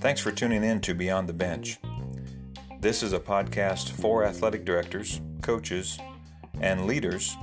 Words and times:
Thanks 0.00 0.20
for 0.20 0.30
tuning 0.30 0.62
in 0.62 0.80
to 0.82 0.94
Beyond 0.94 1.28
the 1.28 1.32
Bench. 1.32 1.78
This 2.80 3.02
is 3.02 3.12
a 3.12 3.18
podcast 3.18 3.90
for 3.90 4.24
athletic 4.24 4.64
directors, 4.64 5.20
coaches, 5.40 5.98
and 6.60 6.86
leaders, 6.86 7.36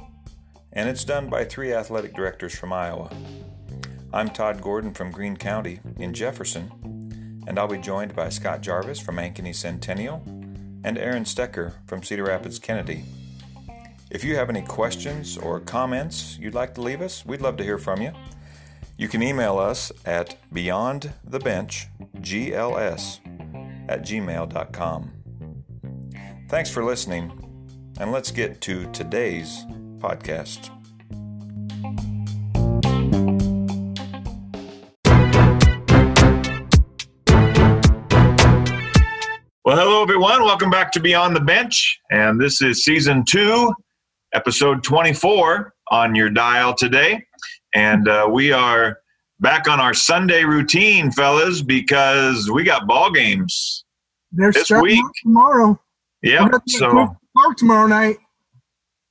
and 0.72 0.88
it's 0.88 1.04
done 1.04 1.30
by 1.30 1.44
three 1.44 1.74
athletic 1.74 2.14
directors 2.14 2.58
from 2.58 2.72
Iowa. 2.72 3.10
I'm 4.14 4.30
Todd 4.30 4.62
Gordon 4.62 4.94
from 4.94 5.12
Greene 5.12 5.38
County 5.38 5.80
in 5.98 6.14
Jefferson, 6.14 7.44
and 7.48 7.60
I'll 7.60 7.68
be 7.68 7.78
joined 7.78 8.16
by 8.16 8.30
Scott 8.30 8.62
Jarvis 8.62 9.00
from 9.00 9.18
Ankeny 9.18 9.54
Centennial 9.54 10.24
and 10.84 10.98
Aaron 10.98 11.26
Stecker 11.26 11.74
from 11.88 12.04
Cedar 12.04 12.24
Rapids 12.24 12.60
Kennedy. 12.60 13.04
If 14.12 14.24
you 14.24 14.36
have 14.38 14.50
any 14.50 14.64
questions 14.64 15.38
or 15.38 15.60
comments 15.60 16.40
you'd 16.40 16.56
like 16.56 16.74
to 16.76 16.82
leave 16.82 17.00
us, 17.00 17.24
we'd 17.26 17.42
love 17.42 17.58
to 17.58 17.64
hear 17.64 17.78
from 17.78 18.02
you. 18.02 18.12
You 18.98 19.08
can 19.08 19.22
email 19.22 19.60
us 19.60 19.92
at 20.04 20.36
beyondthebenchgls 20.52 23.20
at 23.88 24.02
gmail.com. 24.02 25.12
Thanks 26.50 26.72
for 26.72 26.84
listening, 26.84 27.32
and 28.00 28.12
let's 28.12 28.32
get 28.32 28.62
to 28.62 28.92
today's 28.92 29.64
podcast. 30.00 30.72
Well, 39.64 39.78
hello, 39.78 40.02
everyone. 40.02 40.42
Welcome 40.42 40.72
back 40.72 40.92
to 40.94 41.00
Beyond 41.00 41.36
the 41.36 41.42
Bench. 41.42 42.00
And 42.10 42.42
this 42.42 42.60
is 42.64 42.84
season 42.84 43.24
two, 43.24 43.72
episode 44.34 44.84
24 44.84 45.74
on 45.92 46.16
your 46.16 46.30
dial 46.30 46.74
today. 46.74 47.24
And 47.76 48.08
uh, 48.08 48.28
we 48.32 48.52
are 48.52 49.00
back 49.40 49.68
on 49.68 49.80
our 49.80 49.94
Sunday 49.94 50.44
routine, 50.44 51.12
fellas, 51.12 51.62
because 51.62 52.50
we 52.52 52.64
got 52.64 52.88
ball 52.88 53.12
games 53.12 53.86
They're 54.32 54.52
this 54.52 54.66
starting 54.66 54.98
week. 54.98 55.06
tomorrow. 55.24 55.80
Yeah. 56.22 56.44
We're 56.44 56.50
gonna 56.50 56.64
be 56.66 56.74
at 56.76 56.80
So 56.80 57.18
Park 57.38 57.58
tomorrow 57.58 57.88
night. 57.88 58.18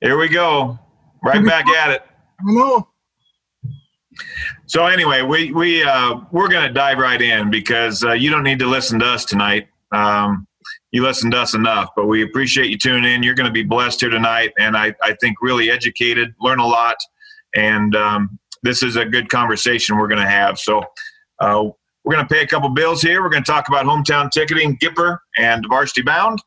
here 0.01 0.17
we 0.17 0.27
go. 0.27 0.77
Right 1.23 1.45
back 1.45 1.67
at 1.67 1.91
it. 1.91 2.01
I 2.39 2.51
know. 2.53 2.87
So 4.65 4.85
anyway, 4.85 5.21
we 5.21 5.51
we 5.51 5.83
uh, 5.83 6.19
we're 6.31 6.47
going 6.49 6.67
to 6.67 6.73
dive 6.73 6.97
right 6.97 7.21
in 7.21 7.49
because 7.49 8.03
uh, 8.03 8.13
you 8.13 8.29
don't 8.29 8.43
need 8.43 8.59
to 8.59 8.67
listen 8.67 8.99
to 8.99 9.05
us 9.05 9.23
tonight. 9.25 9.67
Um, 9.91 10.47
you 10.91 11.03
listened 11.03 11.33
to 11.33 11.39
us 11.39 11.53
enough, 11.53 11.89
but 11.95 12.07
we 12.07 12.23
appreciate 12.23 12.69
you 12.69 12.77
tuning 12.77 13.11
in. 13.11 13.23
You're 13.23 13.35
going 13.35 13.47
to 13.47 13.53
be 13.53 13.63
blessed 13.63 14.01
here 14.01 14.09
tonight, 14.09 14.51
and 14.59 14.75
I 14.75 14.93
I 15.03 15.15
think 15.21 15.37
really 15.41 15.69
educated, 15.69 16.33
learn 16.39 16.59
a 16.59 16.67
lot, 16.67 16.97
and 17.55 17.95
um, 17.95 18.39
this 18.63 18.83
is 18.83 18.95
a 18.95 19.05
good 19.05 19.29
conversation 19.29 19.97
we're 19.97 20.07
going 20.07 20.21
to 20.21 20.29
have. 20.29 20.57
So. 20.59 20.83
Uh, 21.39 21.69
we're 22.05 22.15
going 22.15 22.27
to 22.27 22.33
pay 22.33 22.41
a 22.41 22.47
couple 22.47 22.69
bills 22.69 23.01
here. 23.01 23.21
We're 23.21 23.29
going 23.29 23.43
to 23.43 23.51
talk 23.51 23.67
about 23.67 23.85
hometown 23.85 24.31
ticketing, 24.31 24.77
Gipper, 24.81 25.19
and 25.37 25.63
varsity 25.69 26.01
bound, 26.01 26.41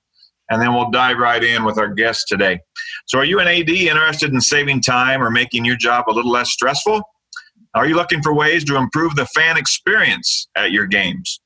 and 0.51 0.61
then 0.61 0.75
we'll 0.75 0.91
dive 0.91 1.19
right 1.19 1.43
in 1.43 1.65
with 1.65 1.79
our 1.79 1.89
guests 1.89 2.25
today. 2.27 2.59
So, 3.07 3.19
are 3.19 3.25
you 3.25 3.39
an 3.39 3.49
AD 3.49 3.69
interested 3.69 4.33
in 4.33 4.41
saving 4.41 4.83
time 4.83 5.23
or 5.23 5.31
making 5.31 5.65
your 5.65 5.77
job 5.77 6.07
a 6.09 6.13
little 6.13 6.31
less 6.31 6.51
stressful? 6.51 7.03
Are 7.75 7.87
you 7.87 7.95
looking 7.95 8.23
for 8.23 8.35
ways 8.35 8.65
to 8.65 8.77
improve 8.77 9.15
the 9.15 9.27
fan 9.27 9.57
experience 9.57 10.49
at 10.57 10.73
your 10.73 10.87
games? 10.87 11.41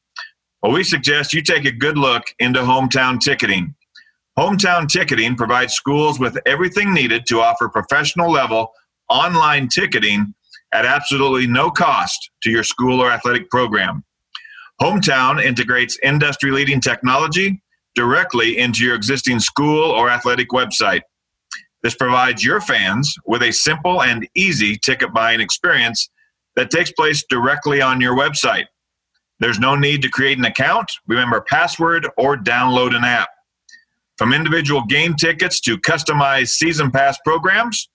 Well, 0.67 0.75
we 0.75 0.83
suggest 0.83 1.33
you 1.33 1.43
take 1.43 1.65
a 1.65 1.71
good 1.71 1.97
look 1.97 2.25
into 2.41 2.59
hometown 2.59 3.21
ticketing. 3.21 3.77
Hometown 4.37 4.89
ticketing 4.89 5.37
provides 5.37 5.75
schools 5.75 6.19
with 6.19 6.37
everything 6.45 6.93
needed 6.93 7.25
to 7.27 7.41
offer 7.41 7.69
professional 7.69 8.33
level 8.33 8.73
online 9.09 9.69
ticketing 9.69 10.35
at 10.73 10.85
absolutely 10.85 11.47
no 11.47 11.71
cost 11.71 12.33
to 12.43 12.51
your 12.51 12.65
school 12.65 13.01
or 13.01 13.13
athletic 13.13 13.49
program. 13.49 14.03
Hometown 14.83 15.41
integrates 15.41 16.01
industry 16.03 16.51
leading 16.51 16.81
technology 16.81 17.63
directly 17.95 18.59
into 18.59 18.85
your 18.85 18.97
existing 18.97 19.39
school 19.39 19.89
or 19.93 20.11
athletic 20.11 20.49
website. 20.49 21.03
This 21.85 21.95
provides 21.95 22.45
your 22.45 22.61
fans 22.61 23.15
with 23.25 23.45
a 23.45 23.53
simple 23.53 24.03
and 24.03 24.29
easy 24.35 24.77
ticket 24.77 25.15
buying 25.15 25.39
experience 25.39 26.11
that 26.57 26.71
takes 26.71 26.91
place 26.91 27.25
directly 27.31 27.81
on 27.81 28.01
your 28.01 28.17
website. 28.17 28.65
There's 29.39 29.59
no 29.59 29.77
need 29.77 30.03
to 30.03 30.09
create 30.09 30.39
an 30.39 30.45
account, 30.45 30.91
remember 31.07 31.41
password, 31.43 32.09
or 32.17 32.37
download 32.37 32.97
an 32.97 33.05
app. 33.05 33.29
From 34.17 34.33
individual 34.33 34.85
game 34.85 35.15
tickets 35.15 35.61
to 35.61 35.77
customized 35.77 36.49
season 36.49 36.91
pass 36.91 37.19
programs, 37.25 37.89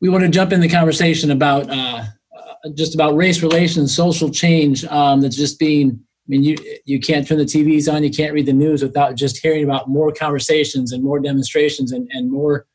we 0.00 0.08
want 0.08 0.22
to 0.22 0.28
jump 0.28 0.52
in 0.52 0.60
the 0.60 0.68
conversation 0.68 1.32
about 1.32 1.68
uh, 1.68 2.04
uh, 2.32 2.68
just 2.76 2.94
about 2.94 3.16
race 3.16 3.42
relations, 3.42 3.92
social 3.92 4.30
change 4.30 4.84
um, 4.84 5.20
that's 5.20 5.34
just 5.34 5.58
being. 5.58 5.90
I 5.90 6.28
mean, 6.28 6.44
you 6.44 6.56
you 6.84 7.00
can't 7.00 7.26
turn 7.26 7.38
the 7.38 7.44
TVs 7.44 7.92
on, 7.92 8.04
you 8.04 8.12
can't 8.12 8.32
read 8.32 8.46
the 8.46 8.52
news 8.52 8.80
without 8.80 9.16
just 9.16 9.38
hearing 9.38 9.64
about 9.64 9.88
more 9.88 10.12
conversations 10.12 10.92
and 10.92 11.02
more 11.02 11.18
demonstrations 11.18 11.90
and, 11.90 12.08
and 12.12 12.30
more 12.30 12.66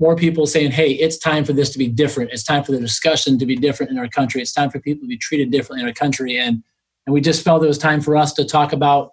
more 0.00 0.16
people 0.16 0.48
saying, 0.48 0.72
"Hey, 0.72 0.90
it's 0.90 1.18
time 1.18 1.44
for 1.44 1.52
this 1.52 1.70
to 1.70 1.78
be 1.78 1.86
different. 1.86 2.32
It's 2.32 2.42
time 2.42 2.64
for 2.64 2.72
the 2.72 2.80
discussion 2.80 3.38
to 3.38 3.46
be 3.46 3.54
different 3.54 3.92
in 3.92 3.98
our 3.98 4.08
country. 4.08 4.42
It's 4.42 4.52
time 4.52 4.70
for 4.70 4.80
people 4.80 5.02
to 5.02 5.08
be 5.08 5.18
treated 5.18 5.52
differently 5.52 5.82
in 5.82 5.86
our 5.86 5.94
country." 5.94 6.36
And 6.36 6.64
and 7.06 7.14
we 7.14 7.20
just 7.20 7.44
felt 7.44 7.62
it 7.62 7.68
was 7.68 7.78
time 7.78 8.00
for 8.00 8.16
us 8.16 8.32
to 8.32 8.44
talk 8.44 8.72
about 8.72 9.12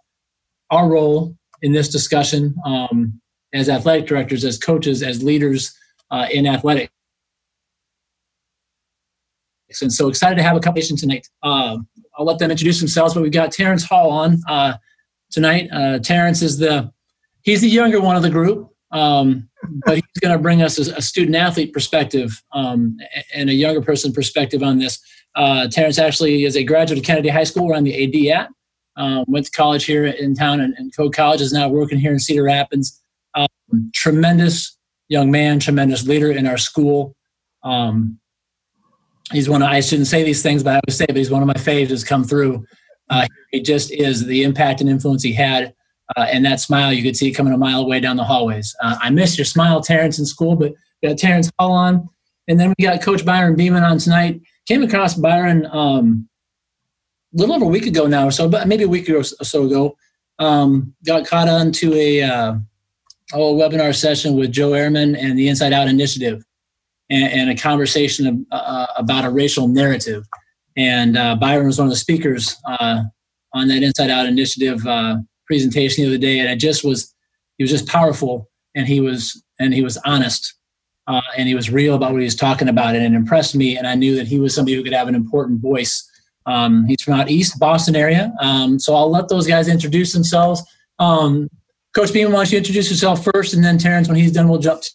our 0.74 0.90
role 0.90 1.36
in 1.62 1.72
this 1.72 1.90
discussion 1.90 2.56
um, 2.66 3.22
as 3.54 3.70
athletic 3.70 4.08
directors, 4.08 4.44
as 4.44 4.58
coaches, 4.58 5.04
as 5.04 5.24
leaders 5.24 5.74
uh, 6.10 6.28
in 6.32 6.48
athletics. 6.48 6.92
And 9.82 9.92
so 9.92 10.08
excited 10.08 10.36
to 10.36 10.44
have 10.44 10.56
a 10.56 10.60
conversation 10.60 10.98
tonight. 10.98 11.28
Um, 11.42 11.88
I'll 12.18 12.26
let 12.26 12.38
them 12.38 12.52
introduce 12.52 12.80
themselves, 12.80 13.14
but 13.14 13.24
we've 13.24 13.32
got 13.32 13.52
Terrence 13.52 13.84
Hall 13.84 14.12
on 14.12 14.40
uh, 14.48 14.74
tonight. 15.32 15.68
Uh, 15.72 15.98
Terrence 16.00 16.44
is 16.44 16.60
the 16.60 16.92
he's 17.42 17.62
the 17.62 17.70
younger 17.70 18.00
one 18.00 18.16
of 18.16 18.22
the 18.22 18.30
group, 18.30 18.70
um, 18.92 19.50
but 19.86 19.96
he's 19.96 20.20
going 20.22 20.36
to 20.36 20.42
bring 20.42 20.62
us 20.62 20.78
a, 20.78 20.94
a 20.96 21.02
student 21.02 21.36
athlete 21.36 21.74
perspective 21.74 22.44
um, 22.52 22.98
and 23.34 23.50
a 23.50 23.54
younger 23.54 23.82
person 23.82 24.14
perspective 24.14 24.62
on 24.62 24.78
this. 24.78 25.00
Uh, 25.36 25.68
Terrence 25.68 25.98
actually 25.98 26.46
is 26.46 26.56
a 26.56 26.64
graduate 26.64 27.00
of 27.00 27.06
Kennedy 27.06 27.30
High 27.30 27.46
School, 27.46 27.68
where 27.68 27.76
I'm 27.76 27.84
the 27.84 28.30
AD 28.30 28.38
at. 28.38 28.50
Um, 28.96 29.26
went 29.28 29.48
to 29.48 29.52
college 29.52 29.86
here 29.86 30.06
in 30.06 30.36
town, 30.36 30.62
and, 30.62 30.76
and 30.78 30.96
Coe 30.96 31.10
College 31.10 31.42
is 31.42 31.52
now 31.52 31.68
working 31.68 31.98
here 31.98 32.12
in 32.12 32.20
Cedar 32.20 32.44
Rapids. 32.44 33.02
Um, 33.36 33.48
tremendous 33.94 34.78
young 35.10 35.32
man, 35.32 35.60
tremendous 35.60 36.06
leader 36.06 36.32
in 36.32 36.46
our 36.46 36.58
school. 36.58 37.16
Um, 37.64 38.20
he's 39.32 39.50
one. 39.50 39.62
Of, 39.62 39.70
I 39.70 39.80
shouldn't 39.80 40.08
say 40.08 40.24
these 40.24 40.44
things, 40.44 40.64
but 40.64 40.76
I 40.76 40.82
would 40.86 40.94
say, 40.94 41.06
but 41.08 41.18
he's 41.18 41.32
one 41.32 41.42
of 41.42 41.48
my 41.48 41.56
faves. 41.56 41.90
Has 41.90 42.04
come 42.04 42.24
through. 42.24 42.66
Uh, 43.10 43.28
it 43.52 43.66
just 43.66 43.92
is 43.92 44.26
the 44.26 44.44
impact 44.44 44.82
and 44.82 44.90
influence 44.90 45.24
he 45.24 45.34
had, 45.34 45.74
uh, 46.16 46.28
and 46.32 46.46
that 46.46 46.60
smile 46.60 46.94
you 46.94 47.04
could 47.04 47.18
see 47.18 47.32
coming 47.32 47.54
a 47.54 47.58
mile 47.58 47.82
away 47.82 48.00
down 48.00 48.16
the 48.16 48.24
hallways. 48.24 48.76
Uh, 48.82 48.96
I 49.02 49.10
missed 49.10 49.38
your 49.38 49.46
smile, 49.46 49.82
Terrence, 49.82 50.20
in 50.20 50.26
school, 50.26 50.56
but 50.56 50.74
got 51.04 51.18
Terrence 51.18 51.52
Hall 51.60 51.72
on, 51.72 52.08
and 52.48 52.60
then 52.60 52.74
we 52.78 52.86
got 52.86 53.02
Coach 53.02 53.26
Byron 53.26 53.56
Beeman 53.56 53.84
on 53.84 53.98
tonight. 53.98 54.42
Came 54.68 54.84
across 54.84 55.16
Byron 55.16 55.68
um, 55.72 56.30
little 57.34 57.56
over 57.56 57.66
a 57.66 57.70
week 57.70 57.86
ago 57.86 58.06
now, 58.08 58.28
or 58.28 58.32
so, 58.32 58.48
but 58.48 58.68
maybe 58.68 58.84
a 58.84 58.90
week 58.90 59.10
or 59.10 59.24
so 59.24 59.66
ago. 59.66 59.98
Um, 60.40 60.96
got 61.06 61.28
caught 61.28 61.48
on 61.48 61.72
to 61.74 61.94
a 61.94 62.22
uh, 62.24 62.56
oh, 63.34 63.56
webinar 63.56 63.96
session 63.96 64.36
with 64.36 64.52
Joe 64.52 64.72
Ehrmann 64.72 65.18
and 65.18 65.38
the 65.38 65.48
Inside 65.48 65.74
Out 65.74 65.88
Initiative, 65.88 66.44
and, 67.10 67.32
and 67.32 67.50
a 67.50 67.56
conversation 67.56 68.46
uh, 68.52 68.88
about 68.98 69.26
a 69.26 69.30
racial 69.30 69.68
narrative. 69.68 70.26
And 70.76 71.18
uh, 71.18 71.36
Byron 71.36 71.68
was 71.68 71.78
one 71.78 71.88
of 71.88 71.92
the 71.92 71.98
speakers 71.98 72.56
uh, 72.68 73.04
on 73.54 73.68
that 73.68 73.84
Inside 73.84 74.10
Out 74.10 74.26
Initiative 74.26 74.86
uh, 74.86 75.18
presentation 75.46 76.04
the 76.04 76.10
other 76.10 76.18
day, 76.18 76.40
and 76.40 76.50
it 76.50 76.58
just 76.58 76.84
was 76.84 77.14
he 77.58 77.64
was 77.64 77.72
just 77.72 77.88
powerful, 77.88 78.50
and 78.76 78.88
he 78.88 79.00
was 79.00 79.44
and 79.60 79.74
he 79.74 79.84
was 79.84 79.98
honest, 80.06 80.56
uh, 81.08 81.22
and 81.38 81.48
he 81.48 81.56
was 81.56 81.70
real 81.70 81.96
about 81.96 82.12
what 82.12 82.22
he 82.22 82.26
was 82.26 82.36
talking 82.36 82.70
about, 82.70 82.96
and 82.96 83.04
it 83.04 83.16
impressed 83.16 83.56
me. 83.56 83.78
And 83.78 83.88
I 83.88 83.96
knew 83.96 84.16
that 84.16 84.28
he 84.28 84.40
was 84.40 84.56
somebody 84.56 84.76
who 84.76 84.84
could 84.84 84.94
have 84.94 85.08
an 85.08 85.16
important 85.16 85.62
voice. 85.62 86.10
Um, 86.46 86.86
he's 86.86 87.02
from 87.02 87.14
out 87.14 87.30
east 87.30 87.60
Boston 87.60 87.96
area, 87.96 88.34
um, 88.40 88.80
so 88.80 88.96
I'll 88.96 89.10
let 89.10 89.30
those 89.30 89.48
guys 89.48 89.68
introduce 89.68 90.14
themselves. 90.14 90.64
Um, 91.00 91.50
Coach 91.94 92.12
Beeman, 92.12 92.34
why 92.34 92.40
don't 92.40 92.52
you 92.52 92.58
introduce 92.58 92.90
yourself 92.90 93.24
first, 93.24 93.54
and 93.54 93.64
then 93.64 93.78
Terrence, 93.78 94.08
when 94.08 94.18
he's 94.18 94.32
done, 94.32 94.48
we'll 94.48 94.60
jump 94.60 94.82
to 94.82 94.92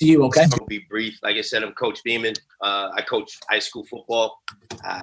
you. 0.00 0.24
Okay. 0.24 0.44
I'll 0.52 0.66
be 0.66 0.84
brief. 0.88 1.18
Like 1.22 1.36
I 1.36 1.40
said, 1.40 1.62
I'm 1.62 1.72
Coach 1.72 2.02
Beeman. 2.04 2.34
Uh, 2.60 2.90
I 2.94 3.02
coach 3.02 3.38
high 3.48 3.58
school 3.58 3.84
football. 3.86 4.38
I 4.84 5.02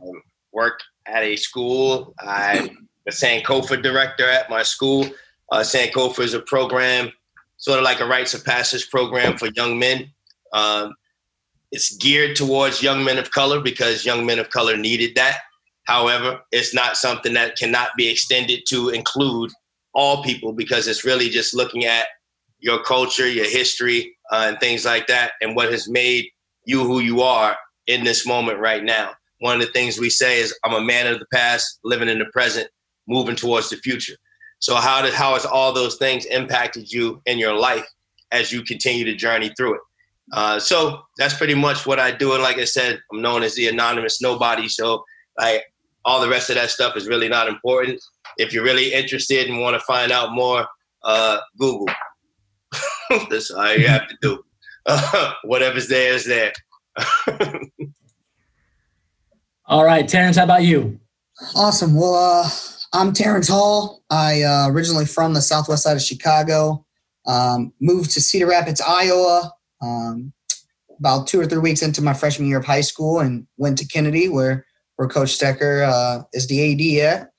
work 0.52 0.80
at 1.06 1.24
a 1.24 1.36
school. 1.36 2.14
I'm 2.20 2.88
the 3.06 3.12
Sankofa 3.12 3.82
director 3.82 4.28
at 4.28 4.50
my 4.50 4.64
school. 4.64 5.08
Uh, 5.52 5.60
Sankofa 5.60 6.20
is 6.20 6.34
a 6.34 6.42
program, 6.42 7.12
sort 7.58 7.78
of 7.78 7.84
like 7.84 8.02
a 8.02 8.06
rites 8.06 8.34
of 8.34 8.44
passage 8.44 8.90
program 8.90 9.38
for 9.38 9.48
young 9.56 9.80
men. 9.80 10.12
Um, 10.54 10.94
it's 11.72 11.96
geared 11.98 12.36
towards 12.36 12.82
young 12.82 13.04
men 13.04 13.18
of 13.18 13.32
color 13.32 13.60
because 13.60 14.06
young 14.06 14.26
men 14.26 14.40
of 14.40 14.50
color 14.50 14.78
needed 14.78 15.16
that. 15.16 15.40
However, 15.84 16.42
it's 16.52 16.74
not 16.74 16.98
something 16.98 17.34
that 17.34 17.58
cannot 17.58 17.90
be 17.98 18.10
extended 18.10 18.64
to 18.70 18.90
include 18.90 19.52
all 19.94 20.24
people 20.24 20.54
because 20.54 20.88
it's 20.88 21.06
really 21.06 21.30
just 21.30 21.56
looking 21.56 21.86
at 21.86 22.08
your 22.60 22.84
culture, 22.84 23.28
your 23.28 23.50
history, 23.50 24.16
uh, 24.32 24.46
and 24.50 24.60
things 24.60 24.86
like 24.86 25.08
that, 25.08 25.32
and 25.42 25.56
what 25.56 25.72
has 25.72 25.88
made 25.88 26.26
you 26.66 26.84
who 26.84 27.00
you 27.00 27.22
are 27.22 27.56
in 27.88 28.04
this 28.04 28.26
moment 28.26 28.60
right 28.60 28.84
now. 28.84 29.14
One 29.40 29.60
of 29.60 29.66
the 29.66 29.72
things 29.72 30.00
we 30.00 30.10
say 30.10 30.40
is, 30.40 30.58
"I'm 30.64 30.74
a 30.74 30.82
man 30.82 31.08
of 31.08 31.20
the 31.20 31.28
past, 31.34 31.80
living 31.84 32.10
in 32.10 32.20
the 32.20 32.26
present, 32.26 32.70
moving 33.08 33.36
towards 33.36 33.70
the 33.70 33.78
future." 33.78 34.18
So, 34.60 34.76
how 34.76 35.02
did 35.02 35.14
how 35.14 35.34
has 35.34 35.46
all 35.46 35.72
those 35.72 35.96
things 35.96 36.26
impacted 36.26 36.92
you 36.92 37.22
in 37.26 37.38
your 37.38 37.54
life 37.54 37.88
as 38.32 38.52
you 38.52 38.64
continue 38.64 39.06
to 39.06 39.16
journey 39.16 39.54
through 39.56 39.76
it? 39.76 39.82
Uh, 40.34 40.60
so 40.60 41.02
that's 41.18 41.34
pretty 41.34 41.56
much 41.56 41.86
what 41.86 42.00
I 42.00 42.12
do. 42.12 42.34
And 42.34 42.44
like 42.44 42.58
I 42.58 42.66
said, 42.66 43.00
I'm 43.12 43.22
known 43.22 43.44
as 43.44 43.56
the 43.56 43.68
anonymous 43.68 44.22
nobody. 44.22 44.68
So 44.68 45.04
I 45.40 45.62
all 46.06 46.22
the 46.22 46.30
rest 46.30 46.50
of 46.50 46.56
that 46.56 46.70
stuff 46.70 46.96
is 46.96 47.08
really 47.08 47.30
not 47.30 47.48
important. 47.48 48.02
If 48.38 48.54
you're 48.54 48.64
really 48.64 48.94
interested 48.94 49.48
and 49.48 49.60
want 49.60 49.76
to 49.76 49.80
find 49.82 50.12
out 50.12 50.34
more, 50.34 50.66
uh, 51.04 51.40
Google. 51.58 51.88
That's 53.30 53.52
all 53.52 53.76
you 53.76 53.88
have 53.88 54.08
to 54.08 54.18
do. 54.22 54.44
Uh, 54.86 55.34
whatever's 55.44 55.88
there 55.88 56.14
is 56.14 56.26
there. 56.26 56.54
all 59.66 59.84
right, 59.84 60.08
Terrence, 60.08 60.38
how 60.38 60.46
about 60.46 60.64
you? 60.64 61.00
Awesome. 61.56 61.94
Well, 61.96 62.16
uh, 62.16 62.50
I'm 62.94 63.14
Terrence 63.14 63.48
Hall. 63.48 64.04
I 64.10 64.42
uh, 64.44 64.70
originally 64.70 65.06
from 65.06 65.34
the 65.34 65.42
southwest 65.42 65.84
side 65.84 65.98
of 65.98 66.02
Chicago. 66.02 66.86
Um, 67.26 67.74
moved 67.82 68.12
to 68.12 68.22
Cedar 68.22 68.48
Rapids, 68.48 68.82
Iowa, 68.82 69.52
um, 69.82 70.34
about 71.00 71.28
two 71.28 71.40
or 71.40 71.46
three 71.46 71.60
weeks 71.60 71.82
into 71.82 72.02
my 72.02 72.14
freshman 72.14 72.48
year 72.48 72.60
of 72.60 72.66
high 72.66 72.82
school, 72.82 73.20
and 73.20 73.48
went 73.58 73.78
to 73.80 73.88
Kennedy, 73.88 74.30
where 74.30 74.66
where 74.96 75.08
Coach 75.08 75.38
Stecker 75.38 75.88
uh, 75.88 76.24
is 76.34 76.48
the 76.48 77.02
AD 77.02 77.06
at. 77.06 77.30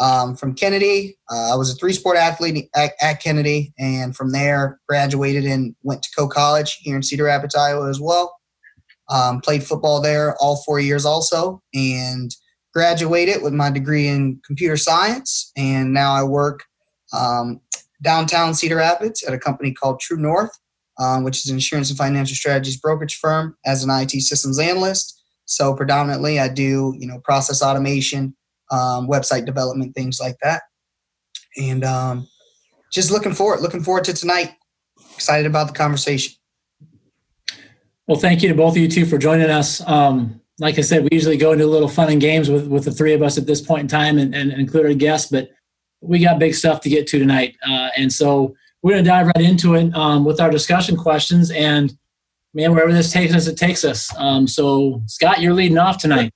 Um, 0.00 0.34
from 0.36 0.54
Kennedy, 0.54 1.16
uh, 1.30 1.52
I 1.52 1.54
was 1.54 1.70
a 1.70 1.74
three 1.76 1.92
sport 1.92 2.16
athlete 2.16 2.68
at, 2.74 2.92
at, 3.00 3.22
Kennedy, 3.22 3.72
and 3.78 4.16
from 4.16 4.32
there 4.32 4.80
graduated 4.88 5.44
and 5.44 5.76
went 5.84 6.02
to 6.02 6.10
Coe 6.16 6.28
College 6.28 6.78
here 6.80 6.96
in 6.96 7.02
Cedar 7.02 7.24
Rapids, 7.24 7.54
Iowa 7.54 7.88
as 7.88 8.00
well. 8.00 8.36
Um, 9.08 9.40
played 9.40 9.62
football 9.62 10.00
there 10.00 10.34
all 10.40 10.62
four 10.64 10.80
years 10.80 11.04
also, 11.04 11.62
and 11.72 12.34
graduated 12.72 13.42
with 13.42 13.52
my 13.52 13.70
degree 13.70 14.08
in 14.08 14.40
computer 14.44 14.76
science. 14.76 15.52
And 15.56 15.94
now 15.94 16.12
I 16.12 16.24
work 16.24 16.64
um, 17.12 17.60
downtown 18.02 18.54
Cedar 18.54 18.76
Rapids 18.76 19.22
at 19.22 19.32
a 19.32 19.38
company 19.38 19.72
called 19.72 20.00
True 20.00 20.16
North, 20.16 20.58
um, 20.98 21.24
which 21.24 21.38
is 21.38 21.50
an 21.50 21.56
insurance 21.56 21.90
and 21.90 21.98
financial 21.98 22.34
strategies 22.34 22.76
brokerage 22.76 23.16
firm 23.16 23.56
as 23.64 23.82
an 23.84 23.90
IT 23.90 24.10
systems 24.22 24.58
analyst. 24.58 25.20
So 25.46 25.74
predominantly, 25.74 26.38
I 26.38 26.48
do 26.48 26.94
you 26.98 27.06
know 27.06 27.18
process 27.20 27.62
automation, 27.62 28.34
um, 28.70 29.08
website 29.08 29.46
development, 29.46 29.94
things 29.94 30.18
like 30.20 30.36
that, 30.42 30.62
and 31.56 31.84
um, 31.84 32.28
just 32.92 33.10
looking 33.10 33.34
forward 33.34 33.60
looking 33.60 33.82
forward 33.82 34.04
to 34.04 34.14
tonight. 34.14 34.52
Excited 35.14 35.46
about 35.46 35.68
the 35.68 35.74
conversation. 35.74 36.34
Well, 38.06 38.18
thank 38.18 38.42
you 38.42 38.48
to 38.48 38.54
both 38.54 38.72
of 38.72 38.76
you 38.78 38.88
two 38.88 39.06
for 39.06 39.16
joining 39.16 39.48
us. 39.48 39.86
Um, 39.86 40.40
like 40.58 40.78
I 40.78 40.82
said, 40.82 41.02
we 41.02 41.08
usually 41.12 41.36
go 41.36 41.52
into 41.52 41.64
a 41.64 41.66
little 41.66 41.88
fun 41.88 42.10
and 42.10 42.20
games 42.20 42.50
with, 42.50 42.68
with 42.68 42.84
the 42.84 42.92
three 42.92 43.12
of 43.12 43.22
us 43.22 43.38
at 43.38 43.46
this 43.46 43.60
point 43.60 43.80
in 43.80 43.88
time 43.88 44.18
and, 44.18 44.34
and 44.34 44.52
include 44.52 44.86
our 44.86 44.94
guests, 44.94 45.30
but 45.30 45.48
we 46.00 46.18
got 46.20 46.38
big 46.38 46.54
stuff 46.54 46.80
to 46.82 46.88
get 46.88 47.06
to 47.08 47.18
tonight. 47.18 47.56
Uh, 47.66 47.88
and 47.96 48.12
so 48.12 48.54
we're 48.84 48.90
going 48.92 49.02
to 49.02 49.10
dive 49.10 49.26
right 49.28 49.40
into 49.40 49.76
it 49.76 49.94
um, 49.94 50.26
with 50.26 50.42
our 50.42 50.50
discussion 50.50 50.94
questions. 50.94 51.50
And 51.50 51.96
man, 52.52 52.70
wherever 52.70 52.92
this 52.92 53.10
takes 53.10 53.34
us, 53.34 53.46
it 53.46 53.56
takes 53.56 53.82
us. 53.82 54.14
Um, 54.18 54.46
so, 54.46 55.00
Scott, 55.06 55.40
you're 55.40 55.54
leading 55.54 55.78
off 55.78 55.96
tonight. 55.96 56.34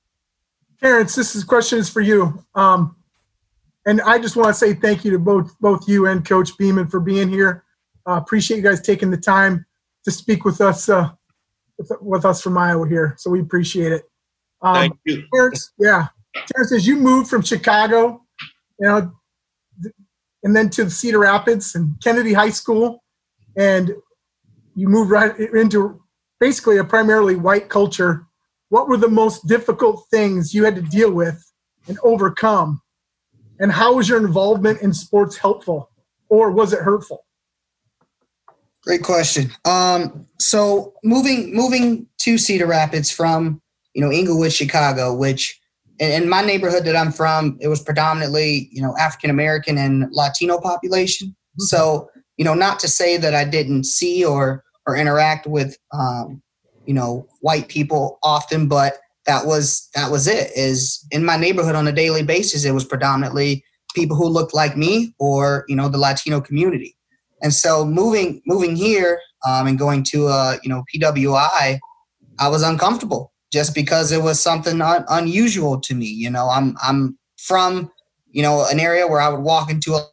Terrence, 0.80 1.14
this 1.14 1.36
is, 1.36 1.44
question 1.44 1.78
is 1.78 1.90
for 1.90 2.00
you. 2.00 2.42
Um, 2.54 2.96
and 3.84 4.00
I 4.00 4.18
just 4.18 4.34
want 4.34 4.48
to 4.48 4.54
say 4.54 4.72
thank 4.72 5.04
you 5.04 5.10
to 5.10 5.18
both 5.18 5.58
both 5.60 5.86
you 5.86 6.06
and 6.06 6.26
Coach 6.26 6.56
Beeman 6.56 6.88
for 6.88 7.00
being 7.00 7.28
here. 7.28 7.64
Uh, 8.08 8.12
appreciate 8.12 8.56
you 8.56 8.62
guys 8.62 8.80
taking 8.80 9.10
the 9.10 9.18
time 9.18 9.66
to 10.04 10.10
speak 10.10 10.46
with 10.46 10.62
us 10.62 10.88
uh, 10.88 11.10
with, 11.76 11.92
with, 12.00 12.24
us 12.24 12.40
from 12.40 12.56
Iowa 12.56 12.88
here. 12.88 13.14
So 13.18 13.28
we 13.30 13.40
appreciate 13.40 13.92
it. 13.92 14.04
Um, 14.62 14.74
thank 14.74 14.98
you, 15.04 15.24
Terrence. 15.34 15.72
Yeah, 15.78 16.06
Terrence, 16.34 16.72
as 16.72 16.86
you 16.86 16.96
moved 16.96 17.28
from 17.28 17.42
Chicago, 17.42 18.22
you 18.80 18.86
know, 18.86 19.12
and 20.42 20.54
then 20.54 20.70
to 20.70 20.90
Cedar 20.90 21.20
Rapids 21.20 21.74
and 21.74 21.96
Kennedy 22.02 22.32
High 22.32 22.50
School, 22.50 23.02
and 23.56 23.92
you 24.74 24.88
moved 24.88 25.10
right 25.10 25.38
into 25.38 26.00
basically 26.40 26.78
a 26.78 26.84
primarily 26.84 27.34
white 27.34 27.68
culture, 27.68 28.26
what 28.68 28.88
were 28.88 28.96
the 28.96 29.08
most 29.08 29.46
difficult 29.46 30.06
things 30.10 30.54
you 30.54 30.64
had 30.64 30.76
to 30.76 30.82
deal 30.82 31.10
with 31.10 31.44
and 31.88 31.98
overcome? 32.02 32.80
And 33.58 33.72
how 33.72 33.94
was 33.94 34.08
your 34.08 34.18
involvement 34.18 34.82
in 34.82 34.92
sports 34.92 35.36
helpful 35.36 35.90
or 36.28 36.50
was 36.50 36.72
it 36.72 36.80
hurtful? 36.80 37.24
Great 38.82 39.02
question. 39.02 39.50
Um, 39.64 40.26
so 40.38 40.94
moving 41.02 41.54
moving 41.54 42.06
to 42.18 42.38
Cedar 42.38 42.66
Rapids 42.66 43.10
from 43.10 43.60
you 43.94 44.00
know 44.00 44.10
Englewood, 44.10 44.52
Chicago, 44.52 45.14
which 45.14 45.60
in, 45.98 46.22
in 46.22 46.28
my 46.28 46.42
neighborhood 46.42 46.84
that 46.84 46.96
I'm 46.96 47.12
from, 47.12 47.58
it 47.60 47.68
was 47.68 47.82
predominantly 47.82 48.68
you 48.72 48.82
know 48.82 48.94
African 48.98 49.30
American 49.30 49.78
and 49.78 50.08
Latino 50.12 50.60
population. 50.60 51.28
Mm-hmm. 51.28 51.64
So 51.64 52.10
you 52.36 52.44
know, 52.44 52.54
not 52.54 52.78
to 52.80 52.88
say 52.88 53.16
that 53.16 53.34
I 53.34 53.44
didn't 53.44 53.84
see 53.84 54.24
or 54.24 54.64
or 54.86 54.96
interact 54.96 55.46
with 55.46 55.76
um, 55.92 56.42
you 56.88 56.94
know 56.94 57.26
white 57.42 57.68
people 57.68 58.18
often 58.22 58.66
but 58.66 58.94
that 59.26 59.46
was 59.46 59.88
that 59.94 60.10
was 60.10 60.26
it 60.26 60.50
is 60.56 61.06
in 61.12 61.24
my 61.24 61.36
neighborhood 61.36 61.76
on 61.76 61.86
a 61.86 61.92
daily 61.92 62.22
basis 62.22 62.64
it 62.64 62.72
was 62.72 62.84
predominantly 62.84 63.62
people 63.94 64.16
who 64.16 64.26
looked 64.26 64.54
like 64.54 64.76
me 64.76 65.14
or 65.20 65.64
you 65.68 65.76
know 65.76 65.88
the 65.88 65.98
latino 65.98 66.40
community 66.40 66.96
and 67.42 67.52
so 67.52 67.84
moving 67.84 68.40
moving 68.46 68.74
here 68.74 69.20
um, 69.46 69.66
and 69.66 69.78
going 69.78 70.02
to 70.02 70.28
a 70.28 70.58
you 70.62 70.70
know 70.70 70.82
pwi 70.92 71.78
i 72.38 72.48
was 72.48 72.62
uncomfortable 72.62 73.32
just 73.52 73.74
because 73.74 74.12
it 74.12 74.22
was 74.22 74.40
something 74.40 74.80
un- 74.80 75.04
unusual 75.08 75.80
to 75.80 75.94
me 75.94 76.06
you 76.06 76.30
know 76.30 76.48
i'm 76.48 76.76
i'm 76.82 77.18
from 77.38 77.90
you 78.30 78.42
know 78.42 78.66
an 78.70 78.80
area 78.80 79.06
where 79.06 79.20
i 79.20 79.28
would 79.28 79.40
walk 79.40 79.70
into 79.70 79.94
a 79.94 80.06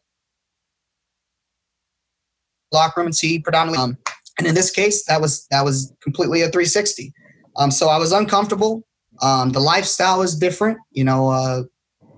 locker 2.72 3.00
room 3.00 3.08
and 3.08 3.16
see 3.16 3.40
predominantly 3.40 3.82
um, 3.82 3.98
and 4.38 4.48
in 4.48 4.56
this 4.56 4.72
case, 4.72 5.06
that 5.06 5.22
was 5.22 5.48
that 5.52 5.64
was 5.64 5.94
completely 6.02 6.42
a 6.42 6.50
360. 6.50 7.14
Um, 7.58 7.72
so 7.72 7.88
I 7.88 7.98
was 7.98 8.12
uncomfortable. 8.12 8.84
Um, 9.22 9.52
the 9.52 9.62
lifestyle 9.62 10.20
was 10.20 10.38
different. 10.38 10.78
You 10.92 11.06
know, 11.06 11.30
uh, 11.30 11.64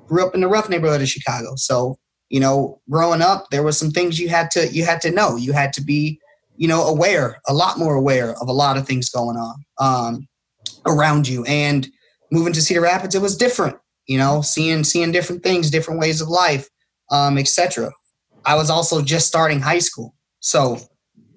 grew 0.08 0.26
up 0.26 0.34
in 0.34 0.42
the 0.42 0.48
rough 0.48 0.70
neighborhood 0.70 1.02
of 1.02 1.10
Chicago, 1.10 1.56
so 1.56 1.98
you 2.30 2.40
know, 2.40 2.82
growing 2.90 3.22
up, 3.22 3.46
there 3.52 3.64
were 3.64 3.72
some 3.72 3.92
things 3.92 4.20
you 4.20 4.30
had 4.30 4.52
to 4.52 4.68
you 4.70 4.84
had 4.84 5.02
to 5.02 5.12
know. 5.12 5.36
You 5.36 5.54
had 5.54 5.74
to 5.74 5.84
be 5.84 6.20
you 6.58 6.68
know, 6.68 6.88
aware, 6.88 7.40
a 7.48 7.54
lot 7.54 7.78
more 7.78 7.94
aware 7.94 8.32
of 8.42 8.48
a 8.48 8.52
lot 8.52 8.78
of 8.78 8.88
things 8.88 9.10
going 9.10 9.38
on 9.38 9.64
um, 9.80 10.27
around 10.88 11.28
you. 11.28 11.44
And 11.46 11.88
moving 12.32 12.54
to 12.54 12.62
Cedar 12.62 12.82
Rapids, 12.82 13.16
it 13.16 13.22
was 13.22 13.38
different. 13.38 13.78
You 14.08 14.18
know, 14.18 14.42
seeing 14.42 14.84
seeing 14.84 15.12
different 15.12 15.44
things, 15.44 15.70
different 15.70 16.00
ways 16.00 16.22
of 16.22 16.30
life, 16.30 16.70
um, 17.12 17.38
etc. 17.38 17.92
I 18.46 18.56
was 18.56 18.70
also 18.70 19.02
just 19.02 19.28
starting 19.28 19.60
high 19.60 19.80
school, 19.80 20.16
so 20.40 20.80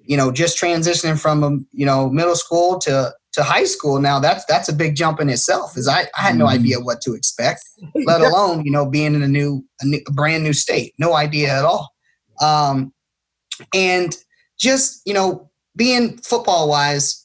you 0.03 0.15
know, 0.15 0.31
just 0.31 0.57
transitioning 0.57 1.19
from 1.19 1.43
um, 1.43 1.67
you 1.73 1.85
know 1.85 2.09
middle 2.09 2.35
school 2.35 2.79
to 2.79 3.13
to 3.33 3.43
high 3.43 3.63
school 3.63 3.99
now 3.99 4.19
that's 4.19 4.43
that's 4.45 4.67
a 4.67 4.73
big 4.73 4.95
jump 4.95 5.19
in 5.19 5.29
itself 5.29 5.77
is 5.77 5.87
I, 5.87 6.01
I 6.17 6.21
had 6.21 6.35
no 6.35 6.47
idea 6.47 6.79
what 6.79 7.01
to 7.01 7.13
expect 7.13 7.63
let 8.05 8.21
alone 8.21 8.65
you 8.65 8.71
know 8.71 8.85
being 8.85 9.15
in 9.15 9.23
a 9.23 9.27
new 9.27 9.63
a, 9.81 9.85
new, 9.85 10.01
a 10.07 10.11
brand 10.11 10.43
new 10.43 10.53
state 10.53 10.93
no 10.99 11.15
idea 11.15 11.57
at 11.57 11.65
all 11.65 11.89
um, 12.41 12.93
and 13.73 14.15
just 14.59 15.01
you 15.05 15.13
know 15.13 15.49
being 15.75 16.17
football 16.17 16.67
wise 16.67 17.20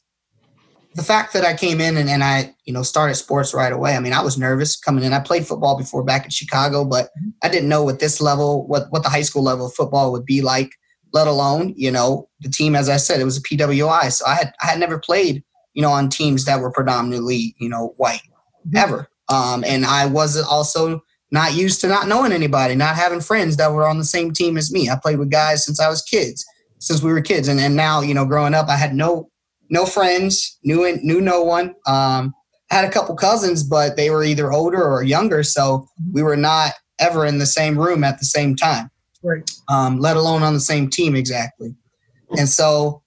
the 0.96 1.02
fact 1.02 1.32
that 1.34 1.44
i 1.44 1.54
came 1.54 1.80
in 1.80 1.96
and, 1.96 2.08
and 2.08 2.24
i 2.24 2.52
you 2.64 2.72
know 2.72 2.82
started 2.82 3.14
sports 3.14 3.52
right 3.52 3.72
away 3.72 3.94
i 3.94 4.00
mean 4.00 4.14
i 4.14 4.22
was 4.22 4.38
nervous 4.38 4.76
coming 4.76 5.04
in. 5.04 5.12
I 5.12 5.20
played 5.20 5.46
football 5.46 5.76
before 5.76 6.02
back 6.02 6.24
in 6.24 6.30
chicago 6.30 6.84
but 6.84 7.10
i 7.42 7.48
didn't 7.48 7.68
know 7.68 7.84
what 7.84 8.00
this 8.00 8.20
level 8.20 8.66
what 8.66 8.90
what 8.90 9.02
the 9.02 9.10
high 9.10 9.22
school 9.22 9.42
level 9.42 9.66
of 9.66 9.74
football 9.74 10.10
would 10.10 10.24
be 10.24 10.40
like 10.40 10.72
let 11.12 11.28
alone 11.28 11.74
you 11.76 11.90
know 11.90 12.28
the 12.40 12.48
team 12.48 12.74
as 12.74 12.88
i 12.88 12.96
said 12.96 13.20
it 13.20 13.24
was 13.24 13.36
a 13.36 13.42
pwi 13.42 14.10
so 14.10 14.24
i 14.26 14.34
had 14.34 14.52
i 14.62 14.66
had 14.66 14.80
never 14.80 14.98
played 14.98 15.44
you 15.74 15.82
know 15.82 15.90
on 15.90 16.08
teams 16.08 16.46
that 16.46 16.60
were 16.60 16.72
predominantly 16.72 17.54
you 17.58 17.68
know 17.68 17.94
white 17.98 18.22
ever. 18.74 19.08
Um, 19.28 19.64
and 19.64 19.84
i 19.84 20.06
was 20.06 20.40
also 20.42 21.02
not 21.30 21.54
used 21.54 21.80
to 21.82 21.88
not 21.88 22.08
knowing 22.08 22.32
anybody 22.32 22.74
not 22.74 22.96
having 22.96 23.20
friends 23.20 23.56
that 23.58 23.72
were 23.72 23.86
on 23.86 23.98
the 23.98 24.04
same 24.04 24.32
team 24.32 24.56
as 24.56 24.72
me. 24.72 24.88
I 24.88 24.96
played 24.96 25.18
with 25.18 25.30
guys 25.30 25.64
since 25.64 25.78
i 25.78 25.88
was 25.88 26.02
kids 26.02 26.44
since 26.78 27.02
we 27.02 27.12
were 27.12 27.20
kids 27.20 27.48
and, 27.48 27.60
and 27.60 27.76
now 27.76 28.00
you 28.00 28.14
know 28.14 28.24
growing 28.24 28.54
up 28.54 28.68
i 28.68 28.76
had 28.76 28.94
no 28.94 29.28
no 29.70 29.86
friends 29.86 30.58
knew 30.64 30.96
knew 31.02 31.20
no 31.20 31.42
one. 31.42 31.74
Um, 31.86 32.34
I 32.70 32.76
had 32.76 32.84
a 32.84 32.90
couple 32.90 33.14
cousins 33.16 33.62
but 33.62 33.96
they 33.96 34.10
were 34.10 34.24
either 34.24 34.52
older 34.52 34.82
or 34.82 35.02
younger 35.02 35.42
so 35.42 35.86
we 36.12 36.22
were 36.22 36.36
not 36.36 36.72
ever 36.98 37.26
in 37.26 37.38
the 37.38 37.46
same 37.46 37.78
room 37.78 38.04
at 38.04 38.18
the 38.18 38.24
same 38.24 38.56
time. 38.56 38.90
Right. 39.22 39.50
um, 39.68 39.98
let 39.98 40.16
alone 40.16 40.44
on 40.44 40.54
the 40.54 40.60
same 40.60 40.88
team 40.88 41.16
exactly. 41.16 41.74
And 42.38 42.48
so 42.48 43.02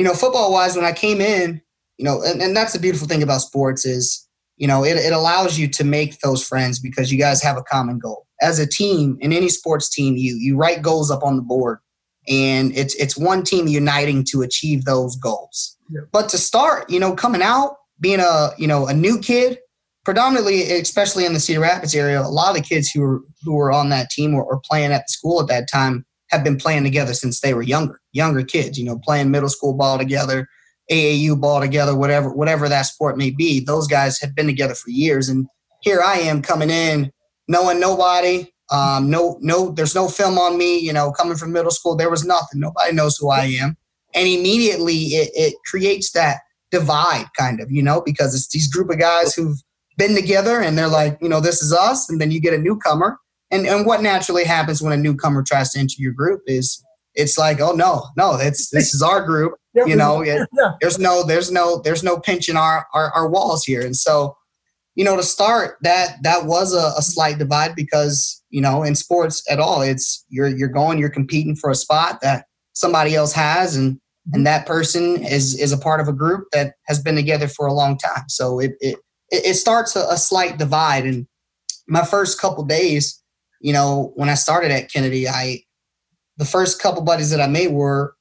you 0.00 0.04
know 0.04 0.14
football 0.14 0.50
wise 0.50 0.76
when 0.76 0.84
i 0.86 0.92
came 0.92 1.20
in 1.20 1.60
you 1.98 2.06
know 2.06 2.22
and, 2.22 2.40
and 2.40 2.56
that's 2.56 2.72
the 2.72 2.78
beautiful 2.78 3.06
thing 3.06 3.22
about 3.22 3.42
sports 3.42 3.84
is 3.84 4.26
you 4.56 4.66
know 4.66 4.82
it, 4.82 4.96
it 4.96 5.12
allows 5.12 5.58
you 5.58 5.68
to 5.68 5.84
make 5.84 6.18
those 6.20 6.42
friends 6.42 6.78
because 6.78 7.12
you 7.12 7.18
guys 7.18 7.42
have 7.42 7.58
a 7.58 7.62
common 7.62 7.98
goal. 7.98 8.26
As 8.40 8.58
a 8.58 8.66
team 8.66 9.18
in 9.20 9.30
any 9.30 9.50
sports 9.50 9.90
team 9.90 10.16
you 10.16 10.36
you 10.36 10.56
write 10.56 10.80
goals 10.80 11.10
up 11.10 11.22
on 11.22 11.36
the 11.36 11.42
board 11.42 11.80
and 12.26 12.74
it's 12.74 12.94
it's 12.94 13.14
one 13.14 13.42
team 13.42 13.68
uniting 13.68 14.24
to 14.30 14.40
achieve 14.40 14.86
those 14.86 15.16
goals 15.16 15.76
But 16.12 16.28
to 16.30 16.38
start 16.38 16.90
you 16.90 17.00
know 17.00 17.14
coming 17.14 17.42
out 17.42 17.76
being 18.00 18.20
a 18.20 18.50
you 18.58 18.66
know 18.66 18.86
a 18.86 18.94
new 18.94 19.18
kid 19.18 19.58
predominantly 20.04 20.62
especially 20.72 21.26
in 21.26 21.34
the 21.34 21.40
cedar 21.40 21.60
rapids 21.60 21.94
area 21.94 22.20
a 22.20 22.28
lot 22.28 22.50
of 22.50 22.56
the 22.56 22.68
kids 22.68 22.90
who 22.90 23.02
were 23.02 23.20
who 23.42 23.54
were 23.54 23.70
on 23.70 23.90
that 23.90 24.08
team 24.10 24.34
or, 24.34 24.42
or 24.42 24.60
playing 24.60 24.92
at 24.92 25.02
the 25.06 25.12
school 25.12 25.40
at 25.40 25.48
that 25.48 25.68
time 25.70 26.06
have 26.30 26.42
been 26.42 26.56
playing 26.56 26.84
together 26.84 27.12
since 27.12 27.40
they 27.40 27.52
were 27.52 27.62
younger 27.62 28.00
younger 28.12 28.42
kids 28.42 28.78
you 28.78 28.84
know 28.84 28.98
playing 28.98 29.30
middle 29.30 29.48
school 29.48 29.74
ball 29.74 29.98
together 29.98 30.48
AAU 30.90 31.40
ball 31.40 31.60
together, 31.60 31.96
whatever 31.96 32.32
whatever 32.32 32.68
that 32.68 32.82
sport 32.82 33.16
may 33.16 33.30
be. 33.30 33.60
Those 33.60 33.86
guys 33.86 34.20
have 34.20 34.34
been 34.34 34.46
together 34.46 34.74
for 34.74 34.90
years, 34.90 35.28
and 35.28 35.46
here 35.80 36.02
I 36.02 36.16
am 36.16 36.42
coming 36.42 36.70
in, 36.70 37.12
knowing 37.48 37.80
nobody. 37.80 38.52
Um, 38.72 39.10
no, 39.10 39.38
no, 39.40 39.70
there's 39.70 39.94
no 39.94 40.08
film 40.08 40.38
on 40.38 40.58
me. 40.58 40.78
You 40.78 40.92
know, 40.92 41.12
coming 41.12 41.36
from 41.36 41.52
middle 41.52 41.70
school, 41.70 41.96
there 41.96 42.10
was 42.10 42.24
nothing. 42.24 42.60
Nobody 42.60 42.92
knows 42.92 43.16
who 43.16 43.30
I 43.30 43.44
am, 43.60 43.76
and 44.14 44.26
immediately 44.26 44.94
it, 44.94 45.30
it 45.34 45.54
creates 45.70 46.12
that 46.12 46.38
divide, 46.70 47.26
kind 47.38 47.60
of, 47.60 47.70
you 47.70 47.82
know, 47.82 48.02
because 48.04 48.34
it's 48.34 48.48
these 48.48 48.72
group 48.72 48.90
of 48.90 48.98
guys 48.98 49.34
who've 49.34 49.58
been 49.96 50.14
together, 50.14 50.60
and 50.60 50.78
they're 50.78 50.88
like, 50.88 51.18
you 51.20 51.28
know, 51.28 51.40
this 51.40 51.62
is 51.62 51.72
us, 51.72 52.08
and 52.08 52.20
then 52.20 52.30
you 52.30 52.40
get 52.40 52.54
a 52.54 52.58
newcomer, 52.58 53.18
and 53.50 53.66
and 53.66 53.86
what 53.86 54.02
naturally 54.02 54.44
happens 54.44 54.80
when 54.82 54.92
a 54.92 54.96
newcomer 54.96 55.42
tries 55.42 55.70
to 55.72 55.78
enter 55.78 55.96
your 55.98 56.12
group 56.12 56.42
is 56.46 56.82
it's 57.14 57.36
like, 57.36 57.60
oh 57.60 57.72
no, 57.72 58.06
no, 58.16 58.36
it's 58.36 58.70
this 58.70 58.94
is 58.94 59.02
our 59.02 59.24
group 59.24 59.54
you 59.86 59.96
know 59.96 60.20
it, 60.20 60.48
yeah. 60.56 60.72
there's 60.80 60.98
no 60.98 61.22
there's 61.24 61.50
no 61.50 61.80
there's 61.82 62.02
no 62.02 62.18
pinching 62.18 62.56
our, 62.56 62.86
our 62.92 63.10
our 63.12 63.28
walls 63.28 63.64
here. 63.64 63.82
And 63.82 63.96
so 63.96 64.36
you 64.94 65.04
know 65.04 65.16
to 65.16 65.22
start 65.22 65.76
that 65.82 66.16
that 66.22 66.46
was 66.46 66.74
a, 66.74 66.92
a 66.98 67.02
slight 67.02 67.38
divide 67.38 67.74
because 67.74 68.42
you 68.50 68.60
know 68.60 68.82
in 68.82 68.94
sports 68.94 69.42
at 69.48 69.60
all 69.60 69.82
it's 69.82 70.24
you're 70.28 70.48
you're 70.48 70.68
going 70.68 70.98
you're 70.98 71.08
competing 71.08 71.54
for 71.54 71.70
a 71.70 71.74
spot 71.74 72.20
that 72.22 72.46
somebody 72.80 73.14
else 73.14 73.32
has 73.32 73.76
and 73.76 74.00
and 74.32 74.46
that 74.46 74.66
person 74.66 75.22
is 75.24 75.58
is 75.58 75.72
a 75.72 75.78
part 75.78 76.00
of 76.00 76.08
a 76.08 76.12
group 76.12 76.44
that 76.52 76.74
has 76.86 77.00
been 77.00 77.14
together 77.14 77.48
for 77.48 77.66
a 77.66 77.72
long 77.72 77.96
time 77.98 78.24
so 78.28 78.58
it 78.58 78.72
it 78.80 78.96
it 79.30 79.54
starts 79.54 79.96
a, 79.96 80.06
a 80.10 80.16
slight 80.16 80.58
divide 80.58 81.04
and 81.04 81.26
my 81.88 82.04
first 82.04 82.40
couple 82.40 82.64
days 82.64 83.22
you 83.60 83.72
know 83.72 84.12
when 84.16 84.28
i 84.28 84.34
started 84.34 84.70
at 84.70 84.92
kennedy 84.92 85.28
i 85.28 85.60
the 86.36 86.44
first 86.44 86.80
couple 86.80 87.02
buddies 87.02 87.30
that 87.30 87.40
i 87.40 87.46
made 87.46 87.72
were 87.72 88.14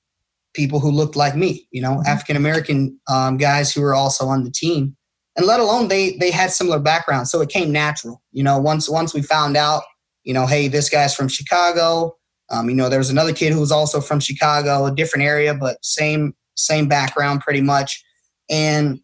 people 0.54 0.80
who 0.80 0.92
looked 0.92 1.16
like 1.16 1.36
me, 1.36 1.68
you 1.72 1.82
know, 1.82 2.02
African 2.06 2.36
American 2.36 3.00
um, 3.08 3.38
guys 3.38 3.72
who 3.72 3.82
were 3.82 3.94
also 3.94 4.28
on 4.28 4.44
the 4.44 4.52
team, 4.52 4.96
and 5.36 5.46
let 5.46 5.60
alone 5.60 5.88
they 5.88 6.18
they 6.18 6.32
had 6.32 6.52
similar 6.52 6.80
backgrounds, 6.80 7.32
so 7.32 7.42
it 7.42 7.50
came 7.50 7.72
natural. 7.72 8.22
You 8.32 8.44
know, 8.44 8.60
once 8.60 8.90
once 8.90 9.14
we 9.14 9.22
found 9.22 9.58
out, 9.58 9.84
you 10.24 10.34
know, 10.34 10.46
hey, 10.46 10.68
this 10.68 10.90
guy's 10.90 11.16
from 11.16 11.28
Chicago. 11.28 12.16
Um, 12.52 12.70
you 12.70 12.76
know, 12.76 12.90
there 12.90 13.00
was 13.00 13.10
another 13.10 13.34
kid 13.34 13.54
who 13.54 13.60
was 13.60 13.72
also 13.72 14.02
from 14.02 14.20
Chicago, 14.20 14.86
a 14.86 14.94
different 14.94 15.26
area, 15.26 15.54
but 15.54 15.84
same 15.84 16.36
same 16.56 16.88
background 16.88 17.42
pretty 17.42 17.62
much, 17.62 18.04
and 18.50 19.00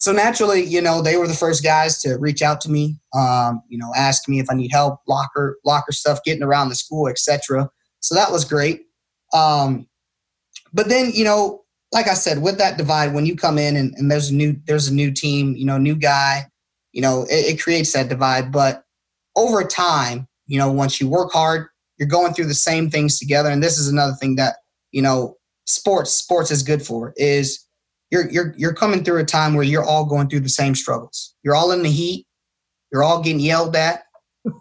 so 0.00 0.12
naturally, 0.12 0.62
you 0.62 0.80
know, 0.80 1.02
they 1.02 1.16
were 1.16 1.26
the 1.26 1.34
first 1.34 1.64
guys 1.64 2.00
to 2.02 2.16
reach 2.18 2.40
out 2.40 2.60
to 2.60 2.70
me, 2.70 2.96
um, 3.14 3.60
you 3.68 3.76
know, 3.76 3.92
ask 3.96 4.28
me 4.28 4.38
if 4.38 4.46
I 4.48 4.54
need 4.54 4.70
help, 4.70 5.00
locker 5.08 5.58
locker 5.64 5.92
stuff, 5.92 6.22
getting 6.24 6.42
around 6.42 6.68
the 6.68 6.74
school, 6.74 7.08
etc. 7.08 7.68
So 8.00 8.14
that 8.14 8.30
was 8.30 8.44
great. 8.44 8.82
Um, 9.32 9.88
but 10.72 10.88
then 10.88 11.10
you 11.12 11.24
know 11.24 11.64
like 11.92 12.08
i 12.08 12.14
said 12.14 12.42
with 12.42 12.58
that 12.58 12.76
divide 12.76 13.14
when 13.14 13.26
you 13.26 13.36
come 13.36 13.58
in 13.58 13.76
and, 13.76 13.94
and 13.96 14.10
there's 14.10 14.30
a 14.30 14.34
new 14.34 14.56
there's 14.66 14.88
a 14.88 14.94
new 14.94 15.10
team 15.10 15.54
you 15.56 15.64
know 15.64 15.78
new 15.78 15.94
guy 15.94 16.44
you 16.92 17.00
know 17.00 17.22
it, 17.24 17.54
it 17.54 17.62
creates 17.62 17.92
that 17.92 18.08
divide 18.08 18.52
but 18.52 18.84
over 19.36 19.64
time 19.64 20.26
you 20.46 20.58
know 20.58 20.70
once 20.70 21.00
you 21.00 21.08
work 21.08 21.32
hard 21.32 21.68
you're 21.98 22.08
going 22.08 22.32
through 22.32 22.46
the 22.46 22.54
same 22.54 22.90
things 22.90 23.18
together 23.18 23.50
and 23.50 23.62
this 23.62 23.78
is 23.78 23.88
another 23.88 24.14
thing 24.14 24.36
that 24.36 24.56
you 24.92 25.02
know 25.02 25.36
sports 25.66 26.10
sports 26.12 26.50
is 26.50 26.62
good 26.62 26.82
for 26.82 27.12
is 27.16 27.66
you're 28.10 28.30
you're 28.30 28.54
you're 28.56 28.74
coming 28.74 29.04
through 29.04 29.18
a 29.18 29.24
time 29.24 29.54
where 29.54 29.64
you're 29.64 29.84
all 29.84 30.04
going 30.04 30.28
through 30.28 30.40
the 30.40 30.48
same 30.48 30.74
struggles 30.74 31.34
you're 31.42 31.54
all 31.54 31.72
in 31.72 31.82
the 31.82 31.90
heat 31.90 32.26
you're 32.92 33.02
all 33.02 33.22
getting 33.22 33.40
yelled 33.40 33.76
at 33.76 34.02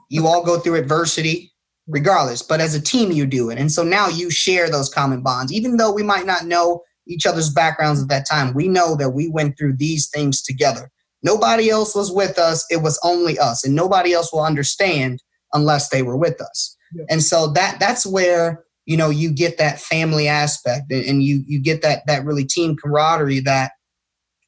you 0.09 0.27
all 0.27 0.43
go 0.43 0.59
through 0.59 0.75
adversity 0.75 1.53
regardless. 1.87 2.41
But 2.41 2.59
as 2.59 2.75
a 2.75 2.81
team, 2.81 3.11
you 3.11 3.25
do 3.25 3.49
it. 3.49 3.57
And 3.57 3.71
so 3.71 3.83
now 3.83 4.07
you 4.07 4.29
share 4.29 4.69
those 4.69 4.89
common 4.89 5.21
bonds. 5.21 5.51
Even 5.51 5.77
though 5.77 5.91
we 5.91 6.03
might 6.03 6.25
not 6.25 6.45
know 6.45 6.83
each 7.07 7.25
other's 7.25 7.49
backgrounds 7.49 8.01
at 8.01 8.09
that 8.09 8.27
time, 8.29 8.53
we 8.53 8.67
know 8.67 8.95
that 8.95 9.11
we 9.11 9.29
went 9.29 9.57
through 9.57 9.77
these 9.77 10.09
things 10.09 10.41
together. 10.41 10.91
Nobody 11.23 11.69
else 11.69 11.95
was 11.95 12.11
with 12.11 12.37
us, 12.37 12.65
it 12.69 12.81
was 12.83 12.99
only 13.03 13.39
us. 13.39 13.65
And 13.65 13.75
nobody 13.75 14.13
else 14.13 14.31
will 14.31 14.43
understand 14.43 15.23
unless 15.53 15.89
they 15.89 16.03
were 16.03 16.17
with 16.17 16.39
us. 16.41 16.75
Yeah. 16.93 17.05
And 17.09 17.23
so 17.23 17.47
that 17.53 17.79
that's 17.79 18.05
where 18.05 18.63
you 18.85 18.97
know 18.97 19.09
you 19.09 19.31
get 19.31 19.57
that 19.57 19.79
family 19.79 20.27
aspect 20.27 20.91
and, 20.91 21.23
you 21.23 21.43
you 21.47 21.59
get 21.59 21.81
that 21.81 22.03
that 22.07 22.25
really 22.25 22.45
team 22.45 22.75
camaraderie 22.75 23.41
that 23.41 23.71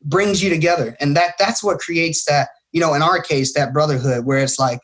brings 0.03 0.43
you 0.43 0.49
together. 0.49 0.95
And 0.99 1.15
that 1.15 1.35
that's 1.37 1.63
what 1.63 1.79
creates 1.79 2.25
that, 2.25 2.49
you 2.71 2.79
know, 2.79 2.93
in 2.93 3.01
our 3.01 3.21
case, 3.21 3.53
that 3.53 3.73
brotherhood 3.73 4.25
where 4.25 4.39
it's 4.39 4.59
like, 4.59 4.79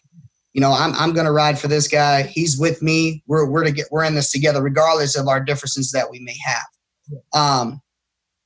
you 0.53 0.61
know, 0.61 0.71
I'm 0.71 0.93
I'm 0.95 1.13
gonna 1.13 1.31
ride 1.31 1.59
for 1.59 1.67
this 1.67 1.87
guy. 1.87 2.23
He's 2.23 2.57
with 2.57 2.81
me. 2.81 3.23
We're 3.27 3.49
we're 3.49 3.63
to 3.63 3.71
get 3.71 3.87
we're 3.91 4.03
in 4.03 4.15
this 4.15 4.31
together, 4.31 4.61
regardless 4.61 5.17
of 5.17 5.27
our 5.27 5.43
differences 5.43 5.91
that 5.91 6.09
we 6.09 6.19
may 6.19 6.35
have. 6.45 6.63
Um, 7.33 7.81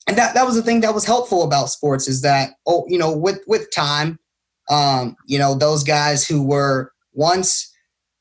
and 0.08 0.18
that 0.18 0.34
that 0.34 0.46
was 0.46 0.56
the 0.56 0.64
thing 0.64 0.82
that 0.82 0.94
was 0.94 1.06
helpful 1.06 1.44
about 1.44 1.70
sports 1.70 2.08
is 2.08 2.22
that 2.22 2.52
oh, 2.66 2.86
you 2.88 2.98
know, 2.98 3.16
with 3.16 3.40
with 3.48 3.70
time, 3.72 4.20
um, 4.70 5.16
you 5.28 5.38
know, 5.38 5.54
those 5.54 5.84
guys 5.84 6.28
who 6.28 6.42
were 6.42 6.92
once, 7.14 7.69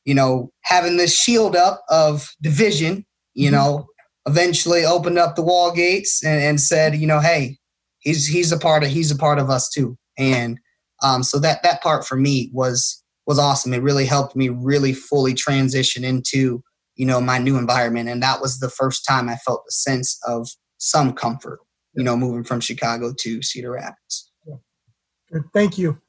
you 0.09 0.15
know, 0.15 0.51
having 0.63 0.97
this 0.97 1.15
shield 1.15 1.55
up 1.55 1.83
of 1.91 2.31
division, 2.41 3.05
you 3.35 3.51
Mhm. 3.51 3.53
know, 3.53 3.87
eventually 4.27 4.83
opened 4.83 5.19
up 5.19 5.37
the 5.37 5.43
wall 5.43 5.71
gates 5.71 6.25
and, 6.25 6.41
and 6.41 6.59
said, 6.63 6.97
you 6.97 7.07
know, 7.07 7.21
hey, 7.21 7.59
he's 7.99 8.27
he's 8.27 8.51
a 8.51 8.57
part 8.57 8.83
of 8.83 8.89
he's 8.89 9.11
a 9.11 9.17
part 9.17 9.39
of 9.39 9.51
us 9.51 9.69
too. 9.69 9.99
And 10.17 10.59
um, 11.03 11.23
so 11.23 11.39
that 11.41 11.63
that 11.63 11.83
part 11.83 12.07
for 12.07 12.17
me 12.17 12.51
was 12.55 13.05
was 13.27 13.39
awesome. 13.39 13.75
It 13.75 13.83
really 13.83 14.07
helped 14.07 14.35
me 14.35 14.49
really 14.49 14.95
fully 14.95 15.35
transition 15.35 16.05
into 16.05 16.63
you 16.97 17.05
know 17.05 17.21
my 17.21 17.37
new 17.37 17.59
environment, 17.59 18.09
and 18.09 18.23
that 18.23 18.41
was 18.41 18.61
the 18.61 18.71
first 18.71 19.05
time 19.07 19.29
I 19.29 19.37
felt 19.37 19.63
a 19.69 19.73
sense 19.73 20.19
of 20.27 20.49
some 20.79 21.13
comfort. 21.13 21.61
You 21.93 22.03
know, 22.03 22.17
moving 22.17 22.45
from 22.45 22.61
Chicago 22.61 23.13
to 23.21 23.43
Cedar 23.43 23.73
Rapids. 23.73 24.33
Thank 25.53 25.77
you. 25.77 26.01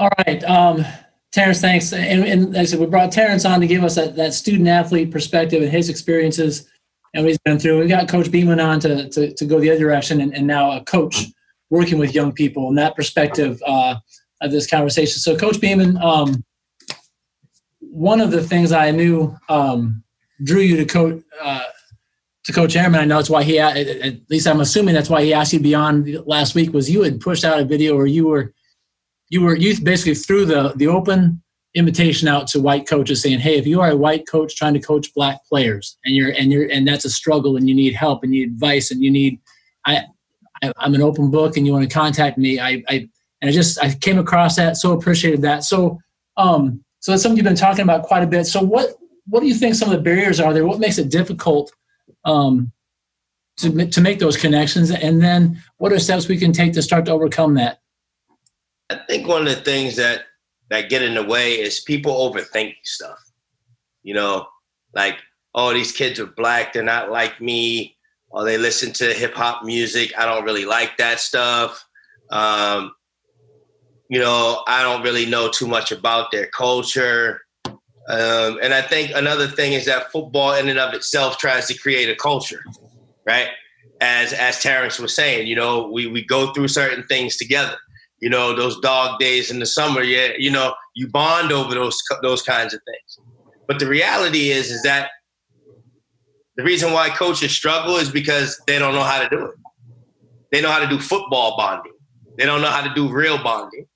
All 0.00 0.08
right. 0.26 0.42
Um, 0.44 0.82
Terrence, 1.30 1.60
thanks. 1.60 1.92
And, 1.92 2.24
and 2.24 2.56
I 2.56 2.64
said, 2.64 2.80
we 2.80 2.86
brought 2.86 3.12
Terrence 3.12 3.44
on 3.44 3.60
to 3.60 3.66
give 3.66 3.84
us 3.84 3.96
that, 3.96 4.16
that 4.16 4.32
student 4.32 4.66
athlete 4.66 5.10
perspective 5.10 5.62
and 5.62 5.70
his 5.70 5.90
experiences 5.90 6.66
and 7.12 7.22
what 7.22 7.28
he's 7.28 7.38
been 7.44 7.58
through. 7.58 7.80
We 7.80 7.86
got 7.86 8.08
Coach 8.08 8.30
Beeman 8.30 8.60
on 8.60 8.80
to, 8.80 9.10
to, 9.10 9.34
to 9.34 9.44
go 9.44 9.60
the 9.60 9.70
other 9.70 9.80
direction 9.80 10.22
and, 10.22 10.34
and 10.34 10.46
now 10.46 10.70
a 10.72 10.82
coach 10.84 11.26
working 11.68 11.98
with 11.98 12.14
young 12.14 12.32
people 12.32 12.68
and 12.68 12.78
that 12.78 12.96
perspective 12.96 13.62
uh, 13.66 13.96
of 14.40 14.50
this 14.50 14.66
conversation. 14.66 15.18
So, 15.18 15.36
Coach 15.36 15.60
Beeman, 15.60 15.98
um, 15.98 16.42
one 17.80 18.22
of 18.22 18.30
the 18.30 18.42
things 18.42 18.72
I 18.72 18.90
knew 18.90 19.36
um, 19.50 20.02
drew 20.44 20.62
you 20.62 20.78
to 20.78 20.86
coach 20.86 21.22
uh, 21.42 21.64
to 22.44 22.52
Coach 22.54 22.74
Ehrmann. 22.74 23.00
I 23.00 23.04
know 23.04 23.16
that's 23.16 23.28
why 23.28 23.42
he, 23.42 23.58
at 23.58 24.30
least 24.30 24.48
I'm 24.48 24.60
assuming 24.60 24.94
that's 24.94 25.10
why 25.10 25.22
he 25.22 25.34
asked 25.34 25.52
you 25.52 25.58
to 25.58 25.62
be 25.62 25.74
on 25.74 26.10
last 26.24 26.54
week. 26.54 26.72
Was 26.72 26.90
you 26.90 27.02
had 27.02 27.20
pushed 27.20 27.44
out 27.44 27.60
a 27.60 27.66
video 27.66 27.94
where 27.96 28.06
you 28.06 28.28
were 28.28 28.54
you 29.30 29.42
were 29.42 29.56
you 29.56 29.80
basically 29.80 30.14
threw 30.14 30.44
the 30.44 30.72
the 30.76 30.88
open 30.88 31.42
invitation 31.74 32.26
out 32.26 32.48
to 32.48 32.60
white 32.60 32.86
coaches 32.86 33.22
saying, 33.22 33.38
"Hey, 33.38 33.56
if 33.56 33.66
you 33.66 33.80
are 33.80 33.90
a 33.90 33.96
white 33.96 34.26
coach 34.28 34.56
trying 34.56 34.74
to 34.74 34.80
coach 34.80 35.14
black 35.14 35.44
players 35.46 35.96
and 36.04 36.14
you're 36.14 36.32
and 36.32 36.52
you're 36.52 36.68
and 36.68 36.86
that's 36.86 37.04
a 37.04 37.10
struggle 37.10 37.56
and 37.56 37.68
you 37.68 37.74
need 37.74 37.94
help 37.94 38.22
and 38.22 38.34
you 38.34 38.46
need 38.46 38.52
advice 38.52 38.90
and 38.90 39.02
you 39.02 39.10
need 39.10 39.38
I, 39.86 40.04
I 40.62 40.72
am 40.80 40.94
an 40.94 41.02
open 41.02 41.30
book 41.30 41.56
and 41.56 41.66
you 41.66 41.72
want 41.72 41.88
to 41.88 41.94
contact 41.94 42.36
me. 42.36 42.58
I 42.58 42.82
I 42.88 43.08
and 43.40 43.48
I 43.48 43.52
just 43.52 43.82
I 43.82 43.94
came 43.94 44.18
across 44.18 44.56
that 44.56 44.76
so 44.76 44.92
appreciated 44.92 45.42
that. 45.42 45.64
So 45.64 45.98
um 46.36 46.84
so 46.98 47.12
that's 47.12 47.22
something 47.22 47.38
you've 47.38 47.44
been 47.44 47.54
talking 47.54 47.82
about 47.82 48.02
quite 48.02 48.24
a 48.24 48.26
bit. 48.26 48.46
So 48.46 48.60
what 48.60 48.96
what 49.26 49.40
do 49.40 49.46
you 49.46 49.54
think 49.54 49.76
some 49.76 49.90
of 49.90 49.96
the 49.96 50.02
barriers 50.02 50.40
are 50.40 50.52
there? 50.52 50.66
What 50.66 50.80
makes 50.80 50.98
it 50.98 51.08
difficult 51.08 51.72
um 52.24 52.72
to 53.58 53.86
to 53.86 54.00
make 54.00 54.18
those 54.18 54.36
connections 54.36 54.90
and 54.90 55.22
then 55.22 55.62
what 55.78 55.92
are 55.92 56.00
steps 56.00 56.26
we 56.26 56.36
can 56.36 56.52
take 56.52 56.72
to 56.72 56.82
start 56.82 57.04
to 57.04 57.12
overcome 57.12 57.54
that? 57.54 57.80
I 58.90 58.98
think 59.08 59.28
one 59.28 59.46
of 59.46 59.54
the 59.54 59.62
things 59.62 59.96
that 59.96 60.24
that 60.70 60.90
get 60.90 61.02
in 61.02 61.14
the 61.14 61.22
way 61.22 61.54
is 61.54 61.80
people 61.80 62.12
overthink 62.12 62.74
stuff. 62.84 63.18
You 64.02 64.14
know, 64.14 64.46
like, 64.94 65.16
oh, 65.54 65.72
these 65.72 65.92
kids 65.92 66.18
are 66.18 66.26
black, 66.26 66.72
they're 66.72 66.82
not 66.82 67.10
like 67.10 67.40
me, 67.40 67.96
or 68.30 68.44
they 68.44 68.58
listen 68.58 68.92
to 68.94 69.14
hip 69.14 69.34
hop 69.34 69.64
music. 69.64 70.12
I 70.18 70.24
don't 70.26 70.44
really 70.44 70.64
like 70.64 70.96
that 70.96 71.20
stuff. 71.20 71.84
Um, 72.30 72.92
you 74.08 74.18
know, 74.18 74.62
I 74.66 74.82
don't 74.82 75.02
really 75.02 75.26
know 75.26 75.48
too 75.48 75.68
much 75.68 75.92
about 75.92 76.32
their 76.32 76.46
culture. 76.46 77.42
Um, 78.08 78.58
and 78.60 78.74
I 78.74 78.82
think 78.82 79.12
another 79.14 79.46
thing 79.46 79.72
is 79.72 79.86
that 79.86 80.10
football 80.10 80.54
in 80.54 80.68
and 80.68 80.80
of 80.80 80.94
itself 80.94 81.38
tries 81.38 81.66
to 81.68 81.78
create 81.78 82.08
a 82.08 82.16
culture, 82.16 82.64
right? 83.24 83.48
As 84.00 84.32
as 84.32 84.60
Terrence 84.60 84.98
was 84.98 85.14
saying, 85.14 85.46
you 85.46 85.54
know, 85.54 85.88
we 85.92 86.08
we 86.08 86.24
go 86.24 86.52
through 86.52 86.68
certain 86.68 87.04
things 87.06 87.36
together 87.36 87.76
you 88.20 88.28
know 88.28 88.54
those 88.54 88.78
dog 88.80 89.18
days 89.18 89.50
in 89.50 89.58
the 89.58 89.66
summer 89.66 90.02
yeah 90.02 90.28
you 90.38 90.50
know 90.50 90.74
you 90.94 91.08
bond 91.08 91.52
over 91.52 91.74
those 91.74 91.98
those 92.22 92.42
kinds 92.42 92.74
of 92.74 92.80
things. 92.84 93.26
But 93.66 93.78
the 93.78 93.86
reality 93.86 94.50
is 94.50 94.70
is 94.70 94.82
that 94.82 95.10
the 96.56 96.64
reason 96.64 96.92
why 96.92 97.08
coaches 97.10 97.52
struggle 97.52 97.96
is 97.96 98.10
because 98.10 98.60
they 98.66 98.78
don't 98.78 98.94
know 98.94 99.02
how 99.02 99.22
to 99.22 99.28
do 99.28 99.46
it. 99.46 99.54
They 100.52 100.60
know 100.60 100.70
how 100.70 100.80
to 100.80 100.88
do 100.88 100.98
football 100.98 101.56
bonding. 101.56 101.92
They 102.36 102.44
don't 102.44 102.60
know 102.60 102.68
how 102.68 102.86
to 102.86 102.92
do 102.94 103.08
real 103.08 103.42
bonding. 103.42 103.86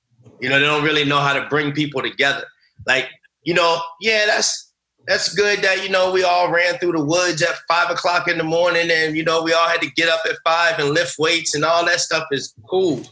You 0.41 0.49
know 0.49 0.59
they 0.59 0.67
don't 0.67 0.85
really 0.85 1.05
know 1.05 1.21
how 1.21 1.35
to 1.35 1.47
bring 1.49 1.73
people 1.73 2.03
together. 2.03 2.45
Like 2.87 3.09
you 3.43 3.55
know 3.55 3.81
yeah 4.01 4.27
that's 4.27 4.73
that's 5.07 5.35
good 5.35 5.61
that 5.63 5.83
you 5.83 5.91
know 5.91 6.11
we 6.13 6.23
all 6.23 6.51
ran 6.51 6.79
through 6.79 6.93
the 6.93 7.05
woods 7.05 7.43
at 7.43 7.55
five 7.69 7.91
o'clock 7.91 8.29
in 8.29 8.39
the 8.39 8.45
morning 8.45 8.91
and 8.91 9.17
you 9.17 9.25
know 9.25 9.43
we 9.43 9.53
all 9.53 9.69
had 9.69 9.81
to 9.81 9.91
get 9.91 10.09
up 10.09 10.21
at 10.25 10.37
five 10.45 10.79
and 10.79 10.91
lift 10.91 11.17
weights 11.19 11.55
and 11.55 11.65
all 11.65 11.85
that 11.85 12.01
stuff 12.01 12.25
is 12.31 12.55
cool 12.71 13.03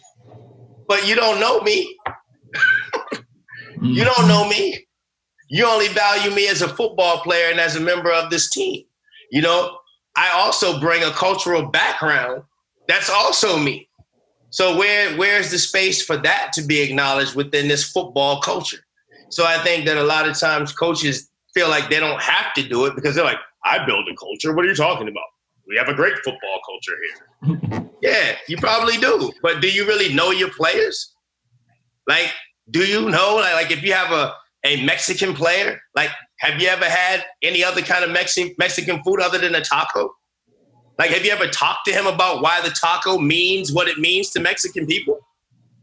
but 0.93 1.09
you 1.09 1.15
don't 1.15 1.41
know 1.41 1.59
me. 1.63 1.99
you 3.83 4.05
don't 4.05 4.29
know 4.29 4.47
me. 4.47 4.87
You 5.49 5.67
only 5.67 5.89
value 5.89 6.31
me 6.31 6.49
as 6.49 6.61
a 6.61 6.69
football 6.69 7.21
player 7.21 7.51
and 7.51 7.59
as 7.59 7.77
a 7.77 7.81
member 7.81 8.13
of 8.13 8.29
this 8.29 8.51
team. 8.51 8.85
You 9.31 9.41
know, 9.41 9.79
I 10.17 10.29
also 10.35 10.79
bring 10.81 11.03
a 11.03 11.11
cultural 11.13 11.65
background 11.65 12.43
that's 12.89 13.09
also 13.09 13.57
me. 13.57 13.89
So 14.51 14.77
where 14.77 15.17
where's 15.17 15.51
the 15.51 15.59
space 15.59 16.05
for 16.05 16.19
that 16.19 16.53
to 16.57 16.63
be 16.63 16.83
acknowledged 16.83 17.35
within 17.35 17.69
this 17.69 17.91
football 17.91 18.43
culture? 18.43 18.85
So 19.31 19.47
I 19.47 19.65
think 19.65 19.87
that 19.87 19.97
a 19.97 20.05
lot 20.05 20.29
of 20.29 20.39
times 20.39 20.75
coaches 20.75 21.31
feel 21.55 21.71
like 21.71 21.89
they 21.89 22.01
don't 22.01 22.21
have 22.21 22.53
to 22.53 22.69
do 22.69 22.85
it 22.85 22.95
because 22.95 23.15
they're 23.15 23.25
like, 23.25 23.41
I 23.65 23.83
build 23.87 24.07
a 24.13 24.17
culture. 24.17 24.55
What 24.55 24.67
are 24.67 24.69
you 24.69 24.75
talking 24.75 25.09
about? 25.09 25.32
We 25.73 25.79
have 25.79 25.89
a 25.89 25.95
great 25.95 26.13
football 26.23 26.61
culture 26.67 27.63
here. 27.73 27.91
yeah, 28.03 28.37
you 28.47 28.59
probably 28.59 28.99
do. 28.99 29.33
But 29.43 29.63
do 29.63 29.71
you 29.71 29.87
really 29.87 30.15
know 30.15 30.31
your 30.31 30.51
players? 30.51 31.15
Like, 32.07 32.31
do 32.71 32.81
you 32.81 33.09
know, 33.09 33.37
like, 33.37 33.55
like 33.55 33.71
if 33.71 33.83
you 33.83 33.95
have 33.95 34.13
a, 34.13 34.35
a 34.67 34.85
Mexican 34.85 35.33
player, 35.33 35.81
like, 35.95 36.11
have 36.41 36.61
you 36.61 36.69
ever 36.69 36.85
had 36.85 37.25
any 37.43 37.65
other 37.65 37.81
kind 37.81 38.05
of 38.05 38.11
Mexican 38.11 38.55
Mexican 38.59 39.03
food 39.03 39.21
other 39.21 39.39
than 39.39 39.55
a 39.55 39.63
taco? 39.63 40.11
Like, 40.99 41.11
have 41.13 41.25
you 41.25 41.33
ever 41.33 41.47
talked 41.47 41.87
to 41.87 41.93
him 41.93 42.07
about 42.07 42.43
why 42.43 42.61
the 42.61 42.71
taco 42.71 43.17
means 43.17 43.73
what 43.73 43.89
it 43.89 43.97
means 43.97 44.29
to 44.33 44.41
Mexican 44.41 44.87
people? 44.87 45.21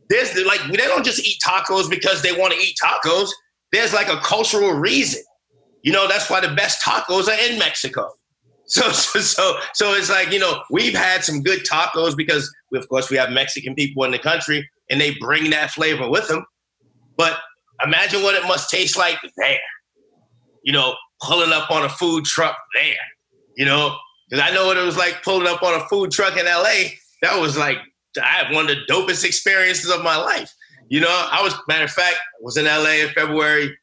There's 0.07 0.37
like 0.45 0.61
they 0.69 0.77
don't 0.77 1.03
just 1.03 1.25
eat 1.27 1.41
tacos 1.43 1.89
because 1.89 2.21
they 2.21 2.31
want 2.31 2.53
to 2.53 2.59
eat 2.59 2.75
tacos. 2.83 3.29
There's 3.71 3.91
like 3.91 4.07
a 4.07 4.17
cultural 4.17 4.73
reason. 4.73 5.23
You 5.81 5.93
know, 5.93 6.07
that's 6.07 6.29
why 6.29 6.41
the 6.41 6.53
best 6.53 6.85
tacos 6.85 7.27
are 7.27 7.49
in 7.49 7.57
Mexico. 7.57 8.11
So, 8.69 8.91
so, 8.91 9.19
so, 9.19 9.59
so 9.73 9.93
it's 9.93 10.09
like, 10.09 10.31
you 10.31 10.39
know, 10.39 10.61
we've 10.69 10.93
had 10.93 11.23
some 11.23 11.41
good 11.41 11.61
tacos 11.65 12.15
because, 12.15 12.53
we, 12.71 12.77
of 12.77 12.87
course, 12.87 13.09
we 13.09 13.17
have 13.17 13.31
Mexican 13.31 13.73
people 13.73 14.03
in 14.03 14.11
the 14.11 14.19
country 14.19 14.69
and 14.89 15.01
they 15.01 15.15
bring 15.19 15.49
that 15.49 15.71
flavor 15.71 16.07
with 16.09 16.27
them. 16.27 16.45
But 17.17 17.37
imagine 17.83 18.21
what 18.21 18.35
it 18.35 18.47
must 18.47 18.69
taste 18.69 18.97
like 18.97 19.17
there, 19.37 19.57
you 20.63 20.71
know, 20.71 20.95
pulling 21.21 21.51
up 21.51 21.71
on 21.71 21.83
a 21.83 21.89
food 21.89 22.25
truck 22.25 22.57
there, 22.75 22.95
you 23.57 23.65
know, 23.65 23.97
because 24.29 24.47
I 24.47 24.53
know 24.53 24.67
what 24.67 24.77
it 24.77 24.85
was 24.85 24.97
like 24.97 25.23
pulling 25.23 25.47
up 25.47 25.63
on 25.63 25.73
a 25.73 25.85
food 25.87 26.11
truck 26.11 26.37
in 26.37 26.45
LA. 26.45 26.91
That 27.23 27.39
was 27.41 27.57
like, 27.57 27.77
I 28.21 28.25
had 28.25 28.53
one 28.53 28.69
of 28.69 28.75
the 28.75 28.93
dopest 28.93 29.25
experiences 29.25 29.91
of 29.91 30.03
my 30.03 30.15
life. 30.15 30.53
You 30.89 31.01
know, 31.01 31.27
I 31.31 31.41
was, 31.41 31.55
matter 31.67 31.85
of 31.85 31.91
fact, 31.91 32.17
was 32.41 32.57
in 32.57 32.65
LA 32.65 33.03
in 33.03 33.09
February, 33.09 33.77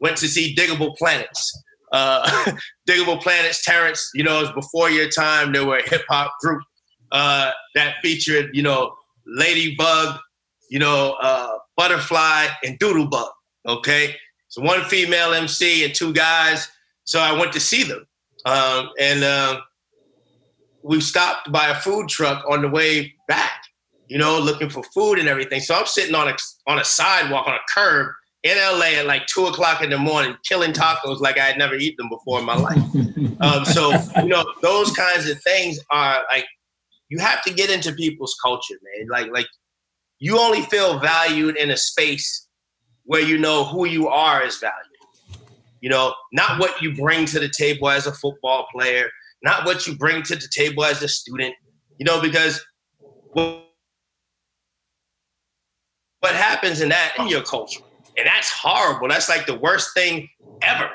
went 0.00 0.16
to 0.18 0.28
see 0.28 0.54
Digable 0.54 0.96
Planets 0.96 1.63
uh, 1.94 2.28
Digable 2.88 3.22
Planets, 3.22 3.64
Terrence, 3.64 4.10
you 4.14 4.24
know, 4.24 4.40
it 4.40 4.42
was 4.42 4.52
before 4.52 4.90
your 4.90 5.08
time. 5.08 5.52
There 5.52 5.64
were 5.64 5.78
a 5.78 5.88
hip 5.88 6.02
hop 6.08 6.34
group 6.40 6.60
uh, 7.12 7.52
that 7.76 7.96
featured, 8.02 8.50
you 8.52 8.62
know, 8.62 8.94
Ladybug, 9.26 10.18
you 10.68 10.80
know, 10.80 11.16
uh, 11.22 11.56
Butterfly, 11.76 12.48
and 12.64 12.78
Doodlebug. 12.80 13.28
Okay, 13.66 14.16
so 14.48 14.60
one 14.60 14.82
female 14.82 15.32
MC 15.32 15.84
and 15.84 15.94
two 15.94 16.12
guys. 16.12 16.68
So 17.04 17.20
I 17.20 17.32
went 17.32 17.52
to 17.52 17.60
see 17.60 17.84
them, 17.84 18.04
um, 18.44 18.90
and 19.00 19.22
uh, 19.22 19.60
we 20.82 21.00
stopped 21.00 21.52
by 21.52 21.68
a 21.68 21.74
food 21.76 22.08
truck 22.08 22.44
on 22.50 22.62
the 22.62 22.68
way 22.68 23.14
back. 23.28 23.62
You 24.08 24.18
know, 24.18 24.38
looking 24.38 24.68
for 24.68 24.82
food 24.94 25.18
and 25.18 25.28
everything. 25.28 25.60
So 25.60 25.74
I'm 25.74 25.86
sitting 25.86 26.14
on 26.14 26.28
a 26.28 26.36
on 26.66 26.78
a 26.78 26.84
sidewalk 26.84 27.46
on 27.46 27.54
a 27.54 27.60
curb 27.72 28.12
in 28.44 28.58
LA 28.58 28.98
at 28.98 29.06
like 29.06 29.26
two 29.26 29.46
o'clock 29.46 29.82
in 29.82 29.90
the 29.90 29.98
morning, 29.98 30.36
killing 30.46 30.72
tacos 30.72 31.18
like 31.20 31.38
I 31.38 31.44
had 31.44 31.58
never 31.58 31.74
eaten 31.74 31.96
them 31.96 32.10
before 32.10 32.38
in 32.38 32.44
my 32.44 32.54
life. 32.54 32.76
um, 33.40 33.64
so 33.64 33.90
you 34.22 34.28
know, 34.28 34.44
those 34.62 34.92
kinds 34.92 35.28
of 35.28 35.42
things 35.42 35.80
are 35.90 36.22
like 36.30 36.44
you 37.08 37.18
have 37.18 37.42
to 37.44 37.52
get 37.52 37.70
into 37.70 37.92
people's 37.92 38.36
culture, 38.42 38.74
man. 38.98 39.08
Like 39.08 39.32
like 39.32 39.46
you 40.18 40.38
only 40.38 40.60
feel 40.62 41.00
valued 41.00 41.56
in 41.56 41.70
a 41.70 41.76
space 41.76 42.46
where 43.04 43.22
you 43.22 43.38
know 43.38 43.64
who 43.64 43.86
you 43.86 44.08
are 44.08 44.42
is 44.42 44.58
valued. 44.58 44.76
You 45.80 45.88
know, 45.88 46.14
not 46.32 46.60
what 46.60 46.80
you 46.82 46.94
bring 46.94 47.24
to 47.26 47.40
the 47.40 47.48
table 47.48 47.88
as 47.88 48.06
a 48.06 48.12
football 48.12 48.66
player, 48.74 49.08
not 49.42 49.64
what 49.64 49.86
you 49.86 49.96
bring 49.96 50.22
to 50.22 50.36
the 50.36 50.48
table 50.54 50.84
as 50.84 51.02
a 51.02 51.08
student. 51.08 51.54
You 51.98 52.04
know, 52.04 52.20
because 52.20 52.62
what 53.32 53.64
happens 56.22 56.82
in 56.82 56.90
that 56.90 57.14
in 57.18 57.28
your 57.28 57.42
culture 57.42 57.80
and 58.16 58.26
that's 58.26 58.50
horrible. 58.50 59.08
That's 59.08 59.28
like 59.28 59.46
the 59.46 59.58
worst 59.58 59.94
thing 59.94 60.28
ever 60.62 60.90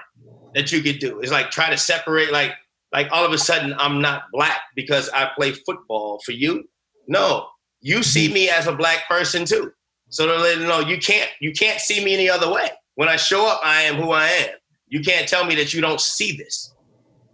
that 0.56 0.72
you 0.72 0.82
could 0.82 1.00
do. 1.00 1.20
Is 1.20 1.32
like 1.32 1.52
try 1.52 1.70
to 1.70 1.78
separate 1.78 2.32
like 2.32 2.54
like 2.92 3.08
all 3.12 3.26
of 3.26 3.32
a 3.32 3.38
sudden 3.38 3.74
I'm 3.78 4.02
not 4.02 4.24
black 4.34 4.60
because 4.76 5.10
I 5.10 5.30
play 5.36 5.52
football 5.52 6.20
for 6.26 6.32
you. 6.32 6.68
No, 7.08 7.48
you 7.82 8.04
see 8.04 8.32
me 8.32 8.50
as 8.50 8.68
a 8.68 8.74
black 8.74 9.08
person 9.08 9.46
too. 9.46 9.72
So 10.10 10.26
to 10.26 10.36
let 10.42 10.58
you 10.58 10.66
know, 10.66 10.80
you 10.80 10.98
can't 10.98 11.30
you 11.40 11.52
can't 11.52 11.80
see 11.80 12.04
me 12.04 12.14
any 12.14 12.30
other 12.30 12.52
way. 12.52 12.70
When 12.96 13.10
I 13.10 13.16
show 13.16 13.48
up, 13.48 13.62
I 13.64 13.84
am 13.84 13.96
who 13.96 14.12
I 14.12 14.28
am. 14.28 14.50
You 14.88 15.02
can't 15.02 15.28
tell 15.28 15.46
me 15.46 15.56
that 15.56 15.74
you 15.74 15.82
don't 15.82 16.02
see 16.02 16.36
this. 16.36 16.74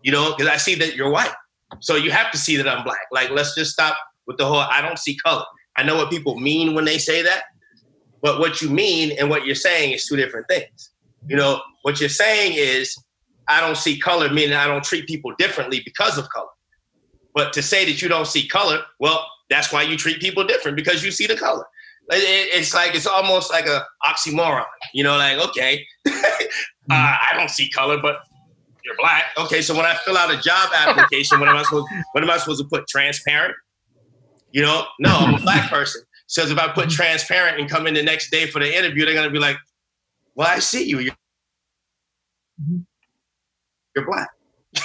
You 0.03 0.11
know, 0.11 0.35
because 0.35 0.47
I 0.47 0.57
see 0.57 0.75
that 0.75 0.95
you're 0.95 1.09
white. 1.09 1.33
So 1.79 1.95
you 1.95 2.11
have 2.11 2.31
to 2.31 2.37
see 2.37 2.57
that 2.57 2.67
I'm 2.67 2.83
black. 2.83 2.99
Like, 3.11 3.31
let's 3.31 3.55
just 3.55 3.71
stop 3.71 3.97
with 4.27 4.37
the 4.37 4.45
whole 4.45 4.59
I 4.59 4.81
don't 4.81 4.99
see 4.99 5.17
color. 5.17 5.45
I 5.77 5.83
know 5.83 5.95
what 5.95 6.09
people 6.09 6.39
mean 6.39 6.75
when 6.75 6.85
they 6.85 6.97
say 6.97 7.21
that, 7.21 7.43
but 8.25 8.39
what 8.39 8.59
you 8.59 8.71
mean 8.71 9.15
and 9.19 9.29
what 9.29 9.45
you're 9.45 9.53
saying 9.53 9.91
is 9.91 10.07
two 10.07 10.15
different 10.15 10.47
things. 10.47 10.89
You 11.27 11.35
know, 11.35 11.61
what 11.83 11.99
you're 11.99 12.09
saying 12.09 12.53
is, 12.55 12.97
I 13.47 13.61
don't 13.61 13.77
see 13.77 13.99
color, 13.99 14.33
meaning 14.33 14.55
I 14.55 14.65
don't 14.65 14.83
treat 14.83 15.05
people 15.05 15.31
differently 15.37 15.83
because 15.85 16.17
of 16.17 16.27
color. 16.29 16.49
But 17.35 17.53
to 17.53 17.61
say 17.61 17.85
that 17.85 18.01
you 18.01 18.09
don't 18.09 18.25
see 18.25 18.47
color, 18.47 18.79
well, 18.99 19.23
that's 19.51 19.71
why 19.71 19.83
you 19.83 19.95
treat 19.95 20.19
people 20.19 20.43
different 20.43 20.75
because 20.75 21.05
you 21.05 21.11
see 21.11 21.27
the 21.27 21.35
color. 21.35 21.65
it's 22.09 22.73
like 22.73 22.95
it's 22.95 23.05
almost 23.05 23.51
like 23.51 23.67
a 23.67 23.85
oxymoron. 24.03 24.65
You 24.95 25.03
know, 25.03 25.17
like 25.17 25.37
okay, 25.49 25.85
uh, 26.07 26.11
I 26.89 27.29
don't 27.35 27.51
see 27.51 27.69
color, 27.69 27.99
but 28.01 28.15
you're 28.83 28.97
black. 28.97 29.25
Okay, 29.37 29.61
so 29.61 29.75
when 29.75 29.85
I 29.85 29.93
fill 30.03 30.17
out 30.17 30.33
a 30.33 30.41
job 30.41 30.71
application, 30.75 31.39
what 31.39 31.47
am 31.47 31.57
I 31.57 31.61
supposed? 31.61 31.85
What 32.13 32.23
am 32.23 32.31
I 32.31 32.37
supposed 32.37 32.63
to 32.63 32.67
put? 32.67 32.87
Transparent? 32.87 33.55
You 34.51 34.63
know, 34.63 34.85
no, 34.99 35.11
I'm 35.11 35.35
a 35.35 35.39
black 35.39 35.69
person. 35.69 36.01
So 36.27 36.43
if 36.43 36.57
I 36.57 36.67
put 36.67 36.87
mm-hmm. 36.87 36.89
transparent 36.89 37.59
and 37.59 37.69
come 37.69 37.87
in 37.87 37.93
the 37.93 38.03
next 38.03 38.31
day 38.31 38.47
for 38.47 38.59
the 38.59 38.77
interview, 38.77 39.05
they're 39.05 39.13
gonna 39.13 39.29
be 39.29 39.39
like, 39.39 39.57
"Well, 40.35 40.47
I 40.47 40.59
see 40.59 40.85
you. 40.85 40.99
You're, 40.99 41.13
mm-hmm. 42.61 42.77
you're 43.95 44.05
black 44.05 44.29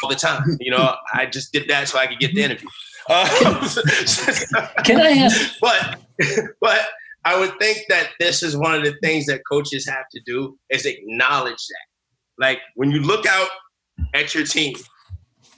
all 0.02 0.08
the 0.08 0.16
time." 0.16 0.42
Mm-hmm. 0.42 0.56
You 0.60 0.72
know, 0.72 0.94
I 1.14 1.26
just 1.26 1.52
did 1.52 1.68
that 1.68 1.88
so 1.88 1.98
I 1.98 2.06
could 2.06 2.18
get 2.18 2.34
the 2.34 2.42
interview. 2.42 2.68
Um, 3.08 3.26
Can 4.84 5.00
I 5.00 5.10
ask? 5.24 5.58
But 5.60 6.00
but 6.60 6.80
I 7.24 7.38
would 7.38 7.58
think 7.58 7.78
that 7.88 8.10
this 8.18 8.42
is 8.42 8.56
one 8.56 8.74
of 8.74 8.84
the 8.84 8.94
things 9.02 9.26
that 9.26 9.42
coaches 9.50 9.86
have 9.88 10.08
to 10.12 10.20
do 10.24 10.58
is 10.70 10.86
acknowledge 10.86 11.56
that. 11.56 11.86
Like 12.38 12.60
when 12.76 12.90
you 12.90 13.00
look 13.00 13.26
out 13.26 13.48
at 14.14 14.34
your 14.34 14.44
team 14.44 14.74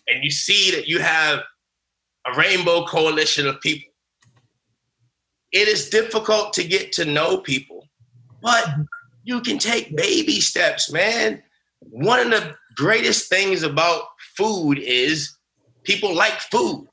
and 0.09 0.25
you 0.25 0.31
see 0.31 0.71
that 0.73 0.89
you 0.89 0.99
have 0.99 1.41
a 2.27 2.37
rainbow 2.37 2.85
coalition 2.87 3.47
of 3.47 3.61
people, 3.61 3.92
it 5.53 5.69
is 5.69 5.89
difficult 5.91 6.53
to 6.55 6.65
get 6.65 6.93
to 6.93 7.05
know 7.05 7.39
people, 7.39 7.89
but 8.43 8.67
you 9.25 9.41
can 9.41 9.59
take 9.59 9.97
baby 9.97 10.41
steps, 10.41 10.91
man. 10.91 11.43
One 11.81 12.21
of 12.21 12.31
the 12.31 12.55
greatest 12.77 13.29
things 13.29 13.63
about 13.63 14.05
food 14.37 14.79
is 14.79 15.37
people 15.85 16.15
like 16.15 16.41
food. 16.41 16.89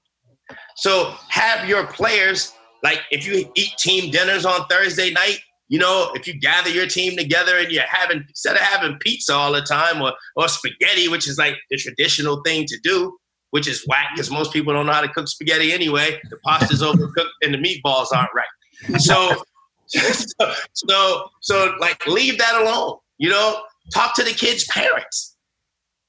So 0.76 1.14
have 1.30 1.68
your 1.68 1.88
players 1.88 2.54
like 2.84 3.02
if 3.12 3.26
you 3.26 3.50
eat 3.56 3.72
team 3.78 4.12
dinners 4.12 4.46
on 4.46 4.66
Thursday 4.68 5.12
night, 5.12 5.40
you 5.68 5.78
know, 5.78 6.12
if 6.16 6.28
you 6.28 6.40
gather 6.40 6.70
your 6.70 6.88
team 6.88 7.16
together 7.16 7.58
and 7.58 7.72
you're 7.72 7.84
having 7.88 8.24
instead 8.28 8.56
of 8.56 8.62
having 8.62 8.98
pizza 9.00 9.34
all 9.34 9.52
the 9.52 9.62
time 9.62 10.02
or 10.02 10.14
or 10.36 10.48
spaghetti, 10.48 11.08
which 11.08 11.28
is 11.28 11.38
like 11.38 11.56
the 11.70 11.78
traditional 11.78 12.42
thing 12.44 12.66
to 12.66 12.80
do, 12.82 13.18
which 13.52 13.68
is 13.68 13.86
whack 13.88 14.10
because 14.14 14.30
most 14.30 14.54
people 14.54 14.74
don't 14.74 14.86
know 14.86 14.94
how 14.94 15.02
to 15.02 15.10
cook 15.10 15.28
spaghetti 15.28 15.74
anyway. 15.74 16.20
The 16.30 16.38
pasta's 16.46 16.82
overcooked 16.82 17.32
and 17.42 17.54
the 17.54 17.58
meatballs 17.58 18.08
aren't 18.16 18.30
right. 18.36 19.00
So, 19.02 19.44
so, 19.88 20.54
so, 20.74 21.30
so, 21.42 21.76
like, 21.80 22.06
leave 22.08 22.38
that 22.38 22.62
alone. 22.62 22.98
You 23.18 23.30
know, 23.30 23.62
talk 23.94 24.16
to 24.16 24.24
the 24.24 24.32
kids' 24.32 24.66
parents. 24.66 25.36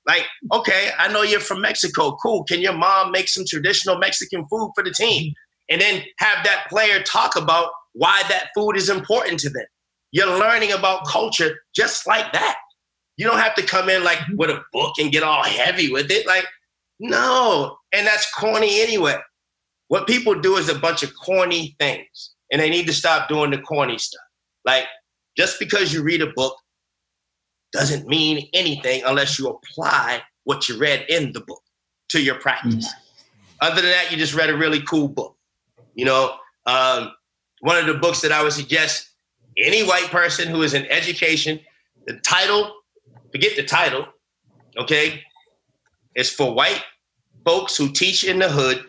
Like, 0.07 0.27
okay, 0.53 0.91
I 0.99 1.13
know 1.13 1.23
you're 1.23 1.41
from 1.41 1.61
Mexico. 1.61 2.17
Cool. 2.23 2.45
Can 2.45 2.61
your 2.61 2.73
mom 2.73 3.13
make 3.13 3.29
some 3.29 3.45
traditional 3.47 3.99
Mexican 3.99 4.47
food 4.49 4.73
for 4.75 4.83
the 4.83 4.93
team? 4.93 5.33
And 5.69 5.81
then 5.81 6.03
have 6.19 6.45
that 6.45 6.67
player 6.69 7.03
talk 7.03 7.37
about 7.37 7.71
why 7.93 8.23
that 8.29 8.49
food 8.55 8.77
is 8.77 8.89
important 8.89 9.39
to 9.41 9.51
them. 9.51 9.67
You're 10.13 10.39
learning 10.39 10.73
about 10.73 11.07
culture 11.07 11.61
just 11.75 12.07
like 12.07 12.33
that. 12.33 12.57
You 13.17 13.27
don't 13.27 13.39
have 13.39 13.55
to 13.57 13.63
come 13.63 13.89
in 13.89 14.03
like 14.03 14.19
with 14.37 14.51
a 14.51 14.63
book 14.73 14.95
and 14.99 15.13
get 15.13 15.23
all 15.23 15.45
heavy 15.45 15.93
with 15.93 16.11
it. 16.11 16.27
Like, 16.27 16.47
no. 17.01 17.77
And 17.93 18.07
that's 18.07 18.33
corny 18.35 18.81
anyway. 18.81 19.17
What 19.89 20.07
people 20.07 20.39
do 20.41 20.57
is 20.57 20.69
a 20.69 20.79
bunch 20.79 21.03
of 21.03 21.11
corny 21.17 21.75
things, 21.81 22.31
and 22.53 22.61
they 22.61 22.71
need 22.71 22.87
to 22.87 22.93
stop 22.93 23.29
doing 23.29 23.51
the 23.51 23.59
corny 23.59 23.99
stuff. 23.99 24.23
Like, 24.65 24.85
just 25.37 25.59
because 25.59 25.93
you 25.93 26.03
read 26.05 26.23
a 26.23 26.29
book 26.29 26.57
doesn't 27.73 28.07
mean 28.07 28.49
anything 28.53 29.03
unless 29.05 29.39
you 29.39 29.49
apply 29.49 30.23
what 30.45 30.69
you 30.69 30.79
read 30.79 31.05
in 31.09 31.33
the 31.33 31.41
book 31.41 31.63
to 32.11 32.21
your 32.21 32.37
practice. 32.37 32.87
Mm. 32.87 32.93
Other 33.63 33.83
than 33.83 33.91
that, 33.91 34.11
you 34.11 34.17
just 34.17 34.35
read 34.35 34.51
a 34.51 34.57
really 34.57 34.83
cool 34.83 35.09
book. 35.09 35.37
You 35.95 36.05
know, 36.05 36.35
um, 36.67 37.13
one 37.61 37.77
of 37.77 37.87
the 37.87 37.95
books 37.95 38.21
that 38.21 38.33
I 38.33 38.43
would 38.43 38.53
suggest 38.53 39.11
any 39.57 39.83
white 39.85 40.07
person 40.11 40.49
who 40.49 40.63
is 40.63 40.75
in 40.75 40.87
education, 40.87 41.61
the 42.07 42.15
title, 42.21 42.75
forget 43.33 43.57
the 43.57 43.65
title, 43.65 44.07
okay, 44.79 45.23
is 46.15 46.31
for 46.31 46.55
white 46.55 46.83
folks 47.45 47.77
who 47.77 47.91
teach 47.91 48.25
in 48.25 48.39
the 48.39 48.49
hood 48.49 48.85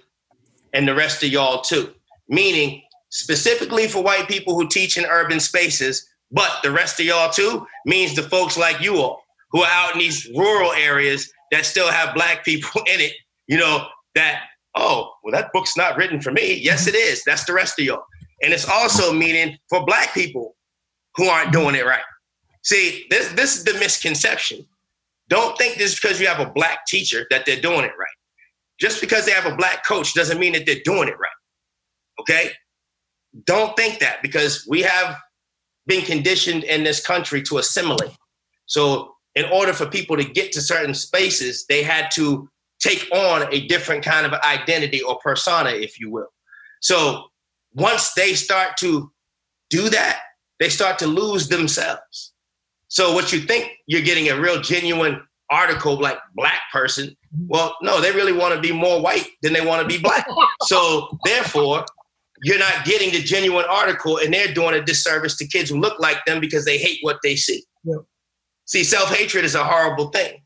and 0.74 0.88
the 0.88 0.96
rest 0.96 1.24
of 1.24 1.30
y'all 1.30 1.62
too. 1.62 1.94
Meaning, 2.30 2.82
specifically 3.10 3.88
for 3.88 4.04
white 4.04 4.28
people 4.28 4.56
who 4.56 4.68
teach 4.68 4.98
in 4.98 5.06
urban 5.06 5.40
spaces, 5.40 6.08
but 6.32 6.60
the 6.64 6.72
rest 6.72 7.00
of 7.00 7.06
y'all 7.06 7.32
too 7.32 7.66
means 7.86 8.16
the 8.16 8.24
folks 8.24 8.58
like 8.58 8.82
you 8.82 8.98
all 8.98 9.24
who 9.52 9.62
are 9.62 9.72
out 9.72 9.94
in 9.94 10.00
these 10.00 10.30
rural 10.36 10.72
areas 10.72 11.32
that 11.52 11.66
still 11.66 11.90
have 11.90 12.16
black 12.16 12.46
people 12.46 12.82
in 12.94 13.02
it, 13.02 13.14
you 13.48 13.58
know, 13.58 13.86
that, 14.16 14.44
oh, 14.76 15.12
well, 15.24 15.32
that 15.32 15.52
book's 15.54 15.76
not 15.76 15.98
written 15.98 16.22
for 16.22 16.32
me. 16.32 16.56
Yes, 16.56 16.88
it 16.88 16.96
is. 16.96 17.24
That's 17.26 17.46
the 17.46 17.54
rest 17.54 17.80
of 17.80 17.86
y'all. 17.86 18.04
And 18.42 18.54
it's 18.54 18.68
also 18.68 19.14
meaning 19.14 19.58
for 19.70 19.86
black 19.86 20.14
people 20.14 20.56
who 21.16 21.26
aren't 21.26 21.52
doing 21.52 21.76
it 21.76 21.86
right. 21.86 22.02
See, 22.64 23.06
this 23.10 23.30
this 23.34 23.58
is 23.58 23.64
the 23.64 23.74
misconception. 23.74 24.66
Don't 25.30 25.58
think 25.58 25.78
this 25.78 25.94
is 25.94 26.00
because 26.00 26.20
you 26.20 26.28
have 26.28 26.40
a 26.40 26.52
black 26.52 26.86
teacher 26.86 27.26
that 27.30 27.46
they're 27.46 27.62
doing 27.62 27.84
it 27.86 27.92
right. 27.98 28.18
Just 28.82 29.00
because 29.00 29.26
they 29.26 29.32
have 29.32 29.46
a 29.46 29.56
black 29.56 29.86
coach 29.86 30.13
doesn't 30.13 30.39
mean 30.39 30.54
that 30.54 30.65
they're 30.65 30.82
doing 30.84 31.08
it 31.08 31.17
right. 31.20 31.30
Okay? 32.20 32.52
Don't 33.46 33.76
think 33.78 34.00
that 34.00 34.22
because 34.22 34.65
we 34.67 34.82
have 34.82 35.17
been 35.86 36.04
conditioned 36.04 36.63
in 36.63 36.84
this 36.84 37.06
country 37.06 37.41
to 37.44 37.60
assimilate. 37.60 38.12
So, 38.65 39.15
in 39.36 39.46
order 39.46 39.72
for 39.72 39.86
people 39.86 40.17
to 40.17 40.26
get 40.26 40.52
to 40.54 40.62
certain 40.62 40.94
spaces, 40.94 41.65
they 41.70 41.84
had 41.84 42.12
to 42.12 42.50
take 42.82 43.08
on 43.13 43.48
a 43.54 43.65
different 43.67 44.04
kind 44.04 44.26
of 44.26 44.34
identity 44.41 45.02
or 45.02 45.17
persona, 45.20 45.70
if 45.70 46.00
you 46.00 46.12
will. 46.12 46.28
So, 46.82 47.28
once 47.74 48.13
they 48.13 48.34
start 48.34 48.76
to 48.78 49.12
do 49.70 49.89
that, 49.89 50.20
they 50.60 50.70
start 50.70 51.00
to 51.00 51.08
lose 51.08 51.48
themselves. 51.48 52.34
So 52.88 53.13
what 53.13 53.32
you 53.32 53.39
think 53.39 53.72
you're 53.88 54.02
getting 54.02 54.30
a 54.30 54.39
real 54.39 54.62
genuine 54.62 55.22
article 55.50 56.00
like 56.00 56.17
black 56.36 56.60
person, 56.74 57.15
well, 57.48 57.76
no, 57.82 58.02
they 58.02 58.12
really 58.12 58.34
want 58.34 58.54
to 58.56 58.62
be 58.62 58.72
more 58.72 59.02
white 59.02 59.28
than 59.41 59.54
they 59.54 59.65
want 59.65 59.82
to 59.82 59.88
be 59.88 60.02
black. 60.02 60.26
so 60.63 61.17
therefore, 61.26 61.86
you're 62.44 62.60
not 62.60 62.86
getting 62.86 63.12
the 63.12 63.22
genuine 63.22 63.65
article 63.70 64.17
and 64.17 64.34
they're 64.34 64.54
doing 64.54 64.74
a 64.74 64.84
disservice 64.84 65.38
to 65.38 65.48
kids 65.48 65.70
who 65.70 65.80
look 65.80 66.00
like 66.00 66.24
them 66.26 66.39
because 66.39 66.65
they 66.65 66.78
hate 66.78 67.00
what 67.02 67.17
they 67.24 67.36
see. 67.36 67.63
Yep. 67.84 68.00
See, 68.65 68.84
self-hatred 68.84 69.46
is 69.46 69.56
a 69.56 69.63
horrible 69.63 70.10
thing. 70.10 70.41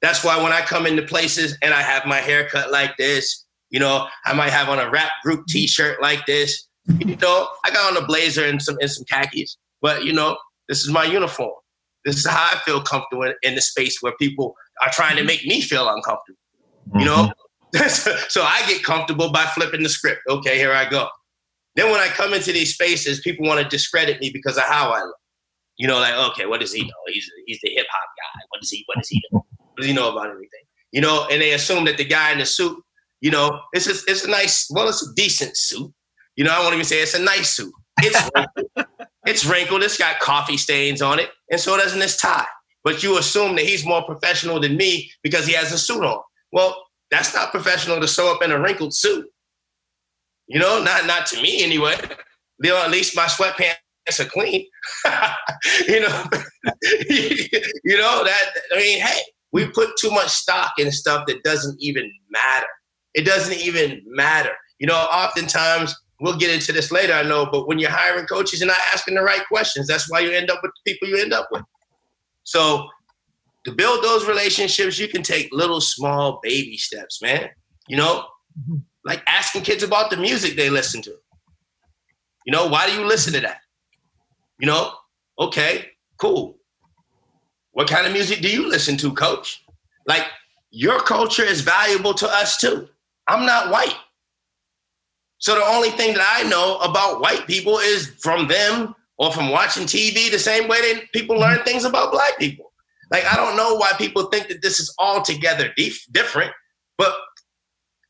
That's 0.00 0.24
why 0.24 0.42
when 0.42 0.52
I 0.52 0.62
come 0.62 0.86
into 0.86 1.02
places 1.02 1.56
and 1.62 1.72
I 1.72 1.80
have 1.80 2.06
my 2.06 2.18
hair 2.18 2.48
cut 2.48 2.72
like 2.72 2.96
this, 2.96 3.46
you 3.70 3.78
know, 3.78 4.08
I 4.24 4.32
might 4.34 4.50
have 4.50 4.68
on 4.68 4.78
a 4.78 4.90
rap 4.90 5.12
group 5.22 5.40
mm-hmm. 5.40 5.52
T-shirt 5.52 6.02
like 6.02 6.26
this. 6.26 6.68
You 6.98 7.16
know, 7.16 7.48
I 7.64 7.70
got 7.70 7.96
on 7.96 8.02
a 8.02 8.06
blazer 8.06 8.44
and 8.44 8.60
some 8.60 8.76
and 8.80 8.90
some 8.90 9.04
khakis, 9.04 9.56
but 9.80 10.04
you 10.04 10.12
know, 10.12 10.36
this 10.68 10.80
is 10.80 10.90
my 10.90 11.04
uniform. 11.04 11.52
This 12.04 12.16
is 12.16 12.26
how 12.26 12.50
I 12.52 12.58
feel 12.64 12.82
comfortable 12.82 13.22
in, 13.22 13.34
in 13.42 13.54
the 13.54 13.60
space 13.60 13.98
where 14.00 14.12
people 14.18 14.56
are 14.82 14.90
trying 14.92 15.16
to 15.16 15.24
make 15.24 15.44
me 15.44 15.60
feel 15.60 15.88
uncomfortable. 15.88 16.38
You 16.98 17.04
know, 17.04 17.32
mm-hmm. 17.74 18.26
so 18.28 18.42
I 18.42 18.62
get 18.66 18.82
comfortable 18.82 19.32
by 19.32 19.44
flipping 19.46 19.82
the 19.82 19.88
script. 19.88 20.20
Okay, 20.28 20.58
here 20.58 20.72
I 20.72 20.88
go. 20.88 21.08
Then 21.76 21.90
when 21.90 22.00
I 22.00 22.08
come 22.08 22.34
into 22.34 22.52
these 22.52 22.74
spaces, 22.74 23.20
people 23.20 23.46
want 23.46 23.60
to 23.62 23.68
discredit 23.68 24.20
me 24.20 24.30
because 24.30 24.58
of 24.58 24.64
how 24.64 24.90
I 24.90 25.02
look. 25.02 25.16
You 25.78 25.88
know, 25.88 25.98
like, 25.98 26.14
okay, 26.32 26.44
what 26.44 26.60
does 26.60 26.72
he 26.72 26.82
know? 26.82 26.90
He's 27.06 27.30
he's 27.46 27.58
the 27.62 27.70
hip 27.70 27.86
hop 27.90 28.08
guy. 28.18 28.40
What 28.50 28.60
does 28.60 28.70
he 28.70 28.82
what 28.86 28.98
does 28.98 29.08
he 29.08 29.22
know? 29.32 29.44
What 29.56 29.76
does 29.78 29.86
he 29.86 29.92
know 29.94 30.12
about 30.12 30.26
everything? 30.26 30.60
You 30.90 31.00
know, 31.00 31.26
and 31.30 31.40
they 31.40 31.52
assume 31.52 31.86
that 31.86 31.96
the 31.96 32.04
guy 32.04 32.32
in 32.32 32.38
the 32.38 32.44
suit 32.44 32.76
you 33.22 33.30
know, 33.30 33.60
it's 33.72 33.86
a, 33.86 34.10
it's 34.10 34.24
a 34.24 34.30
nice, 34.30 34.68
well, 34.68 34.88
it's 34.88 35.08
a 35.08 35.14
decent 35.14 35.56
suit. 35.56 35.90
You 36.36 36.44
know, 36.44 36.50
I 36.50 36.58
won't 36.58 36.74
even 36.74 36.84
say 36.84 37.00
it's 37.00 37.14
a 37.14 37.22
nice 37.22 37.50
suit. 37.50 37.72
It's 38.02 38.30
wrinkled. 38.34 38.86
it's 39.26 39.46
wrinkled. 39.46 39.82
It's 39.84 39.96
got 39.96 40.18
coffee 40.18 40.56
stains 40.56 41.00
on 41.00 41.20
it, 41.20 41.30
and 41.50 41.60
so 41.60 41.76
doesn't 41.76 42.00
this 42.00 42.16
tie. 42.16 42.46
But 42.84 43.02
you 43.02 43.18
assume 43.18 43.56
that 43.56 43.64
he's 43.64 43.86
more 43.86 44.02
professional 44.02 44.60
than 44.60 44.76
me 44.76 45.10
because 45.22 45.46
he 45.46 45.52
has 45.54 45.72
a 45.72 45.78
suit 45.78 46.04
on. 46.04 46.20
Well, 46.52 46.76
that's 47.10 47.34
not 47.34 47.50
professional 47.50 48.00
to 48.00 48.08
sew 48.08 48.32
up 48.34 48.42
in 48.42 48.50
a 48.50 48.58
wrinkled 48.58 48.94
suit. 48.94 49.26
You 50.48 50.58
know, 50.58 50.82
not 50.82 51.06
not 51.06 51.26
to 51.26 51.40
me 51.40 51.62
anyway. 51.62 51.94
You 52.62 52.70
know, 52.70 52.82
at 52.82 52.90
least 52.90 53.16
my 53.16 53.26
sweatpants 53.26 54.20
are 54.20 54.24
clean. 54.24 54.66
you 55.88 56.00
know, 56.00 56.24
you 57.08 57.96
know 57.96 58.24
that. 58.24 58.44
I 58.72 58.76
mean, 58.76 59.00
hey, 59.00 59.20
we 59.52 59.66
put 59.68 59.96
too 59.98 60.10
much 60.10 60.28
stock 60.28 60.72
in 60.78 60.90
stuff 60.90 61.26
that 61.26 61.42
doesn't 61.44 61.76
even 61.80 62.10
matter. 62.30 62.66
It 63.14 63.24
doesn't 63.24 63.58
even 63.58 64.02
matter. 64.06 64.52
You 64.78 64.86
know, 64.86 64.96
oftentimes 64.96 65.94
we'll 66.20 66.36
get 66.36 66.50
into 66.54 66.72
this 66.72 66.90
later, 66.90 67.12
I 67.12 67.22
know, 67.22 67.46
but 67.50 67.68
when 67.68 67.78
you're 67.78 67.90
hiring 67.90 68.26
coaches, 68.26 68.60
you're 68.60 68.68
not 68.68 68.78
asking 68.92 69.16
the 69.16 69.22
right 69.22 69.46
questions. 69.48 69.86
That's 69.86 70.10
why 70.10 70.20
you 70.20 70.30
end 70.30 70.50
up 70.50 70.60
with 70.62 70.72
the 70.72 70.92
people 70.92 71.08
you 71.08 71.22
end 71.22 71.32
up 71.32 71.48
with. 71.50 71.62
So 72.44 72.88
to 73.64 73.72
build 73.72 74.02
those 74.02 74.26
relationships, 74.26 74.98
you 74.98 75.08
can 75.08 75.22
take 75.22 75.48
little 75.52 75.80
small 75.80 76.40
baby 76.42 76.76
steps, 76.76 77.22
man. 77.22 77.48
You 77.88 77.96
know, 77.96 78.26
mm-hmm. 78.58 78.78
like 79.04 79.22
asking 79.26 79.62
kids 79.62 79.82
about 79.82 80.10
the 80.10 80.16
music 80.16 80.56
they 80.56 80.70
listen 80.70 81.02
to. 81.02 81.14
You 82.44 82.52
know, 82.52 82.66
why 82.66 82.88
do 82.88 82.94
you 82.94 83.06
listen 83.06 83.32
to 83.34 83.40
that? 83.40 83.58
You 84.58 84.66
know, 84.66 84.92
okay, 85.38 85.86
cool. 86.18 86.58
What 87.72 87.88
kind 87.88 88.06
of 88.06 88.12
music 88.12 88.40
do 88.40 88.50
you 88.50 88.68
listen 88.68 88.96
to, 88.98 89.12
coach? 89.12 89.64
Like, 90.06 90.26
your 90.70 91.00
culture 91.00 91.44
is 91.44 91.60
valuable 91.60 92.14
to 92.14 92.28
us 92.28 92.56
too. 92.56 92.88
I'm 93.28 93.46
not 93.46 93.70
white. 93.70 93.96
So 95.38 95.54
the 95.54 95.64
only 95.64 95.90
thing 95.90 96.14
that 96.14 96.40
I 96.40 96.48
know 96.48 96.78
about 96.78 97.20
white 97.20 97.46
people 97.46 97.78
is 97.78 98.08
from 98.20 98.46
them 98.46 98.94
or 99.22 99.30
from 99.30 99.50
watching 99.50 99.84
TV 99.84 100.32
the 100.32 100.38
same 100.38 100.66
way 100.66 100.80
that 100.80 101.04
people 101.12 101.38
learn 101.38 101.62
things 101.62 101.84
about 101.84 102.10
black 102.10 102.36
people. 102.40 102.72
Like 103.12 103.24
I 103.24 103.36
don't 103.36 103.56
know 103.56 103.76
why 103.76 103.92
people 103.96 104.24
think 104.24 104.48
that 104.48 104.62
this 104.62 104.80
is 104.80 104.92
altogether 104.98 105.72
dif- 105.76 106.04
different, 106.10 106.50
but 106.98 107.14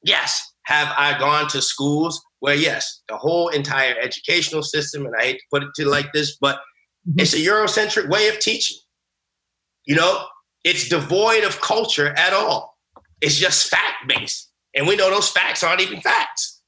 yes, 0.03 0.41
have 0.65 0.91
I 0.97 1.19
gone 1.19 1.49
to 1.49 1.61
schools 1.61 2.25
where 2.41 2.55
yes, 2.55 3.03
the 3.11 3.19
whole 3.19 3.49
entire 3.49 3.95
educational 4.01 4.63
system, 4.63 5.05
and 5.05 5.15
I 5.21 5.25
hate 5.25 5.35
to 5.35 5.45
put 5.53 5.63
it 5.63 5.69
to 5.77 5.85
like 5.87 6.15
this, 6.15 6.39
but 6.41 6.57
mm-hmm. 7.07 7.21
it's 7.21 7.35
a 7.35 7.37
Eurocentric 7.37 8.09
way 8.09 8.29
of 8.29 8.39
teaching. 8.39 8.79
You 9.85 9.97
know, 9.97 10.25
it's 10.65 10.89
devoid 10.89 11.45
of 11.45 11.61
culture 11.61 12.15
at 12.17 12.33
all. 12.33 12.79
It's 13.21 13.37
just 13.37 13.69
fact 13.69 14.09
based. 14.09 14.51
And 14.75 14.87
we 14.87 14.97
know 14.97 15.11
those 15.11 15.29
facts 15.29 15.63
aren't 15.63 15.83
even 15.83 16.01
facts. 16.01 16.63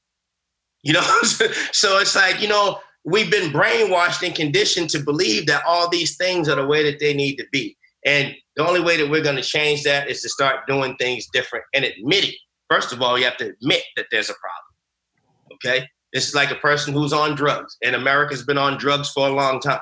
You 0.83 0.93
know, 0.93 1.01
so 1.71 1.97
it's 1.97 2.15
like, 2.15 2.41
you 2.41 2.47
know, 2.47 2.79
we've 3.05 3.29
been 3.29 3.51
brainwashed 3.51 4.25
and 4.25 4.35
conditioned 4.35 4.89
to 4.89 4.99
believe 4.99 5.45
that 5.45 5.63
all 5.65 5.87
these 5.89 6.17
things 6.17 6.49
are 6.49 6.55
the 6.55 6.65
way 6.65 6.83
that 6.89 6.99
they 6.99 7.13
need 7.13 7.35
to 7.37 7.45
be. 7.51 7.77
And 8.05 8.35
the 8.55 8.67
only 8.67 8.81
way 8.81 8.97
that 8.97 9.09
we're 9.09 9.23
going 9.23 9.35
to 9.35 9.41
change 9.41 9.83
that 9.83 10.09
is 10.09 10.21
to 10.21 10.29
start 10.29 10.67
doing 10.67 10.95
things 10.97 11.27
different 11.31 11.65
and 11.73 11.85
admitting. 11.85 12.33
First 12.69 12.91
of 12.91 13.01
all, 13.01 13.17
you 13.17 13.25
have 13.25 13.37
to 13.37 13.49
admit 13.49 13.83
that 13.95 14.07
there's 14.11 14.29
a 14.29 14.33
problem. 14.33 15.53
Okay? 15.53 15.87
This 16.13 16.27
is 16.27 16.35
like 16.35 16.51
a 16.51 16.55
person 16.55 16.93
who's 16.93 17.13
on 17.13 17.35
drugs, 17.35 17.77
and 17.83 17.95
America's 17.95 18.43
been 18.43 18.57
on 18.57 18.77
drugs 18.77 19.11
for 19.11 19.27
a 19.27 19.31
long 19.31 19.59
time. 19.59 19.81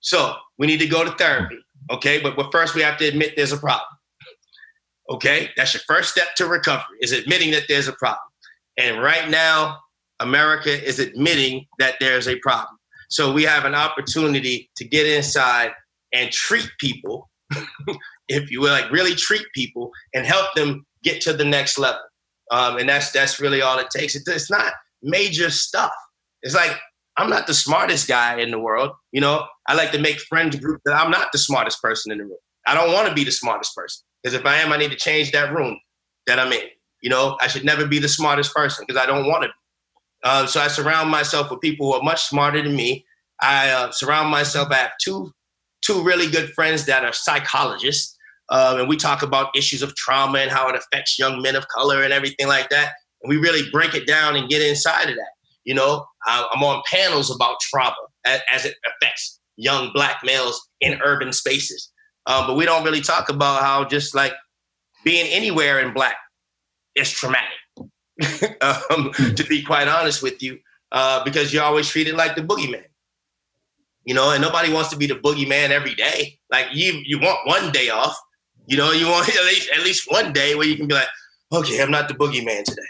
So 0.00 0.34
we 0.58 0.66
need 0.66 0.80
to 0.80 0.86
go 0.86 1.04
to 1.04 1.10
therapy. 1.12 1.58
Okay, 1.90 2.20
but, 2.20 2.36
but 2.36 2.50
first 2.50 2.74
we 2.74 2.82
have 2.82 2.96
to 2.98 3.06
admit 3.06 3.34
there's 3.36 3.52
a 3.52 3.58
problem. 3.58 3.86
Okay, 5.10 5.50
that's 5.56 5.74
your 5.74 5.82
first 5.86 6.10
step 6.10 6.34
to 6.36 6.46
recovery 6.46 6.96
is 7.00 7.12
admitting 7.12 7.50
that 7.50 7.64
there's 7.68 7.88
a 7.88 7.92
problem. 7.92 8.20
And 8.78 9.02
right 9.02 9.28
now, 9.28 9.78
America 10.20 10.70
is 10.70 10.98
admitting 10.98 11.66
that 11.78 11.96
there's 12.00 12.28
a 12.28 12.36
problem. 12.36 12.76
So 13.08 13.32
we 13.32 13.42
have 13.44 13.64
an 13.64 13.74
opportunity 13.74 14.70
to 14.76 14.84
get 14.86 15.06
inside 15.06 15.72
and 16.12 16.30
treat 16.30 16.70
people, 16.78 17.28
if 18.28 18.50
you 18.50 18.60
will, 18.60 18.70
like 18.70 18.90
really 18.92 19.14
treat 19.14 19.44
people 19.54 19.90
and 20.14 20.24
help 20.24 20.54
them 20.54 20.86
get 21.02 21.20
to 21.22 21.32
the 21.32 21.44
next 21.44 21.78
level. 21.78 22.00
Um, 22.52 22.78
and 22.78 22.88
that's 22.88 23.10
that's 23.12 23.40
really 23.40 23.62
all 23.62 23.78
it 23.78 23.90
takes. 23.90 24.14
it's 24.14 24.50
not 24.50 24.72
major 25.02 25.50
stuff. 25.50 25.92
It's 26.42 26.54
like 26.54 26.76
I'm 27.16 27.30
not 27.30 27.46
the 27.46 27.54
smartest 27.54 28.08
guy 28.08 28.38
in 28.38 28.50
the 28.50 28.58
world. 28.58 28.92
You 29.12 29.20
know, 29.20 29.44
I 29.68 29.74
like 29.74 29.92
to 29.92 29.98
make 29.98 30.20
friends 30.20 30.56
group 30.56 30.80
that 30.84 30.94
I'm 30.94 31.10
not 31.10 31.28
the 31.32 31.38
smartest 31.38 31.82
person 31.82 32.12
in 32.12 32.18
the 32.18 32.24
room. 32.24 32.38
I 32.66 32.74
don't 32.74 32.92
want 32.92 33.08
to 33.08 33.14
be 33.14 33.24
the 33.24 33.32
smartest 33.32 33.74
person 33.74 34.02
because 34.22 34.38
if 34.38 34.46
I 34.46 34.56
am, 34.56 34.72
I 34.72 34.76
need 34.76 34.90
to 34.90 34.96
change 34.96 35.32
that 35.32 35.52
room 35.54 35.78
that 36.26 36.38
I'm 36.38 36.52
in. 36.52 36.68
You 37.02 37.10
know, 37.10 37.36
I 37.40 37.48
should 37.48 37.64
never 37.64 37.86
be 37.86 37.98
the 37.98 38.08
smartest 38.08 38.54
person 38.54 38.84
because 38.86 39.00
I 39.00 39.06
don't 39.06 39.26
want 39.26 39.42
to 39.44 39.48
be. 39.48 39.54
Uh, 40.22 40.46
so 40.46 40.60
I 40.60 40.68
surround 40.68 41.10
myself 41.10 41.50
with 41.50 41.60
people 41.60 41.86
who 41.86 41.98
are 41.98 42.02
much 42.02 42.24
smarter 42.24 42.62
than 42.62 42.76
me. 42.76 43.04
I 43.40 43.70
uh, 43.70 43.90
surround 43.90 44.30
myself. 44.30 44.68
I 44.70 44.76
have 44.76 44.92
two 45.00 45.32
two 45.82 46.02
really 46.02 46.30
good 46.30 46.52
friends 46.52 46.84
that 46.86 47.04
are 47.04 47.12
psychologists, 47.12 48.16
uh, 48.50 48.76
and 48.78 48.88
we 48.88 48.96
talk 48.96 49.22
about 49.22 49.56
issues 49.56 49.82
of 49.82 49.94
trauma 49.96 50.38
and 50.38 50.50
how 50.50 50.68
it 50.68 50.76
affects 50.76 51.18
young 51.18 51.40
men 51.40 51.56
of 51.56 51.66
color 51.68 52.02
and 52.02 52.12
everything 52.12 52.48
like 52.48 52.68
that. 52.68 52.92
And 53.22 53.30
we 53.30 53.36
really 53.36 53.70
break 53.70 53.94
it 53.94 54.06
down 54.06 54.36
and 54.36 54.48
get 54.48 54.60
inside 54.60 55.08
of 55.08 55.16
that. 55.16 55.32
You 55.64 55.74
know, 55.74 56.04
I'm 56.26 56.62
on 56.62 56.82
panels 56.90 57.34
about 57.34 57.60
trauma 57.60 57.94
as, 58.24 58.64
it 58.64 58.76
affects 58.86 59.40
young 59.56 59.90
black 59.94 60.20
males 60.24 60.68
in 60.80 61.00
urban 61.02 61.32
spaces. 61.32 61.90
Um, 62.26 62.46
but 62.46 62.56
we 62.56 62.64
don't 62.64 62.84
really 62.84 63.00
talk 63.00 63.28
about 63.28 63.62
how 63.62 63.84
just 63.84 64.14
like 64.14 64.32
being 65.04 65.26
anywhere 65.26 65.80
in 65.80 65.92
black 65.92 66.16
is 66.94 67.10
traumatic. 67.10 67.48
um, 68.60 69.12
to 69.34 69.44
be 69.48 69.62
quite 69.62 69.88
honest 69.88 70.22
with 70.22 70.42
you, 70.42 70.58
uh, 70.92 71.24
because 71.24 71.52
you're 71.52 71.64
always 71.64 71.88
treated 71.88 72.14
like 72.14 72.36
the 72.36 72.42
boogeyman. 72.42 72.84
You 74.04 74.14
know, 74.14 74.32
and 74.32 74.42
nobody 74.42 74.72
wants 74.72 74.88
to 74.90 74.96
be 74.96 75.06
the 75.06 75.14
boogeyman 75.14 75.70
every 75.70 75.94
day. 75.94 76.38
Like 76.50 76.68
you, 76.72 77.00
you 77.04 77.18
want 77.18 77.46
one 77.46 77.70
day 77.70 77.90
off. 77.90 78.18
You 78.66 78.76
know, 78.76 78.92
you 78.92 79.06
want 79.06 79.28
at 79.36 79.44
least 79.44 79.70
at 79.70 79.82
least 79.82 80.10
one 80.10 80.32
day 80.32 80.54
where 80.54 80.66
you 80.66 80.76
can 80.76 80.86
be 80.86 80.94
like, 80.94 81.08
okay, 81.52 81.82
I'm 81.82 81.90
not 81.90 82.08
the 82.08 82.14
boogeyman 82.14 82.64
today. 82.64 82.82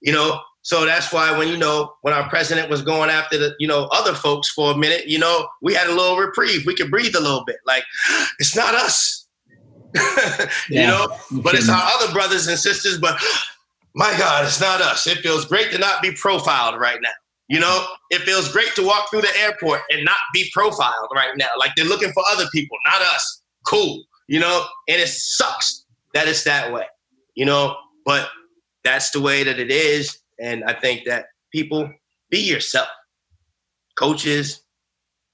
You 0.00 0.12
know, 0.12 0.40
so 0.62 0.84
that's 0.84 1.12
why 1.12 1.36
when 1.36 1.48
you 1.48 1.56
know 1.56 1.94
when 2.02 2.12
our 2.12 2.28
president 2.28 2.68
was 2.68 2.82
going 2.82 3.10
after 3.10 3.38
the 3.38 3.54
you 3.58 3.66
know 3.66 3.88
other 3.92 4.14
folks 4.14 4.50
for 4.50 4.72
a 4.72 4.76
minute, 4.76 5.06
you 5.06 5.18
know 5.18 5.48
we 5.62 5.74
had 5.74 5.86
a 5.86 5.94
little 5.94 6.16
reprieve. 6.16 6.66
We 6.66 6.74
could 6.74 6.90
breathe 6.90 7.14
a 7.16 7.20
little 7.20 7.44
bit. 7.46 7.56
Like 7.66 7.84
it's 8.38 8.54
not 8.54 8.74
us, 8.74 9.26
you 10.68 10.86
know, 10.86 11.08
but 11.42 11.54
it's 11.54 11.68
our 11.68 11.82
other 11.82 12.12
brothers 12.12 12.46
and 12.48 12.58
sisters. 12.58 12.98
But 12.98 13.18
my 13.98 14.16
God, 14.16 14.44
it's 14.44 14.60
not 14.60 14.80
us. 14.80 15.08
It 15.08 15.18
feels 15.18 15.44
great 15.44 15.72
to 15.72 15.78
not 15.78 16.00
be 16.00 16.12
profiled 16.12 16.80
right 16.80 17.00
now. 17.02 17.10
You 17.48 17.58
know, 17.58 17.84
it 18.10 18.20
feels 18.20 18.52
great 18.52 18.72
to 18.76 18.86
walk 18.86 19.10
through 19.10 19.22
the 19.22 19.36
airport 19.40 19.80
and 19.90 20.04
not 20.04 20.18
be 20.32 20.48
profiled 20.54 21.08
right 21.12 21.32
now. 21.36 21.48
Like 21.58 21.72
they're 21.74 21.84
looking 21.84 22.12
for 22.12 22.22
other 22.30 22.46
people, 22.52 22.78
not 22.84 23.02
us. 23.02 23.42
Cool, 23.66 24.04
you 24.28 24.38
know, 24.38 24.66
and 24.86 25.00
it 25.00 25.08
sucks 25.08 25.84
that 26.14 26.28
it's 26.28 26.44
that 26.44 26.72
way, 26.72 26.84
you 27.34 27.44
know, 27.44 27.76
but 28.06 28.28
that's 28.84 29.10
the 29.10 29.20
way 29.20 29.42
that 29.42 29.58
it 29.58 29.72
is 29.72 30.20
and 30.38 30.62
I 30.62 30.74
think 30.74 31.04
that 31.06 31.26
people 31.50 31.92
be 32.30 32.38
yourself, 32.38 32.86
coaches, 33.96 34.62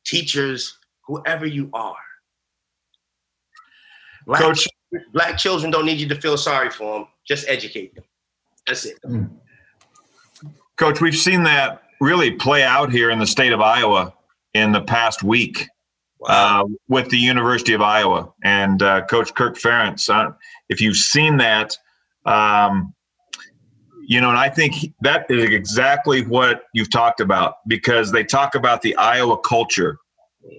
teachers, 0.06 0.78
whoever 1.06 1.44
you 1.44 1.68
are. 1.74 1.96
Black, 4.26 4.40
Coach, 4.40 4.66
black 5.12 5.36
children 5.36 5.70
don't 5.70 5.84
need 5.84 5.98
you 5.98 6.08
to 6.08 6.18
feel 6.18 6.38
sorry 6.38 6.70
for 6.70 6.98
them. 7.00 7.08
Just 7.28 7.46
educate 7.46 7.94
them. 7.94 8.04
That's 8.66 8.86
it. 8.86 8.98
Hmm. 9.04 9.24
Coach, 10.76 11.00
we've 11.00 11.16
seen 11.16 11.44
that 11.44 11.82
really 12.00 12.32
play 12.32 12.62
out 12.62 12.90
here 12.90 13.10
in 13.10 13.18
the 13.18 13.26
state 13.26 13.52
of 13.52 13.60
Iowa 13.60 14.12
in 14.54 14.72
the 14.72 14.80
past 14.80 15.22
week 15.22 15.68
wow. 16.18 16.62
uh, 16.62 16.68
with 16.88 17.08
the 17.10 17.16
University 17.16 17.72
of 17.74 17.80
Iowa 17.80 18.32
and 18.42 18.82
uh, 18.82 19.04
Coach 19.06 19.34
Kirk 19.34 19.56
Ferentz. 19.56 20.08
Uh, 20.08 20.32
if 20.68 20.80
you've 20.80 20.96
seen 20.96 21.36
that, 21.38 21.76
um, 22.26 22.92
you 24.06 24.20
know, 24.20 24.28
and 24.28 24.38
I 24.38 24.48
think 24.48 24.74
that 25.00 25.26
is 25.30 25.44
exactly 25.44 26.26
what 26.26 26.64
you've 26.74 26.90
talked 26.90 27.20
about 27.20 27.56
because 27.68 28.12
they 28.12 28.24
talk 28.24 28.54
about 28.54 28.82
the 28.82 28.94
Iowa 28.96 29.38
culture 29.38 29.98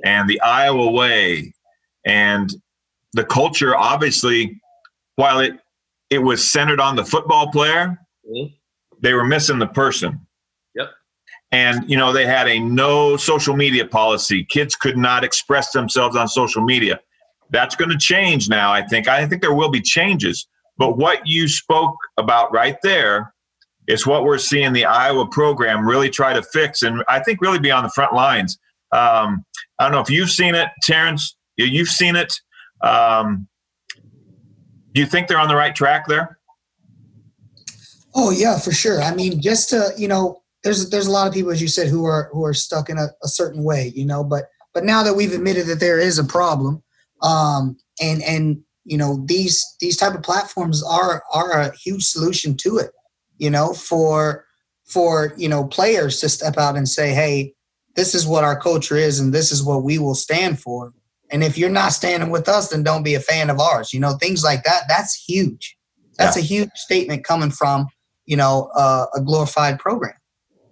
and 0.04 0.28
the 0.30 0.40
Iowa 0.42 0.90
way 0.92 1.54
and 2.06 2.50
the 3.14 3.24
culture 3.24 3.76
obviously 3.76 4.60
while 5.16 5.40
it 5.40 5.60
it 6.10 6.20
was 6.20 6.50
centered 6.50 6.80
on 6.80 6.96
the 6.96 7.06
football 7.06 7.52
player 7.52 7.98
mm-hmm. 8.28 8.54
they 9.02 9.14
were 9.14 9.26
missing 9.26 9.60
the 9.60 9.68
person 9.68 10.20
yep 10.76 10.90
and 11.52 11.90
you 11.90 11.98
know 11.98 12.12
they 12.12 12.26
had 12.26 12.48
a 12.48 12.60
no 12.60 13.18
social 13.18 13.56
media 13.56 13.86
policy 13.86 14.46
kids 14.46 14.76
could 14.76 14.98
not 14.98 15.24
express 15.24 15.72
themselves 15.72 16.16
on 16.16 16.28
social 16.28 16.64
media 16.64 17.00
that's 17.52 17.76
going 17.76 17.92
to 17.92 17.98
change 17.98 18.50
now 18.50 18.72
i 18.72 18.82
think 18.82 19.08
i 19.08 19.28
think 19.28 19.42
there 19.42 19.54
will 19.54 19.70
be 19.70 19.82
changes 19.82 20.48
but 20.78 20.98
what 20.98 21.26
you 21.26 21.48
spoke 21.48 21.96
about 22.18 22.52
right 22.52 22.78
there 22.84 23.34
is 23.88 24.08
what 24.08 24.24
we're 24.24 24.38
seeing 24.38 24.74
the 24.74 24.86
Iowa 24.86 25.28
program 25.28 25.88
really 25.88 26.10
try 26.10 26.34
to 26.34 26.42
fix, 26.42 26.84
and 26.84 27.04
I 27.08 27.20
think 27.20 27.42
really 27.42 27.60
be 27.60 27.72
on 27.72 27.84
the 27.84 27.90
front 27.90 28.14
lines. 28.14 28.58
Um, 28.92 29.46
I 29.80 29.84
don't 29.84 29.92
know 29.92 30.02
if 30.02 30.10
you've 30.10 30.32
seen 30.32 30.56
it, 30.56 30.70
Terrence. 30.82 31.36
You've 31.58 31.90
seen 31.90 32.16
it. 32.16 32.34
Um, 32.82 33.48
do 34.96 35.02
you 35.02 35.06
think 35.06 35.28
they're 35.28 35.38
on 35.38 35.48
the 35.48 35.56
right 35.56 35.76
track 35.76 36.08
there? 36.08 36.40
Oh 38.16 38.32
yeah, 38.32 38.58
for 38.58 38.72
sure. 38.72 39.02
I 39.02 39.14
mean, 39.14 39.40
just 39.40 39.70
to 39.70 39.92
you 39.96 40.08
know, 40.08 40.42
there's 40.64 40.90
there's 40.90 41.08
a 41.08 41.12
lot 41.12 41.28
of 41.28 41.34
people, 41.34 41.52
as 41.52 41.62
you 41.62 41.68
said, 41.68 41.88
who 41.88 42.06
are 42.06 42.30
who 42.32 42.44
are 42.44 42.54
stuck 42.54 42.90
in 42.90 42.98
a, 42.98 43.10
a 43.24 43.28
certain 43.28 43.64
way, 43.64 43.92
you 43.96 44.06
know. 44.06 44.24
But 44.24 44.46
but 44.74 44.84
now 44.84 45.04
that 45.04 45.16
we've 45.16 45.34
admitted 45.34 45.68
that 45.68 45.80
there 45.80 46.00
is 46.00 46.18
a 46.18 46.24
problem, 46.24 46.82
um, 47.22 47.78
and 48.02 48.24
and 48.24 48.64
you 48.86 48.98
know 48.98 49.24
these 49.28 49.64
these 49.80 49.98
type 49.98 50.16
of 50.16 50.24
platforms 50.24 50.82
are 50.84 51.22
are 51.32 51.52
a 51.52 51.76
huge 51.76 52.06
solution 52.06 52.58
to 52.58 52.78
it 52.78 52.92
you 53.38 53.50
know, 53.50 53.74
for 53.74 54.46
for 54.86 55.34
you 55.38 55.50
know 55.50 55.66
players 55.66 56.20
to 56.20 56.30
step 56.30 56.58
out 56.58 56.76
and 56.76 56.88
say, 56.88 57.14
"Hey, 57.14 57.54
this 57.96 58.16
is 58.16 58.28
what 58.28 58.44
our 58.44 58.60
culture 58.60 58.96
is, 58.96 59.20
and 59.20 59.34
this 59.34 59.52
is 59.52 59.64
what 59.64 59.84
we 59.84 59.98
will 59.98 60.16
stand 60.16 60.60
for." 60.60 60.94
And 61.32 61.44
if 61.44 61.58
you're 61.58 61.70
not 61.70 61.94
standing 61.94 62.30
with 62.30 62.48
us, 62.48 62.70
then 62.70 62.84
don't 62.84 63.04
be 63.04 63.16
a 63.16 63.20
fan 63.20 63.50
of 63.50 63.60
ours. 63.60 63.94
You 63.94 64.00
know, 64.00 64.14
things 64.14 64.44
like 64.44 64.64
that. 64.64 64.84
That's 64.88 65.16
huge. 65.16 65.78
That's 66.18 66.38
yeah. 66.38 66.44
a 66.44 66.46
huge 66.46 66.70
statement 66.76 67.24
coming 67.24 67.52
from 67.52 67.88
you 68.26 68.38
know 68.38 68.70
uh, 68.76 69.06
a 69.16 69.22
glorified 69.22 69.80
program. 69.80 70.16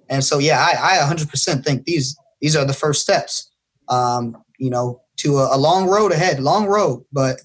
And 0.10 0.24
so, 0.24 0.38
yeah, 0.38 0.60
I, 0.60 1.00
I 1.00 1.14
100% 1.14 1.64
think 1.64 1.86
these 1.86 2.16
these 2.42 2.56
are 2.56 2.66
the 2.66 2.74
first 2.74 3.02
steps. 3.02 3.50
Um, 3.90 4.38
you 4.60 4.70
know, 4.70 5.02
to 5.18 5.38
a, 5.38 5.56
a 5.56 5.58
long 5.58 5.88
road 5.88 6.12
ahead, 6.12 6.40
long 6.40 6.68
road, 6.68 7.04
but 7.12 7.42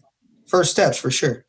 first 0.46 0.70
steps 0.70 0.98
for 0.98 1.10
sure. 1.10 1.44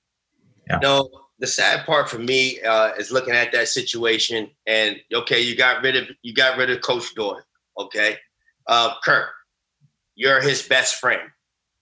Yeah. 0.69 0.79
No, 0.81 1.09
the 1.39 1.47
sad 1.47 1.85
part 1.85 2.09
for 2.09 2.19
me 2.19 2.61
uh, 2.61 2.93
is 2.93 3.11
looking 3.11 3.33
at 3.33 3.51
that 3.51 3.67
situation 3.67 4.49
and 4.65 4.97
okay, 5.13 5.41
you 5.41 5.55
got 5.55 5.83
rid 5.83 5.95
of 5.95 6.05
you 6.21 6.33
got 6.33 6.57
rid 6.57 6.69
of 6.69 6.81
Coach 6.81 7.13
Doyle. 7.15 7.41
Okay, 7.77 8.17
uh, 8.67 8.93
Kirk, 9.03 9.29
you're 10.15 10.41
his 10.41 10.61
best 10.61 10.95
friend. 10.95 11.29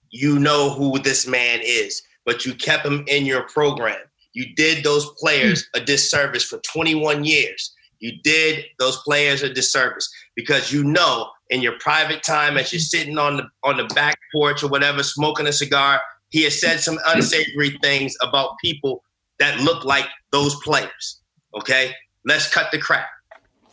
You 0.09 0.39
know 0.39 0.69
who 0.69 0.99
this 0.99 1.27
man 1.27 1.59
is, 1.63 2.01
but 2.25 2.45
you 2.45 2.53
kept 2.53 2.85
him 2.85 3.03
in 3.07 3.25
your 3.25 3.43
program. 3.43 3.99
You 4.33 4.53
did 4.55 4.83
those 4.83 5.09
players 5.17 5.67
a 5.73 5.79
disservice 5.79 6.43
for 6.43 6.59
21 6.59 7.25
years. 7.25 7.73
You 7.99 8.13
did 8.23 8.65
those 8.77 8.97
players 8.97 9.41
a 9.41 9.51
disservice 9.51 10.07
because 10.35 10.71
you 10.71 10.83
know 10.83 11.29
in 11.49 11.61
your 11.61 11.77
private 11.79 12.21
time 12.23 12.57
as 12.57 12.71
you're 12.71 12.79
sitting 12.79 13.17
on 13.17 13.37
the 13.37 13.47
on 13.63 13.77
the 13.77 13.85
back 13.95 14.19
porch 14.31 14.63
or 14.63 14.67
whatever, 14.67 15.01
smoking 15.01 15.47
a 15.47 15.53
cigar, 15.53 15.99
he 16.29 16.43
has 16.43 16.59
said 16.59 16.79
some 16.79 16.99
unsavory 17.07 17.77
things 17.81 18.15
about 18.21 18.57
people 18.63 19.03
that 19.39 19.59
look 19.61 19.85
like 19.85 20.05
those 20.31 20.55
players. 20.63 21.21
Okay, 21.55 21.93
let's 22.25 22.51
cut 22.53 22.71
the 22.71 22.77
crap. 22.77 23.07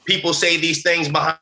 People 0.04 0.32
say 0.32 0.56
these 0.56 0.82
things 0.82 1.08
behind 1.08 1.38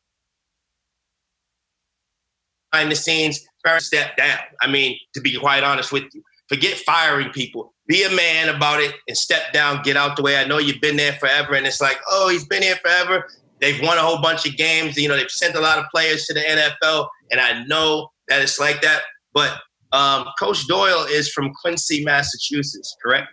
behind 2.73 2.91
the 2.91 2.97
scenes. 2.97 3.47
Step 3.79 4.17
down. 4.17 4.39
I 4.61 4.69
mean, 4.69 4.99
to 5.15 5.21
be 5.21 5.39
quite 5.39 5.63
honest 5.63 5.93
with 5.93 6.05
you, 6.13 6.23
forget 6.49 6.77
firing 6.79 7.31
people. 7.31 7.73
Be 7.89 8.05
a 8.05 8.11
man 8.11 8.55
about 8.55 8.81
it 8.81 8.95
and 9.09 9.17
step 9.17 9.53
down. 9.53 9.83
Get 9.83 9.97
out 9.97 10.17
the 10.17 10.23
way. 10.23 10.37
I 10.37 10.45
know 10.45 10.59
you've 10.59 10.81
been 10.81 10.97
there 10.97 11.13
forever, 11.15 11.55
and 11.55 11.67
it's 11.67 11.81
like, 11.81 11.99
oh, 12.11 12.29
he's 12.29 12.47
been 12.47 12.63
here 12.63 12.77
forever. 12.77 13.27
They've 13.61 13.81
won 13.83 13.99
a 13.99 14.01
whole 14.01 14.21
bunch 14.21 14.47
of 14.47 14.57
games. 14.57 14.97
You 14.97 15.09
know, 15.09 15.17
they've 15.17 15.31
sent 15.31 15.55
a 15.55 15.61
lot 15.61 15.79
of 15.79 15.85
players 15.93 16.27
to 16.27 16.35
the 16.35 16.41
NFL, 16.41 17.09
and 17.31 17.41
I 17.41 17.65
know 17.65 18.11
that 18.29 18.43
it's 18.43 18.59
like 18.59 18.83
that. 18.83 19.03
But 19.33 19.61
um, 19.93 20.27
Coach 20.39 20.67
Doyle 20.67 21.05
is 21.05 21.31
from 21.31 21.53
Quincy, 21.61 22.05
Massachusetts, 22.05 22.97
correct? 23.03 23.29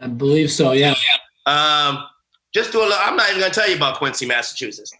I 0.00 0.06
believe 0.06 0.50
so. 0.50 0.72
Yeah. 0.72 0.94
Um, 1.46 2.04
just 2.54 2.72
do 2.72 2.80
a 2.80 2.82
little. 2.82 2.98
I'm 3.00 3.16
not 3.16 3.28
even 3.28 3.40
going 3.40 3.52
to 3.52 3.60
tell 3.60 3.68
you 3.68 3.76
about 3.76 3.98
Quincy, 3.98 4.26
Massachusetts. 4.26 4.92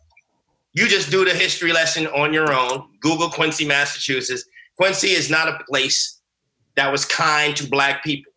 You 0.73 0.87
just 0.89 1.11
do 1.11 1.25
the 1.25 1.35
history 1.35 1.73
lesson 1.73 2.07
on 2.09 2.33
your 2.33 2.53
own. 2.53 2.89
Google 3.01 3.29
Quincy, 3.29 3.65
Massachusetts. 3.67 4.45
Quincy 4.79 5.09
is 5.09 5.31
not 5.31 5.49
a 5.49 5.65
place 5.69 6.21
that 6.77 6.91
was 6.91 7.05
kind 7.05 7.57
to 7.57 7.69
black 7.69 8.05
people. 8.05 8.33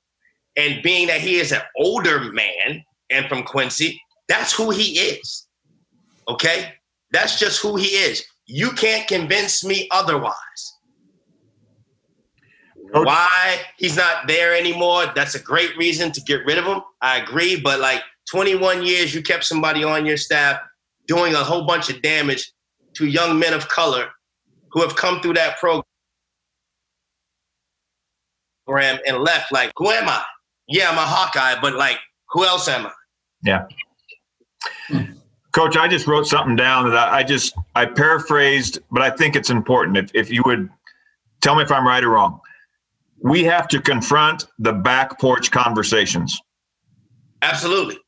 And 0.56 0.82
being 0.84 1.08
that 1.08 1.22
he 1.22 1.36
is 1.40 1.52
an 1.52 1.62
older 1.78 2.32
man 2.32 2.84
and 3.10 3.28
from 3.28 3.44
Quincy, 3.44 4.02
that's 4.28 4.54
who 4.54 4.72
he 4.72 5.00
is. 5.00 5.48
Okay? 6.28 6.74
That's 7.12 7.40
just 7.40 7.62
who 7.62 7.76
he 7.76 7.88
is. 7.88 8.24
You 8.46 8.72
can't 8.72 9.08
convince 9.08 9.64
me 9.64 9.88
otherwise. 9.92 10.34
Coach- 12.94 13.08
Why 13.08 13.60
he's 13.78 13.96
not 13.96 14.28
there 14.28 14.56
anymore, 14.56 15.12
that's 15.16 15.36
a 15.36 15.40
great 15.40 15.76
reason 15.78 16.12
to 16.12 16.22
get 16.22 16.46
rid 16.46 16.58
of 16.58 16.66
him. 16.66 16.82
I 17.02 17.18
agree, 17.18 17.60
but 17.60 17.80
like 17.80 18.02
21 18.30 18.84
years 18.84 19.14
you 19.16 19.22
kept 19.22 19.44
somebody 19.46 19.84
on 19.84 20.06
your 20.06 20.18
staff 20.18 20.60
doing 21.08 21.34
a 21.34 21.44
whole 21.44 21.66
bunch 21.66 21.90
of 21.90 22.02
damage 22.02 22.52
to 22.96 23.08
young 23.08 23.40
men 23.40 23.54
of 23.54 23.68
color 23.68 24.10
who 24.72 24.82
have 24.82 24.96
come 24.96 25.22
through 25.22 25.34
that 25.34 25.58
program 25.60 25.84
and 29.06 29.18
left 29.18 29.52
like, 29.52 29.72
who 29.78 29.90
am 29.90 30.08
I? 30.08 30.24
Yeah, 30.68 30.90
I'm 30.90 30.98
a 30.98 31.02
Hawkeye, 31.02 31.60
but 31.62 31.76
like, 31.76 31.98
who 32.30 32.46
else 32.46 32.68
am 32.68 32.88
I? 32.88 32.92
Yeah. 33.44 33.66
Coach, 35.52 35.78
I 35.78 35.88
just 35.88 36.08
wrote 36.08 36.26
something 36.26 36.56
down 36.56 36.90
that 36.90 36.96
I, 36.96 37.20
I 37.20 37.24
just 37.24 37.54
I 37.76 37.86
paraphrased, 37.86 38.80
but 38.92 39.04
I 39.04 39.12
think 39.12 39.36
it's 39.36 39.52
important. 39.52 39.98
If 39.98 40.10
if 40.16 40.32
you 40.32 40.42
would 40.46 40.70
tell 41.44 41.56
me 41.56 41.62
if 41.62 41.72
I'm 41.72 41.86
right 41.86 42.04
or 42.04 42.10
wrong. 42.10 42.40
We 43.22 43.44
have 43.44 43.68
to 43.70 43.80
confront 43.80 44.48
the 44.60 44.74
back 44.74 45.20
porch 45.20 45.52
conversations. 45.52 46.42
Absolutely. 47.42 48.00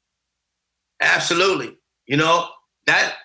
Absolutely. 1.01 1.77
You 2.07 2.17
know, 2.17 2.47
that 2.87 3.15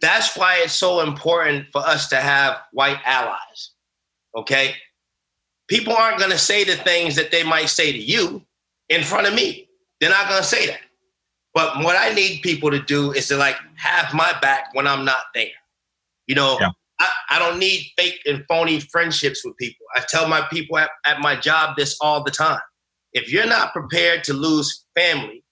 that's 0.00 0.36
why 0.36 0.58
it's 0.62 0.72
so 0.72 1.00
important 1.00 1.66
for 1.72 1.80
us 1.86 2.08
to 2.08 2.16
have 2.16 2.58
white 2.72 2.98
allies. 3.04 3.70
Okay? 4.36 4.74
People 5.68 5.92
aren't 5.92 6.18
going 6.18 6.30
to 6.30 6.38
say 6.38 6.64
the 6.64 6.76
things 6.76 7.14
that 7.16 7.30
they 7.30 7.42
might 7.42 7.68
say 7.68 7.92
to 7.92 7.98
you 7.98 8.42
in 8.88 9.02
front 9.02 9.26
of 9.26 9.34
me. 9.34 9.68
They're 10.00 10.10
not 10.10 10.28
going 10.28 10.40
to 10.40 10.46
say 10.46 10.66
that. 10.66 10.80
But 11.54 11.82
what 11.82 11.96
I 11.96 12.14
need 12.14 12.42
people 12.42 12.70
to 12.70 12.80
do 12.80 13.12
is 13.12 13.28
to 13.28 13.36
like 13.36 13.56
have 13.76 14.14
my 14.14 14.32
back 14.40 14.68
when 14.74 14.86
I'm 14.86 15.04
not 15.04 15.24
there. 15.34 15.46
You 16.26 16.34
know, 16.34 16.56
Yeah. 16.60 16.70
I, 17.00 17.08
I 17.30 17.38
don't 17.38 17.58
need 17.58 17.92
fake 17.96 18.20
and 18.26 18.44
phony 18.48 18.80
friendships 18.80 19.44
with 19.44 19.56
people. 19.56 19.86
I 19.94 20.00
tell 20.00 20.28
my 20.28 20.46
people 20.50 20.78
at, 20.78 20.90
at 21.06 21.20
my 21.20 21.36
job 21.36 21.76
this 21.76 21.96
all 22.00 22.24
the 22.24 22.30
time. 22.30 22.60
If 23.12 23.32
you're 23.32 23.46
not 23.46 23.72
prepared 23.72 24.24
to 24.24 24.34
lose 24.34 24.84
family, 24.94 25.44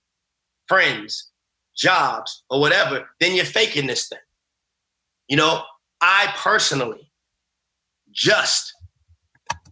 friends, 0.69 1.31
jobs, 1.77 2.45
or 2.51 2.61
whatever, 2.61 3.09
then 3.21 3.35
you're 3.35 3.45
faking 3.45 3.87
this 3.87 4.09
thing. 4.09 4.19
You 5.29 5.37
know, 5.37 5.63
I 6.01 6.33
personally 6.37 7.11
just 8.13 8.73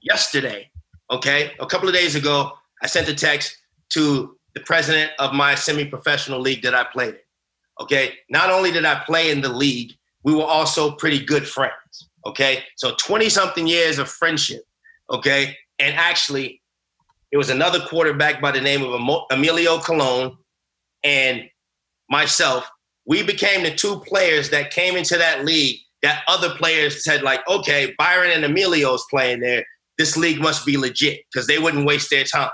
yesterday, 0.02 0.70
okay, 1.10 1.52
a 1.60 1.66
couple 1.66 1.88
of 1.88 1.94
days 1.94 2.14
ago, 2.14 2.52
I 2.82 2.86
sent 2.86 3.08
a 3.08 3.14
text 3.14 3.56
to 3.90 4.36
the 4.54 4.60
president 4.60 5.12
of 5.18 5.32
my 5.32 5.54
semi-professional 5.54 6.40
league 6.40 6.62
that 6.62 6.74
I 6.74 6.84
played 6.84 7.14
in. 7.14 7.20
Okay, 7.80 8.14
not 8.28 8.50
only 8.50 8.70
did 8.70 8.84
I 8.84 9.02
play 9.04 9.30
in 9.30 9.40
the 9.40 9.48
league, 9.48 9.92
we 10.22 10.34
were 10.34 10.44
also 10.44 10.92
pretty 10.92 11.24
good 11.24 11.46
friends. 11.46 12.08
Okay, 12.26 12.62
so 12.76 12.94
20 12.96 13.28
something 13.28 13.66
years 13.66 13.98
of 13.98 14.08
friendship. 14.08 14.62
Okay, 15.10 15.56
and 15.78 15.94
actually, 15.96 16.62
it 17.32 17.36
was 17.36 17.50
another 17.50 17.80
quarterback 17.80 18.40
by 18.40 18.50
the 18.52 18.60
name 18.60 18.82
of 18.82 19.26
Emilio 19.30 19.78
Colon 19.80 20.36
and 21.02 21.42
myself. 22.10 22.68
We 23.06 23.22
became 23.22 23.62
the 23.62 23.74
two 23.74 24.00
players 24.00 24.50
that 24.50 24.70
came 24.70 24.96
into 24.96 25.16
that 25.18 25.44
league 25.44 25.78
that 26.02 26.22
other 26.28 26.50
players 26.56 27.02
said, 27.04 27.22
like, 27.22 27.46
okay, 27.48 27.94
Byron 27.98 28.30
and 28.30 28.44
Emilio's 28.44 29.04
playing 29.10 29.40
there. 29.40 29.64
This 29.96 30.16
league 30.16 30.40
must 30.40 30.66
be 30.66 30.76
legit 30.76 31.20
because 31.32 31.46
they 31.46 31.58
wouldn't 31.58 31.86
waste 31.86 32.10
their 32.10 32.24
time. 32.24 32.50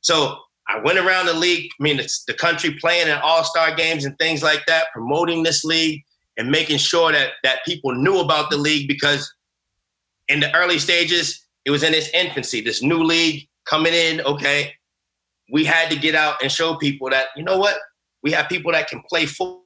So 0.00 0.38
I 0.68 0.80
went 0.80 0.98
around 0.98 1.26
the 1.26 1.34
league, 1.34 1.70
I 1.78 1.82
mean, 1.82 2.00
the 2.26 2.34
country 2.34 2.76
playing 2.80 3.08
in 3.08 3.18
all 3.18 3.44
star 3.44 3.74
games 3.74 4.04
and 4.04 4.18
things 4.18 4.42
like 4.42 4.64
that, 4.66 4.86
promoting 4.92 5.42
this 5.42 5.64
league 5.64 6.02
and 6.38 6.50
making 6.50 6.78
sure 6.78 7.12
that, 7.12 7.32
that 7.42 7.64
people 7.66 7.94
knew 7.94 8.20
about 8.20 8.50
the 8.50 8.56
league 8.56 8.88
because 8.88 9.30
in 10.28 10.40
the 10.40 10.54
early 10.54 10.78
stages, 10.78 11.46
it 11.64 11.70
was 11.70 11.82
in 11.82 11.94
its 11.94 12.08
infancy. 12.14 12.60
This 12.60 12.82
new 12.82 13.02
league 13.02 13.46
coming 13.66 13.92
in, 13.92 14.20
okay, 14.22 14.72
we 15.52 15.64
had 15.64 15.90
to 15.90 15.96
get 15.96 16.14
out 16.14 16.42
and 16.42 16.50
show 16.50 16.76
people 16.76 17.10
that, 17.10 17.26
you 17.36 17.42
know 17.42 17.58
what? 17.58 17.76
We 18.24 18.32
have 18.32 18.48
people 18.48 18.72
that 18.72 18.88
can 18.88 19.02
play 19.08 19.26
fo- 19.26 19.62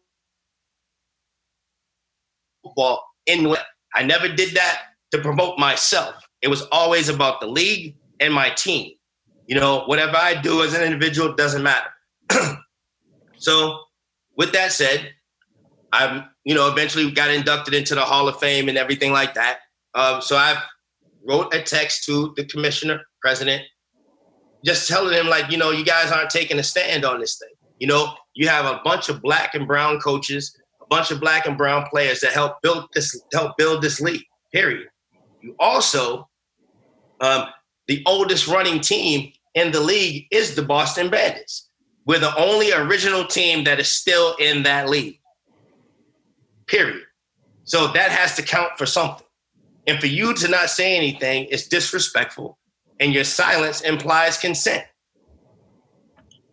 football 2.62 3.03
in. 3.27 3.55
I 3.94 4.03
never 4.03 4.29
did 4.29 4.55
that 4.55 4.83
to 5.12 5.18
promote 5.21 5.59
myself. 5.59 6.16
It 6.42 6.49
was 6.49 6.62
always 6.73 7.09
about 7.09 7.40
the 7.40 7.47
league 7.47 7.97
and 8.21 8.35
my 8.35 8.51
team. 8.51 8.92
You 9.47 9.59
know, 9.59 9.85
whatever 9.87 10.16
I 10.16 10.35
do 10.35 10.62
as 10.62 10.75
an 10.75 10.83
individual 10.83 11.35
doesn't 11.35 11.62
matter. 11.62 11.88
so, 13.38 13.79
with 14.37 14.53
that 14.53 14.73
said, 14.73 15.12
I'm, 15.92 16.25
you 16.44 16.55
know, 16.55 16.68
eventually 16.71 17.11
got 17.11 17.31
inducted 17.31 17.75
into 17.75 17.94
the 17.94 18.03
Hall 18.03 18.29
of 18.29 18.38
Fame 18.38 18.68
and 18.68 18.77
everything 18.77 19.12
like 19.12 19.35
that. 19.35 19.61
Um, 19.94 20.21
so 20.21 20.37
I 20.37 20.61
wrote 21.27 21.55
a 21.55 21.62
text 21.62 22.05
to 22.05 22.35
the 22.37 22.44
commissioner, 22.44 23.01
president, 23.23 23.62
just 24.64 24.88
telling 24.88 25.14
him 25.14 25.29
like, 25.29 25.51
you 25.51 25.57
know, 25.57 25.71
you 25.71 25.85
guys 25.85 26.12
aren't 26.12 26.31
taking 26.31 26.59
a 26.59 26.62
stand 26.62 27.05
on 27.05 27.21
this 27.21 27.38
thing. 27.38 27.58
You 27.79 27.87
know, 27.87 28.14
you 28.35 28.49
have 28.49 28.67
a 28.67 28.81
bunch 28.85 29.09
of 29.09 29.23
black 29.23 29.55
and 29.55 29.67
brown 29.67 30.01
coaches, 30.01 30.57
a 30.81 30.87
bunch 30.87 31.11
of 31.11 31.21
black 31.21 31.47
and 31.47 31.57
brown 31.57 31.87
players 31.91 32.21
that 32.21 32.33
help 32.33 32.61
build 32.62 32.87
this, 32.95 33.21
help 33.33 33.57
build 33.57 33.83
this 33.83 34.01
league. 34.01 34.25
Period. 34.53 34.88
You 35.41 35.55
also, 35.59 36.29
um, 37.21 37.47
the 37.87 38.03
oldest 38.07 38.49
running 38.49 38.81
team 38.81 39.33
in 39.55 39.71
the 39.73 39.81
league 39.81 40.27
is 40.31 40.55
the 40.55 40.62
Boston 40.62 41.11
Bandits. 41.11 41.69
We're 42.07 42.19
the 42.19 42.37
only 42.37 42.73
original 42.73 43.27
team 43.27 43.64
that 43.64 43.79
is 43.79 43.88
still 43.88 44.35
in 44.37 44.62
that 44.62 44.88
league. 44.88 45.21
Period. 46.67 47.03
So 47.64 47.88
that 47.88 48.11
has 48.11 48.35
to 48.37 48.43
count 48.43 48.73
for 48.79 48.87
something. 48.87 49.27
And 49.87 50.01
for 50.01 50.07
you 50.07 50.35
to 50.35 50.49
not 50.49 50.71
say 50.71 50.97
anything 50.97 51.45
is 51.47 51.69
disrespectful, 51.69 52.59
and 53.01 53.12
your 53.12 53.25
silence 53.25 53.83
implies 53.83 54.38
consent. 54.38 54.85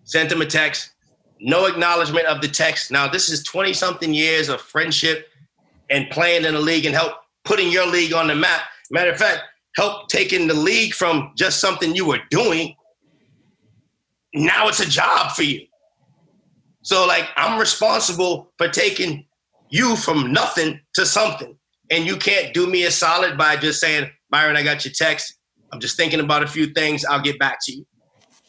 Sent 0.04 0.32
him 0.32 0.42
a 0.42 0.46
text, 0.46 0.92
no 1.46 1.68
acknowledgement 1.68 2.26
of 2.26 2.42
the 2.42 2.48
text. 2.48 2.90
Now, 2.90 3.08
this 3.08 3.30
is 3.30 3.44
20 3.44 3.72
something 3.72 4.12
years 4.12 4.50
of 4.50 4.60
friendship 4.60 5.28
and 5.92 6.10
playing 6.10 6.44
in 6.44 6.56
the 6.56 6.60
league 6.60 6.86
and 6.86 6.96
help 6.96 7.14
putting 7.44 7.72
your 7.72 7.86
league 7.86 8.14
on 8.14 8.28
the 8.28 8.34
map. 8.34 8.62
Matter 8.90 9.12
of 9.12 9.18
fact, 9.18 9.44
help 9.76 10.10
taking 10.10 10.48
the 10.48 10.56
league 10.56 10.96
from 10.96 11.34
just 11.38 11.62
something 11.62 11.96
you 11.96 12.08
were 12.08 12.20
doing. 12.32 12.76
Now 14.34 14.68
it's 14.68 14.80
a 14.80 14.90
job 14.90 15.34
for 15.34 15.44
you. 15.44 15.68
So, 16.82 17.06
like, 17.06 17.30
I'm 17.38 17.60
responsible 17.60 18.52
for 18.58 18.68
taking 18.68 19.26
you 19.70 19.96
from 19.96 20.34
nothing 20.34 20.80
to 20.96 21.06
something. 21.06 21.56
And 21.92 22.08
you 22.08 22.18
can't 22.18 22.56
do 22.56 22.66
me 22.66 22.86
a 22.86 22.92
solid 22.92 23.38
by 23.38 23.56
just 23.56 23.80
saying, 23.80 24.10
Byron, 24.32 24.58
I 24.58 24.64
got 24.64 24.84
your 24.84 24.94
text. 24.94 25.36
I'm 25.72 25.80
just 25.80 25.96
thinking 25.96 26.20
about 26.20 26.42
a 26.42 26.48
few 26.48 26.74
things. 26.74 27.06
I'll 27.06 27.22
get 27.22 27.38
back 27.38 27.60
to 27.66 27.72
you. 27.72 27.86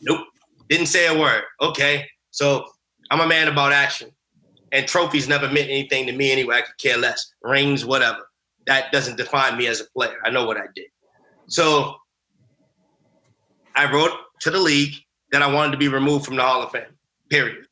Nope. 0.01 0.27
Didn't 0.71 0.87
say 0.87 1.07
a 1.07 1.19
word. 1.19 1.45
Okay. 1.61 2.07
So 2.31 2.67
I'm 3.11 3.21
a 3.21 3.27
man 3.27 3.49
about 3.49 3.73
action. 3.73 4.11
And 4.73 4.87
trophies 4.87 5.29
never 5.29 5.47
meant 5.47 5.71
anything 5.71 6.07
to 6.07 6.13
me 6.13 6.33
anyway. 6.33 6.57
I 6.57 6.61
could 6.63 6.79
care 6.79 6.97
less. 6.97 7.33
Rings, 7.43 7.85
whatever. 7.85 8.29
That 8.67 8.91
doesn't 8.91 9.17
define 9.17 9.57
me 9.57 9.69
as 9.69 9.81
a 9.81 9.85
player. 9.97 10.17
I 10.25 10.31
know 10.31 10.45
what 10.45 10.57
I 10.57 10.67
did. 10.75 10.87
So 11.49 11.95
I 13.77 13.91
wrote 13.93 14.11
to 14.41 14.51
the 14.51 14.59
league 14.59 14.95
that 15.31 15.43
I 15.43 15.53
wanted 15.53 15.73
to 15.73 15.79
be 15.79 15.89
removed 15.89 16.25
from 16.25 16.37
the 16.37 16.43
Hall 16.43 16.63
of 16.63 16.73
Fame, 16.73 16.85
period. 17.31 17.67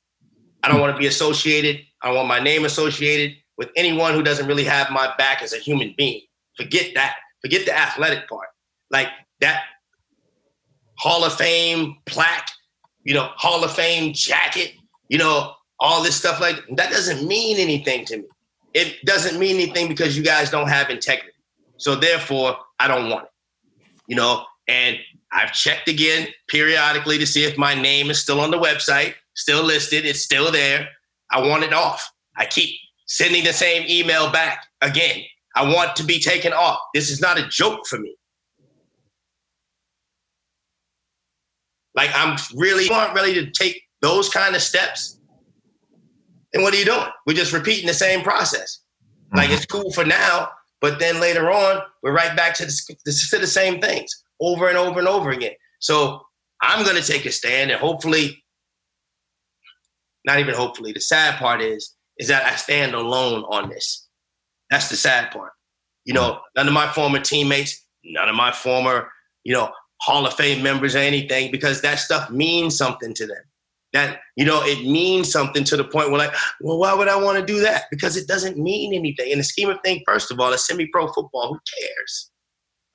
I 0.63 0.69
don't 0.69 0.81
want 0.81 0.95
to 0.95 0.99
be 0.99 1.07
associated. 1.07 1.81
I 2.03 2.13
want 2.13 2.29
my 2.29 2.41
name 2.41 2.65
associated 2.65 3.37
with 3.57 3.71
anyone 3.77 4.15
who 4.15 4.23
doesn't 4.23 4.47
really 4.47 4.65
have 4.65 4.91
my 4.91 5.13
back 5.19 5.43
as 5.43 5.53
a 5.53 5.59
human 5.59 5.95
being. 5.97 6.23
Forget 6.57 6.95
that. 6.95 7.17
Forget 7.43 7.67
the 7.67 7.77
athletic 7.77 8.29
part. 8.29 8.49
Like 8.91 9.09
that 9.41 9.65
Hall 10.97 11.25
of 11.25 11.35
Fame 11.35 11.97
plaque, 12.07 12.49
you 13.03 13.15
know, 13.15 13.31
Hall 13.37 13.65
of 13.65 13.73
Fame 13.73 14.13
jacket, 14.15 14.73
you 15.09 15.19
know, 15.19 15.53
all 15.81 16.03
this 16.03 16.17
stuff 16.17 16.41
like 16.41 16.63
that 16.77 16.91
doesn't 16.91 17.27
mean 17.27 17.59
anything 17.59 18.05
to 18.07 18.19
me. 18.19 18.25
It 18.73 19.05
doesn't 19.05 19.39
mean 19.39 19.57
anything 19.57 19.89
because 19.89 20.17
you 20.17 20.23
guys 20.23 20.51
don't 20.51 20.69
have 20.69 20.91
integrity. 20.91 21.33
So 21.77 21.95
therefore, 21.95 22.57
I 22.81 22.89
don't 22.89 23.11
want 23.11 23.25
it. 23.25 23.31
You 24.07 24.17
know, 24.17 24.45
and 24.69 24.99
I've 25.33 25.53
checked 25.53 25.89
again 25.89 26.29
periodically 26.49 27.19
to 27.19 27.27
see 27.27 27.45
if 27.45 27.59
my 27.59 27.75
name 27.75 28.11
is 28.11 28.21
still 28.21 28.41
on 28.41 28.51
the 28.51 28.59
website, 28.59 29.15
still 29.35 29.63
listed, 29.63 30.05
it's 30.05 30.21
still 30.21 30.51
there. 30.51 30.89
I 31.31 31.41
want 31.47 31.65
it 31.65 31.73
off. 31.73 32.11
I 32.37 32.47
keep 32.47 32.71
sending 33.07 33.45
the 33.45 33.53
same 33.53 33.87
email 33.89 34.31
back 34.31 34.67
again. 34.81 35.23
I 35.57 35.73
want 35.73 35.97
to 35.97 36.05
be 36.05 36.21
taken 36.21 36.53
off. 36.53 36.79
This 36.95 37.11
is 37.11 37.21
not 37.21 37.39
a 37.39 37.47
joke 37.49 37.87
for 37.87 37.99
me. 37.99 38.17
Like 41.95 42.11
I'm 42.15 42.37
really 42.55 42.89
aren't 42.89 43.15
ready 43.15 43.35
to 43.35 43.51
take 43.51 43.81
those 44.05 44.29
kind 44.29 44.55
of 44.55 44.61
steps. 44.61 45.19
And 46.53 46.63
what 46.63 46.75
are 46.75 46.77
you 46.77 46.85
doing? 46.85 47.09
We're 47.27 47.35
just 47.35 47.55
repeating 47.55 47.87
the 47.87 47.95
same 47.95 48.21
process. 48.23 48.81
Like 49.33 49.47
mm-hmm. 49.47 49.55
it's 49.55 49.65
cool 49.65 49.91
for 49.93 50.05
now, 50.05 50.51
but 50.83 50.99
then 50.99 51.21
later 51.21 51.51
on, 51.51 51.81
we're 52.03 52.13
right 52.13 52.37
back 52.37 52.55
to 52.57 52.67
the, 52.67 53.13
to 53.31 53.39
the 53.39 53.47
same 53.47 53.81
things 53.81 54.25
over 54.41 54.69
and 54.69 54.77
over 54.77 54.99
and 54.99 55.09
over 55.09 55.31
again. 55.31 55.55
So 55.81 56.21
I'm 56.61 56.85
going 56.85 57.01
to 57.01 57.13
take 57.13 57.25
a 57.25 57.33
stand 57.33 57.71
and 57.71 57.81
hopefully, 57.81 58.45
not 60.27 60.39
even 60.39 60.55
hopefully, 60.55 60.93
the 60.93 61.01
sad 61.01 61.39
part 61.39 61.63
is, 61.63 61.95
is 62.19 62.29
that 62.29 62.45
I 62.45 62.57
stand 62.57 62.95
alone 62.95 63.45
on 63.49 63.71
this. 63.71 64.07
That's 64.71 64.91
the 64.91 64.97
sad 64.97 65.31
part. 65.31 65.53
You 66.05 66.13
know, 66.13 66.33
mm-hmm. 66.33 66.41
none 66.57 66.69
of 66.69 66.75
my 66.75 66.93
former 66.93 67.21
teammates, 67.21 67.87
none 68.05 68.29
of 68.29 68.37
my 68.37 68.53
former, 68.53 69.11
you 69.45 69.55
know, 69.55 69.71
Hall 70.03 70.27
of 70.27 70.35
Fame 70.35 70.63
members 70.63 70.95
or 70.95 70.99
anything, 70.99 71.51
because 71.51 71.81
that 71.81 71.99
stuff 71.99 72.29
means 72.31 72.77
something 72.77 73.15
to 73.15 73.27
them. 73.27 73.43
That, 73.95 74.19
you 74.37 74.45
know, 74.45 74.61
it 74.65 74.85
means 74.85 75.31
something 75.31 75.63
to 75.65 75.77
the 75.77 75.85
point 75.85 76.11
where, 76.11 76.19
like, 76.19 76.35
well, 76.61 76.79
why 76.79 76.93
would 76.93 77.09
I 77.09 77.17
want 77.17 77.39
to 77.39 77.47
do 77.47 77.61
that? 77.61 77.85
Because 77.93 78.17
it 78.17 78.27
doesn't 78.27 78.59
mean 78.59 78.93
anything. 78.93 79.31
In 79.31 79.39
the 79.39 79.45
scheme 79.45 79.71
of 79.71 79.79
things, 79.85 80.03
first 80.05 80.33
of 80.33 80.41
all, 80.41 80.53
it's 80.53 80.67
semi 80.67 80.87
pro 80.89 81.07
football. 81.07 81.55
Who 81.55 81.61
cares? 81.79 82.31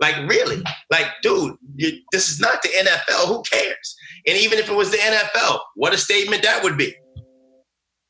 Like, 0.01 0.17
really? 0.29 0.61
Like, 0.91 1.07
dude, 1.23 1.55
you, 1.75 1.99
this 2.11 2.29
is 2.29 2.41
not 2.41 2.61
the 2.61 2.69
NFL. 2.69 3.27
Who 3.27 3.41
cares? 3.43 3.95
And 4.27 4.37
even 4.37 4.59
if 4.59 4.69
it 4.69 4.75
was 4.75 4.91
the 4.91 4.97
NFL, 4.97 5.59
what 5.75 5.93
a 5.93 5.97
statement 5.97 6.43
that 6.43 6.63
would 6.63 6.77
be. 6.77 6.93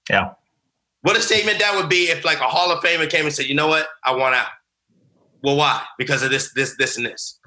Yeah. 0.09 0.31
What 1.01 1.15
a 1.15 1.21
statement 1.21 1.59
that 1.59 1.75
would 1.75 1.89
be 1.89 2.09
if, 2.09 2.25
like, 2.25 2.39
a 2.39 2.43
Hall 2.43 2.71
of 2.71 2.83
Famer 2.83 3.09
came 3.09 3.25
and 3.25 3.33
said, 3.33 3.45
you 3.45 3.55
know 3.55 3.67
what? 3.67 3.87
I 4.03 4.15
want 4.15 4.35
out. 4.35 4.49
Well, 5.43 5.55
why? 5.55 5.83
Because 5.97 6.23
of 6.23 6.31
this, 6.31 6.51
this, 6.53 6.75
this, 6.77 6.97
and 6.97 7.05
this. 7.05 7.39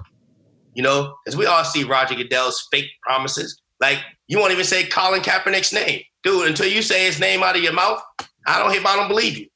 You 0.73 0.83
know, 0.83 1.15
because 1.23 1.37
we 1.37 1.45
all 1.45 1.63
see 1.63 1.83
Roger 1.83 2.15
Goodell's 2.15 2.65
fake 2.71 2.89
promises. 3.01 3.61
Like, 3.79 3.99
you 4.27 4.39
won't 4.39 4.51
even 4.51 4.65
say 4.65 4.85
Colin 4.85 5.21
Kaepernick's 5.21 5.73
name. 5.73 6.01
Dude, 6.23 6.47
until 6.47 6.67
you 6.67 6.81
say 6.81 7.05
his 7.05 7.19
name 7.19 7.43
out 7.43 7.55
of 7.55 7.63
your 7.63 7.73
mouth, 7.73 8.01
I 8.47 8.59
don't 8.59 8.85
I 8.85 8.95
don't 8.95 9.07
believe 9.07 9.37
you. 9.37 9.47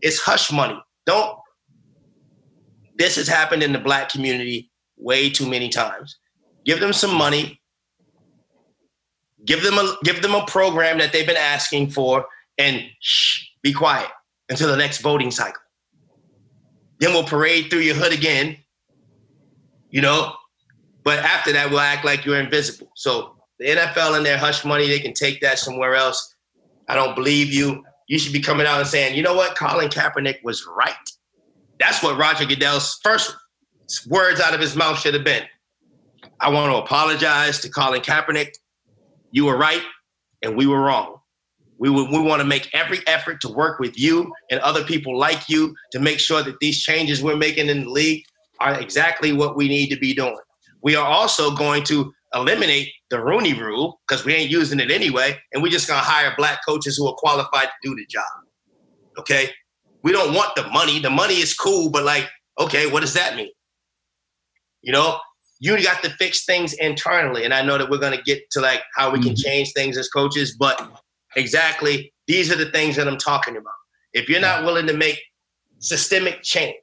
It's 0.00 0.20
hush 0.20 0.52
money. 0.52 0.78
Don't 1.06 1.38
this 2.96 3.16
has 3.16 3.28
happened 3.28 3.62
in 3.62 3.72
the 3.72 3.78
black 3.78 4.08
community 4.08 4.70
way 4.96 5.28
too 5.30 5.48
many 5.48 5.68
times. 5.68 6.18
Give 6.64 6.80
them 6.80 6.92
some 6.92 7.14
money. 7.14 7.60
Give 9.44 9.62
them 9.62 9.74
a 9.74 9.96
give 10.04 10.22
them 10.22 10.34
a 10.34 10.44
program 10.46 10.98
that 10.98 11.12
they've 11.12 11.26
been 11.26 11.36
asking 11.36 11.90
for, 11.90 12.26
and 12.56 12.82
shh, 13.00 13.44
be 13.62 13.72
quiet 13.72 14.08
until 14.48 14.68
the 14.68 14.76
next 14.76 14.98
voting 14.98 15.30
cycle. 15.30 15.60
Then 16.98 17.12
we'll 17.12 17.24
parade 17.24 17.68
through 17.68 17.80
your 17.80 17.94
hood 17.94 18.12
again. 18.12 18.56
You 19.90 20.00
know, 20.00 20.32
but 21.02 21.18
after 21.18 21.52
that, 21.52 21.70
we'll 21.70 21.80
act 21.80 22.04
like 22.04 22.24
you're 22.24 22.40
invisible. 22.40 22.90
So 22.96 23.33
the 23.64 23.70
NFL 23.70 24.14
and 24.14 24.26
their 24.26 24.36
hush 24.36 24.62
money, 24.62 24.86
they 24.86 25.00
can 25.00 25.14
take 25.14 25.40
that 25.40 25.58
somewhere 25.58 25.94
else. 25.94 26.34
I 26.86 26.94
don't 26.94 27.14
believe 27.14 27.50
you. 27.50 27.82
You 28.08 28.18
should 28.18 28.34
be 28.34 28.40
coming 28.40 28.66
out 28.66 28.78
and 28.78 28.86
saying, 28.86 29.14
you 29.14 29.22
know 29.22 29.34
what, 29.34 29.56
Colin 29.56 29.88
Kaepernick 29.88 30.44
was 30.44 30.66
right. 30.76 30.92
That's 31.80 32.02
what 32.02 32.18
Roger 32.18 32.44
Goodell's 32.44 33.00
first 33.02 33.34
words 34.06 34.38
out 34.38 34.52
of 34.52 34.60
his 34.60 34.76
mouth 34.76 34.98
should 34.98 35.14
have 35.14 35.24
been. 35.24 35.44
I 36.40 36.50
want 36.50 36.72
to 36.72 36.76
apologize 36.76 37.58
to 37.60 37.70
Colin 37.70 38.02
Kaepernick. 38.02 38.52
You 39.30 39.46
were 39.46 39.56
right, 39.56 39.82
and 40.42 40.58
we 40.58 40.66
were 40.66 40.82
wrong. 40.82 41.16
We, 41.78 41.88
we 41.88 42.20
want 42.20 42.40
to 42.40 42.46
make 42.46 42.68
every 42.74 43.00
effort 43.06 43.40
to 43.40 43.48
work 43.48 43.80
with 43.80 43.98
you 43.98 44.30
and 44.50 44.60
other 44.60 44.84
people 44.84 45.18
like 45.18 45.48
you 45.48 45.74
to 45.92 46.00
make 46.00 46.20
sure 46.20 46.42
that 46.42 46.60
these 46.60 46.82
changes 46.82 47.22
we're 47.22 47.36
making 47.36 47.70
in 47.70 47.84
the 47.84 47.90
league 47.90 48.24
are 48.60 48.78
exactly 48.78 49.32
what 49.32 49.56
we 49.56 49.68
need 49.68 49.88
to 49.88 49.96
be 49.96 50.14
doing. 50.14 50.36
We 50.82 50.96
are 50.96 51.06
also 51.06 51.50
going 51.56 51.82
to 51.84 52.12
eliminate 52.34 52.90
the 53.14 53.22
Rooney 53.22 53.54
rule 53.54 54.00
because 54.06 54.24
we 54.24 54.34
ain't 54.34 54.50
using 54.50 54.80
it 54.80 54.90
anyway, 54.90 55.38
and 55.52 55.62
we're 55.62 55.70
just 55.70 55.86
to 55.86 55.94
hire 55.94 56.34
black 56.36 56.60
coaches 56.66 56.96
who 56.96 57.06
are 57.08 57.14
qualified 57.14 57.68
to 57.68 57.88
do 57.88 57.94
the 57.94 58.06
job. 58.06 58.24
Okay? 59.18 59.50
we 60.04 60.12
don't 60.12 60.34
want 60.34 60.54
the 60.54 60.68
money. 60.68 61.00
The 61.00 61.10
money 61.10 61.40
is 61.40 61.54
cool, 61.54 61.90
but 61.90 62.04
like, 62.04 62.28
okay, 62.60 62.86
what 62.86 63.00
does 63.00 63.14
that 63.14 63.34
mean? 63.34 63.50
You 64.82 64.92
know, 64.92 65.18
you 65.60 65.82
got 65.82 66.02
to 66.04 66.10
fix 66.10 66.44
things 66.44 66.74
internally. 66.74 67.44
And 67.44 67.54
I 67.54 67.62
know 67.62 67.78
that 67.78 67.88
we're 67.88 67.98
to 67.98 68.22
get 68.22 68.42
to 68.52 68.60
like 68.60 68.82
how 68.94 69.10
we 69.10 69.18
can 69.18 69.32
mm-hmm. 69.32 69.42
change 69.42 69.72
things 69.72 69.96
as 69.96 70.08
coaches, 70.10 70.56
but 70.58 71.00
exactly 71.36 72.12
these 72.28 72.52
are 72.52 72.56
the 72.56 72.70
things 72.70 72.96
that 72.96 73.08
I'm 73.08 73.16
talking 73.16 73.56
about. 73.56 73.72
If 74.12 74.28
you're 74.28 74.40
not 74.40 74.64
willing 74.64 74.86
to 74.86 74.92
make 74.92 75.20
systemic 75.78 76.42
change 76.42 76.74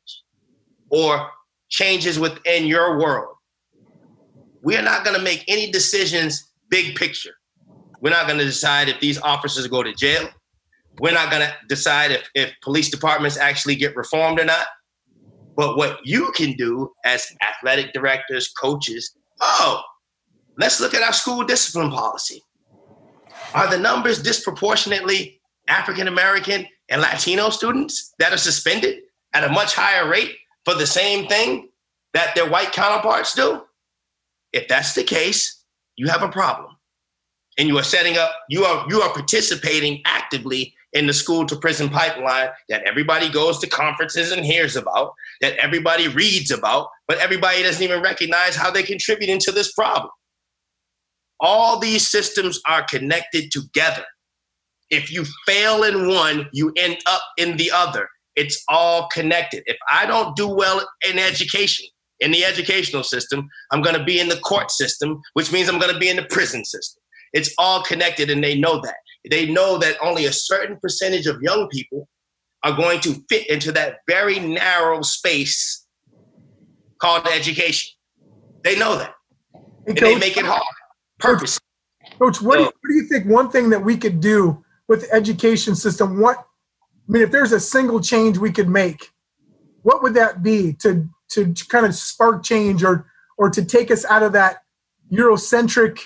or 0.89 1.29
changes 1.69 2.17
within 2.17 2.65
your 2.65 2.99
world, 2.99 3.36
we 4.62 4.78
are 4.78 4.82
not 4.82 5.03
going 5.03 5.18
to 5.18 5.24
make 5.24 5.43
any 5.47 5.72
decisions 5.72 6.51
big 6.70 6.95
picture. 6.95 7.34
We're 7.99 8.12
not 8.12 8.28
going 8.28 8.39
to 8.39 8.45
decide 8.45 8.89
if 8.89 8.99
these 8.99 9.20
officers 9.22 9.68
go 9.68 9.84
to 9.84 9.93
jail. 9.93 10.28
We're 10.99 11.14
not 11.14 11.32
going 11.32 11.43
to 11.43 11.53
decide 11.68 12.12
if, 12.12 12.30
if 12.36 12.53
police 12.62 12.89
departments 12.89 13.38
actually 13.38 13.76
get 13.76 13.95
reformed 13.95 14.39
or 14.39 14.45
not. 14.45 14.66
But 15.55 15.78
what 15.78 15.99
you 16.03 16.32
can 16.36 16.53
do 16.53 16.91
as 17.05 17.28
athletic 17.41 17.93
directors, 17.93 18.49
coaches, 18.49 19.16
oh, 19.39 19.82
let's 20.57 20.80
look 20.80 20.93
at 20.93 21.03
our 21.03 21.14
school 21.14 21.43
discipline 21.43 21.91
policy. 21.91 22.41
Are 23.53 23.70
the 23.70 23.78
numbers 23.78 24.22
disproportionately 24.22 25.41
African 25.68 26.07
American 26.07 26.66
and 26.89 27.01
Latino 27.01 27.49
students 27.49 28.14
that 28.20 28.34
are 28.34 28.38
suspended 28.38 29.01
at 29.34 29.43
a 29.43 29.49
much 29.49 29.76
higher 29.76 30.09
rate 30.09 30.36
for 30.66 30.74
the 30.74 30.88
same 30.88 31.28
thing 31.28 31.70
that 32.14 32.34
their 32.36 32.49
white 32.49 32.72
counterparts 32.72 33.34
do? 33.34 33.62
If 34.54 34.68
that's 34.68 34.93
the 34.93 35.04
case, 35.04 35.64
you 35.95 36.08
have 36.08 36.24
a 36.24 36.30
problem. 36.30 36.76
And 37.58 37.68
you 37.68 37.78
are 37.78 37.84
setting 37.84 38.18
up, 38.18 38.32
you 38.49 38.64
are 38.64 38.86
you 38.89 39.02
are 39.02 39.14
participating 39.14 40.02
actively 40.06 40.74
in 40.93 41.08
the 41.08 41.14
school 41.14 41.45
to 41.45 41.56
prison 41.56 41.89
pipeline 41.89 42.49
that 42.70 42.84
everybody 42.84 43.30
goes 43.30 43.60
to 43.60 43.68
conferences 43.68 44.32
and 44.32 44.45
hears 44.45 44.76
about, 44.76 45.14
that 45.41 45.56
everybody 45.58 46.08
reads 46.08 46.52
about, 46.52 46.89
but 47.08 47.18
everybody 47.20 47.64
doesn't 47.64 47.84
even 47.84 48.02
recognize 48.02 48.56
how 48.56 48.70
they 48.70 48.84
contribute 48.84 49.30
into 49.30 49.52
this 49.52 49.74
problem. 49.74 50.12
All 51.39 51.80
these 51.80 52.08
systems 52.08 52.62
are 52.68 52.84
connected 52.84 53.52
together. 53.52 54.06
If 54.89 55.12
you 55.12 55.26
fail 55.47 55.84
in 55.84 56.10
one, 56.10 56.49
you 56.52 56.74
end 56.78 56.97
up 57.08 57.22
in 57.38 57.58
the 57.58 57.72
other. 57.72 58.08
It's 58.36 58.64
all 58.68 59.08
connected. 59.12 59.64
If 59.66 59.78
I 59.89 60.06
don't 60.06 60.36
do 60.36 60.47
well 60.47 60.86
in 61.10 61.18
education, 61.18 61.86
in 62.22 62.32
the 62.32 62.45
educational 62.45 63.03
system, 63.03 63.47
I'm 63.72 63.82
going 63.82 63.97
to 63.97 64.03
be 64.03 64.19
in 64.19 64.30
the 64.30 64.38
court 64.38 64.72
system, 64.72 65.19
which 65.34 65.51
means 65.51 65.67
I'm 65.67 65.80
going 65.80 65.93
to 65.93 65.99
be 65.99 66.09
in 66.09 66.15
the 66.15 66.28
prison 66.30 66.63
system. 66.63 67.01
It's 67.34 67.53
all 67.57 67.84
connected, 67.84 68.30
and 68.30 68.43
they 68.43 68.57
know 68.57 68.80
that. 68.82 68.95
They 69.30 69.51
know 69.51 69.78
that 69.80 69.97
only 70.01 70.26
a 70.26 70.34
certain 70.34 70.78
percentage 70.82 71.28
of 71.28 71.41
young 71.41 71.67
people 71.69 72.07
are 72.63 72.76
going 72.76 72.99
to 73.01 73.15
fit 73.30 73.49
into 73.49 73.72
that 73.74 73.97
very 74.07 74.39
narrow 74.39 75.01
space 75.01 75.86
called 76.99 77.28
education. 77.28 77.91
They 78.63 78.78
know 78.78 78.97
that. 78.97 79.13
and 79.88 79.97
Coach, 79.97 79.99
they 79.99 80.15
make 80.15 80.38
it 80.38 80.45
hard. 80.45 80.61
Purpose. 81.19 81.59
Coach, 82.19 82.41
what, 82.41 82.53
so, 82.53 82.57
do 82.57 82.59
you, 82.59 82.65
what 82.65 82.89
do 82.89 82.93
you 82.93 83.03
think 83.07 83.26
one 83.26 83.49
thing 83.49 83.69
that 83.69 83.84
we 83.84 83.97
could 83.97 84.19
do 84.19 84.63
with 84.88 85.01
the 85.01 85.13
education 85.13 85.76
system? 85.76 86.19
What 86.19 86.38
I 86.38 87.11
mean, 87.11 87.24
if 87.24 87.32
there's 87.32 87.51
a 87.51 87.59
single 87.59 87.99
change 87.99 88.38
we 88.38 88.51
could 88.51 88.69
make, 88.69 89.09
what 89.82 90.03
would 90.03 90.13
that 90.13 90.43
be 90.43 90.74
to 90.82 91.09
to 91.32 91.53
kind 91.69 91.86
of 91.86 91.95
spark 91.95 92.43
change 92.43 92.84
or 92.84 93.05
or 93.38 93.49
to 93.49 93.63
take 93.63 93.91
us 93.91 94.05
out 94.05 94.23
of 94.23 94.34
that 94.34 94.63
Eurocentric, 95.11 95.99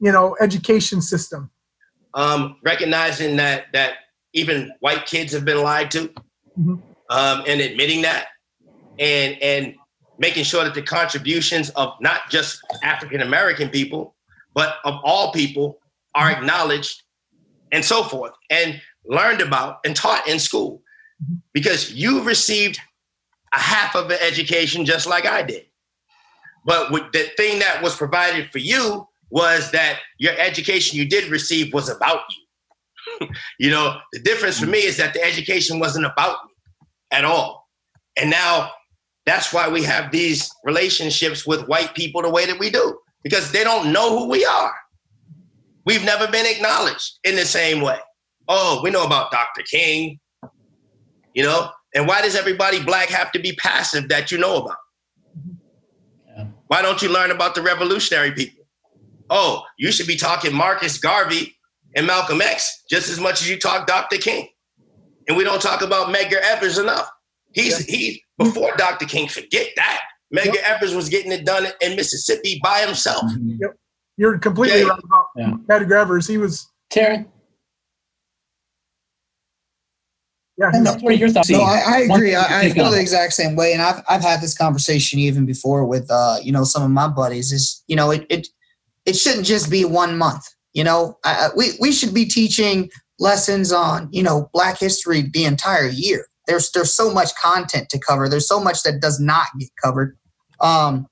you 0.00 0.12
know, 0.12 0.36
education 0.40 1.00
system? 1.00 1.50
um, 2.14 2.56
recognizing 2.64 3.36
that 3.36 3.66
that 3.72 3.94
even 4.34 4.72
white 4.80 5.06
kids 5.06 5.32
have 5.32 5.44
been 5.44 5.62
lied 5.62 5.90
to, 5.92 6.08
mm-hmm. 6.58 6.74
um, 7.10 7.44
and 7.46 7.60
admitting 7.60 8.02
that, 8.02 8.26
and 8.98 9.40
and 9.42 9.74
making 10.18 10.44
sure 10.44 10.64
that 10.64 10.74
the 10.74 10.82
contributions 10.82 11.70
of 11.70 11.94
not 12.00 12.22
just 12.30 12.60
African 12.82 13.20
American 13.20 13.68
people, 13.68 14.14
but 14.54 14.76
of 14.84 14.94
all 15.04 15.32
people 15.32 15.78
are 16.14 16.30
acknowledged 16.30 17.02
and 17.70 17.84
so 17.84 18.02
forth, 18.02 18.32
and 18.50 18.80
learned 19.04 19.40
about 19.40 19.78
and 19.84 19.94
taught 19.94 20.26
in 20.28 20.38
school. 20.38 20.82
Because 21.52 21.92
you 21.92 22.22
received 22.22 22.78
a 23.52 23.58
half 23.58 23.94
of 23.94 24.10
an 24.10 24.18
education 24.20 24.84
just 24.84 25.06
like 25.06 25.26
I 25.26 25.42
did. 25.42 25.66
But 26.64 26.90
the 27.12 27.30
thing 27.36 27.60
that 27.60 27.82
was 27.82 27.96
provided 27.96 28.50
for 28.50 28.58
you 28.58 29.06
was 29.30 29.70
that 29.70 30.00
your 30.18 30.34
education 30.38 30.98
you 30.98 31.08
did 31.08 31.30
receive 31.30 31.72
was 31.72 31.88
about 31.88 32.20
you. 32.30 33.28
you 33.58 33.70
know, 33.70 33.98
the 34.12 34.20
difference 34.20 34.60
for 34.60 34.66
me 34.66 34.78
is 34.78 34.96
that 34.96 35.14
the 35.14 35.22
education 35.22 35.78
wasn't 35.78 36.06
about 36.06 36.38
me 36.46 36.52
at 37.10 37.24
all. 37.24 37.68
And 38.16 38.30
now 38.30 38.70
that's 39.26 39.52
why 39.52 39.68
we 39.68 39.82
have 39.82 40.10
these 40.10 40.50
relationships 40.64 41.46
with 41.46 41.66
white 41.68 41.94
people 41.94 42.22
the 42.22 42.30
way 42.30 42.46
that 42.46 42.58
we 42.58 42.70
do, 42.70 42.98
because 43.22 43.52
they 43.52 43.64
don't 43.64 43.92
know 43.92 44.18
who 44.18 44.28
we 44.28 44.44
are. 44.44 44.74
We've 45.84 46.04
never 46.04 46.30
been 46.30 46.46
acknowledged 46.46 47.18
in 47.24 47.36
the 47.36 47.44
same 47.44 47.80
way. 47.80 47.98
Oh, 48.48 48.80
we 48.82 48.90
know 48.90 49.04
about 49.04 49.30
Dr. 49.30 49.62
King, 49.62 50.18
you 51.34 51.42
know, 51.42 51.70
and 51.94 52.06
why 52.06 52.22
does 52.22 52.36
everybody 52.36 52.82
black 52.82 53.08
have 53.08 53.32
to 53.32 53.38
be 53.38 53.52
passive 53.52 54.08
that 54.08 54.30
you 54.30 54.38
know 54.38 54.56
about? 54.58 54.76
Yeah. 56.26 56.46
Why 56.66 56.82
don't 56.82 57.00
you 57.02 57.08
learn 57.08 57.30
about 57.30 57.54
the 57.54 57.62
revolutionary 57.62 58.32
people? 58.32 58.64
Oh, 59.30 59.64
you 59.78 59.92
should 59.92 60.06
be 60.06 60.16
talking 60.16 60.54
Marcus 60.54 60.98
Garvey 60.98 61.56
and 61.94 62.06
Malcolm 62.06 62.40
X 62.40 62.84
just 62.88 63.10
as 63.10 63.20
much 63.20 63.40
as 63.40 63.48
you 63.48 63.58
talk 63.58 63.86
Dr. 63.86 64.18
King. 64.18 64.48
And 65.28 65.36
we 65.36 65.44
don't 65.44 65.60
talk 65.60 65.82
about 65.82 66.14
Medgar 66.14 66.40
Evers 66.42 66.78
enough. 66.78 67.10
He's 67.52 67.86
yeah. 67.88 67.96
he 67.96 68.22
before 68.38 68.72
Dr. 68.76 69.06
King, 69.06 69.28
forget 69.28 69.68
that. 69.76 70.00
Medgar 70.34 70.54
yep. 70.54 70.64
Evers 70.64 70.94
was 70.94 71.08
getting 71.08 71.32
it 71.32 71.44
done 71.44 71.66
in 71.80 71.96
Mississippi 71.96 72.60
by 72.62 72.80
himself. 72.80 73.24
Mm-hmm. 73.24 73.56
Yep. 73.60 73.76
You're 74.16 74.38
completely 74.38 74.80
yeah. 74.80 74.88
right 74.88 74.98
about 75.02 75.26
yeah. 75.36 75.52
Medgar 75.68 76.00
Evers. 76.00 76.26
He 76.26 76.38
was 76.38 76.70
Terry. 76.90 77.24
Yeah, 80.58 80.70
no, 80.74 80.92
what 80.94 81.12
are 81.12 81.16
your 81.16 81.28
thoughts? 81.28 81.48
No, 81.50 81.60
I, 81.60 81.82
I 81.86 81.98
agree. 82.00 82.34
I, 82.34 82.62
I 82.62 82.70
feel 82.70 82.90
the 82.90 83.00
exact 83.00 83.32
same 83.32 83.54
way, 83.54 83.72
and 83.72 83.80
I've 83.80 84.02
I've 84.08 84.22
had 84.22 84.40
this 84.40 84.58
conversation 84.58 85.20
even 85.20 85.46
before 85.46 85.86
with 85.86 86.10
uh, 86.10 86.38
you 86.42 86.50
know 86.50 86.64
some 86.64 86.82
of 86.82 86.90
my 86.90 87.06
buddies. 87.06 87.52
Is 87.52 87.82
you 87.86 87.94
know 87.94 88.10
it 88.10 88.26
it 88.28 88.48
it 89.06 89.16
shouldn't 89.16 89.46
just 89.46 89.70
be 89.70 89.84
one 89.84 90.18
month. 90.18 90.44
You 90.72 90.82
know, 90.82 91.16
I, 91.24 91.50
we 91.56 91.70
we 91.80 91.92
should 91.92 92.12
be 92.12 92.24
teaching 92.24 92.90
lessons 93.20 93.72
on 93.72 94.08
you 94.10 94.22
know 94.22 94.50
Black 94.52 94.80
history 94.80 95.30
the 95.32 95.44
entire 95.44 95.88
year. 95.88 96.26
There's 96.48 96.72
there's 96.72 96.92
so 96.92 97.12
much 97.14 97.34
content 97.36 97.88
to 97.90 97.98
cover. 98.00 98.28
There's 98.28 98.48
so 98.48 98.58
much 98.58 98.82
that 98.82 99.00
does 99.00 99.20
not 99.20 99.46
get 99.60 99.68
covered. 99.80 100.18
Um, 100.60 101.06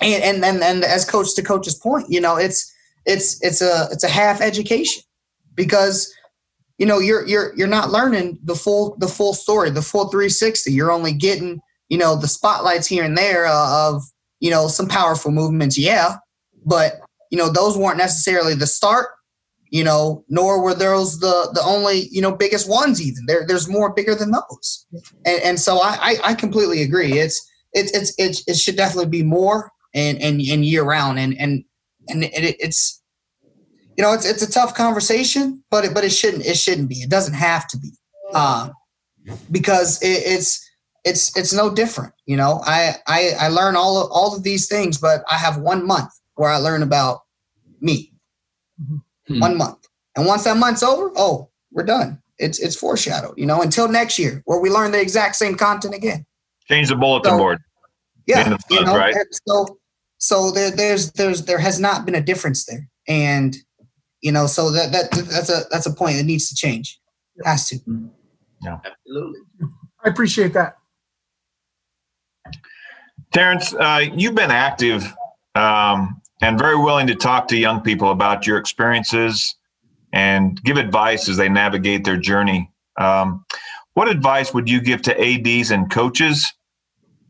and 0.00 0.22
and 0.22 0.44
and, 0.44 0.62
and 0.62 0.84
as 0.84 1.04
coach 1.04 1.34
to 1.34 1.42
coach's 1.42 1.74
point, 1.74 2.06
you 2.08 2.22
know, 2.22 2.36
it's 2.36 2.72
it's 3.04 3.38
it's 3.42 3.60
a 3.60 3.88
it's 3.92 4.04
a 4.04 4.08
half 4.08 4.40
education 4.40 5.02
because 5.54 6.10
you 6.78 6.86
know 6.86 6.98
you're 6.98 7.26
you're 7.26 7.54
you're 7.56 7.66
not 7.66 7.90
learning 7.90 8.38
the 8.44 8.54
full 8.54 8.96
the 8.98 9.08
full 9.08 9.34
story 9.34 9.68
the 9.68 9.82
full 9.82 10.08
360 10.08 10.72
you're 10.72 10.92
only 10.92 11.12
getting 11.12 11.60
you 11.88 11.98
know 11.98 12.16
the 12.16 12.28
spotlights 12.28 12.86
here 12.86 13.04
and 13.04 13.18
there 13.18 13.46
uh, 13.46 13.88
of 13.88 14.02
you 14.40 14.50
know 14.50 14.68
some 14.68 14.88
powerful 14.88 15.30
movements 15.30 15.76
yeah. 15.76 16.16
But 16.64 17.00
you 17.30 17.38
know 17.38 17.50
those 17.50 17.76
weren't 17.76 17.98
necessarily 17.98 18.54
the 18.54 18.66
start 18.66 19.08
you 19.70 19.84
know 19.84 20.24
nor 20.28 20.62
were 20.62 20.74
those 20.74 21.20
the 21.20 21.50
the 21.52 21.62
only 21.62 22.08
you 22.10 22.22
know 22.22 22.34
biggest 22.34 22.68
ones 22.68 23.02
even 23.02 23.24
there 23.26 23.46
there's 23.46 23.68
more 23.68 23.92
bigger 23.92 24.14
than 24.14 24.30
those. 24.30 24.86
And, 25.24 25.42
and 25.42 25.60
so 25.60 25.78
I, 25.78 25.98
I 26.00 26.16
i 26.24 26.34
completely 26.34 26.82
agree. 26.82 27.18
It's 27.18 27.40
it's 27.72 27.92
it's 27.92 28.14
it, 28.18 28.52
it 28.52 28.56
should 28.56 28.76
definitely 28.76 29.10
be 29.10 29.22
more 29.22 29.70
and 29.94 30.20
and, 30.20 30.40
and 30.40 30.64
year 30.64 30.84
round. 30.84 31.18
And 31.18 31.36
and 31.38 31.64
and 32.08 32.24
it, 32.24 32.56
it's 32.60 33.02
you 33.98 34.04
know, 34.04 34.12
it's 34.12 34.24
it's 34.24 34.42
a 34.42 34.50
tough 34.50 34.74
conversation, 34.74 35.62
but 35.72 35.84
it, 35.84 35.92
but 35.92 36.04
it 36.04 36.10
shouldn't 36.10 36.46
it 36.46 36.56
shouldn't 36.56 36.88
be. 36.88 36.96
It 36.96 37.10
doesn't 37.10 37.34
have 37.34 37.66
to 37.66 37.78
be, 37.78 37.90
um, 38.32 38.72
because 39.50 40.00
it, 40.00 40.22
it's 40.24 40.64
it's 41.04 41.36
it's 41.36 41.52
no 41.52 41.74
different. 41.74 42.12
You 42.24 42.36
know, 42.36 42.62
I 42.64 42.94
I 43.08 43.32
I 43.40 43.48
learn 43.48 43.74
all 43.74 44.00
of, 44.00 44.08
all 44.12 44.36
of 44.36 44.44
these 44.44 44.68
things, 44.68 44.98
but 44.98 45.24
I 45.28 45.34
have 45.34 45.58
one 45.58 45.84
month 45.84 46.12
where 46.36 46.48
I 46.48 46.58
learn 46.58 46.84
about 46.84 47.22
me. 47.80 48.12
Hmm. 49.26 49.40
One 49.40 49.58
month, 49.58 49.88
and 50.16 50.26
once 50.26 50.44
that 50.44 50.56
month's 50.56 50.84
over, 50.84 51.10
oh, 51.16 51.50
we're 51.72 51.82
done. 51.82 52.22
It's 52.38 52.60
it's 52.60 52.76
foreshadowed. 52.76 53.34
You 53.36 53.46
know, 53.46 53.62
until 53.62 53.88
next 53.88 54.16
year 54.16 54.42
where 54.44 54.60
we 54.60 54.70
learn 54.70 54.92
the 54.92 55.00
exact 55.00 55.34
same 55.34 55.56
content 55.56 55.94
again. 55.94 56.24
Change 56.68 56.88
the 56.88 56.94
bulletin 56.94 57.32
so, 57.32 57.36
board. 57.36 57.58
Yeah, 58.26 58.56
you 58.70 58.84
know, 58.84 58.96
right? 58.96 59.16
so 59.48 59.80
so 60.18 60.52
there 60.52 60.70
there's 60.70 61.10
there's 61.12 61.46
there 61.46 61.58
has 61.58 61.80
not 61.80 62.06
been 62.06 62.14
a 62.14 62.20
difference 62.20 62.64
there, 62.64 62.88
and 63.08 63.56
you 64.20 64.32
know, 64.32 64.46
so 64.46 64.70
that 64.70 64.92
that 64.92 65.10
that's 65.12 65.50
a 65.50 65.62
that's 65.70 65.86
a 65.86 65.92
point 65.92 66.16
that 66.16 66.24
needs 66.24 66.48
to 66.48 66.54
change. 66.54 67.00
It 67.36 67.46
has 67.46 67.68
to. 67.68 67.78
Yeah, 68.62 68.78
absolutely. 68.84 69.40
I 70.04 70.08
appreciate 70.08 70.52
that. 70.54 70.76
Terrence, 73.32 73.74
uh, 73.74 74.04
you've 74.14 74.34
been 74.34 74.50
active 74.50 75.04
um, 75.54 76.20
and 76.40 76.58
very 76.58 76.76
willing 76.76 77.06
to 77.06 77.14
talk 77.14 77.48
to 77.48 77.56
young 77.56 77.80
people 77.80 78.10
about 78.10 78.46
your 78.46 78.58
experiences 78.58 79.54
and 80.12 80.60
give 80.62 80.76
advice 80.76 81.28
as 81.28 81.36
they 81.36 81.48
navigate 81.48 82.04
their 82.04 82.16
journey. 82.16 82.70
Um, 82.98 83.44
what 83.94 84.08
advice 84.08 84.54
would 84.54 84.68
you 84.68 84.80
give 84.80 85.02
to 85.02 85.20
ADs 85.20 85.70
and 85.70 85.90
coaches 85.90 86.46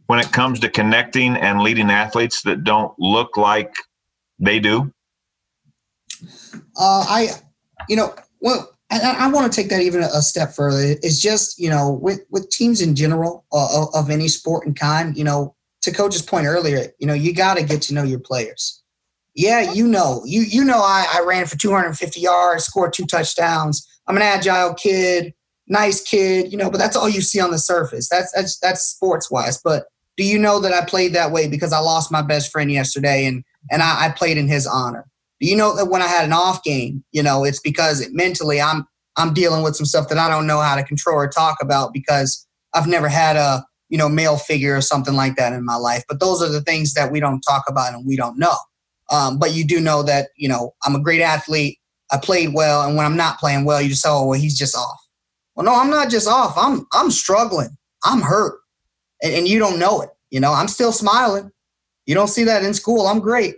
when 0.06 0.20
it 0.20 0.30
comes 0.32 0.60
to 0.60 0.68
connecting 0.68 1.36
and 1.36 1.60
leading 1.60 1.90
athletes 1.90 2.42
that 2.42 2.64
don't 2.64 2.92
look 2.98 3.36
like 3.36 3.74
they 4.38 4.60
do? 4.60 4.92
Uh, 6.78 7.04
I, 7.08 7.28
you 7.88 7.96
know, 7.96 8.14
well, 8.40 8.72
I, 8.90 9.16
I 9.18 9.30
want 9.30 9.52
to 9.52 9.60
take 9.60 9.68
that 9.70 9.82
even 9.82 10.02
a 10.02 10.22
step 10.22 10.52
further. 10.54 10.96
It's 11.02 11.20
just, 11.20 11.58
you 11.58 11.68
know, 11.68 11.98
with, 12.00 12.20
with 12.30 12.48
teams 12.50 12.80
in 12.80 12.94
general 12.94 13.44
uh, 13.52 13.82
of, 13.82 13.88
of 13.94 14.10
any 14.10 14.28
sport 14.28 14.66
and 14.66 14.78
kind, 14.78 15.16
you 15.16 15.24
know, 15.24 15.54
to 15.82 15.92
coach's 15.92 16.22
point 16.22 16.46
earlier, 16.46 16.86
you 16.98 17.06
know, 17.06 17.14
you 17.14 17.34
got 17.34 17.56
to 17.56 17.62
get 17.62 17.82
to 17.82 17.94
know 17.94 18.02
your 18.02 18.20
players. 18.20 18.82
Yeah, 19.34 19.72
you 19.72 19.86
know, 19.86 20.22
you 20.24 20.40
you 20.40 20.64
know, 20.64 20.78
I, 20.78 21.06
I 21.14 21.24
ran 21.24 21.46
for 21.46 21.56
250 21.56 22.18
yards, 22.18 22.64
scored 22.64 22.92
two 22.92 23.06
touchdowns. 23.06 23.86
I'm 24.08 24.16
an 24.16 24.22
agile 24.22 24.74
kid, 24.74 25.32
nice 25.68 26.02
kid, 26.02 26.50
you 26.50 26.58
know, 26.58 26.70
but 26.70 26.78
that's 26.78 26.96
all 26.96 27.08
you 27.08 27.20
see 27.20 27.38
on 27.38 27.52
the 27.52 27.58
surface. 27.58 28.08
That's 28.08 28.32
that's 28.32 28.58
that's 28.58 28.82
sports 28.82 29.30
wise. 29.30 29.60
But 29.62 29.84
do 30.16 30.24
you 30.24 30.40
know 30.40 30.58
that 30.60 30.72
I 30.72 30.84
played 30.84 31.12
that 31.14 31.30
way 31.30 31.46
because 31.46 31.72
I 31.72 31.78
lost 31.78 32.10
my 32.10 32.22
best 32.22 32.50
friend 32.50 32.72
yesterday 32.72 33.26
and 33.26 33.44
and 33.70 33.80
I, 33.80 34.06
I 34.06 34.08
played 34.10 34.38
in 34.38 34.48
his 34.48 34.66
honor? 34.66 35.06
Do 35.40 35.48
you 35.48 35.56
know 35.56 35.76
that 35.76 35.86
when 35.86 36.02
I 36.02 36.08
had 36.08 36.24
an 36.24 36.32
off 36.32 36.62
game, 36.62 37.04
you 37.12 37.22
know, 37.22 37.44
it's 37.44 37.60
because 37.60 38.00
it, 38.00 38.12
mentally 38.12 38.60
I'm 38.60 38.86
I'm 39.16 39.34
dealing 39.34 39.62
with 39.62 39.76
some 39.76 39.86
stuff 39.86 40.08
that 40.08 40.18
I 40.18 40.28
don't 40.28 40.46
know 40.46 40.60
how 40.60 40.76
to 40.76 40.84
control 40.84 41.16
or 41.16 41.28
talk 41.28 41.58
about 41.60 41.92
because 41.92 42.46
I've 42.74 42.86
never 42.86 43.08
had 43.08 43.36
a 43.36 43.64
you 43.88 43.98
know 43.98 44.08
male 44.08 44.36
figure 44.36 44.76
or 44.76 44.80
something 44.80 45.14
like 45.14 45.36
that 45.36 45.52
in 45.52 45.64
my 45.64 45.76
life. 45.76 46.04
But 46.08 46.20
those 46.20 46.42
are 46.42 46.48
the 46.48 46.60
things 46.60 46.94
that 46.94 47.12
we 47.12 47.20
don't 47.20 47.40
talk 47.40 47.64
about 47.68 47.94
and 47.94 48.06
we 48.06 48.16
don't 48.16 48.38
know. 48.38 48.56
Um, 49.10 49.38
but 49.38 49.52
you 49.52 49.64
do 49.64 49.80
know 49.80 50.02
that 50.02 50.28
you 50.36 50.48
know 50.48 50.74
I'm 50.84 50.94
a 50.94 51.02
great 51.02 51.20
athlete. 51.20 51.78
I 52.10 52.18
played 52.18 52.54
well, 52.54 52.86
and 52.86 52.96
when 52.96 53.04
I'm 53.06 53.16
not 53.16 53.38
playing 53.38 53.64
well, 53.64 53.82
you 53.82 53.90
just 53.90 54.06
"Oh, 54.06 54.26
well, 54.26 54.40
he's 54.40 54.58
just 54.58 54.76
off." 54.76 54.98
Well, 55.54 55.66
no, 55.66 55.74
I'm 55.74 55.90
not 55.90 56.10
just 56.10 56.26
off. 56.26 56.54
I'm 56.56 56.86
I'm 56.92 57.10
struggling. 57.10 57.76
I'm 58.04 58.20
hurt, 58.20 58.58
and, 59.22 59.32
and 59.34 59.48
you 59.48 59.58
don't 59.58 59.78
know 59.78 60.00
it. 60.00 60.10
You 60.30 60.40
know, 60.40 60.52
I'm 60.52 60.68
still 60.68 60.92
smiling. 60.92 61.50
You 62.06 62.14
don't 62.14 62.28
see 62.28 62.44
that 62.44 62.64
in 62.64 62.74
school. 62.74 63.06
I'm 63.06 63.20
great 63.20 63.56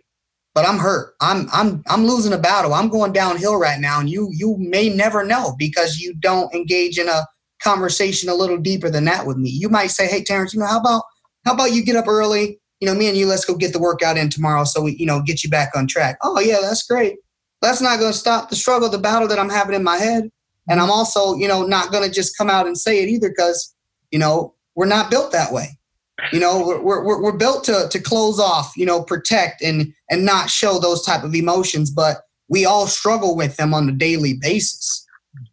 but 0.55 0.67
I'm 0.67 0.79
hurt. 0.79 1.15
I'm 1.21 1.49
I'm 1.53 1.83
I'm 1.89 2.07
losing 2.07 2.33
a 2.33 2.39
battle. 2.39 2.75
I'm 2.75 2.89
going 2.89 3.13
downhill 3.13 3.57
right 3.57 3.81
now, 3.81 4.01
and 4.01 4.11
you 4.11 4.29
you 4.33 4.57
may 4.59 4.89
never 4.89 5.25
know 5.25 5.55
because 5.59 5.99
you 5.99 6.15
don't 6.15 6.53
engage 6.55 6.99
in 6.99 7.09
a 7.09 7.27
conversation 7.63 8.29
a 8.29 8.35
little 8.35 8.59
deeper 8.59 8.91
than 8.91 9.05
that 9.05 9.27
with 9.27 9.37
me. 9.37 9.51
You 9.51 9.69
might 9.69 9.89
say, 9.89 10.07
"Hey, 10.07 10.23
Terrence, 10.25 10.53
you 10.53 10.61
know 10.61 10.67
how 10.67 10.81
about 10.81 11.03
how 11.45 11.55
about 11.55 11.73
you 11.73 11.85
get 11.85 11.97
up 11.97 12.09
early? 12.09 12.61
You 12.81 12.87
know, 12.87 12.95
me 12.95 13.09
and 13.09 13.17
you, 13.17 13.27
let's 13.27 13.45
go 13.45 13.55
get 13.55 13.73
the 13.73 13.79
workout 13.79 14.17
in 14.17 14.31
tomorrow, 14.31 14.65
so 14.65 14.83
we 14.83 14.97
you 14.97 15.07
know 15.07 15.23
get 15.23 15.45
you 15.45 15.51
back 15.51 15.71
on 15.77 15.87
track." 15.87 16.19
Oh 16.23 16.41
yeah, 16.41 16.59
that's 16.61 16.87
great. 16.87 17.17
That's 17.63 17.81
not 17.81 17.99
going 17.99 18.13
to 18.13 18.19
stop 18.19 18.49
the 18.49 18.57
struggle, 18.57 18.89
the 18.89 18.99
battle 18.99 19.29
that 19.29 19.39
I'm 19.39 19.51
having 19.51 19.75
in 19.75 19.85
my 19.85 19.99
head, 19.99 20.31
and 20.69 20.81
I'm 20.81 20.91
also 20.91 21.37
you 21.37 21.47
know 21.47 21.65
not 21.65 21.93
going 21.93 22.05
to 22.05 22.15
just 22.15 22.37
come 22.37 22.51
out 22.51 22.67
and 22.67 22.77
say 22.77 23.03
it 23.03 23.09
either 23.09 23.29
because 23.29 23.75
you 24.11 24.19
know 24.19 24.55
we're 24.75 24.87
not 24.87 25.11
built 25.11 25.31
that 25.33 25.53
way. 25.53 25.79
You 26.33 26.41
know, 26.41 26.81
we're, 26.83 27.05
we're, 27.05 27.23
we're 27.23 27.37
built 27.37 27.65
to, 27.65 27.89
to 27.91 27.99
close 28.01 28.39
off, 28.39 28.73
you 28.77 28.87
know, 28.87 29.03
protect 29.03 29.63
and, 29.63 29.93
and 30.11 30.25
not 30.25 30.51
show 30.51 30.79
those 30.79 31.05
type 31.05 31.25
of 31.25 31.35
emotions, 31.35 31.91
but 31.91 32.23
we 32.49 32.65
all 32.65 32.87
struggle 32.87 33.37
with 33.37 33.57
them 33.57 33.75
on 33.75 33.89
a 33.89 33.93
daily 33.93 34.35
basis. 34.35 35.07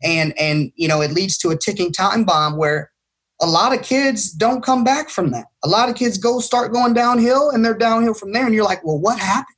And, 0.03 0.33
and, 0.39 0.71
you 0.75 0.87
know, 0.87 1.01
it 1.01 1.11
leads 1.11 1.37
to 1.39 1.49
a 1.49 1.57
ticking 1.57 1.91
time 1.91 2.23
bomb 2.23 2.57
where 2.57 2.91
a 3.41 3.45
lot 3.45 3.75
of 3.75 3.83
kids 3.83 4.31
don't 4.31 4.63
come 4.63 4.83
back 4.83 5.09
from 5.09 5.31
that. 5.31 5.45
A 5.63 5.67
lot 5.67 5.89
of 5.89 5.95
kids 5.95 6.17
go 6.17 6.39
start 6.39 6.73
going 6.73 6.93
downhill 6.93 7.51
and 7.51 7.63
they're 7.63 7.77
downhill 7.77 8.15
from 8.15 8.33
there. 8.33 8.45
And 8.45 8.53
you're 8.53 8.65
like, 8.65 8.83
well, 8.83 8.99
what 8.99 9.19
happened? 9.19 9.55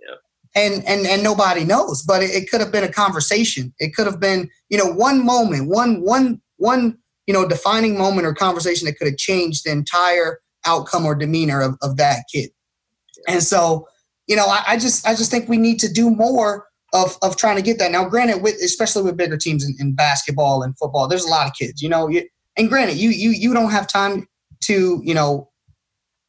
yeah. 0.00 0.16
and 0.62 0.84
and 0.86 1.06
and 1.06 1.22
nobody 1.22 1.64
knows 1.64 2.02
but 2.02 2.22
it, 2.22 2.30
it, 2.30 2.50
could 2.50 2.60
have 2.60 2.72
been 2.72 2.84
a 2.84 2.92
conversation 2.92 3.72
it 3.78 3.94
could 3.94 4.06
have 4.06 4.20
been 4.20 4.48
you 4.68 4.78
know 4.78 4.86
one 4.92 5.24
moment 5.24 5.68
one 5.68 6.00
one 6.02 6.40
one 6.56 6.98
you 7.26 7.34
know 7.34 7.46
defining 7.46 7.96
moment 7.96 8.26
or 8.26 8.34
conversation 8.34 8.86
that 8.86 8.98
could 8.98 9.06
have 9.06 9.16
changed 9.16 9.64
the 9.64 9.72
entire 9.72 10.38
outcome 10.66 11.04
or 11.04 11.14
demeanor 11.14 11.60
of, 11.60 11.76
of 11.82 11.96
that 11.96 12.24
kid. 12.32 12.50
And 13.28 13.42
so, 13.42 13.86
you 14.26 14.36
know, 14.36 14.46
I, 14.46 14.62
I 14.68 14.76
just 14.78 15.06
I 15.06 15.14
just 15.14 15.30
think 15.30 15.48
we 15.48 15.58
need 15.58 15.78
to 15.80 15.92
do 15.92 16.10
more 16.10 16.66
of 16.92 17.16
of 17.22 17.36
trying 17.36 17.56
to 17.56 17.62
get 17.62 17.78
that. 17.78 17.90
Now, 17.90 18.08
granted, 18.08 18.42
with 18.42 18.56
especially 18.56 19.02
with 19.02 19.16
bigger 19.16 19.36
teams 19.36 19.64
in, 19.64 19.74
in 19.78 19.94
basketball 19.94 20.62
and 20.62 20.76
football, 20.78 21.08
there's 21.08 21.24
a 21.24 21.30
lot 21.30 21.46
of 21.46 21.54
kids. 21.54 21.82
You 21.82 21.88
know, 21.88 22.08
you, 22.08 22.26
and 22.56 22.68
granted, 22.68 22.96
you 22.96 23.10
you 23.10 23.30
you 23.30 23.52
don't 23.52 23.70
have 23.70 23.86
time 23.86 24.26
to 24.64 25.00
you 25.04 25.14
know 25.14 25.50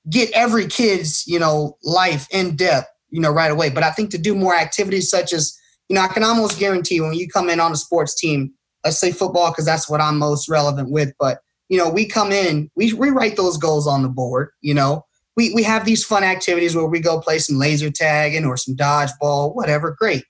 get 0.09 0.29
every 0.31 0.67
kid's 0.67 1.25
you 1.25 1.39
know 1.39 1.77
life 1.83 2.27
in 2.31 2.55
depth 2.55 2.89
you 3.09 3.21
know 3.21 3.31
right 3.31 3.51
away. 3.51 3.69
But 3.69 3.83
I 3.83 3.91
think 3.91 4.11
to 4.11 4.17
do 4.17 4.35
more 4.35 4.55
activities 4.55 5.09
such 5.09 5.33
as 5.33 5.57
you 5.89 5.95
know, 5.95 6.01
I 6.01 6.07
can 6.07 6.23
almost 6.23 6.59
guarantee 6.59 6.99
when 7.01 7.13
you 7.13 7.27
come 7.27 7.49
in 7.49 7.59
on 7.59 7.71
a 7.71 7.75
sports 7.75 8.19
team, 8.19 8.51
let's 8.85 8.99
say 8.99 9.11
football 9.11 9.51
because 9.51 9.65
that's 9.65 9.89
what 9.89 9.99
I'm 9.99 10.17
most 10.17 10.47
relevant 10.47 10.91
with, 10.91 11.11
but 11.19 11.39
you 11.67 11.77
know, 11.77 11.89
we 11.89 12.05
come 12.05 12.31
in, 12.31 12.69
we 12.75 12.93
rewrite 12.93 13.35
those 13.35 13.57
goals 13.57 13.87
on 13.87 14.03
the 14.03 14.09
board, 14.09 14.49
you 14.61 14.73
know. 14.73 15.03
We, 15.35 15.53
we 15.53 15.63
have 15.63 15.83
these 15.83 16.05
fun 16.05 16.23
activities 16.23 16.75
where 16.75 16.85
we 16.85 17.01
go 17.01 17.19
play 17.19 17.39
some 17.39 17.57
laser 17.57 17.89
tagging 17.89 18.45
or 18.45 18.55
some 18.55 18.75
dodgeball, 18.75 19.53
whatever, 19.53 19.95
great. 19.99 20.23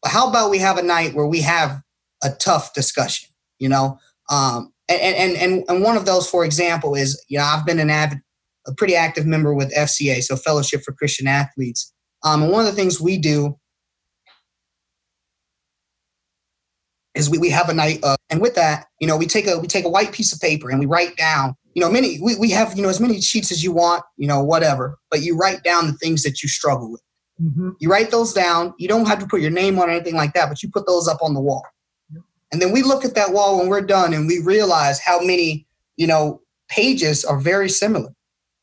But 0.00 0.12
how 0.12 0.30
about 0.30 0.50
we 0.50 0.58
have 0.58 0.78
a 0.78 0.82
night 0.82 1.14
where 1.14 1.26
we 1.26 1.42
have 1.42 1.82
a 2.22 2.30
tough 2.30 2.72
discussion, 2.72 3.28
you 3.58 3.68
know? 3.68 3.98
Um, 4.30 4.72
and, 4.88 5.00
and, 5.00 5.36
and, 5.36 5.64
and 5.68 5.82
one 5.82 5.96
of 5.96 6.06
those, 6.06 6.30
for 6.30 6.44
example, 6.46 6.94
is, 6.94 7.22
you 7.28 7.38
know, 7.38 7.44
I've 7.44 7.66
been 7.66 7.78
an 7.78 7.90
avid, 7.90 8.20
a 8.66 8.72
pretty 8.72 8.94
active 8.94 9.26
member 9.26 9.52
with 9.52 9.74
FCA, 9.74 10.22
so 10.22 10.36
Fellowship 10.36 10.82
for 10.82 10.92
Christian 10.92 11.26
Athletes. 11.26 11.92
Um, 12.22 12.42
and 12.42 12.52
one 12.52 12.60
of 12.60 12.66
the 12.66 12.76
things 12.76 13.00
we 13.00 13.18
do 13.18 13.58
is 17.18 17.28
we, 17.28 17.38
we 17.38 17.50
have 17.50 17.68
a 17.68 17.74
night 17.74 17.98
uh, 18.02 18.16
and 18.30 18.40
with 18.40 18.54
that 18.54 18.86
you 19.00 19.06
know 19.06 19.16
we 19.16 19.26
take 19.26 19.46
a 19.46 19.58
we 19.58 19.66
take 19.66 19.84
a 19.84 19.88
white 19.88 20.12
piece 20.12 20.32
of 20.32 20.40
paper 20.40 20.70
and 20.70 20.78
we 20.78 20.86
write 20.86 21.16
down 21.16 21.54
you 21.74 21.82
know 21.82 21.90
many 21.90 22.18
we, 22.20 22.36
we 22.36 22.50
have 22.50 22.76
you 22.76 22.82
know 22.82 22.88
as 22.88 23.00
many 23.00 23.20
sheets 23.20 23.50
as 23.52 23.62
you 23.62 23.72
want 23.72 24.02
you 24.16 24.26
know 24.26 24.42
whatever 24.42 24.98
but 25.10 25.22
you 25.22 25.36
write 25.36 25.62
down 25.62 25.86
the 25.86 25.92
things 25.94 26.22
that 26.22 26.42
you 26.42 26.48
struggle 26.48 26.90
with. 26.90 27.02
Mm-hmm. 27.40 27.70
you 27.78 27.88
write 27.88 28.10
those 28.10 28.32
down. 28.32 28.74
You 28.78 28.88
don't 28.88 29.06
have 29.06 29.20
to 29.20 29.26
put 29.26 29.40
your 29.40 29.52
name 29.52 29.78
on 29.78 29.88
anything 29.88 30.16
like 30.16 30.32
that 30.34 30.48
but 30.48 30.62
you 30.62 30.70
put 30.70 30.86
those 30.86 31.06
up 31.06 31.18
on 31.22 31.34
the 31.34 31.40
wall. 31.40 31.64
And 32.50 32.62
then 32.62 32.72
we 32.72 32.82
look 32.82 33.04
at 33.04 33.14
that 33.14 33.32
wall 33.32 33.58
when 33.58 33.68
we're 33.68 33.82
done 33.82 34.14
and 34.14 34.26
we 34.26 34.38
realize 34.38 34.98
how 34.98 35.20
many 35.20 35.66
you 35.96 36.06
know 36.06 36.40
pages 36.68 37.24
are 37.24 37.38
very 37.38 37.68
similar. 37.68 38.10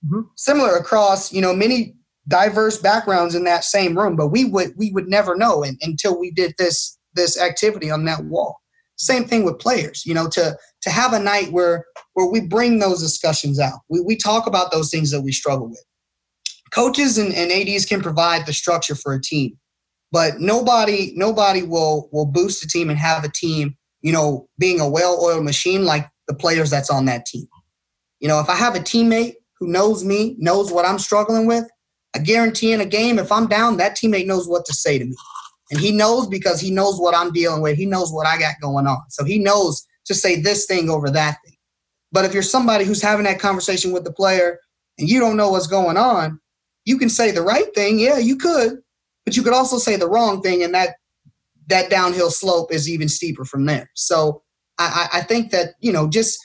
Mm-hmm. 0.05 0.21
similar 0.35 0.75
across 0.75 1.33
you 1.33 1.41
know 1.41 1.53
many 1.53 1.95
diverse 2.27 2.77
backgrounds 2.77 3.33
in 3.33 3.43
that 3.45 3.63
same 3.63 3.97
room 3.97 4.15
but 4.15 4.27
we 4.27 4.45
would 4.45 4.73
we 4.75 4.91
would 4.91 5.07
never 5.07 5.35
know 5.35 5.63
in, 5.63 5.77
until 5.81 6.19
we 6.19 6.31
did 6.31 6.53
this 6.57 6.94
this 7.15 7.39
activity 7.39 7.89
on 7.89 8.05
that 8.05 8.25
wall. 8.25 8.57
Same 8.97 9.25
thing 9.25 9.43
with 9.43 9.59
players, 9.59 10.05
you 10.05 10.13
know, 10.13 10.29
to 10.29 10.57
to 10.81 10.89
have 10.89 11.13
a 11.13 11.19
night 11.19 11.51
where 11.51 11.85
where 12.13 12.27
we 12.27 12.41
bring 12.41 12.79
those 12.79 13.01
discussions 13.01 13.59
out. 13.59 13.79
We 13.89 13.99
we 13.99 14.15
talk 14.15 14.47
about 14.47 14.71
those 14.71 14.89
things 14.89 15.11
that 15.11 15.21
we 15.21 15.31
struggle 15.31 15.67
with. 15.69 15.83
Coaches 16.71 17.17
and, 17.17 17.33
and 17.33 17.51
ADs 17.51 17.85
can 17.85 18.01
provide 18.01 18.45
the 18.45 18.53
structure 18.53 18.95
for 18.95 19.13
a 19.13 19.21
team, 19.21 19.57
but 20.11 20.39
nobody 20.39 21.13
nobody 21.15 21.63
will 21.63 22.09
will 22.11 22.25
boost 22.25 22.63
a 22.63 22.67
team 22.67 22.89
and 22.89 22.97
have 22.97 23.23
a 23.23 23.29
team, 23.29 23.75
you 24.01 24.13
know, 24.13 24.47
being 24.57 24.79
a 24.79 24.87
well-oiled 24.87 25.43
machine 25.43 25.83
like 25.83 26.09
the 26.27 26.33
players 26.33 26.69
that's 26.69 26.89
on 26.89 27.05
that 27.05 27.25
team. 27.25 27.47
You 28.19 28.29
know, 28.29 28.39
if 28.39 28.49
I 28.49 28.55
have 28.55 28.75
a 28.75 28.79
teammate 28.79 29.33
who 29.59 29.67
knows 29.67 30.03
me, 30.03 30.35
knows 30.39 30.71
what 30.71 30.85
I'm 30.85 30.99
struggling 30.99 31.47
with, 31.47 31.65
I 32.15 32.19
guarantee 32.19 32.71
in 32.71 32.79
a 32.79 32.85
game, 32.85 33.19
if 33.19 33.31
I'm 33.31 33.47
down, 33.47 33.75
that 33.77 33.97
teammate 33.97 34.25
knows 34.25 34.47
what 34.47 34.65
to 34.65 34.73
say 34.73 34.97
to 34.97 35.05
me. 35.05 35.15
And 35.71 35.79
he 35.79 35.91
knows 35.91 36.27
because 36.27 36.61
he 36.61 36.71
knows 36.71 36.99
what 36.99 37.15
I'm 37.15 37.31
dealing 37.31 37.61
with. 37.61 37.77
He 37.77 37.85
knows 37.85 38.11
what 38.11 38.27
I 38.27 38.37
got 38.37 38.55
going 38.61 38.87
on. 38.87 39.01
So 39.09 39.23
he 39.23 39.39
knows 39.39 39.85
to 40.05 40.13
say 40.13 40.39
this 40.39 40.65
thing 40.65 40.89
over 40.89 41.09
that 41.09 41.37
thing. 41.43 41.55
But 42.11 42.25
if 42.25 42.33
you're 42.33 42.43
somebody 42.43 42.85
who's 42.85 43.01
having 43.01 43.25
that 43.25 43.39
conversation 43.39 43.91
with 43.91 44.03
the 44.03 44.13
player 44.13 44.59
and 44.97 45.09
you 45.09 45.19
don't 45.19 45.37
know 45.37 45.49
what's 45.49 45.67
going 45.67 45.97
on, 45.97 46.39
you 46.85 46.97
can 46.97 47.09
say 47.09 47.31
the 47.31 47.41
right 47.41 47.73
thing. 47.73 47.99
Yeah, 47.99 48.19
you 48.19 48.37
could, 48.37 48.77
but 49.25 49.35
you 49.35 49.43
could 49.43 49.53
also 49.53 49.77
say 49.77 49.95
the 49.95 50.09
wrong 50.09 50.41
thing, 50.41 50.63
and 50.63 50.73
that 50.73 50.95
that 51.67 51.89
downhill 51.89 52.29
slope 52.29 52.71
is 52.71 52.87
even 52.87 53.09
steeper 53.09 53.43
from 53.43 53.65
there. 53.65 53.89
So 53.95 54.43
I, 54.77 55.09
I 55.13 55.21
think 55.21 55.51
that 55.51 55.73
you 55.79 55.91
know 55.91 56.07
just 56.07 56.39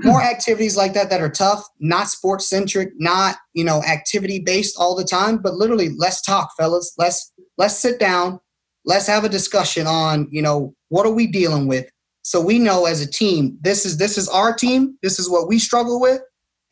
more 0.00 0.22
activities 0.22 0.76
like 0.76 0.92
that 0.92 1.08
that 1.08 1.22
are 1.22 1.30
tough, 1.30 1.66
not 1.80 2.08
sports 2.08 2.46
centric, 2.46 2.90
not 2.96 3.36
you 3.54 3.64
know 3.64 3.82
activity 3.82 4.38
based 4.38 4.76
all 4.78 4.94
the 4.94 5.04
time, 5.04 5.38
but 5.38 5.54
literally 5.54 5.88
let's 5.96 6.20
talk, 6.20 6.50
fellas. 6.58 6.92
Let's 6.98 7.32
let's 7.56 7.78
sit 7.78 7.98
down 7.98 8.40
let's 8.88 9.06
have 9.06 9.22
a 9.22 9.28
discussion 9.28 9.86
on 9.86 10.26
you 10.32 10.42
know 10.42 10.74
what 10.88 11.06
are 11.06 11.12
we 11.12 11.28
dealing 11.28 11.68
with? 11.68 11.88
So 12.22 12.40
we 12.40 12.58
know 12.58 12.86
as 12.86 13.00
a 13.00 13.08
team 13.08 13.56
this 13.60 13.86
is 13.86 13.98
this 13.98 14.18
is 14.18 14.28
our 14.28 14.52
team 14.52 14.98
this 15.02 15.20
is 15.20 15.30
what 15.30 15.46
we 15.46 15.60
struggle 15.60 16.00
with 16.00 16.20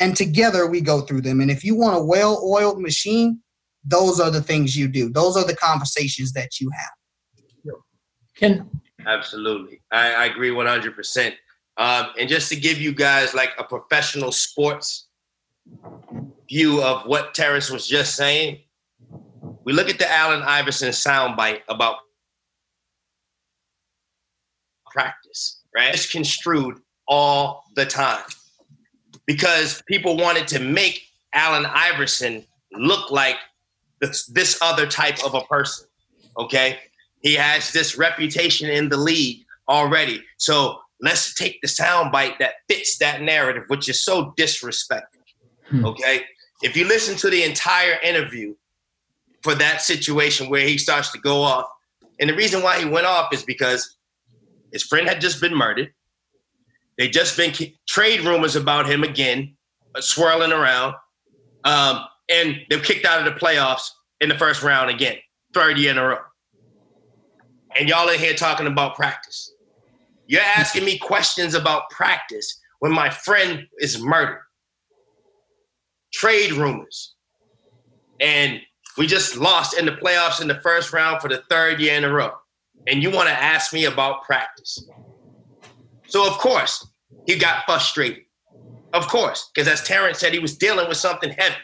and 0.00 0.16
together 0.16 0.66
we 0.66 0.80
go 0.80 1.02
through 1.02 1.20
them. 1.20 1.40
And 1.40 1.50
if 1.50 1.62
you 1.62 1.76
want 1.76 1.96
a 1.96 2.02
well-oiled 2.02 2.80
machine 2.80 3.40
those 3.88 4.18
are 4.18 4.32
the 4.32 4.42
things 4.42 4.76
you 4.76 4.88
do. 4.88 5.08
Those 5.10 5.36
are 5.36 5.44
the 5.44 5.54
conversations 5.54 6.32
that 6.32 6.60
you 6.60 6.68
have. 6.76 6.90
Can 8.36 8.68
absolutely. 9.06 9.80
I, 9.92 10.12
I 10.12 10.24
agree 10.26 10.50
100% 10.50 11.32
um, 11.76 12.06
and 12.18 12.28
just 12.28 12.48
to 12.48 12.56
give 12.56 12.78
you 12.78 12.92
guys 12.92 13.32
like 13.32 13.50
a 13.58 13.64
professional 13.64 14.32
sports 14.32 15.08
view 16.48 16.82
of 16.82 17.06
what 17.06 17.34
terrence 17.34 17.70
was 17.70 17.86
just 17.86 18.16
saying 18.16 18.58
we 19.66 19.72
look 19.72 19.90
at 19.90 19.98
the 19.98 20.10
Allen 20.10 20.42
Iverson 20.42 20.90
soundbite 20.90 21.60
about 21.68 21.96
practice, 24.96 25.62
right? 25.76 25.92
It's 25.92 26.10
construed 26.10 26.80
all 27.06 27.64
the 27.76 27.84
time 27.84 28.24
because 29.26 29.82
people 29.86 30.16
wanted 30.16 30.48
to 30.48 30.58
make 30.58 31.02
Allen 31.34 31.66
Iverson 31.66 32.44
look 32.72 33.10
like 33.10 33.36
this, 34.00 34.26
this 34.26 34.58
other 34.62 34.86
type 34.86 35.22
of 35.24 35.34
a 35.34 35.42
person. 35.42 35.86
Okay. 36.38 36.78
He 37.20 37.34
has 37.34 37.72
this 37.72 37.98
reputation 37.98 38.70
in 38.70 38.88
the 38.88 38.96
league 38.96 39.44
already. 39.68 40.22
So 40.38 40.78
let's 41.02 41.34
take 41.34 41.60
the 41.60 41.68
soundbite 41.68 42.38
that 42.38 42.54
fits 42.68 42.98
that 42.98 43.20
narrative, 43.20 43.64
which 43.68 43.88
is 43.88 44.02
so 44.02 44.32
disrespectful. 44.36 45.22
Hmm. 45.68 45.84
Okay. 45.84 46.24
If 46.62 46.76
you 46.76 46.86
listen 46.86 47.16
to 47.16 47.28
the 47.28 47.42
entire 47.42 47.98
interview 48.02 48.54
for 49.42 49.54
that 49.56 49.82
situation 49.82 50.48
where 50.48 50.66
he 50.66 50.78
starts 50.78 51.12
to 51.12 51.18
go 51.18 51.42
off, 51.42 51.66
and 52.18 52.30
the 52.30 52.34
reason 52.34 52.62
why 52.62 52.78
he 52.78 52.86
went 52.86 53.06
off 53.06 53.34
is 53.34 53.42
because 53.42 53.95
his 54.76 54.82
friend 54.82 55.08
had 55.08 55.22
just 55.22 55.40
been 55.40 55.54
murdered. 55.54 55.90
They 56.98 57.08
just 57.08 57.34
been 57.34 57.50
trade 57.88 58.20
rumors 58.20 58.56
about 58.56 58.86
him 58.86 59.04
again, 59.04 59.56
uh, 59.94 60.02
swirling 60.02 60.52
around, 60.52 60.94
um, 61.64 62.04
and 62.30 62.58
they're 62.68 62.80
kicked 62.80 63.06
out 63.06 63.26
of 63.26 63.32
the 63.32 63.40
playoffs 63.40 63.88
in 64.20 64.28
the 64.28 64.36
first 64.36 64.62
round 64.62 64.90
again, 64.90 65.16
third 65.54 65.78
year 65.78 65.92
in 65.92 65.96
a 65.96 66.06
row. 66.06 66.18
And 67.78 67.88
y'all 67.88 68.06
in 68.10 68.18
here 68.18 68.34
talking 68.34 68.66
about 68.66 68.96
practice. 68.96 69.50
You're 70.26 70.42
asking 70.42 70.84
me 70.84 70.98
questions 70.98 71.54
about 71.54 71.88
practice 71.88 72.60
when 72.80 72.92
my 72.92 73.08
friend 73.08 73.66
is 73.78 73.98
murdered. 74.02 74.42
Trade 76.12 76.52
rumors. 76.52 77.14
And 78.20 78.60
we 78.98 79.06
just 79.06 79.38
lost 79.38 79.78
in 79.78 79.86
the 79.86 79.92
playoffs 79.92 80.42
in 80.42 80.48
the 80.48 80.60
first 80.60 80.92
round 80.92 81.22
for 81.22 81.28
the 81.28 81.42
third 81.48 81.80
year 81.80 81.94
in 81.94 82.04
a 82.04 82.12
row 82.12 82.32
and 82.86 83.02
you 83.02 83.10
want 83.10 83.28
to 83.28 83.34
ask 83.34 83.72
me 83.72 83.84
about 83.84 84.24
practice. 84.24 84.88
So, 86.06 86.26
of 86.26 86.38
course, 86.38 86.86
he 87.26 87.36
got 87.36 87.64
frustrated. 87.64 88.22
Of 88.92 89.08
course, 89.08 89.50
because 89.54 89.68
as 89.68 89.82
Terrence 89.82 90.18
said, 90.18 90.32
he 90.32 90.38
was 90.38 90.56
dealing 90.56 90.88
with 90.88 90.96
something 90.96 91.30
heavy. 91.30 91.56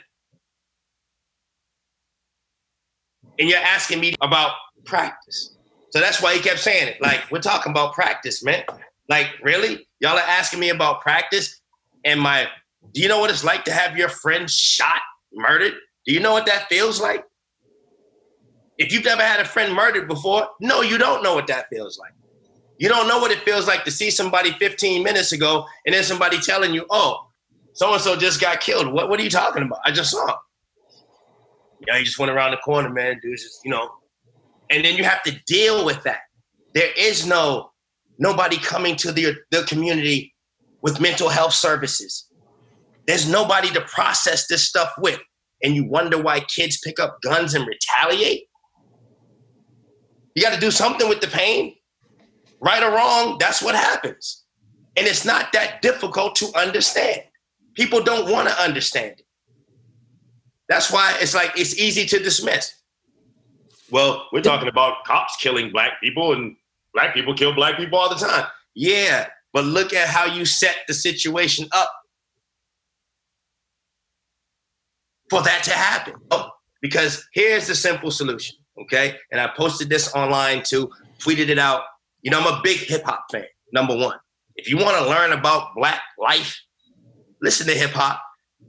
And 3.39 3.49
you're 3.49 3.59
asking 3.59 4.01
me 4.01 4.15
about 4.21 4.53
practice. 4.85 5.57
So 5.91 6.01
that's 6.01 6.21
why 6.21 6.35
he 6.35 6.41
kept 6.41 6.59
saying 6.59 6.89
it. 6.89 7.01
Like, 7.01 7.31
we're 7.31 7.41
talking 7.41 7.71
about 7.71 7.95
practice, 7.95 8.45
man. 8.45 8.65
Like, 9.09 9.29
really? 9.43 9.87
Y'all 10.01 10.17
are 10.17 10.21
asking 10.21 10.61
me 10.61 10.71
about 10.71 11.01
practice? 11.01 11.61
And 12.05 12.21
my, 12.21 12.49
do 12.93 13.01
you 13.01 13.09
know 13.09 13.21
what 13.21 13.31
it's 13.31 13.45
like 13.45 13.65
to 13.65 13.73
have 13.73 13.97
your 13.97 14.09
friend 14.09 14.51
shot, 14.51 15.01
murdered? 15.33 15.75
Do 16.07 16.13
you 16.13 16.21
know 16.21 16.33
what 16.33 16.47
that 16.47 16.69
feels 16.69 17.01
like? 17.01 17.25
If 18.83 18.93
you've 18.93 19.05
never 19.05 19.23
had 19.23 19.39
a 19.39 19.45
friend 19.45 19.73
murdered 19.73 20.09
before, 20.09 20.49
no, 20.61 20.83
you 20.83 20.99
don't 20.99 21.23
know 21.23 21.35
what 21.35 21.47
that 21.47 21.69
feels 21.69 21.99
like. 21.99 22.13
You 22.79 22.89
don't 22.89 23.07
know 23.07 23.21
what 23.21 23.31
it 23.31 23.39
feels 23.39 23.69
like 23.69 23.85
to 23.85 23.93
see 23.93 24.11
somebody 24.11 24.51
15 24.59 25.05
minutes 25.05 25.31
ago 25.31 25.65
and 25.87 25.95
then 25.95 26.03
somebody 26.03 26.41
telling 26.41 26.75
you, 26.75 26.85
oh, 26.91 27.29
so 27.75 27.93
and 27.93 28.03
so 28.03 28.17
just 28.17 28.41
got 28.41 28.61
killed. 28.61 28.93
What, 28.93 29.09
what 29.09 29.21
are 29.21 29.23
you 29.23 29.31
talking 29.31 29.63
about? 29.63 29.79
I 29.85 29.93
just 29.93 30.11
saw 30.11 30.27
him. 30.27 30.35
Yeah, 31.87 31.97
he 31.97 32.03
just 32.03 32.19
went 32.19 32.33
around 32.33 32.51
the 32.51 32.57
corner, 32.57 32.91
man. 32.91 33.21
Dude's 33.23 33.45
just, 33.45 33.61
you 33.65 33.71
know. 33.71 33.89
And 34.71 34.85
then 34.85 34.97
you 34.97 35.05
have 35.05 35.23
to 35.23 35.41
deal 35.47 35.85
with 35.85 36.03
that. 36.03 36.23
There 36.75 36.91
is 36.99 37.25
no 37.25 37.71
nobody 38.19 38.57
coming 38.57 38.97
to 38.97 39.13
the, 39.13 39.37
the 39.53 39.63
community 39.63 40.35
with 40.81 41.01
mental 41.01 41.29
health 41.29 41.53
services. 41.53 42.27
There's 43.07 43.29
nobody 43.29 43.71
to 43.71 43.81
process 43.83 44.49
this 44.49 44.67
stuff 44.67 44.93
with. 44.99 45.21
And 45.63 45.77
you 45.77 45.85
wonder 45.85 46.21
why 46.21 46.41
kids 46.41 46.81
pick 46.85 46.99
up 46.99 47.19
guns 47.23 47.55
and 47.55 47.65
retaliate? 47.65 48.49
You 50.35 50.43
got 50.43 50.55
to 50.55 50.61
do 50.61 50.71
something 50.71 51.09
with 51.09 51.21
the 51.21 51.29
pain. 51.29 51.77
Right 52.61 52.83
or 52.83 52.93
wrong, 52.93 53.39
that's 53.39 53.61
what 53.63 53.75
happens. 53.75 54.45
And 54.97 55.07
it's 55.07 55.25
not 55.25 55.53
that 55.53 55.83
difficult 55.83 56.37
to 56.37 56.51
understand. 56.57 57.23
People 57.75 58.03
don't 58.03 58.31
want 58.31 58.49
to 58.49 58.63
understand 58.63 59.13
it. 59.19 59.27
That's 60.69 60.91
why 60.93 61.17
it's 61.21 61.35
like 61.35 61.53
it's 61.57 61.79
easy 61.79 62.07
to 62.07 62.19
dismiss. 62.19 62.73
well, 63.91 64.27
we're 64.33 64.43
talking 64.43 64.69
about 64.69 65.05
cops 65.05 65.37
killing 65.37 65.71
black 65.71 66.01
people 66.03 66.33
and 66.33 66.57
black 66.95 67.15
people 67.15 67.35
kill 67.35 67.55
black 67.55 67.77
people 67.77 67.99
all 67.99 68.09
the 68.09 68.15
time. 68.15 68.47
Yeah, 68.75 69.27
but 69.53 69.65
look 69.65 69.93
at 69.93 70.09
how 70.09 70.25
you 70.25 70.45
set 70.45 70.77
the 70.89 70.95
situation 70.95 71.69
up 71.73 71.93
for 75.29 75.43
that 75.43 75.63
to 75.65 75.73
happen. 75.73 76.15
Oh, 76.31 76.51
because 76.81 77.27
here's 77.35 77.67
the 77.67 77.75
simple 77.75 78.11
solution, 78.11 78.57
okay? 78.81 79.17
And 79.31 79.41
I 79.41 79.49
posted 79.57 79.89
this 79.89 80.15
online 80.15 80.63
too, 80.63 80.91
tweeted 81.19 81.49
it 81.49 81.59
out. 81.59 81.83
You 82.23 82.31
know, 82.31 82.41
I'm 82.41 82.59
a 82.59 82.61
big 82.63 82.79
hip 82.79 83.05
hop 83.05 83.27
fan, 83.31 83.45
number 83.73 83.97
one. 83.97 84.19
If 84.57 84.69
you 84.69 84.77
want 84.77 84.97
to 84.99 85.09
learn 85.09 85.33
about 85.33 85.75
black 85.75 86.03
life, 86.19 86.61
listen 87.41 87.67
to 87.67 87.75
hip 87.75 87.91
hop. 87.91 88.23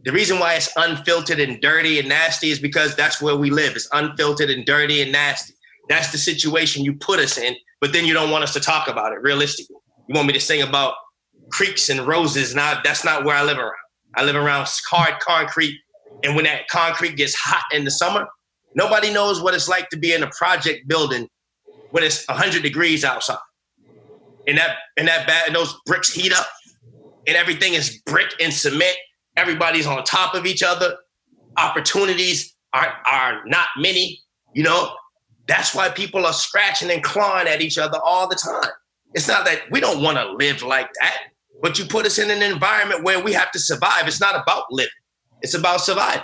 The 0.05 0.11
reason 0.11 0.39
why 0.39 0.55
it's 0.55 0.71
unfiltered 0.75 1.39
and 1.39 1.61
dirty 1.61 1.99
and 1.99 2.09
nasty 2.09 2.49
is 2.51 2.59
because 2.59 2.95
that's 2.95 3.21
where 3.21 3.35
we 3.35 3.49
live. 3.49 3.75
It's 3.75 3.87
unfiltered 3.93 4.49
and 4.49 4.65
dirty 4.65 5.01
and 5.01 5.11
nasty. 5.11 5.53
That's 5.87 6.11
the 6.11 6.17
situation 6.17 6.83
you 6.83 6.93
put 6.93 7.19
us 7.19 7.37
in, 7.37 7.55
but 7.79 7.93
then 7.93 8.05
you 8.05 8.13
don't 8.13 8.31
want 8.31 8.43
us 8.43 8.53
to 8.53 8.59
talk 8.59 8.87
about 8.87 9.13
it 9.13 9.21
realistically. 9.21 9.77
You 10.07 10.15
want 10.15 10.27
me 10.27 10.33
to 10.33 10.39
sing 10.39 10.61
about 10.61 10.95
creeks 11.51 11.89
and 11.89 12.01
roses. 12.01 12.55
Now 12.55 12.81
that's 12.83 13.05
not 13.05 13.23
where 13.23 13.35
I 13.35 13.43
live 13.43 13.57
around. 13.57 13.71
I 14.15 14.23
live 14.23 14.35
around 14.35 14.67
hard 14.89 15.19
concrete. 15.19 15.77
And 16.23 16.35
when 16.35 16.45
that 16.45 16.67
concrete 16.67 17.15
gets 17.15 17.35
hot 17.35 17.63
in 17.71 17.83
the 17.83 17.91
summer, 17.91 18.27
nobody 18.75 19.11
knows 19.11 19.41
what 19.41 19.53
it's 19.53 19.67
like 19.67 19.89
to 19.89 19.97
be 19.97 20.13
in 20.13 20.23
a 20.23 20.29
project 20.37 20.87
building 20.87 21.27
when 21.91 22.03
it's 22.03 22.27
100 22.27 22.63
degrees 22.63 23.03
outside. 23.03 23.37
And 24.47 24.57
that 24.57 24.77
and 24.97 25.07
that 25.07 25.25
bad 25.25 25.47
and 25.47 25.55
those 25.55 25.73
bricks 25.85 26.13
heat 26.13 26.33
up 26.33 26.47
and 27.27 27.37
everything 27.37 27.73
is 27.73 28.01
brick 28.05 28.33
and 28.41 28.53
cement. 28.53 28.95
Everybody's 29.37 29.87
on 29.87 30.03
top 30.03 30.35
of 30.35 30.45
each 30.45 30.63
other. 30.63 30.97
Opportunities 31.57 32.55
are 32.73 32.93
are 33.05 33.41
not 33.45 33.67
many, 33.77 34.19
you 34.53 34.63
know. 34.63 34.95
That's 35.47 35.75
why 35.75 35.89
people 35.89 36.25
are 36.25 36.33
scratching 36.33 36.89
and 36.89 37.03
clawing 37.03 37.47
at 37.47 37.61
each 37.61 37.77
other 37.77 37.99
all 38.03 38.27
the 38.27 38.35
time. 38.35 38.71
It's 39.13 39.27
not 39.27 39.45
that 39.45 39.61
we 39.71 39.79
don't 39.79 40.01
want 40.01 40.17
to 40.17 40.31
live 40.33 40.63
like 40.63 40.89
that, 40.99 41.17
but 41.61 41.77
you 41.77 41.85
put 41.85 42.05
us 42.05 42.17
in 42.17 42.31
an 42.31 42.41
environment 42.41 43.03
where 43.03 43.21
we 43.21 43.33
have 43.33 43.51
to 43.51 43.59
survive. 43.59 44.07
It's 44.07 44.21
not 44.21 44.41
about 44.41 44.63
living, 44.71 44.89
it's 45.41 45.53
about 45.53 45.81
surviving. 45.81 46.23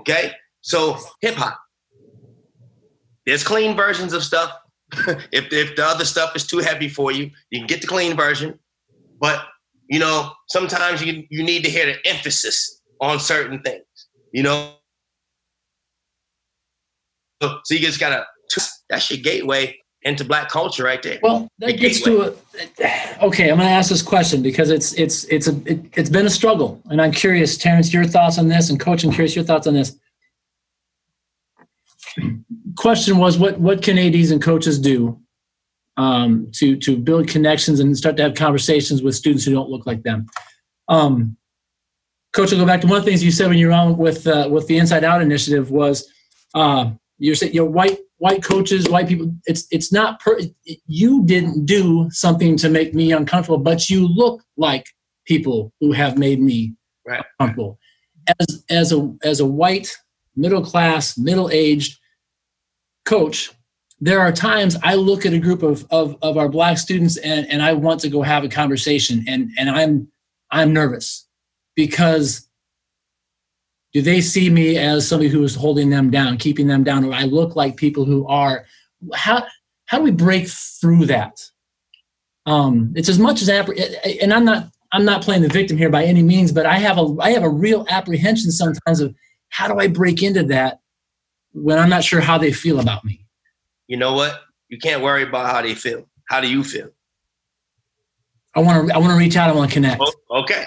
Okay? 0.00 0.32
So, 0.66 0.98
hip 1.20 1.36
hop. 1.36 1.60
There's 3.24 3.44
clean 3.44 3.76
versions 3.76 4.12
of 4.12 4.24
stuff. 4.24 4.50
if, 5.30 5.52
if 5.52 5.76
the 5.76 5.86
other 5.86 6.04
stuff 6.04 6.34
is 6.34 6.44
too 6.44 6.58
heavy 6.58 6.88
for 6.88 7.12
you, 7.12 7.30
you 7.50 7.60
can 7.60 7.68
get 7.68 7.80
the 7.80 7.86
clean 7.86 8.16
version. 8.16 8.58
But, 9.20 9.44
you 9.88 10.00
know, 10.00 10.32
sometimes 10.48 11.04
you, 11.04 11.22
you 11.30 11.44
need 11.44 11.62
to 11.62 11.70
hear 11.70 11.86
the 11.86 12.04
emphasis 12.04 12.82
on 13.00 13.20
certain 13.20 13.62
things, 13.62 13.84
you 14.32 14.42
know? 14.42 14.72
So, 17.40 17.60
you 17.70 17.78
just 17.78 18.00
gotta, 18.00 18.26
that's 18.90 19.08
your 19.08 19.20
gateway 19.20 19.78
into 20.02 20.24
black 20.24 20.48
culture 20.48 20.82
right 20.82 21.00
there. 21.00 21.20
Well, 21.22 21.46
that 21.60 21.78
gets 21.78 22.00
to 22.02 22.22
a, 22.22 23.24
okay. 23.24 23.50
I'm 23.50 23.58
going 23.58 23.68
to 23.68 23.74
ask 23.74 23.88
this 23.88 24.02
question 24.02 24.42
because 24.42 24.70
it's 24.70 24.94
it's 24.94 25.24
it's 25.24 25.46
a 25.46 25.60
it, 25.64 25.94
has 25.94 26.10
been 26.10 26.26
a 26.26 26.30
struggle, 26.30 26.80
and 26.86 27.00
I'm 27.00 27.12
curious, 27.12 27.56
Terrence, 27.56 27.92
your 27.92 28.04
thoughts 28.04 28.38
on 28.38 28.48
this, 28.48 28.70
and 28.70 28.80
Coach, 28.80 29.04
I'm 29.04 29.12
curious 29.12 29.36
your 29.36 29.44
thoughts 29.44 29.66
on 29.66 29.74
this. 29.74 29.96
Question 32.76 33.18
was, 33.18 33.38
what 33.38 33.58
what 33.58 33.82
can 33.82 33.98
ads 33.98 34.30
and 34.30 34.42
coaches 34.42 34.78
do 34.78 35.20
um, 35.96 36.48
to 36.52 36.76
to 36.76 36.96
build 36.96 37.28
connections 37.28 37.80
and 37.80 37.96
start 37.96 38.16
to 38.16 38.22
have 38.22 38.34
conversations 38.34 39.02
with 39.02 39.14
students 39.14 39.44
who 39.44 39.52
don't 39.52 39.70
look 39.70 39.86
like 39.86 40.02
them? 40.02 40.26
Um, 40.88 41.36
Coach, 42.36 42.52
I'll 42.52 42.58
go 42.58 42.66
back 42.66 42.82
to 42.82 42.86
one 42.86 42.98
of 42.98 43.04
the 43.04 43.10
things 43.10 43.24
you 43.24 43.30
said 43.30 43.48
when 43.48 43.56
you 43.56 43.68
were 43.68 43.72
on 43.72 43.96
with 43.96 44.26
uh, 44.26 44.48
with 44.50 44.66
the 44.66 44.76
Inside 44.76 45.04
Out 45.04 45.22
initiative 45.22 45.70
was 45.70 46.06
uh, 46.54 46.90
you're 47.18 47.34
saying 47.34 47.54
you're 47.54 47.64
white 47.64 47.98
white 48.18 48.42
coaches, 48.42 48.88
white 48.88 49.08
people. 49.08 49.34
It's 49.46 49.66
it's 49.70 49.90
not 49.90 50.20
per. 50.20 50.38
You 50.86 51.24
didn't 51.24 51.64
do 51.64 52.10
something 52.10 52.58
to 52.58 52.68
make 52.68 52.94
me 52.94 53.12
uncomfortable, 53.12 53.58
but 53.58 53.88
you 53.88 54.06
look 54.06 54.42
like 54.58 54.86
people 55.26 55.72
who 55.80 55.92
have 55.92 56.18
made 56.18 56.40
me 56.40 56.74
right. 57.06 57.24
uncomfortable. 57.40 57.78
As 58.38 58.64
as 58.68 58.92
a 58.92 59.16
as 59.22 59.40
a 59.40 59.46
white 59.46 59.90
middle 60.34 60.62
class 60.62 61.16
middle 61.16 61.48
aged 61.50 61.98
coach, 63.06 63.50
there 64.00 64.20
are 64.20 64.30
times 64.30 64.76
I 64.82 64.94
look 64.94 65.24
at 65.24 65.32
a 65.32 65.38
group 65.38 65.62
of 65.62 65.86
of 65.90 66.16
of 66.20 66.36
our 66.36 66.48
black 66.48 66.76
students 66.76 67.16
and 67.16 67.46
and 67.48 67.62
I 67.62 67.72
want 67.72 68.00
to 68.00 68.10
go 68.10 68.20
have 68.20 68.44
a 68.44 68.48
conversation 68.48 69.24
and 69.26 69.50
and 69.56 69.70
I'm 69.70 70.08
I'm 70.50 70.74
nervous 70.74 71.26
because 71.74 72.46
do 73.94 74.02
they 74.02 74.20
see 74.20 74.50
me 74.50 74.76
as 74.76 75.08
somebody 75.08 75.30
who 75.30 75.42
is 75.42 75.54
holding 75.54 75.88
them 75.88 76.10
down, 76.10 76.36
keeping 76.36 76.66
them 76.66 76.84
down, 76.84 77.02
or 77.02 77.14
I 77.14 77.22
look 77.22 77.56
like 77.56 77.78
people 77.78 78.04
who 78.04 78.26
are? 78.26 78.66
How 79.14 79.46
how 79.86 79.96
do 79.96 80.04
we 80.04 80.10
break 80.10 80.48
through 80.48 81.06
that? 81.06 81.40
Um, 82.44 82.92
it's 82.94 83.08
as 83.08 83.18
much 83.18 83.40
as 83.40 83.48
and 83.48 84.34
I'm 84.34 84.44
not 84.44 84.68
I'm 84.92 85.06
not 85.06 85.22
playing 85.22 85.42
the 85.42 85.48
victim 85.48 85.78
here 85.78 85.88
by 85.88 86.04
any 86.04 86.22
means, 86.22 86.52
but 86.52 86.66
I 86.66 86.76
have 86.78 86.98
a 86.98 87.16
I 87.20 87.30
have 87.30 87.42
a 87.42 87.48
real 87.48 87.86
apprehension 87.88 88.50
sometimes 88.50 89.00
of 89.00 89.14
how 89.48 89.68
do 89.68 89.78
I 89.78 89.86
break 89.86 90.22
into 90.22 90.42
that 90.44 90.80
when 91.56 91.78
I'm 91.78 91.88
not 91.88 92.04
sure 92.04 92.20
how 92.20 92.38
they 92.38 92.52
feel 92.52 92.80
about 92.80 93.04
me. 93.04 93.24
You 93.88 93.96
know 93.96 94.12
what? 94.12 94.42
You 94.68 94.78
can't 94.78 95.02
worry 95.02 95.22
about 95.22 95.46
how 95.46 95.62
they 95.62 95.74
feel. 95.74 96.06
How 96.28 96.40
do 96.40 96.48
you 96.48 96.62
feel? 96.62 96.90
I 98.54 98.60
want 98.60 98.88
to 98.88 98.94
I 98.94 98.98
want 98.98 99.12
to 99.12 99.18
reach 99.18 99.36
out. 99.36 99.50
I 99.50 99.52
want 99.52 99.70
to 99.70 99.74
connect. 99.74 100.02
Okay, 100.30 100.64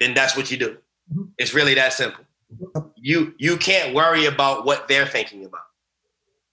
then 0.00 0.14
that's 0.14 0.36
what 0.36 0.50
you 0.50 0.56
do. 0.56 0.70
Mm-hmm. 1.12 1.24
It's 1.38 1.54
really 1.54 1.74
that 1.74 1.92
simple 1.92 2.24
you 2.96 3.34
you 3.38 3.56
can't 3.56 3.94
worry 3.94 4.26
about 4.26 4.64
what 4.64 4.88
they're 4.88 5.06
thinking 5.06 5.44
about 5.44 5.60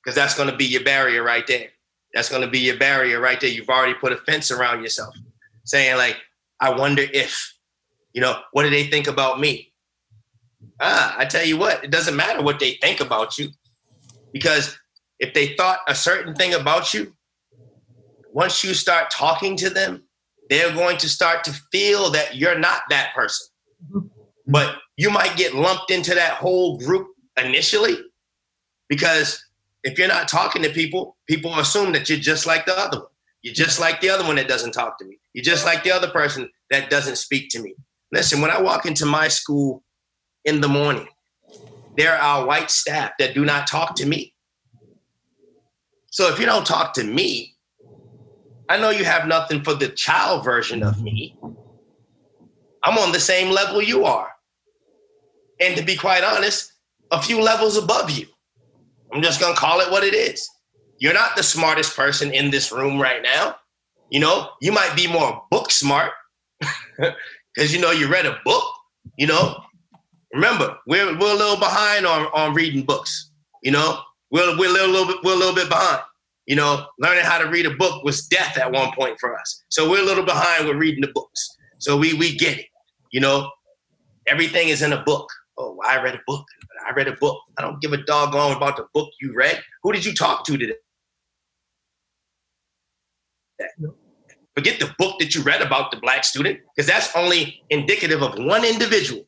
because 0.02 0.16
that's 0.16 0.36
going 0.36 0.50
to 0.50 0.56
be 0.56 0.66
your 0.66 0.84
barrier 0.84 1.24
right 1.24 1.46
there 1.48 1.68
that's 2.14 2.30
going 2.30 2.42
to 2.42 2.48
be 2.48 2.60
your 2.60 2.78
barrier 2.78 3.20
right 3.20 3.40
there 3.40 3.50
you've 3.50 3.70
already 3.70 3.94
put 3.94 4.12
a 4.12 4.18
fence 4.18 4.52
around 4.52 4.82
yourself 4.82 5.14
saying 5.64 5.96
like 5.98 6.18
i 6.60 6.70
wonder 6.70 7.04
if 7.14 7.56
you 8.14 8.22
know 8.22 8.40
what 8.52 8.64
do 8.64 8.70
they 8.70 8.88
think 8.88 9.08
about 9.08 9.40
me 9.40 9.69
ah 10.80 11.16
i 11.18 11.26
tell 11.26 11.46
you 11.46 11.58
what 11.58 11.84
it 11.84 11.92
doesn't 11.92 12.16
matter 12.16 12.42
what 12.42 12.60
they 12.60 12.78
think 12.82 13.00
about 13.00 13.38
you 13.38 13.50
because 14.34 14.78
if 15.20 15.34
they 15.34 15.56
thought 15.56 15.80
a 15.88 15.96
certain 15.96 16.36
thing 16.36 16.54
about 16.54 16.94
you 16.94 17.14
once 18.32 18.64
you 18.64 18.74
start 18.74 19.10
talking 19.10 19.56
to 19.56 19.70
them 19.70 20.04
they're 20.50 20.74
going 20.74 20.98
to 20.98 21.08
start 21.08 21.44
to 21.44 21.52
feel 21.72 22.10
that 22.10 22.36
you're 22.36 22.60
not 22.60 22.82
that 22.90 23.14
person 23.16 23.48
mm-hmm. 23.92 24.08
but 24.48 24.78
you 24.98 25.10
might 25.10 25.38
get 25.38 25.56
lumped 25.56 25.92
into 25.92 26.14
that 26.14 26.34
whole 26.34 26.78
group 26.78 27.08
initially 27.38 27.98
because 28.90 29.44
if 29.84 29.98
you're 29.98 30.08
not 30.08 30.28
talking 30.28 30.62
to 30.64 30.70
people, 30.70 31.16
people 31.28 31.58
assume 31.60 31.94
that 31.94 32.10
you're 32.10 32.20
just 32.20 32.46
like 32.46 32.66
the 32.66 32.78
other 32.78 33.00
one. 33.00 33.08
You're 33.42 33.54
just 33.54 33.80
like 33.80 34.02
the 34.02 34.10
other 34.10 34.26
one 34.26 34.36
that 34.36 34.50
doesn't 34.50 34.74
talk 34.74 34.98
to 35.00 35.06
me. 35.06 35.18
You're 35.34 35.44
just 35.44 35.66
like 35.66 35.84
the 35.84 35.92
other 35.92 36.10
person 36.10 36.50
that 36.72 36.90
doesn't 36.90 37.18
speak 37.18 37.50
to 37.52 37.62
me. 37.62 37.74
Listen, 38.12 38.42
when 38.42 38.52
I 38.52 38.62
walk 38.62 38.86
into 38.86 39.06
my 39.06 39.28
school 39.28 39.84
in 40.46 40.62
the 40.62 40.68
morning, 40.68 41.08
there 41.98 42.16
are 42.16 42.46
white 42.46 42.72
staff 42.72 43.12
that 43.20 43.34
do 43.34 43.46
not 43.46 43.68
talk 43.68 43.96
to 43.96 44.06
me. 44.06 44.34
So 46.12 46.32
if 46.32 46.40
you 46.40 46.46
don't 46.46 46.66
talk 46.66 46.94
to 46.94 47.04
me, 47.04 47.56
I 48.68 48.80
know 48.80 48.90
you 48.90 49.04
have 49.04 49.28
nothing 49.28 49.64
for 49.64 49.74
the 49.74 49.90
child 49.90 50.44
version 50.44 50.84
of 50.84 51.02
me. 51.02 51.36
I'm 52.84 52.98
on 52.98 53.12
the 53.12 53.20
same 53.20 53.52
level 53.52 53.82
you 53.82 54.06
are 54.06 54.30
and 55.60 55.76
to 55.76 55.84
be 55.84 55.96
quite 55.96 56.24
honest, 56.24 56.74
a 57.12 57.22
few 57.22 57.42
levels 57.42 57.78
above 57.78 58.10
you. 58.10 58.26
I'm 59.12 59.22
just 59.22 59.40
gonna 59.40 59.56
call 59.56 59.80
it 59.82 59.92
what 59.92 60.04
it 60.04 60.14
is. 60.14 60.48
You're 61.00 61.14
not 61.14 61.36
the 61.36 61.44
smartest 61.44 61.96
person 61.96 62.32
in 62.32 62.52
this 62.52 62.72
room 62.72 63.00
right 63.00 63.22
now. 63.22 63.56
You 64.10 64.20
know, 64.20 64.50
you 64.62 64.72
might 64.72 64.96
be 64.96 65.08
more 65.08 65.44
book 65.52 65.72
smart 65.72 66.12
because 67.00 67.74
you 67.74 67.80
know 67.80 67.92
you 67.92 68.08
read 68.08 68.26
a 68.26 68.40
book. 68.46 68.64
You 69.18 69.28
know, 69.28 69.64
remember 70.34 70.78
we're 70.88 71.18
we're 71.18 71.34
a 71.34 71.38
little 71.38 71.58
behind 71.58 72.06
on 72.06 72.28
on 72.34 72.54
reading 72.54 72.84
books. 72.86 73.32
You 73.64 73.72
know, 73.72 74.00
we're 74.32 74.58
we're 74.58 74.70
a 74.70 74.74
little, 74.74 74.90
little 74.90 75.08
bit 75.08 75.18
we're 75.24 75.34
a 75.34 75.38
little 75.38 75.56
bit 75.56 75.70
behind. 75.70 76.02
You 76.46 76.56
know, 76.56 76.86
learning 77.00 77.26
how 77.26 77.38
to 77.38 77.50
read 77.50 77.68
a 77.68 77.76
book 77.76 78.04
was 78.04 78.26
death 78.28 78.58
at 78.58 78.72
one 78.72 78.92
point 78.94 79.20
for 79.20 79.38
us. 79.40 79.64
So 79.70 79.90
we're 79.90 80.02
a 80.02 80.06
little 80.06 80.26
behind 80.26 80.68
with 80.68 80.78
reading 80.78 81.02
the 81.02 81.12
books. 81.14 81.58
So 81.78 81.96
we 81.96 82.14
we 82.14 82.36
get 82.36 82.58
it. 82.58 82.66
You 83.12 83.22
know, 83.22 83.50
everything 84.28 84.70
is 84.70 84.82
in 84.82 84.94
a 84.94 85.04
book 85.04 85.30
oh, 85.60 85.78
I 85.86 86.02
read 86.02 86.16
a 86.16 86.22
book. 86.26 86.46
I 86.88 86.92
read 86.92 87.08
a 87.08 87.16
book. 87.18 87.40
I 87.58 87.62
don't 87.62 87.80
give 87.82 87.94
a 87.94 87.98
doggone 87.98 88.56
about 88.56 88.78
the 88.78 88.88
book 88.94 89.12
you 89.22 89.34
read. 89.36 89.62
Who 89.84 89.92
did 89.92 90.06
you 90.06 90.14
talk 90.14 90.46
to 90.46 90.58
today? 90.58 90.76
Forget 94.56 94.80
the 94.80 94.94
book 94.98 95.20
that 95.20 95.36
you 95.36 95.44
read 95.44 95.62
about 95.62 95.92
the 95.92 95.98
black 95.98 96.24
student, 96.24 96.60
because 96.76 96.90
that's 96.90 97.16
only 97.16 97.62
indicative 97.70 98.24
of 98.24 98.40
one 98.40 98.66
individual. 98.66 99.26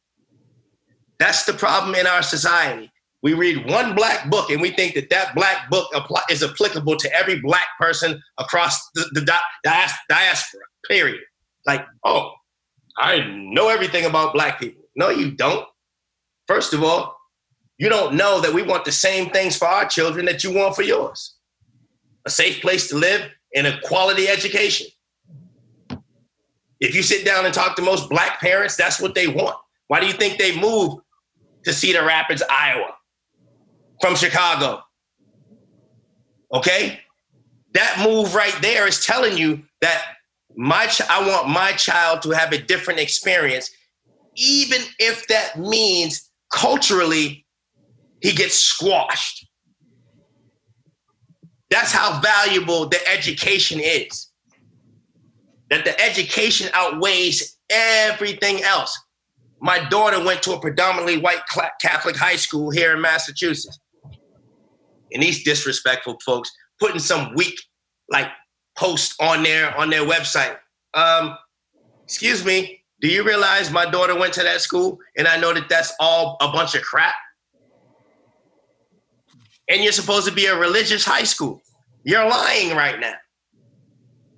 That's 1.21 1.45
the 1.45 1.53
problem 1.53 1.93
in 1.93 2.07
our 2.07 2.23
society. 2.23 2.91
We 3.21 3.35
read 3.35 3.69
one 3.69 3.93
black 3.93 4.31
book 4.31 4.49
and 4.49 4.59
we 4.59 4.71
think 4.71 4.95
that 4.95 5.11
that 5.11 5.35
black 5.35 5.69
book 5.69 5.87
is 6.31 6.41
applicable 6.41 6.95
to 6.97 7.13
every 7.15 7.39
black 7.39 7.67
person 7.79 8.19
across 8.39 8.89
the, 8.95 9.07
the 9.13 9.21
di- 9.21 9.87
diaspora, 10.09 10.61
period. 10.89 11.21
Like, 11.67 11.85
oh, 12.03 12.31
I 12.97 13.19
know 13.53 13.69
everything 13.69 14.05
about 14.05 14.33
black 14.33 14.59
people. 14.59 14.81
No, 14.95 15.09
you 15.09 15.29
don't. 15.29 15.67
First 16.47 16.73
of 16.73 16.81
all, 16.83 17.15
You 17.77 17.89
don't 17.89 18.13
know 18.13 18.41
that 18.41 18.53
we 18.53 18.61
want 18.61 18.85
the 18.85 18.91
same 18.91 19.31
things 19.31 19.57
for 19.57 19.65
our 19.65 19.85
children 19.87 20.25
that 20.27 20.43
you 20.43 20.53
want 20.53 20.75
for 20.75 20.83
yours. 20.83 21.33
A 22.27 22.29
safe 22.29 22.61
place 22.61 22.87
to 22.89 22.95
live 22.95 23.27
and 23.55 23.65
a 23.65 23.79
quality 23.81 24.27
education. 24.27 24.85
If 26.79 26.93
you 26.93 27.01
sit 27.01 27.25
down 27.25 27.45
and 27.45 27.53
talk 27.53 27.75
to 27.75 27.81
most 27.81 28.07
black 28.07 28.39
parents, 28.39 28.75
that's 28.75 29.01
what 29.01 29.15
they 29.15 29.27
want. 29.27 29.57
Why 29.87 29.99
do 29.99 30.05
you 30.05 30.13
think 30.13 30.37
they 30.37 30.55
moved 30.59 31.01
to 31.63 31.73
Cedar 31.73 32.05
Rapids, 32.05 32.43
Iowa 32.49 32.95
from 33.99 34.15
Chicago? 34.15 34.81
Okay? 36.53 36.99
That 37.73 38.03
move 38.03 38.35
right 38.35 38.55
there 38.61 38.87
is 38.87 39.05
telling 39.05 39.37
you 39.37 39.63
that 39.81 40.03
my 40.55 40.87
ch- 40.87 41.01
I 41.09 41.25
want 41.25 41.47
my 41.47 41.71
child 41.73 42.21
to 42.23 42.31
have 42.31 42.51
a 42.51 42.57
different 42.57 42.99
experience 42.99 43.69
even 44.35 44.81
if 44.99 45.27
that 45.27 45.59
means 45.59 46.29
culturally 46.51 47.45
he 48.21 48.31
gets 48.31 48.55
squashed. 48.55 49.47
That's 51.69 51.91
how 51.91 52.19
valuable 52.19 52.87
the 52.87 52.99
education 53.07 53.79
is. 53.81 54.27
That 55.69 55.85
the 55.85 55.99
education 56.01 56.69
outweighs 56.73 57.57
everything 57.69 58.63
else. 58.63 58.97
My 59.61 59.87
daughter 59.89 60.23
went 60.23 60.41
to 60.43 60.53
a 60.53 60.59
predominantly 60.59 61.19
white 61.19 61.41
Catholic 61.79 62.15
high 62.15 62.35
school 62.35 62.71
here 62.71 62.95
in 62.95 63.01
Massachusetts. 63.01 63.79
And 65.13 65.21
these 65.21 65.43
disrespectful 65.43 66.17
folks 66.25 66.51
putting 66.79 66.99
some 66.99 67.33
weak 67.35 67.59
like 68.09 68.27
post 68.75 69.15
on 69.21 69.43
their 69.43 69.77
on 69.77 69.89
their 69.89 70.01
website. 70.01 70.57
Um, 70.93 71.37
excuse 72.03 72.43
me, 72.43 72.81
do 73.01 73.07
you 73.07 73.23
realize 73.23 73.71
my 73.71 73.85
daughter 73.85 74.17
went 74.17 74.33
to 74.33 74.43
that 74.43 74.61
school 74.61 74.97
and 75.17 75.27
I 75.27 75.37
know 75.37 75.53
that 75.53 75.69
that's 75.69 75.93
all 75.99 76.37
a 76.41 76.51
bunch 76.51 76.73
of 76.75 76.81
crap? 76.81 77.13
And 79.69 79.83
you're 79.83 79.93
supposed 79.93 80.27
to 80.27 80.33
be 80.33 80.47
a 80.47 80.57
religious 80.57 81.05
high 81.05 81.23
school. 81.23 81.61
You're 82.03 82.27
lying 82.27 82.75
right 82.75 82.99
now. 82.99 83.13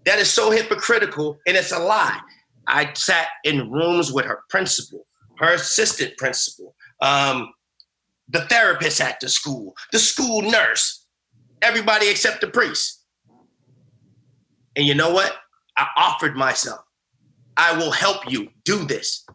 That 0.05 0.19
is 0.19 0.29
so 0.29 0.51
hypocritical 0.51 1.39
and 1.47 1.55
it's 1.55 1.71
a 1.71 1.79
lie. 1.79 2.19
I 2.67 2.91
sat 2.93 3.27
in 3.43 3.71
rooms 3.71 4.11
with 4.11 4.25
her 4.25 4.43
principal, 4.49 5.05
her 5.43 5.53
assistant 5.53 6.17
principal, 6.17 6.75
um, 7.01 7.53
the 8.29 8.41
therapist 8.45 9.01
at 9.01 9.19
the 9.19 9.29
school, 9.29 9.75
the 9.91 9.99
school 9.99 10.41
nurse, 10.41 11.05
everybody 11.61 12.09
except 12.09 12.41
the 12.41 12.47
priest. 12.47 13.03
And 14.75 14.87
you 14.87 14.95
know 14.95 15.11
what? 15.11 15.35
I 15.77 15.87
offered 15.97 16.35
myself. 16.35 16.79
I 17.57 17.77
will 17.77 17.91
help 17.91 18.31
you 18.31 18.49
do 18.63 18.85
this 18.85 19.25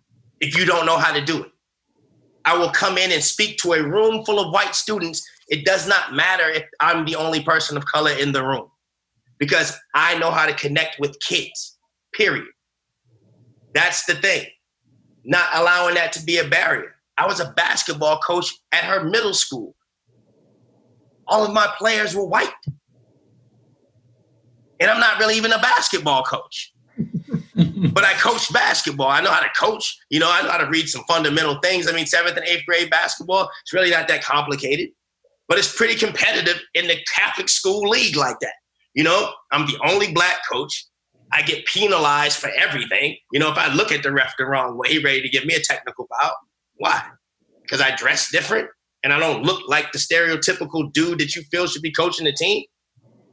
if 0.40 0.56
you 0.58 0.64
don't 0.64 0.86
know 0.86 0.96
how 0.96 1.12
to 1.12 1.24
do 1.24 1.44
it. 1.44 1.50
I 2.44 2.56
will 2.56 2.70
come 2.70 2.96
in 2.96 3.12
and 3.12 3.22
speak 3.22 3.58
to 3.58 3.74
a 3.74 3.82
room 3.82 4.24
full 4.24 4.40
of 4.40 4.52
white 4.52 4.74
students. 4.74 5.22
It 5.48 5.64
does 5.64 5.86
not 5.86 6.14
matter 6.14 6.48
if 6.48 6.64
I'm 6.80 7.04
the 7.04 7.16
only 7.16 7.42
person 7.42 7.76
of 7.76 7.84
color 7.84 8.12
in 8.12 8.32
the 8.32 8.44
room 8.44 8.70
because 9.38 9.76
I 9.94 10.18
know 10.18 10.30
how 10.30 10.46
to 10.46 10.54
connect 10.54 10.98
with 10.98 11.18
kids, 11.20 11.78
period. 12.14 12.46
That's 13.74 14.04
the 14.06 14.14
thing. 14.14 14.46
Not 15.28 15.46
allowing 15.52 15.94
that 15.96 16.12
to 16.14 16.24
be 16.24 16.38
a 16.38 16.48
barrier. 16.48 16.94
I 17.18 17.26
was 17.26 17.38
a 17.38 17.52
basketball 17.54 18.18
coach 18.20 18.50
at 18.72 18.82
her 18.82 19.04
middle 19.04 19.34
school. 19.34 19.74
All 21.26 21.44
of 21.44 21.52
my 21.52 21.68
players 21.76 22.14
were 22.14 22.24
white. 22.24 22.50
And 24.80 24.90
I'm 24.90 24.98
not 24.98 25.18
really 25.18 25.36
even 25.36 25.52
a 25.52 25.58
basketball 25.58 26.22
coach. 26.22 26.72
but 27.92 28.04
I 28.04 28.14
coach 28.14 28.50
basketball. 28.54 29.08
I 29.08 29.20
know 29.20 29.30
how 29.30 29.42
to 29.42 29.50
coach. 29.50 29.98
You 30.08 30.18
know, 30.18 30.30
I 30.32 30.40
know 30.40 30.50
how 30.50 30.56
to 30.56 30.70
read 30.70 30.88
some 30.88 31.04
fundamental 31.06 31.58
things. 31.62 31.88
I 31.88 31.92
mean, 31.92 32.06
seventh 32.06 32.38
and 32.38 32.46
eighth 32.46 32.64
grade 32.64 32.88
basketball, 32.88 33.50
it's 33.62 33.74
really 33.74 33.90
not 33.90 34.08
that 34.08 34.24
complicated, 34.24 34.88
but 35.46 35.58
it's 35.58 35.76
pretty 35.76 35.94
competitive 35.94 36.58
in 36.72 36.86
the 36.86 36.96
Catholic 37.14 37.50
school 37.50 37.86
league 37.86 38.16
like 38.16 38.40
that. 38.40 38.54
You 38.94 39.04
know, 39.04 39.30
I'm 39.52 39.66
the 39.66 39.78
only 39.84 40.10
black 40.10 40.38
coach. 40.50 40.86
I 41.32 41.42
get 41.42 41.66
penalized 41.66 42.38
for 42.38 42.50
everything. 42.50 43.16
You 43.32 43.40
know, 43.40 43.50
if 43.50 43.58
I 43.58 43.72
look 43.72 43.92
at 43.92 44.02
the 44.02 44.12
ref 44.12 44.34
the 44.38 44.46
wrong 44.46 44.78
way, 44.78 44.98
ready 44.98 45.20
to 45.22 45.28
give 45.28 45.44
me 45.44 45.54
a 45.54 45.60
technical 45.60 46.06
foul. 46.06 46.32
Why? 46.76 47.02
Because 47.62 47.80
I 47.80 47.94
dress 47.96 48.30
different 48.30 48.68
and 49.04 49.12
I 49.12 49.18
don't 49.18 49.42
look 49.42 49.68
like 49.68 49.92
the 49.92 49.98
stereotypical 49.98 50.92
dude 50.92 51.18
that 51.18 51.36
you 51.36 51.42
feel 51.50 51.66
should 51.66 51.82
be 51.82 51.92
coaching 51.92 52.24
the 52.24 52.32
team. 52.32 52.64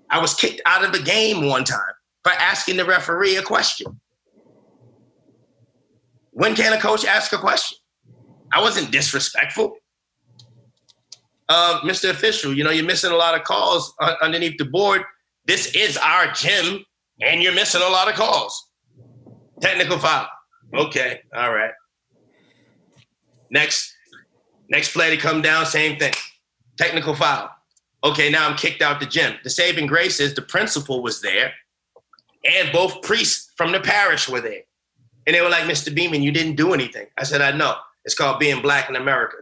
I 0.09 0.19
was 0.19 0.33
kicked 0.33 0.61
out 0.65 0.83
of 0.83 0.91
the 0.91 1.01
game 1.01 1.47
one 1.47 1.63
time 1.63 1.79
for 2.23 2.31
asking 2.33 2.77
the 2.77 2.85
referee 2.85 3.37
a 3.37 3.41
question. 3.41 3.99
When 6.31 6.53
can 6.55 6.73
a 6.73 6.79
coach 6.79 7.05
ask 7.05 7.31
a 7.33 7.37
question? 7.37 7.77
I 8.51 8.61
wasn't 8.61 8.91
disrespectful. 8.91 9.75
Uh, 11.47 11.79
Mr. 11.81 12.09
Official, 12.09 12.53
you 12.53 12.63
know, 12.63 12.71
you're 12.71 12.85
missing 12.85 13.11
a 13.11 13.15
lot 13.15 13.35
of 13.35 13.43
calls 13.43 13.93
underneath 14.21 14.57
the 14.57 14.65
board. 14.65 15.03
This 15.45 15.73
is 15.75 15.97
our 15.97 16.31
gym, 16.31 16.83
and 17.21 17.41
you're 17.41 17.53
missing 17.53 17.81
a 17.81 17.89
lot 17.89 18.09
of 18.09 18.15
calls. 18.15 18.69
Technical 19.61 19.97
foul. 19.97 20.27
Okay, 20.73 21.21
all 21.35 21.53
right. 21.53 21.71
Next, 23.49 23.93
next 24.69 24.93
play 24.93 25.15
to 25.15 25.17
come 25.21 25.41
down, 25.41 25.65
same 25.65 25.97
thing. 25.97 26.13
Technical 26.77 27.15
foul. 27.15 27.49
Okay, 28.03 28.29
now 28.29 28.47
I'm 28.47 28.57
kicked 28.57 28.81
out 28.81 28.99
the 28.99 29.05
gym. 29.05 29.35
The 29.43 29.49
saving 29.49 29.87
grace 29.87 30.19
is 30.19 30.33
the 30.33 30.41
principal 30.41 31.01
was 31.01 31.21
there, 31.21 31.53
and 32.43 32.71
both 32.71 33.01
priests 33.01 33.51
from 33.57 33.71
the 33.71 33.79
parish 33.79 34.27
were 34.27 34.41
there. 34.41 34.61
And 35.25 35.35
they 35.35 35.41
were 35.41 35.49
like, 35.49 35.63
Mr. 35.63 35.93
Beeman, 35.93 36.21
you 36.21 36.31
didn't 36.31 36.55
do 36.55 36.73
anything. 36.73 37.07
I 37.17 37.23
said, 37.23 37.41
I 37.41 37.51
know. 37.51 37.75
It's 38.03 38.13
called 38.13 38.39
being 38.39 38.61
black 38.61 38.89
in 38.89 38.95
America. 38.95 39.37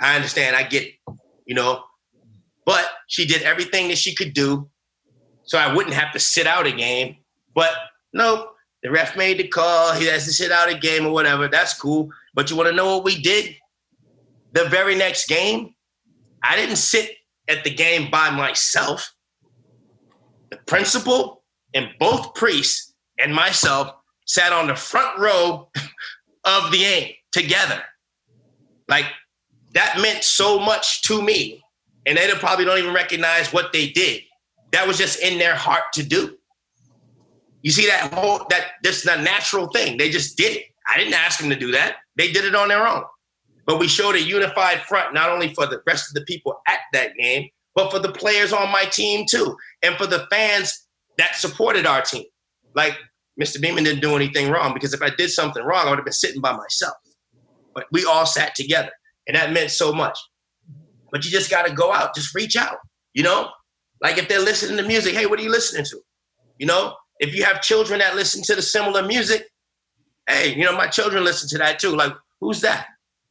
I 0.00 0.14
understand. 0.16 0.56
I 0.56 0.64
get 0.64 0.82
it, 0.82 0.94
you 1.46 1.54
know. 1.54 1.82
But 2.66 2.86
she 3.06 3.24
did 3.26 3.42
everything 3.42 3.88
that 3.88 3.96
she 3.96 4.14
could 4.14 4.34
do 4.34 4.68
so 5.50 5.58
I 5.58 5.74
wouldn't 5.74 5.96
have 5.96 6.12
to 6.12 6.20
sit 6.20 6.46
out 6.46 6.68
a 6.68 6.70
game. 6.70 7.16
But 7.56 7.72
nope, 8.12 8.54
the 8.84 8.90
ref 8.92 9.16
made 9.16 9.38
the 9.38 9.48
call. 9.48 9.92
He 9.94 10.06
has 10.06 10.24
to 10.26 10.32
sit 10.32 10.52
out 10.52 10.70
a 10.70 10.78
game 10.78 11.04
or 11.04 11.10
whatever. 11.10 11.48
That's 11.48 11.74
cool. 11.74 12.08
But 12.34 12.50
you 12.50 12.56
want 12.56 12.68
to 12.68 12.74
know 12.74 12.94
what 12.94 13.04
we 13.04 13.20
did? 13.20 13.56
The 14.52 14.66
very 14.66 14.94
next 14.94 15.26
game, 15.26 15.74
I 16.44 16.54
didn't 16.54 16.76
sit 16.76 17.16
at 17.48 17.64
the 17.64 17.74
game 17.74 18.12
by 18.12 18.30
myself. 18.30 19.12
The 20.50 20.58
principal 20.68 21.42
and 21.74 21.88
both 21.98 22.32
priests 22.34 22.94
and 23.18 23.34
myself 23.34 23.92
sat 24.26 24.52
on 24.52 24.68
the 24.68 24.76
front 24.76 25.18
row 25.18 25.68
of 26.44 26.70
the 26.70 26.78
game 26.78 27.12
together. 27.32 27.82
Like 28.88 29.06
that 29.72 29.98
meant 30.00 30.22
so 30.22 30.60
much 30.60 31.02
to 31.02 31.20
me. 31.20 31.60
And 32.06 32.16
they 32.16 32.30
probably 32.34 32.64
don't 32.64 32.78
even 32.78 32.94
recognize 32.94 33.52
what 33.52 33.72
they 33.72 33.88
did. 33.88 34.22
That 34.72 34.86
was 34.86 34.98
just 34.98 35.20
in 35.20 35.38
their 35.38 35.54
heart 35.54 35.92
to 35.94 36.02
do. 36.02 36.36
You 37.62 37.70
see 37.70 37.86
that 37.86 38.12
whole 38.14 38.46
that 38.50 38.72
this 38.82 39.04
is 39.04 39.06
a 39.06 39.20
natural 39.20 39.66
thing. 39.68 39.96
They 39.98 40.10
just 40.10 40.36
did 40.36 40.56
it. 40.56 40.64
I 40.86 40.96
didn't 40.96 41.14
ask 41.14 41.38
them 41.38 41.50
to 41.50 41.56
do 41.56 41.72
that. 41.72 41.96
They 42.16 42.32
did 42.32 42.44
it 42.44 42.54
on 42.54 42.68
their 42.68 42.86
own. 42.86 43.02
But 43.66 43.78
we 43.78 43.86
showed 43.86 44.14
a 44.14 44.22
unified 44.22 44.82
front, 44.82 45.14
not 45.14 45.30
only 45.30 45.54
for 45.54 45.66
the 45.66 45.80
rest 45.86 46.10
of 46.10 46.14
the 46.14 46.24
people 46.24 46.60
at 46.66 46.80
that 46.92 47.14
game, 47.16 47.48
but 47.74 47.90
for 47.90 47.98
the 47.98 48.12
players 48.12 48.52
on 48.52 48.72
my 48.72 48.84
team 48.84 49.26
too, 49.28 49.56
and 49.82 49.96
for 49.96 50.06
the 50.06 50.26
fans 50.30 50.88
that 51.18 51.36
supported 51.36 51.86
our 51.86 52.02
team. 52.02 52.24
Like 52.74 52.98
Mr. 53.40 53.60
Beeman 53.60 53.84
didn't 53.84 54.00
do 54.00 54.16
anything 54.16 54.50
wrong 54.50 54.74
because 54.74 54.94
if 54.94 55.02
I 55.02 55.10
did 55.10 55.30
something 55.30 55.62
wrong, 55.62 55.86
I 55.86 55.90
would 55.90 55.98
have 55.98 56.04
been 56.04 56.12
sitting 56.12 56.40
by 56.40 56.52
myself. 56.52 56.94
But 57.74 57.86
we 57.92 58.04
all 58.04 58.26
sat 58.26 58.54
together, 58.54 58.90
and 59.28 59.36
that 59.36 59.52
meant 59.52 59.70
so 59.70 59.92
much. 59.92 60.18
But 61.12 61.24
you 61.24 61.30
just 61.30 61.50
got 61.50 61.66
to 61.66 61.72
go 61.72 61.92
out, 61.92 62.14
just 62.14 62.34
reach 62.34 62.56
out. 62.56 62.78
You 63.14 63.22
know, 63.22 63.50
like 64.00 64.18
if 64.18 64.28
they're 64.28 64.40
listening 64.40 64.76
to 64.78 64.82
music, 64.82 65.14
hey, 65.14 65.26
what 65.26 65.38
are 65.38 65.42
you 65.42 65.50
listening 65.50 65.84
to? 65.84 66.00
You 66.58 66.66
know, 66.66 66.94
if 67.18 67.34
you 67.34 67.44
have 67.44 67.60
children 67.60 68.00
that 68.00 68.16
listen 68.16 68.42
to 68.44 68.54
the 68.54 68.62
similar 68.62 69.02
music, 69.02 69.46
hey, 70.28 70.54
you 70.54 70.64
know, 70.64 70.76
my 70.76 70.86
children 70.86 71.24
listen 71.24 71.48
to 71.50 71.58
that 71.58 71.78
too. 71.78 71.94
Like, 71.94 72.12
who's 72.40 72.60
that? 72.62 72.86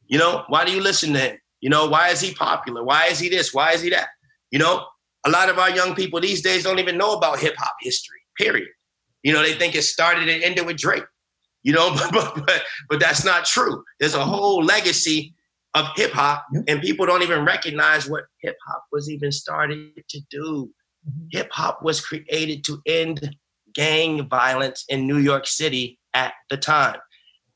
You 0.06 0.18
know, 0.18 0.44
why 0.48 0.64
do 0.64 0.72
you 0.72 0.80
listen 0.80 1.12
to 1.14 1.18
him? 1.18 1.38
You 1.60 1.70
know, 1.70 1.88
why 1.88 2.08
is 2.08 2.20
he 2.20 2.34
popular? 2.34 2.82
Why 2.84 3.06
is 3.06 3.18
he 3.18 3.28
this? 3.28 3.52
Why 3.52 3.72
is 3.72 3.82
he 3.82 3.90
that? 3.90 4.08
You 4.50 4.58
know, 4.58 4.84
a 5.26 5.30
lot 5.30 5.48
of 5.48 5.58
our 5.58 5.70
young 5.70 5.94
people 5.94 6.20
these 6.20 6.42
days 6.42 6.64
don't 6.64 6.78
even 6.78 6.96
know 6.96 7.14
about 7.14 7.38
hip 7.38 7.54
hop 7.58 7.76
history, 7.80 8.20
period. 8.38 8.68
You 9.22 9.32
know, 9.32 9.42
they 9.42 9.54
think 9.54 9.74
it 9.74 9.82
started 9.82 10.28
and 10.28 10.42
ended 10.42 10.66
with 10.66 10.78
Drake. 10.78 11.04
You 11.62 11.72
know, 11.74 11.94
but 12.12 12.34
but 12.46 12.62
but, 12.88 13.00
that's 13.00 13.24
not 13.24 13.44
true. 13.44 13.84
There's 13.98 14.14
a 14.14 14.24
whole 14.24 14.64
legacy 14.64 15.34
of 15.74 15.86
hip 15.96 16.12
hop, 16.12 16.44
and 16.68 16.80
people 16.80 17.06
don't 17.06 17.22
even 17.22 17.44
recognize 17.44 18.08
what 18.08 18.24
hip 18.40 18.56
hop 18.66 18.84
was 18.90 19.10
even 19.10 19.30
started 19.30 19.90
to 20.08 20.20
do. 20.30 20.70
Mm-hmm. 21.08 21.26
Hip 21.30 21.50
hop 21.52 21.82
was 21.82 22.00
created 22.00 22.64
to 22.64 22.80
end 22.86 23.36
gang 23.74 24.28
violence 24.28 24.84
in 24.88 25.06
New 25.06 25.18
York 25.18 25.46
City 25.46 25.98
at 26.14 26.32
the 26.48 26.56
time. 26.56 26.96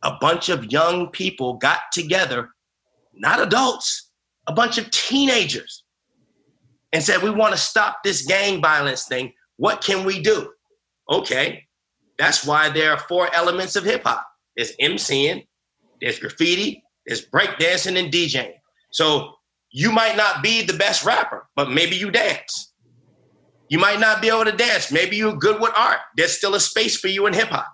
A 0.02 0.16
bunch 0.20 0.48
of 0.48 0.70
young 0.70 1.08
people 1.10 1.54
got 1.54 1.80
together, 1.92 2.50
not 3.14 3.40
adults, 3.40 4.10
a 4.46 4.52
bunch 4.52 4.78
of 4.78 4.90
teenagers, 4.90 5.82
and 6.92 7.02
said, 7.02 7.22
We 7.22 7.30
want 7.30 7.52
to 7.52 7.58
stop 7.58 7.98
this 8.04 8.24
gang 8.24 8.62
violence 8.62 9.06
thing. 9.06 9.32
What 9.56 9.82
can 9.82 10.04
we 10.04 10.20
do? 10.20 10.52
Okay, 11.10 11.64
that's 12.16 12.46
why 12.46 12.68
there 12.68 12.92
are 12.92 12.98
four 12.98 13.34
elements 13.34 13.76
of 13.76 13.84
hip 13.84 14.02
hop. 14.04 14.24
There's 14.56 14.76
MCing, 14.80 15.46
there's 16.00 16.20
graffiti, 16.20 16.83
there's 17.06 17.26
breakdancing 17.26 17.98
and 17.98 18.12
DJing. 18.12 18.52
So 18.90 19.34
you 19.70 19.90
might 19.90 20.16
not 20.16 20.42
be 20.42 20.62
the 20.62 20.72
best 20.72 21.04
rapper, 21.04 21.48
but 21.56 21.70
maybe 21.70 21.96
you 21.96 22.10
dance. 22.10 22.72
You 23.68 23.78
might 23.78 23.98
not 23.98 24.22
be 24.22 24.28
able 24.28 24.44
to 24.44 24.52
dance. 24.52 24.92
Maybe 24.92 25.16
you're 25.16 25.36
good 25.36 25.60
with 25.60 25.72
art. 25.76 25.98
There's 26.16 26.32
still 26.32 26.54
a 26.54 26.60
space 26.60 26.96
for 26.96 27.08
you 27.08 27.26
in 27.26 27.32
hip 27.32 27.48
hop. 27.48 27.66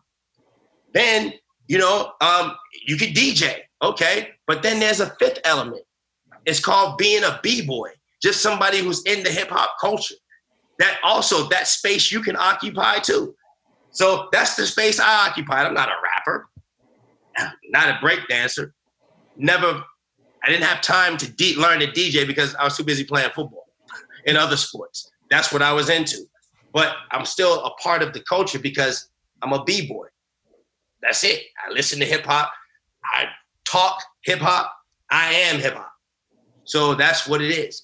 Then, 0.94 1.34
you 1.68 1.78
know, 1.78 2.12
um, 2.20 2.56
you 2.86 2.96
could 2.96 3.10
DJ, 3.10 3.58
okay? 3.82 4.30
But 4.46 4.62
then 4.62 4.80
there's 4.80 5.00
a 5.00 5.14
fifth 5.18 5.40
element. 5.44 5.82
It's 6.46 6.60
called 6.60 6.96
being 6.96 7.22
a 7.22 7.38
b-boy, 7.42 7.90
just 8.22 8.40
somebody 8.40 8.78
who's 8.78 9.02
in 9.04 9.22
the 9.22 9.30
hip 9.30 9.50
hop 9.50 9.76
culture. 9.80 10.14
That 10.78 10.98
also, 11.04 11.48
that 11.50 11.68
space 11.68 12.10
you 12.10 12.22
can 12.22 12.36
occupy 12.36 13.00
too. 13.00 13.34
So 13.90 14.28
that's 14.32 14.56
the 14.56 14.66
space 14.66 14.98
I 14.98 15.28
occupied. 15.28 15.66
I'm 15.66 15.74
not 15.74 15.88
a 15.88 15.96
rapper, 16.02 16.48
not 17.68 17.88
a 17.88 17.98
break 18.00 18.26
dancer. 18.28 18.72
Never, 19.40 19.82
I 20.44 20.48
didn't 20.50 20.64
have 20.64 20.82
time 20.82 21.16
to 21.16 21.30
de- 21.32 21.56
learn 21.56 21.80
to 21.80 21.86
DJ 21.86 22.26
because 22.26 22.54
I 22.56 22.64
was 22.64 22.76
too 22.76 22.84
busy 22.84 23.04
playing 23.04 23.30
football 23.34 23.66
and 24.26 24.36
other 24.36 24.56
sports. 24.56 25.10
That's 25.30 25.50
what 25.50 25.62
I 25.62 25.72
was 25.72 25.88
into. 25.88 26.18
But 26.74 26.94
I'm 27.10 27.24
still 27.24 27.64
a 27.64 27.70
part 27.82 28.02
of 28.02 28.12
the 28.12 28.20
culture 28.20 28.58
because 28.58 29.08
I'm 29.42 29.54
a 29.54 29.64
b-boy. 29.64 30.06
That's 31.00 31.24
it. 31.24 31.42
I 31.66 31.72
listen 31.72 31.98
to 32.00 32.04
hip 32.04 32.26
hop. 32.26 32.52
I 33.02 33.24
talk 33.64 34.02
hip 34.24 34.40
hop. 34.40 34.76
I 35.10 35.32
am 35.32 35.58
hip 35.58 35.74
hop. 35.74 35.92
So 36.64 36.94
that's 36.94 37.26
what 37.26 37.40
it 37.40 37.50
is. 37.50 37.82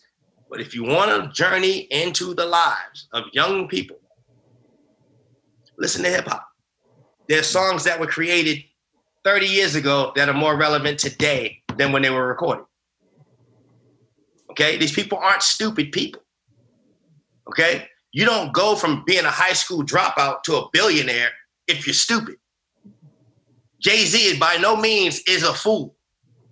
But 0.50 0.60
if 0.60 0.74
you 0.74 0.84
want 0.84 1.10
to 1.10 1.32
journey 1.32 1.88
into 1.90 2.34
the 2.34 2.44
lives 2.44 3.08
of 3.14 3.24
young 3.32 3.66
people, 3.66 3.96
listen 5.78 6.02
to 6.04 6.10
hip 6.10 6.28
hop. 6.28 6.46
There's 7.28 7.46
songs 7.46 7.82
that 7.84 7.98
were 7.98 8.06
created 8.06 8.62
30 9.26 9.46
years 9.46 9.74
ago 9.74 10.12
that 10.14 10.28
are 10.28 10.34
more 10.34 10.56
relevant 10.56 11.00
today 11.00 11.60
than 11.76 11.90
when 11.90 12.00
they 12.00 12.10
were 12.10 12.28
recorded. 12.28 12.64
Okay? 14.52 14.76
These 14.76 14.92
people 14.92 15.18
aren't 15.18 15.42
stupid 15.42 15.90
people. 15.90 16.22
Okay? 17.48 17.88
You 18.12 18.24
don't 18.24 18.52
go 18.52 18.76
from 18.76 19.02
being 19.04 19.24
a 19.24 19.30
high 19.30 19.52
school 19.52 19.82
dropout 19.82 20.44
to 20.44 20.54
a 20.54 20.68
billionaire 20.72 21.30
if 21.66 21.88
you're 21.88 21.94
stupid. 21.94 22.36
Jay 23.80 24.04
Z, 24.04 24.16
is 24.16 24.38
by 24.38 24.58
no 24.58 24.76
means, 24.76 25.20
is 25.26 25.42
a 25.42 25.52
fool. 25.52 25.96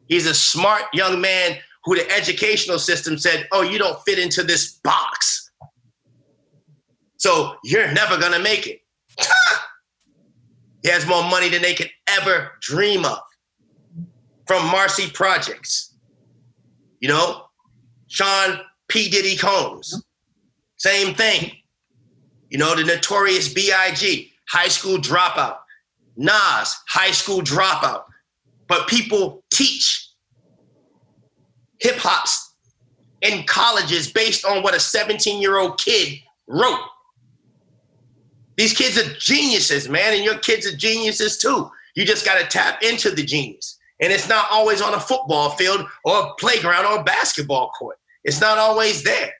He's 0.08 0.26
a 0.26 0.34
smart 0.34 0.82
young 0.92 1.20
man 1.20 1.58
who 1.84 1.94
the 1.94 2.10
educational 2.10 2.80
system 2.80 3.18
said, 3.18 3.46
oh, 3.52 3.62
you 3.62 3.78
don't 3.78 4.02
fit 4.02 4.18
into 4.18 4.42
this 4.42 4.80
box. 4.82 5.52
So 7.18 7.54
you're 7.62 7.92
never 7.92 8.18
gonna 8.18 8.40
make 8.40 8.66
it. 8.66 8.80
he 10.84 10.90
has 10.90 11.06
more 11.06 11.24
money 11.24 11.48
than 11.48 11.62
they 11.62 11.74
could 11.74 11.90
ever 12.06 12.52
dream 12.60 13.04
of 13.06 13.18
from 14.46 14.66
Marcy 14.66 15.10
Projects. 15.10 15.96
You 17.00 17.08
know, 17.08 17.46
Sean 18.06 18.60
P. 18.88 19.08
Diddy 19.08 19.36
Combs, 19.36 20.04
same 20.76 21.14
thing. 21.14 21.50
You 22.50 22.58
know, 22.58 22.76
the 22.76 22.84
notorious 22.84 23.52
B.I.G., 23.52 24.30
high 24.48 24.68
school 24.68 24.98
dropout. 24.98 25.56
Nas, 26.16 26.76
high 26.86 27.10
school 27.10 27.40
dropout. 27.40 28.04
But 28.68 28.86
people 28.86 29.42
teach 29.50 30.10
hip 31.80 31.96
hops 31.96 32.54
in 33.22 33.44
colleges 33.44 34.12
based 34.12 34.44
on 34.44 34.62
what 34.62 34.74
a 34.74 34.80
17 34.80 35.40
year 35.40 35.56
old 35.56 35.80
kid 35.80 36.18
wrote. 36.46 36.78
These 38.56 38.72
kids 38.72 38.98
are 38.98 39.12
geniuses, 39.18 39.88
man, 39.88 40.14
and 40.14 40.24
your 40.24 40.38
kids 40.38 40.66
are 40.66 40.76
geniuses 40.76 41.38
too. 41.38 41.70
You 41.96 42.04
just 42.04 42.24
got 42.24 42.40
to 42.40 42.46
tap 42.46 42.82
into 42.82 43.10
the 43.10 43.24
genius. 43.24 43.78
And 44.00 44.12
it's 44.12 44.28
not 44.28 44.46
always 44.50 44.80
on 44.80 44.94
a 44.94 45.00
football 45.00 45.50
field 45.50 45.86
or 46.04 46.18
a 46.18 46.34
playground 46.38 46.86
or 46.86 47.00
a 47.00 47.04
basketball 47.04 47.70
court. 47.70 47.96
It's 48.24 48.40
not 48.40 48.58
always 48.58 49.02
there. 49.02 49.32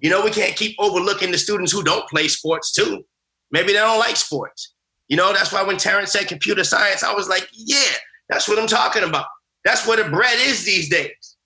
You 0.00 0.10
know, 0.10 0.22
we 0.22 0.30
can't 0.30 0.56
keep 0.56 0.76
overlooking 0.78 1.30
the 1.30 1.38
students 1.38 1.72
who 1.72 1.82
don't 1.82 2.08
play 2.08 2.28
sports 2.28 2.72
too. 2.72 3.04
Maybe 3.50 3.68
they 3.68 3.78
don't 3.78 3.98
like 3.98 4.16
sports. 4.16 4.74
You 5.08 5.16
know, 5.16 5.32
that's 5.32 5.52
why 5.52 5.62
when 5.62 5.78
Terrence 5.78 6.12
said 6.12 6.28
computer 6.28 6.64
science, 6.64 7.02
I 7.02 7.14
was 7.14 7.28
like, 7.28 7.48
yeah, 7.52 7.92
that's 8.28 8.48
what 8.48 8.58
I'm 8.58 8.66
talking 8.66 9.04
about. 9.04 9.26
That's 9.64 9.86
where 9.86 10.02
the 10.02 10.10
bread 10.10 10.36
is 10.38 10.64
these 10.64 10.88
days. 10.88 11.36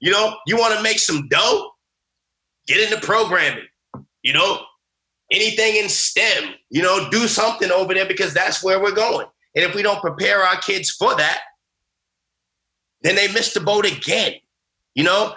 You 0.00 0.12
know, 0.12 0.36
you 0.46 0.56
want 0.56 0.76
to 0.76 0.82
make 0.82 0.98
some 0.98 1.28
dough? 1.28 1.70
Get 2.66 2.90
into 2.90 3.04
programming. 3.04 3.66
You 4.22 4.32
know, 4.32 4.60
anything 5.32 5.76
in 5.76 5.88
STEM, 5.88 6.54
you 6.70 6.82
know, 6.82 7.08
do 7.10 7.26
something 7.26 7.70
over 7.70 7.94
there 7.94 8.06
because 8.06 8.34
that's 8.34 8.62
where 8.62 8.80
we're 8.80 8.92
going. 8.92 9.26
And 9.56 9.64
if 9.64 9.74
we 9.74 9.82
don't 9.82 10.00
prepare 10.00 10.42
our 10.42 10.56
kids 10.56 10.90
for 10.90 11.14
that, 11.16 11.40
then 13.02 13.16
they 13.16 13.32
miss 13.32 13.52
the 13.52 13.60
boat 13.60 13.86
again. 13.86 14.34
You 14.94 15.04
know, 15.04 15.34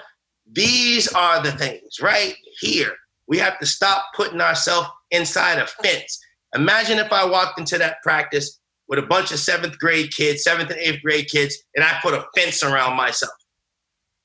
these 0.51 1.07
are 1.13 1.41
the 1.41 1.51
things 1.51 1.99
right 2.01 2.35
here. 2.59 2.93
We 3.27 3.39
have 3.39 3.57
to 3.59 3.65
stop 3.65 4.05
putting 4.15 4.41
ourselves 4.41 4.89
inside 5.11 5.57
a 5.57 5.65
fence. 5.65 6.19
Imagine 6.53 6.99
if 6.99 7.11
I 7.11 7.25
walked 7.25 7.59
into 7.59 7.77
that 7.77 8.01
practice 8.03 8.59
with 8.87 8.99
a 8.99 9.07
bunch 9.07 9.31
of 9.31 9.39
seventh 9.39 9.79
grade 9.79 10.13
kids, 10.13 10.43
seventh 10.43 10.69
and 10.69 10.79
eighth 10.79 11.01
grade 11.01 11.27
kids, 11.27 11.57
and 11.75 11.83
I 11.83 11.97
put 12.01 12.13
a 12.13 12.25
fence 12.35 12.61
around 12.61 12.95
myself. 12.95 13.33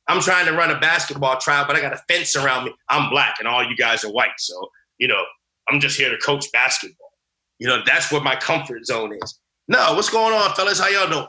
I'm 0.08 0.20
trying 0.20 0.46
to 0.46 0.52
run 0.52 0.70
a 0.70 0.78
basketball 0.78 1.38
trial, 1.38 1.64
but 1.66 1.76
I 1.76 1.80
got 1.80 1.92
a 1.92 2.02
fence 2.08 2.36
around 2.36 2.64
me. 2.64 2.74
I'm 2.88 3.10
black 3.10 3.36
and 3.38 3.48
all 3.48 3.64
you 3.64 3.76
guys 3.76 4.04
are 4.04 4.12
white. 4.12 4.38
So, 4.38 4.68
you 4.98 5.08
know, 5.08 5.22
I'm 5.70 5.80
just 5.80 5.96
here 5.96 6.10
to 6.10 6.18
coach 6.18 6.50
basketball. 6.52 7.12
You 7.58 7.68
know, 7.68 7.82
that's 7.86 8.10
where 8.10 8.20
my 8.20 8.36
comfort 8.36 8.86
zone 8.86 9.16
is. 9.22 9.38
No, 9.68 9.94
what's 9.94 10.10
going 10.10 10.34
on, 10.34 10.54
fellas? 10.54 10.80
How 10.80 10.88
y'all 10.88 11.08
doing? 11.10 11.26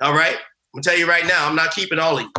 All 0.00 0.14
right. 0.14 0.36
I'm 0.36 0.80
gonna 0.80 0.82
tell 0.82 0.98
you 0.98 1.08
right 1.08 1.26
now, 1.26 1.46
I'm 1.46 1.56
not 1.56 1.72
keeping 1.72 1.98
all 1.98 2.18
of 2.18 2.22
you. 2.22 2.32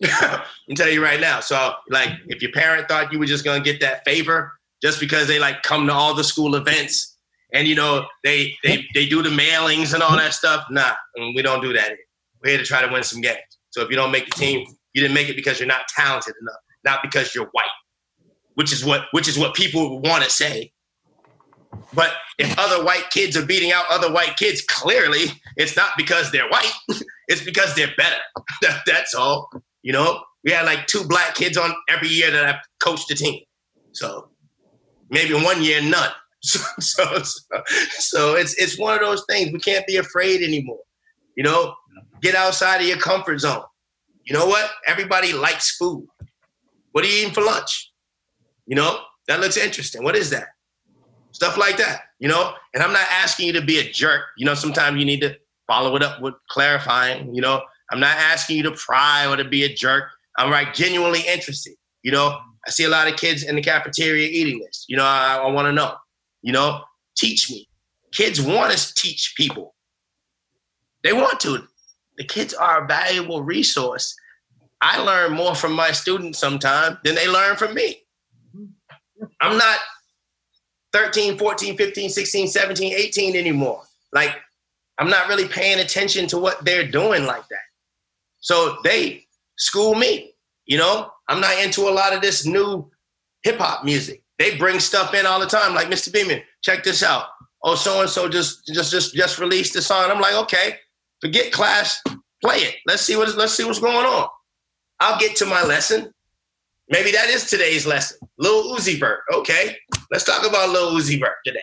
I'm 0.04 0.40
gonna 0.68 0.76
tell 0.76 0.88
you 0.88 1.02
right 1.02 1.20
now. 1.20 1.40
So, 1.40 1.74
like, 1.88 2.10
if 2.26 2.40
your 2.42 2.52
parent 2.52 2.88
thought 2.88 3.12
you 3.12 3.18
were 3.18 3.26
just 3.26 3.44
gonna 3.44 3.62
get 3.62 3.80
that 3.80 4.04
favor 4.04 4.52
just 4.82 5.00
because 5.00 5.26
they 5.26 5.38
like 5.38 5.62
come 5.62 5.86
to 5.86 5.92
all 5.92 6.14
the 6.14 6.24
school 6.24 6.54
events 6.54 7.16
and 7.52 7.66
you 7.66 7.74
know 7.74 8.06
they 8.24 8.56
they 8.62 8.84
they 8.94 9.06
do 9.06 9.22
the 9.22 9.30
mailings 9.30 9.94
and 9.94 10.02
all 10.02 10.16
that 10.16 10.32
stuff, 10.32 10.64
nah, 10.70 10.92
we 11.16 11.42
don't 11.42 11.60
do 11.60 11.72
that. 11.72 11.92
We're 12.42 12.50
here 12.50 12.58
to 12.58 12.64
try 12.64 12.84
to 12.84 12.92
win 12.92 13.02
some 13.02 13.20
games. 13.20 13.38
So 13.70 13.82
if 13.82 13.90
you 13.90 13.96
don't 13.96 14.12
make 14.12 14.26
the 14.26 14.32
team, 14.32 14.66
you 14.94 15.02
didn't 15.02 15.14
make 15.14 15.28
it 15.28 15.36
because 15.36 15.58
you're 15.58 15.68
not 15.68 15.88
talented 15.88 16.34
enough, 16.40 16.60
not 16.84 17.02
because 17.02 17.34
you're 17.34 17.46
white, 17.52 17.64
which 18.58 18.72
is 18.72 18.84
what 18.84 19.02
which 19.12 19.28
is 19.28 19.38
what 19.38 19.54
people 19.54 20.00
want 20.00 20.24
to 20.24 20.28
say. 20.28 20.72
But 21.94 22.10
if 22.40 22.58
other 22.58 22.84
white 22.84 23.08
kids 23.10 23.36
are 23.36 23.46
beating 23.46 23.70
out 23.70 23.84
other 23.88 24.12
white 24.12 24.36
kids, 24.36 24.62
clearly 24.62 25.26
it's 25.56 25.76
not 25.76 25.90
because 25.96 26.32
they're 26.32 26.48
white. 26.48 26.72
it's 27.28 27.44
because 27.44 27.76
they're 27.76 27.94
better. 27.96 28.16
That, 28.62 28.80
that's 28.84 29.14
all. 29.14 29.48
You 29.82 29.92
know, 29.92 30.24
we 30.42 30.50
had 30.50 30.66
like 30.66 30.88
two 30.88 31.04
black 31.04 31.36
kids 31.36 31.56
on 31.56 31.72
every 31.88 32.08
year 32.08 32.32
that 32.32 32.46
I 32.52 32.58
coached 32.80 33.06
the 33.08 33.14
team. 33.14 33.40
So 33.92 34.28
maybe 35.08 35.34
one 35.34 35.62
year 35.62 35.80
none. 35.80 36.10
So, 36.42 36.58
so, 36.80 37.22
so, 37.22 37.62
so 37.90 38.34
it's 38.34 38.54
it's 38.54 38.76
one 38.76 38.94
of 38.94 39.00
those 39.00 39.24
things. 39.28 39.52
We 39.52 39.60
can't 39.60 39.86
be 39.86 39.98
afraid 39.98 40.42
anymore. 40.42 40.80
You 41.36 41.44
know, 41.44 41.74
get 42.22 42.34
outside 42.34 42.80
of 42.80 42.88
your 42.88 42.98
comfort 42.98 43.38
zone. 43.38 43.62
You 44.24 44.34
know 44.34 44.46
what? 44.46 44.68
Everybody 44.88 45.32
likes 45.32 45.76
food. 45.76 46.08
What 46.90 47.04
are 47.04 47.06
you 47.06 47.20
eating 47.20 47.32
for 47.32 47.44
lunch? 47.44 47.92
You 48.68 48.76
know, 48.76 49.00
that 49.26 49.40
looks 49.40 49.56
interesting. 49.56 50.04
What 50.04 50.14
is 50.14 50.30
that? 50.30 50.48
Stuff 51.32 51.56
like 51.56 51.78
that, 51.78 52.02
you 52.20 52.28
know? 52.28 52.52
And 52.74 52.82
I'm 52.82 52.92
not 52.92 53.06
asking 53.10 53.46
you 53.46 53.52
to 53.54 53.62
be 53.62 53.78
a 53.78 53.90
jerk. 53.90 54.22
You 54.36 54.44
know, 54.46 54.54
sometimes 54.54 54.98
you 54.98 55.06
need 55.06 55.20
to 55.22 55.34
follow 55.66 55.96
it 55.96 56.02
up 56.02 56.20
with 56.20 56.34
clarifying, 56.50 57.34
you 57.34 57.40
know? 57.40 57.62
I'm 57.90 57.98
not 57.98 58.16
asking 58.16 58.58
you 58.58 58.62
to 58.64 58.72
pry 58.72 59.26
or 59.26 59.36
to 59.36 59.44
be 59.44 59.64
a 59.64 59.74
jerk. 59.74 60.04
I'm 60.36 60.50
like 60.50 60.74
genuinely 60.74 61.22
interested. 61.26 61.74
You 62.02 62.12
know, 62.12 62.38
I 62.66 62.70
see 62.70 62.84
a 62.84 62.88
lot 62.88 63.08
of 63.08 63.16
kids 63.16 63.42
in 63.42 63.56
the 63.56 63.62
cafeteria 63.62 64.28
eating 64.28 64.60
this. 64.60 64.84
You 64.86 64.98
know, 64.98 65.04
I, 65.04 65.40
I 65.42 65.50
want 65.50 65.66
to 65.66 65.72
know. 65.72 65.94
You 66.42 66.52
know, 66.52 66.82
teach 67.16 67.50
me. 67.50 67.66
Kids 68.12 68.40
want 68.40 68.76
to 68.76 68.94
teach 68.94 69.34
people. 69.36 69.74
They 71.02 71.14
want 71.14 71.40
to. 71.40 71.66
The 72.18 72.24
kids 72.24 72.52
are 72.52 72.84
a 72.84 72.86
valuable 72.86 73.42
resource. 73.42 74.14
I 74.80 75.00
learn 75.00 75.32
more 75.32 75.54
from 75.54 75.72
my 75.72 75.92
students 75.92 76.38
sometimes 76.38 76.98
than 77.04 77.14
they 77.14 77.28
learn 77.28 77.56
from 77.56 77.74
me. 77.74 78.02
I'm 79.40 79.56
not 79.56 79.78
13, 80.92 81.38
14, 81.38 81.76
15, 81.76 82.10
16, 82.10 82.48
17, 82.48 82.92
18 82.94 83.36
anymore. 83.36 83.82
Like, 84.12 84.36
I'm 84.98 85.10
not 85.10 85.28
really 85.28 85.46
paying 85.46 85.80
attention 85.80 86.26
to 86.28 86.38
what 86.38 86.64
they're 86.64 86.88
doing 86.88 87.24
like 87.24 87.46
that. 87.48 87.58
So 88.40 88.78
they 88.84 89.24
school 89.56 89.94
me. 89.94 90.32
You 90.66 90.78
know, 90.78 91.10
I'm 91.28 91.40
not 91.40 91.58
into 91.62 91.88
a 91.88 91.90
lot 91.90 92.12
of 92.12 92.20
this 92.20 92.44
new 92.44 92.90
hip 93.42 93.58
hop 93.58 93.84
music. 93.84 94.22
They 94.38 94.56
bring 94.56 94.80
stuff 94.80 95.14
in 95.14 95.26
all 95.26 95.40
the 95.40 95.46
time, 95.46 95.74
like 95.74 95.88
Mr. 95.88 96.12
Beeman, 96.12 96.42
check 96.62 96.84
this 96.84 97.02
out. 97.02 97.26
Oh, 97.64 97.74
so 97.74 98.02
and 98.02 98.10
so 98.10 98.28
just 98.28 98.66
just 98.66 98.92
just 98.92 99.14
just 99.14 99.38
released 99.38 99.72
the 99.72 99.82
song. 99.82 100.10
I'm 100.10 100.20
like, 100.20 100.34
okay, 100.34 100.76
forget 101.20 101.52
class, 101.52 102.00
play 102.42 102.58
it. 102.58 102.76
Let's 102.86 103.02
see 103.02 103.16
what 103.16 103.34
let's 103.36 103.54
see 103.54 103.64
what's 103.64 103.80
going 103.80 104.06
on. 104.06 104.28
I'll 105.00 105.18
get 105.18 105.36
to 105.36 105.46
my 105.46 105.64
lesson. 105.64 106.12
Maybe 106.90 107.10
that 107.12 107.28
is 107.28 107.44
today's 107.48 107.86
lesson. 107.86 108.18
Little 108.38 108.74
Uzi 108.74 108.98
Vert. 108.98 109.20
Okay, 109.32 109.76
let's 110.10 110.24
talk 110.24 110.46
about 110.46 110.70
Lil 110.70 110.92
Uzi 110.92 111.20
Vert 111.20 111.36
today. 111.44 111.62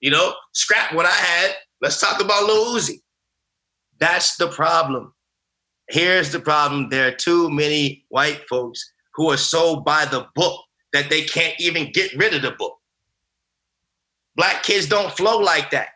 You 0.00 0.10
know, 0.10 0.34
scrap 0.52 0.92
what 0.92 1.06
I 1.06 1.10
had. 1.10 1.54
Let's 1.80 2.00
talk 2.00 2.20
about 2.20 2.44
Lil 2.44 2.74
Uzi. 2.76 3.00
That's 4.00 4.36
the 4.36 4.48
problem. 4.48 5.12
here's 5.88 6.32
the 6.32 6.40
problem: 6.40 6.88
there 6.88 7.08
are 7.08 7.16
too 7.16 7.50
many 7.50 8.04
white 8.08 8.42
folks 8.48 8.84
who 9.14 9.30
are 9.30 9.36
so 9.36 9.76
by 9.80 10.04
the 10.06 10.26
book 10.34 10.60
that 10.92 11.08
they 11.08 11.22
can't 11.22 11.54
even 11.60 11.92
get 11.92 12.12
rid 12.16 12.34
of 12.34 12.42
the 12.42 12.52
book. 12.52 12.78
Black 14.36 14.62
kids 14.64 14.88
don't 14.88 15.16
flow 15.16 15.38
like 15.38 15.70
that. 15.70 15.88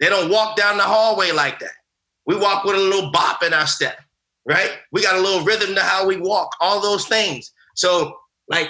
They 0.00 0.08
don't 0.08 0.30
walk 0.30 0.56
down 0.56 0.76
the 0.76 0.82
hallway 0.82 1.32
like 1.32 1.58
that. 1.60 1.72
We 2.26 2.36
walk 2.36 2.64
with 2.64 2.76
a 2.76 2.78
little 2.78 3.10
bop 3.10 3.42
in 3.42 3.54
our 3.54 3.66
step, 3.66 3.98
right? 4.46 4.72
We 4.92 5.02
got 5.02 5.16
a 5.16 5.20
little 5.20 5.44
rhythm 5.44 5.74
to 5.74 5.82
how 5.82 6.06
we 6.06 6.16
walk, 6.18 6.54
all 6.60 6.80
those 6.80 7.06
things. 7.06 7.52
So, 7.80 8.14
like, 8.48 8.68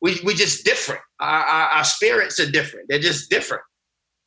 we 0.00 0.18
we 0.24 0.34
just 0.34 0.64
different. 0.64 1.02
Our, 1.20 1.44
our, 1.44 1.68
our 1.68 1.84
spirits 1.84 2.40
are 2.40 2.50
different. 2.50 2.86
They're 2.88 2.98
just 2.98 3.28
different. 3.28 3.62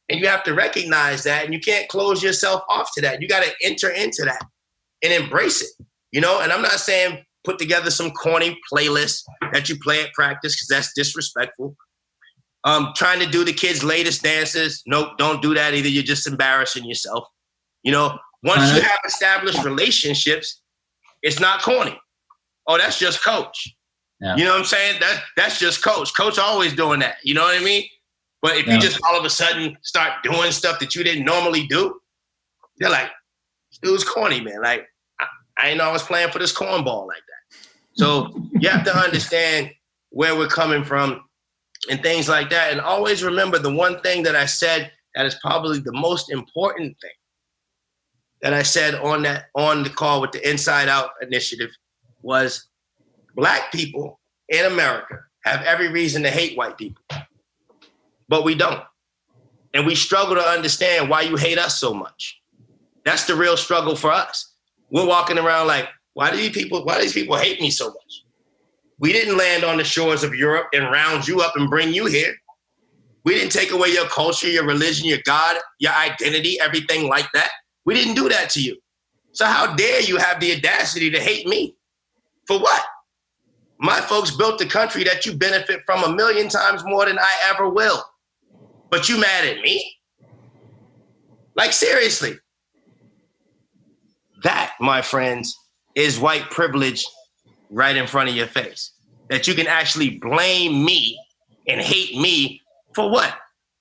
And 0.10 0.20
you 0.20 0.28
have 0.28 0.44
to 0.44 0.54
recognize 0.54 1.24
that, 1.24 1.44
and 1.44 1.54
you 1.54 1.60
can't 1.60 1.88
close 1.90 2.22
yourself 2.22 2.62
off 2.70 2.90
to 2.96 3.02
that. 3.02 3.20
You 3.20 3.28
got 3.28 3.44
to 3.44 3.52
enter 3.64 3.90
into 3.90 4.24
that 4.26 4.44
and 5.02 5.12
embrace 5.12 5.64
it, 5.64 5.86
you 6.12 6.22
know. 6.22 6.42
And 6.42 6.52
I'm 6.52 6.62
not 6.62 6.80
saying 6.80 7.26
put 7.44 7.58
together 7.58 7.90
some 7.90 8.12
corny 8.12 8.60
playlist 8.72 9.24
that 9.54 9.70
you 9.70 9.80
play 9.80 10.04
at 10.04 10.14
practice 10.14 10.56
because 10.56 10.68
that's 10.68 10.94
disrespectful. 10.94 11.76
Um, 12.64 12.92
trying 12.96 13.20
to 13.22 13.26
do 13.26 13.44
the 13.44 13.54
kids' 13.54 13.84
latest 13.84 14.22
dances. 14.22 14.84
Nope, 14.86 15.18
don't 15.18 15.42
do 15.42 15.56
that 15.56 15.74
either. 15.74 15.88
You're 15.88 16.04
just 16.04 16.28
embarrassing 16.28 16.86
yourself. 16.86 17.28
You 17.82 17.92
know, 17.92 18.20
once 18.44 18.76
you 18.76 18.82
have 18.82 19.00
established 19.08 19.64
relationships, 19.64 20.62
it's 21.24 21.40
not 21.40 21.64
corny. 21.64 21.98
Oh, 22.68 22.78
that's 22.78 23.00
just 23.00 23.24
coach. 23.24 23.76
Yeah. 24.22 24.36
You 24.36 24.44
know 24.44 24.52
what 24.52 24.60
I'm 24.60 24.66
saying? 24.66 25.00
That 25.00 25.24
that's 25.36 25.60
just 25.60 25.84
coach. 25.84 26.16
Coach 26.16 26.38
always 26.38 26.74
doing 26.74 27.00
that. 27.00 27.18
You 27.24 27.34
know 27.34 27.42
what 27.42 27.60
I 27.60 27.64
mean? 27.64 27.86
But 28.42 28.58
if 28.58 28.68
yeah. 28.68 28.76
you 28.76 28.80
just 28.80 29.00
all 29.08 29.18
of 29.18 29.26
a 29.26 29.30
sudden 29.30 29.78
start 29.82 30.24
doing 30.24 30.52
stuff 30.52 30.80
that 30.80 30.96
you 30.96 31.04
didn't 31.04 31.26
normally 31.26 31.68
do, 31.68 32.00
they're 32.78 32.90
like, 32.90 33.10
it 33.84 33.90
was 33.90 34.04
corny, 34.04 34.42
man. 34.42 34.62
Like, 34.62 34.88
I, 35.20 35.28
I 35.58 35.72
I 35.74 35.92
was 35.92 36.04
playing 36.04 36.32
for 36.32 36.40
this 36.40 36.54
cornball 36.54 37.08
like 37.08 37.18
that. 37.18 37.68
So 37.94 38.34
you 38.60 38.70
have 38.70 38.84
to 38.86 38.96
understand 38.96 39.72
where 40.10 40.36
we're 40.36 40.48
coming 40.48 40.84
from 40.84 41.24
and 41.90 42.02
things 42.02 42.30
like 42.30 42.50
that. 42.52 42.72
And 42.72 42.80
always 42.80 43.24
remember 43.24 43.58
the 43.58 43.74
one 43.74 44.02
thing 44.02 44.24
that 44.24 44.36
I 44.36 44.46
said 44.46 44.92
that 45.16 45.26
is 45.26 45.36
probably 45.36 45.80
the 45.80 45.94
most 45.94 46.32
important 46.32 46.96
thing 47.02 47.12
that 48.42 48.54
I 48.54 48.64
said 48.64 48.96
on 48.96 49.24
that 49.24 49.46
on 49.56 49.84
the 49.84 49.90
call 49.90 50.22
with 50.22 50.32
the 50.32 50.48
Inside 50.48 50.90
Out 50.90 51.12
initiative 51.22 51.70
was 52.22 52.68
black 53.36 53.72
people 53.72 54.20
in 54.50 54.66
America 54.66 55.20
have 55.44 55.62
every 55.64 55.90
reason 55.90 56.24
to 56.24 56.30
hate 56.30 56.58
white 56.58 56.78
people. 56.78 57.04
But 58.28 58.44
we 58.44 58.56
don't. 58.56 58.84
And 59.74 59.86
we 59.86 59.96
struggle 59.96 60.36
to 60.36 60.42
understand 60.42 61.10
why 61.10 61.22
you 61.22 61.36
hate 61.36 61.58
us 61.58 61.80
so 61.80 61.94
much. 61.94 62.40
That's 63.06 63.26
the 63.26 63.36
real 63.36 63.58
struggle 63.58 63.96
for 63.96 64.12
us. 64.12 64.54
We're 64.92 65.08
walking 65.08 65.38
around 65.38 65.68
like, 65.68 65.88
why 66.14 66.30
do 66.30 66.38
these 66.38 66.52
people, 66.52 66.84
why 66.84 66.96
do 66.96 67.02
these 67.02 67.14
people 67.14 67.38
hate 67.38 67.62
me 67.62 67.70
so 67.72 67.88
much? 67.88 68.24
We 69.00 69.14
didn't 69.14 69.38
land 69.38 69.64
on 69.64 69.78
the 69.78 69.84
shores 69.84 70.24
of 70.24 70.36
Europe 70.36 70.68
and 70.74 70.92
round 70.92 71.28
you 71.28 71.42
up 71.42 71.56
and 71.56 71.70
bring 71.70 71.94
you 71.94 72.06
here. 72.06 72.36
We 73.24 73.34
didn't 73.34 73.52
take 73.52 73.72
away 73.72 73.90
your 73.90 74.08
culture, 74.08 74.50
your 74.50 74.66
religion, 74.66 75.08
your 75.08 75.20
God, 75.26 75.58
your 75.80 75.94
identity, 75.94 76.60
everything 76.60 77.08
like 77.08 77.28
that. 77.34 77.50
We 77.86 77.94
didn't 77.94 78.16
do 78.16 78.30
that 78.30 78.50
to 78.52 78.62
you. 78.62 78.78
So 79.32 79.46
how 79.46 79.76
dare 79.76 80.02
you 80.02 80.18
have 80.18 80.40
the 80.40 80.56
audacity 80.56 81.10
to 81.12 81.20
hate 81.20 81.48
me? 81.48 81.76
For 82.46 82.60
what? 82.60 82.84
My 83.82 84.00
folks 84.00 84.30
built 84.30 84.60
the 84.60 84.68
country 84.68 85.04
that 85.06 85.26
you 85.26 85.34
benefit 85.34 85.82
from 85.88 86.04
a 86.04 86.16
million 86.16 86.48
times 86.50 86.84
more 86.86 87.04
than 87.06 87.18
I 87.18 87.36
ever 87.50 87.68
will. 87.68 88.04
But 88.92 89.10
you 89.10 89.20
mad 89.20 89.44
at 89.44 89.60
me? 89.62 89.96
Like 91.56 91.74
seriously. 91.74 92.38
That, 94.44 94.74
my 94.80 95.02
friends, 95.02 95.58
is 95.96 96.20
white 96.20 96.48
privilege 96.52 97.04
right 97.72 97.96
in 97.96 98.06
front 98.06 98.30
of 98.30 98.36
your 98.36 98.46
face. 98.46 98.94
That 99.32 99.48
you 99.48 99.56
can 99.56 99.66
actually 99.66 100.20
blame 100.20 100.86
me 100.86 101.18
and 101.68 101.82
hate 101.82 102.16
me 102.16 102.62
for 102.94 103.10
what? 103.10 103.34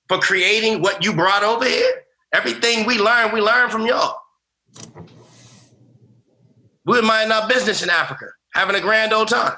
For 0.09 0.17
creating 0.17 0.81
what 0.81 1.05
you 1.05 1.13
brought 1.13 1.43
over 1.43 1.65
here? 1.65 1.91
Everything 2.33 2.87
we 2.87 2.97
learn, 2.97 3.31
we 3.33 3.39
learn 3.39 3.69
from 3.69 3.85
y'all. 3.85 4.17
We're 6.85 7.03
minding 7.03 7.31
our 7.31 7.47
business 7.47 7.83
in 7.83 7.91
Africa, 7.91 8.25
having 8.55 8.75
a 8.75 8.81
grand 8.81 9.13
old 9.13 9.27
time. 9.27 9.53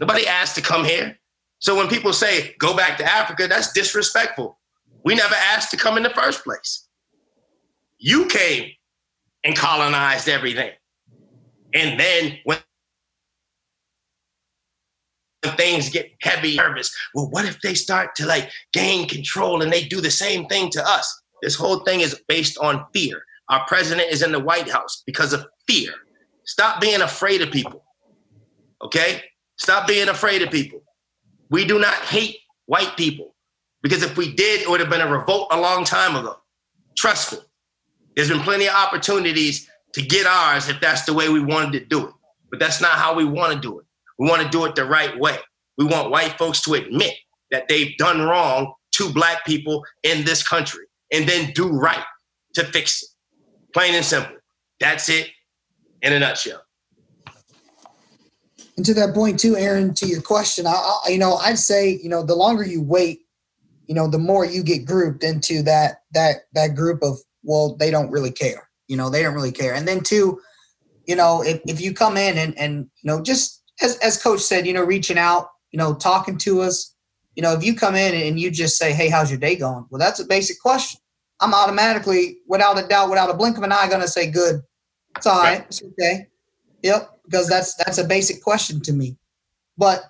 Nobody 0.00 0.26
asked 0.26 0.54
to 0.56 0.62
come 0.62 0.84
here. 0.84 1.18
So 1.58 1.76
when 1.76 1.88
people 1.88 2.12
say 2.12 2.54
go 2.58 2.76
back 2.76 2.98
to 2.98 3.04
Africa, 3.04 3.46
that's 3.46 3.72
disrespectful. 3.72 4.58
We 5.04 5.14
never 5.14 5.34
asked 5.34 5.70
to 5.72 5.76
come 5.76 5.96
in 5.96 6.02
the 6.02 6.10
first 6.10 6.44
place. 6.44 6.88
You 7.98 8.26
came 8.26 8.70
and 9.44 9.56
colonized 9.56 10.28
everything. 10.28 10.70
And 11.74 11.98
then 11.98 12.38
when 12.44 12.58
things 15.56 15.88
get 15.88 16.10
heavy, 16.20 16.56
nervous, 16.56 16.94
well, 17.14 17.30
what 17.30 17.44
if 17.44 17.60
they 17.60 17.74
start 17.74 18.14
to 18.16 18.26
like 18.26 18.50
gain 18.72 19.08
control 19.08 19.62
and 19.62 19.72
they 19.72 19.84
do 19.84 20.00
the 20.00 20.10
same 20.10 20.46
thing 20.46 20.70
to 20.70 20.88
us? 20.88 21.22
This 21.42 21.54
whole 21.54 21.80
thing 21.80 22.00
is 22.00 22.20
based 22.28 22.58
on 22.58 22.86
fear. 22.92 23.22
Our 23.48 23.64
president 23.66 24.10
is 24.10 24.22
in 24.22 24.32
the 24.32 24.40
White 24.40 24.70
House 24.70 25.02
because 25.06 25.32
of 25.32 25.46
fear. 25.68 25.92
Stop 26.44 26.80
being 26.80 27.02
afraid 27.02 27.42
of 27.42 27.50
people. 27.50 27.84
Okay? 28.82 29.22
Stop 29.62 29.86
being 29.86 30.08
afraid 30.08 30.42
of 30.42 30.50
people. 30.50 30.82
We 31.48 31.64
do 31.64 31.78
not 31.78 31.94
hate 31.94 32.38
white 32.66 32.96
people 32.96 33.36
because 33.80 34.02
if 34.02 34.16
we 34.16 34.34
did, 34.34 34.60
it 34.60 34.68
would 34.68 34.80
have 34.80 34.90
been 34.90 35.00
a 35.00 35.06
revolt 35.06 35.46
a 35.52 35.60
long 35.60 35.84
time 35.84 36.16
ago. 36.16 36.34
Trust 36.98 37.32
me. 37.32 37.38
There's 38.16 38.28
been 38.28 38.40
plenty 38.40 38.66
of 38.66 38.74
opportunities 38.74 39.70
to 39.94 40.02
get 40.02 40.26
ours 40.26 40.68
if 40.68 40.80
that's 40.80 41.04
the 41.04 41.14
way 41.14 41.28
we 41.28 41.38
wanted 41.38 41.78
to 41.78 41.84
do 41.84 42.08
it. 42.08 42.14
But 42.50 42.58
that's 42.58 42.80
not 42.80 42.94
how 42.94 43.14
we 43.14 43.24
want 43.24 43.52
to 43.52 43.60
do 43.60 43.78
it. 43.78 43.86
We 44.18 44.28
want 44.28 44.42
to 44.42 44.48
do 44.48 44.64
it 44.64 44.74
the 44.74 44.84
right 44.84 45.16
way. 45.20 45.38
We 45.78 45.84
want 45.84 46.10
white 46.10 46.36
folks 46.38 46.60
to 46.62 46.74
admit 46.74 47.14
that 47.52 47.68
they've 47.68 47.96
done 47.98 48.20
wrong 48.20 48.74
to 48.96 49.12
black 49.12 49.46
people 49.46 49.84
in 50.02 50.24
this 50.24 50.42
country 50.42 50.86
and 51.12 51.28
then 51.28 51.52
do 51.52 51.68
right 51.68 52.04
to 52.54 52.64
fix 52.64 53.00
it. 53.04 53.10
Plain 53.72 53.94
and 53.94 54.04
simple. 54.04 54.38
That's 54.80 55.08
it 55.08 55.30
in 56.02 56.14
a 56.14 56.18
nutshell. 56.18 56.62
And 58.76 58.86
to 58.86 58.94
that 58.94 59.14
point 59.14 59.38
too, 59.38 59.56
Aaron, 59.56 59.94
to 59.94 60.06
your 60.06 60.22
question, 60.22 60.66
I, 60.66 60.70
I, 61.06 61.10
you 61.10 61.18
know, 61.18 61.34
I'd 61.36 61.58
say, 61.58 61.98
you 62.02 62.08
know, 62.08 62.22
the 62.22 62.34
longer 62.34 62.64
you 62.64 62.82
wait, 62.82 63.20
you 63.86 63.94
know, 63.94 64.08
the 64.08 64.18
more 64.18 64.44
you 64.44 64.62
get 64.62 64.86
grouped 64.86 65.24
into 65.24 65.62
that 65.62 66.02
that 66.12 66.44
that 66.54 66.74
group 66.74 67.02
of, 67.02 67.18
well, 67.42 67.76
they 67.76 67.90
don't 67.90 68.10
really 68.10 68.30
care. 68.30 68.68
You 68.88 68.96
know, 68.96 69.10
they 69.10 69.22
don't 69.22 69.34
really 69.34 69.52
care. 69.52 69.74
And 69.74 69.86
then 69.86 70.00
two, 70.00 70.40
you 71.06 71.16
know, 71.16 71.42
if, 71.42 71.60
if 71.66 71.80
you 71.80 71.92
come 71.92 72.16
in 72.16 72.38
and 72.38 72.56
and 72.58 72.88
you 73.02 73.10
know, 73.10 73.20
just 73.20 73.62
as 73.82 73.98
as 73.98 74.22
coach 74.22 74.40
said, 74.40 74.66
you 74.66 74.72
know, 74.72 74.84
reaching 74.84 75.18
out, 75.18 75.48
you 75.70 75.78
know, 75.78 75.94
talking 75.94 76.38
to 76.38 76.62
us, 76.62 76.94
you 77.34 77.42
know, 77.42 77.52
if 77.52 77.62
you 77.64 77.74
come 77.74 77.94
in 77.94 78.14
and 78.14 78.40
you 78.40 78.50
just 78.50 78.78
say, 78.78 78.92
Hey, 78.92 79.08
how's 79.08 79.30
your 79.30 79.40
day 79.40 79.56
going? 79.56 79.84
Well, 79.90 79.98
that's 79.98 80.20
a 80.20 80.24
basic 80.24 80.60
question. 80.60 81.00
I'm 81.42 81.54
automatically, 81.54 82.38
without 82.46 82.82
a 82.82 82.86
doubt, 82.86 83.10
without 83.10 83.28
a 83.28 83.34
blink 83.34 83.58
of 83.58 83.64
an 83.64 83.72
eye, 83.72 83.88
gonna 83.90 84.06
say, 84.06 84.30
"Good, 84.30 84.62
it's 85.16 85.26
all 85.26 85.42
right, 85.42 85.64
it's 85.66 85.82
okay." 85.82 86.28
Yep, 86.82 87.10
because 87.24 87.48
that's 87.48 87.74
that's 87.76 87.98
a 87.98 88.04
basic 88.04 88.42
question 88.42 88.80
to 88.82 88.92
me. 88.92 89.16
But 89.76 90.04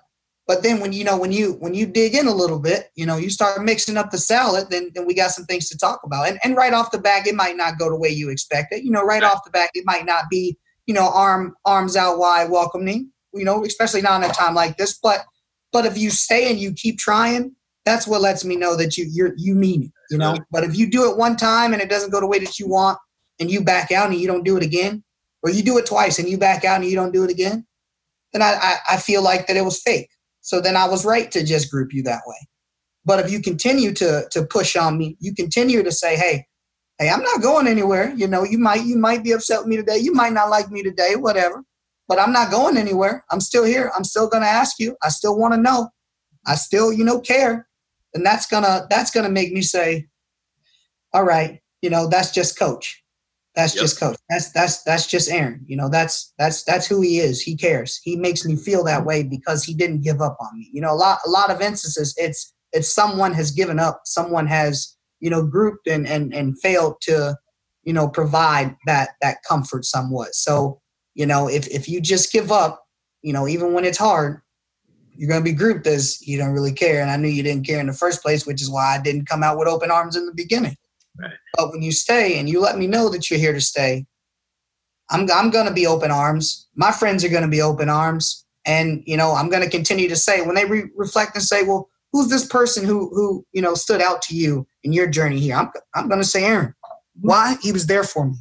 but 0.47 0.63
then 0.63 0.79
when 0.79 0.91
you 0.91 1.03
know 1.03 1.17
when 1.17 1.31
you 1.31 1.53
when 1.53 1.73
you 1.73 1.85
dig 1.85 2.15
in 2.15 2.27
a 2.27 2.33
little 2.33 2.59
bit, 2.59 2.89
you 2.95 3.05
know, 3.05 3.17
you 3.17 3.29
start 3.29 3.63
mixing 3.63 3.97
up 3.97 4.11
the 4.11 4.17
salad, 4.17 4.69
then 4.69 4.91
then 4.93 5.05
we 5.05 5.13
got 5.13 5.31
some 5.31 5.45
things 5.45 5.69
to 5.69 5.77
talk 5.77 6.01
about. 6.03 6.27
And 6.27 6.39
and 6.43 6.55
right 6.55 6.73
off 6.73 6.91
the 6.91 6.97
back, 6.97 7.27
it 7.27 7.35
might 7.35 7.57
not 7.57 7.77
go 7.77 7.89
the 7.89 7.95
way 7.95 8.09
you 8.09 8.29
expect 8.29 8.73
it. 8.73 8.83
You 8.83 8.91
know, 8.91 9.03
right 9.03 9.23
off 9.23 9.43
the 9.45 9.51
back, 9.51 9.71
it 9.73 9.85
might 9.85 10.05
not 10.05 10.25
be 10.29 10.57
you 10.85 10.93
know 10.93 11.09
arm 11.13 11.55
arms 11.65 11.95
out 11.95 12.17
wide 12.17 12.49
welcoming. 12.49 13.09
You 13.33 13.45
know, 13.45 13.63
especially 13.65 14.01
not 14.01 14.23
in 14.23 14.29
a 14.29 14.33
time 14.33 14.53
like 14.53 14.77
this. 14.77 14.99
But 15.01 15.25
but 15.71 15.85
if 15.85 15.97
you 15.97 16.09
stay 16.09 16.49
and 16.49 16.59
you 16.59 16.73
keep 16.73 16.97
trying, 16.97 17.55
that's 17.85 18.07
what 18.07 18.21
lets 18.21 18.45
me 18.45 18.55
know 18.55 18.75
that 18.75 18.97
you 18.97 19.05
you're 19.11 19.33
you 19.37 19.55
mean 19.55 19.83
it 19.83 19.91
you 20.09 20.17
know 20.17 20.37
but 20.51 20.63
if 20.63 20.75
you 20.75 20.89
do 20.89 21.09
it 21.09 21.17
one 21.17 21.35
time 21.35 21.73
and 21.73 21.81
it 21.81 21.89
doesn't 21.89 22.11
go 22.11 22.19
the 22.19 22.27
way 22.27 22.39
that 22.39 22.59
you 22.59 22.67
want 22.67 22.97
and 23.39 23.49
you 23.51 23.63
back 23.63 23.91
out 23.91 24.09
and 24.09 24.19
you 24.19 24.27
don't 24.27 24.43
do 24.45 24.57
it 24.57 24.63
again 24.63 25.03
or 25.43 25.49
you 25.49 25.61
do 25.61 25.77
it 25.77 25.85
twice 25.85 26.19
and 26.19 26.29
you 26.29 26.37
back 26.37 26.63
out 26.63 26.81
and 26.81 26.89
you 26.89 26.95
don't 26.95 27.13
do 27.13 27.23
it 27.23 27.31
again 27.31 27.65
then 28.31 28.41
i 28.41 28.57
i, 28.61 28.77
I 28.91 28.97
feel 28.97 29.21
like 29.21 29.47
that 29.47 29.57
it 29.57 29.65
was 29.65 29.81
fake. 29.81 30.09
So 30.41 30.59
then 30.59 30.75
i 30.75 30.87
was 30.87 31.05
right 31.05 31.31
to 31.31 31.43
just 31.43 31.71
group 31.71 31.93
you 31.93 32.03
that 32.03 32.23
way. 32.25 32.47
But 33.05 33.19
if 33.19 33.31
you 33.31 33.41
continue 33.41 33.93
to 33.93 34.27
to 34.31 34.45
push 34.45 34.75
on 34.75 34.97
me 34.97 35.17
you 35.19 35.33
continue 35.33 35.83
to 35.83 35.91
say 35.91 36.15
hey 36.15 36.45
hey 36.99 37.09
i'm 37.09 37.23
not 37.23 37.41
going 37.41 37.67
anywhere. 37.67 38.13
You 38.15 38.27
know 38.27 38.43
you 38.43 38.57
might 38.57 38.85
you 38.85 38.97
might 38.97 39.23
be 39.23 39.31
upset 39.31 39.59
with 39.59 39.67
me 39.67 39.77
today. 39.77 39.97
You 39.97 40.13
might 40.13 40.33
not 40.33 40.49
like 40.49 40.71
me 40.71 40.83
today 40.83 41.15
whatever 41.15 41.63
but 42.07 42.19
i'm 42.19 42.33
not 42.33 42.51
going 42.51 42.77
anywhere. 42.77 43.23
I'm 43.31 43.39
still 43.39 43.63
here. 43.63 43.91
I'm 43.95 44.03
still 44.03 44.29
to 44.29 44.37
ask 44.37 44.79
you. 44.79 44.95
I 45.03 45.09
still 45.09 45.37
want 45.37 45.53
to 45.53 45.59
know. 45.59 45.89
I 46.45 46.55
still 46.55 46.91
you 46.91 47.03
know 47.03 47.19
care. 47.19 47.67
And 48.13 48.25
that's 48.25 48.45
gonna 48.45 48.85
that's 48.89 49.11
gonna 49.11 49.29
make 49.29 49.51
me 49.51 49.61
say, 49.61 50.07
all 51.13 51.23
right, 51.23 51.59
you 51.81 51.89
know, 51.89 52.07
that's 52.07 52.31
just 52.31 52.57
coach. 52.57 53.02
That's 53.55 53.75
yep. 53.75 53.83
just 53.83 53.99
coach. 53.99 54.17
That's 54.29 54.51
that's 54.51 54.83
that's 54.83 55.05
just 55.05 55.29
Aaron. 55.29 55.63
You 55.67 55.77
know, 55.77 55.89
that's 55.89 56.33
that's 56.39 56.63
that's 56.63 56.87
who 56.87 57.01
he 57.01 57.19
is. 57.19 57.41
He 57.41 57.55
cares. 57.55 57.99
He 58.03 58.15
makes 58.15 58.45
me 58.45 58.55
feel 58.55 58.83
that 58.85 59.05
way 59.05 59.23
because 59.23 59.63
he 59.63 59.73
didn't 59.75 60.01
give 60.01 60.21
up 60.21 60.37
on 60.39 60.57
me. 60.57 60.69
You 60.73 60.81
know, 60.81 60.91
a 60.91 60.95
lot 60.95 61.19
a 61.25 61.29
lot 61.29 61.51
of 61.51 61.61
instances 61.61 62.15
it's 62.17 62.53
it's 62.71 62.91
someone 62.91 63.33
has 63.33 63.51
given 63.51 63.79
up, 63.79 64.01
someone 64.05 64.47
has, 64.47 64.95
you 65.19 65.29
know, 65.29 65.45
grouped 65.45 65.87
and 65.87 66.07
and 66.07 66.33
and 66.33 66.59
failed 66.61 66.95
to, 67.01 67.35
you 67.83 67.93
know, 67.93 68.07
provide 68.07 68.75
that 68.87 69.11
that 69.21 69.37
comfort 69.47 69.85
somewhat. 69.85 70.33
So 70.33 70.81
you 71.13 71.27
know, 71.27 71.47
if 71.47 71.67
if 71.67 71.87
you 71.87 72.01
just 72.01 72.31
give 72.31 72.51
up, 72.51 72.83
you 73.21 73.33
know, 73.33 73.47
even 73.47 73.73
when 73.73 73.85
it's 73.85 73.99
hard, 73.99 74.41
you're 75.15 75.29
going 75.29 75.41
to 75.41 75.49
be 75.49 75.55
grouped 75.55 75.85
as 75.85 76.25
you 76.25 76.37
don't 76.37 76.53
really 76.53 76.73
care. 76.73 77.01
And 77.01 77.11
I 77.11 77.17
knew 77.17 77.27
you 77.27 77.43
didn't 77.43 77.67
care 77.67 77.79
in 77.79 77.87
the 77.87 77.93
first 77.93 78.21
place, 78.23 78.47
which 78.47 78.61
is 78.61 78.69
why 78.69 78.95
I 78.95 79.01
didn't 79.01 79.27
come 79.27 79.43
out 79.43 79.57
with 79.59 79.67
open 79.67 79.91
arms 79.91 80.15
in 80.15 80.25
the 80.25 80.33
beginning. 80.33 80.75
Right. 81.19 81.33
But 81.55 81.71
when 81.71 81.81
you 81.81 81.91
stay 81.91 82.39
and 82.39 82.49
you 82.49 82.59
let 82.59 82.77
me 82.77 82.87
know 82.87 83.09
that 83.09 83.29
you're 83.29 83.39
here 83.39 83.53
to 83.53 83.61
stay, 83.61 84.05
I'm, 85.09 85.29
I'm 85.31 85.49
going 85.49 85.67
to 85.67 85.73
be 85.73 85.85
open 85.85 86.11
arms. 86.11 86.67
My 86.75 86.91
friends 86.91 87.23
are 87.23 87.29
going 87.29 87.43
to 87.43 87.47
be 87.47 87.61
open 87.61 87.89
arms. 87.89 88.45
And, 88.65 89.03
you 89.05 89.17
know, 89.17 89.33
I'm 89.33 89.49
going 89.49 89.63
to 89.63 89.69
continue 89.69 90.07
to 90.09 90.15
say 90.15 90.41
when 90.41 90.55
they 90.55 90.65
re- 90.65 90.89
reflect 90.95 91.35
and 91.35 91.43
say, 91.43 91.63
well, 91.63 91.89
who's 92.11 92.29
this 92.29 92.45
person 92.45 92.85
who, 92.85 93.09
who, 93.13 93.45
you 93.51 93.61
know, 93.61 93.75
stood 93.75 94.01
out 94.01 94.21
to 94.23 94.35
you 94.35 94.65
in 94.83 94.93
your 94.93 95.07
journey 95.07 95.39
here? 95.39 95.55
I'm, 95.55 95.69
I'm 95.93 96.07
going 96.07 96.21
to 96.21 96.27
say 96.27 96.45
Aaron. 96.45 96.73
Why? 97.19 97.57
He 97.61 97.71
was 97.71 97.85
there 97.85 98.03
for 98.03 98.25
me. 98.25 98.35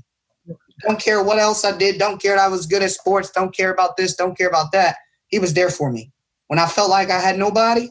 Don't 0.87 1.01
care 1.01 1.23
what 1.23 1.39
else 1.39 1.65
I 1.65 1.77
did. 1.77 1.99
Don't 1.99 2.21
care 2.21 2.37
that 2.37 2.45
I 2.45 2.49
was 2.49 2.67
good 2.67 2.83
at 2.83 2.91
sports. 2.91 3.31
Don't 3.31 3.55
care 3.55 3.73
about 3.73 3.97
this. 3.97 4.17
Don't 4.17 4.37
care 4.37 4.49
about 4.49 4.73
that. 4.73 4.97
He 5.29 5.39
was 5.39 5.55
there 5.55 5.71
for 5.71 5.93
me. 5.93 6.13
When 6.49 6.59
I 6.59 6.67
felt 6.67 6.91
like 6.91 7.11
I 7.11 7.21
had 7.21 7.39
nobody, 7.39 7.91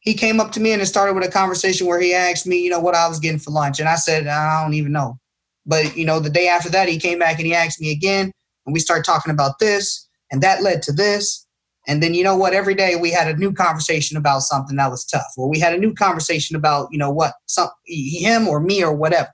he 0.00 0.14
came 0.14 0.40
up 0.40 0.50
to 0.52 0.60
me 0.60 0.72
and 0.72 0.82
it 0.82 0.86
started 0.86 1.14
with 1.14 1.26
a 1.26 1.30
conversation 1.30 1.86
where 1.86 2.00
he 2.00 2.14
asked 2.14 2.46
me, 2.46 2.62
you 2.62 2.70
know, 2.70 2.80
what 2.80 2.94
I 2.94 3.06
was 3.06 3.20
getting 3.20 3.38
for 3.38 3.50
lunch. 3.50 3.80
And 3.80 3.88
I 3.88 3.96
said, 3.96 4.26
I 4.26 4.62
don't 4.62 4.74
even 4.74 4.92
know. 4.92 5.18
But, 5.66 5.96
you 5.96 6.06
know, 6.06 6.20
the 6.20 6.30
day 6.30 6.48
after 6.48 6.70
that, 6.70 6.88
he 6.88 6.98
came 6.98 7.18
back 7.18 7.38
and 7.38 7.46
he 7.46 7.54
asked 7.54 7.80
me 7.80 7.92
again. 7.92 8.32
And 8.66 8.72
we 8.72 8.80
started 8.80 9.04
talking 9.04 9.32
about 9.32 9.58
this. 9.58 10.08
And 10.30 10.42
that 10.42 10.62
led 10.62 10.82
to 10.82 10.92
this. 10.92 11.46
And 11.86 12.02
then, 12.02 12.14
you 12.14 12.24
know 12.24 12.36
what? 12.36 12.54
Every 12.54 12.74
day 12.74 12.96
we 12.96 13.10
had 13.10 13.28
a 13.28 13.36
new 13.36 13.52
conversation 13.52 14.16
about 14.16 14.40
something 14.40 14.76
that 14.76 14.90
was 14.90 15.04
tough, 15.04 15.26
Well, 15.36 15.48
we 15.48 15.58
had 15.58 15.74
a 15.74 15.78
new 15.78 15.94
conversation 15.94 16.56
about, 16.56 16.88
you 16.90 16.98
know, 16.98 17.10
what, 17.10 17.34
some, 17.46 17.68
him 17.86 18.48
or 18.48 18.60
me 18.60 18.82
or 18.82 18.94
whatever. 18.94 19.30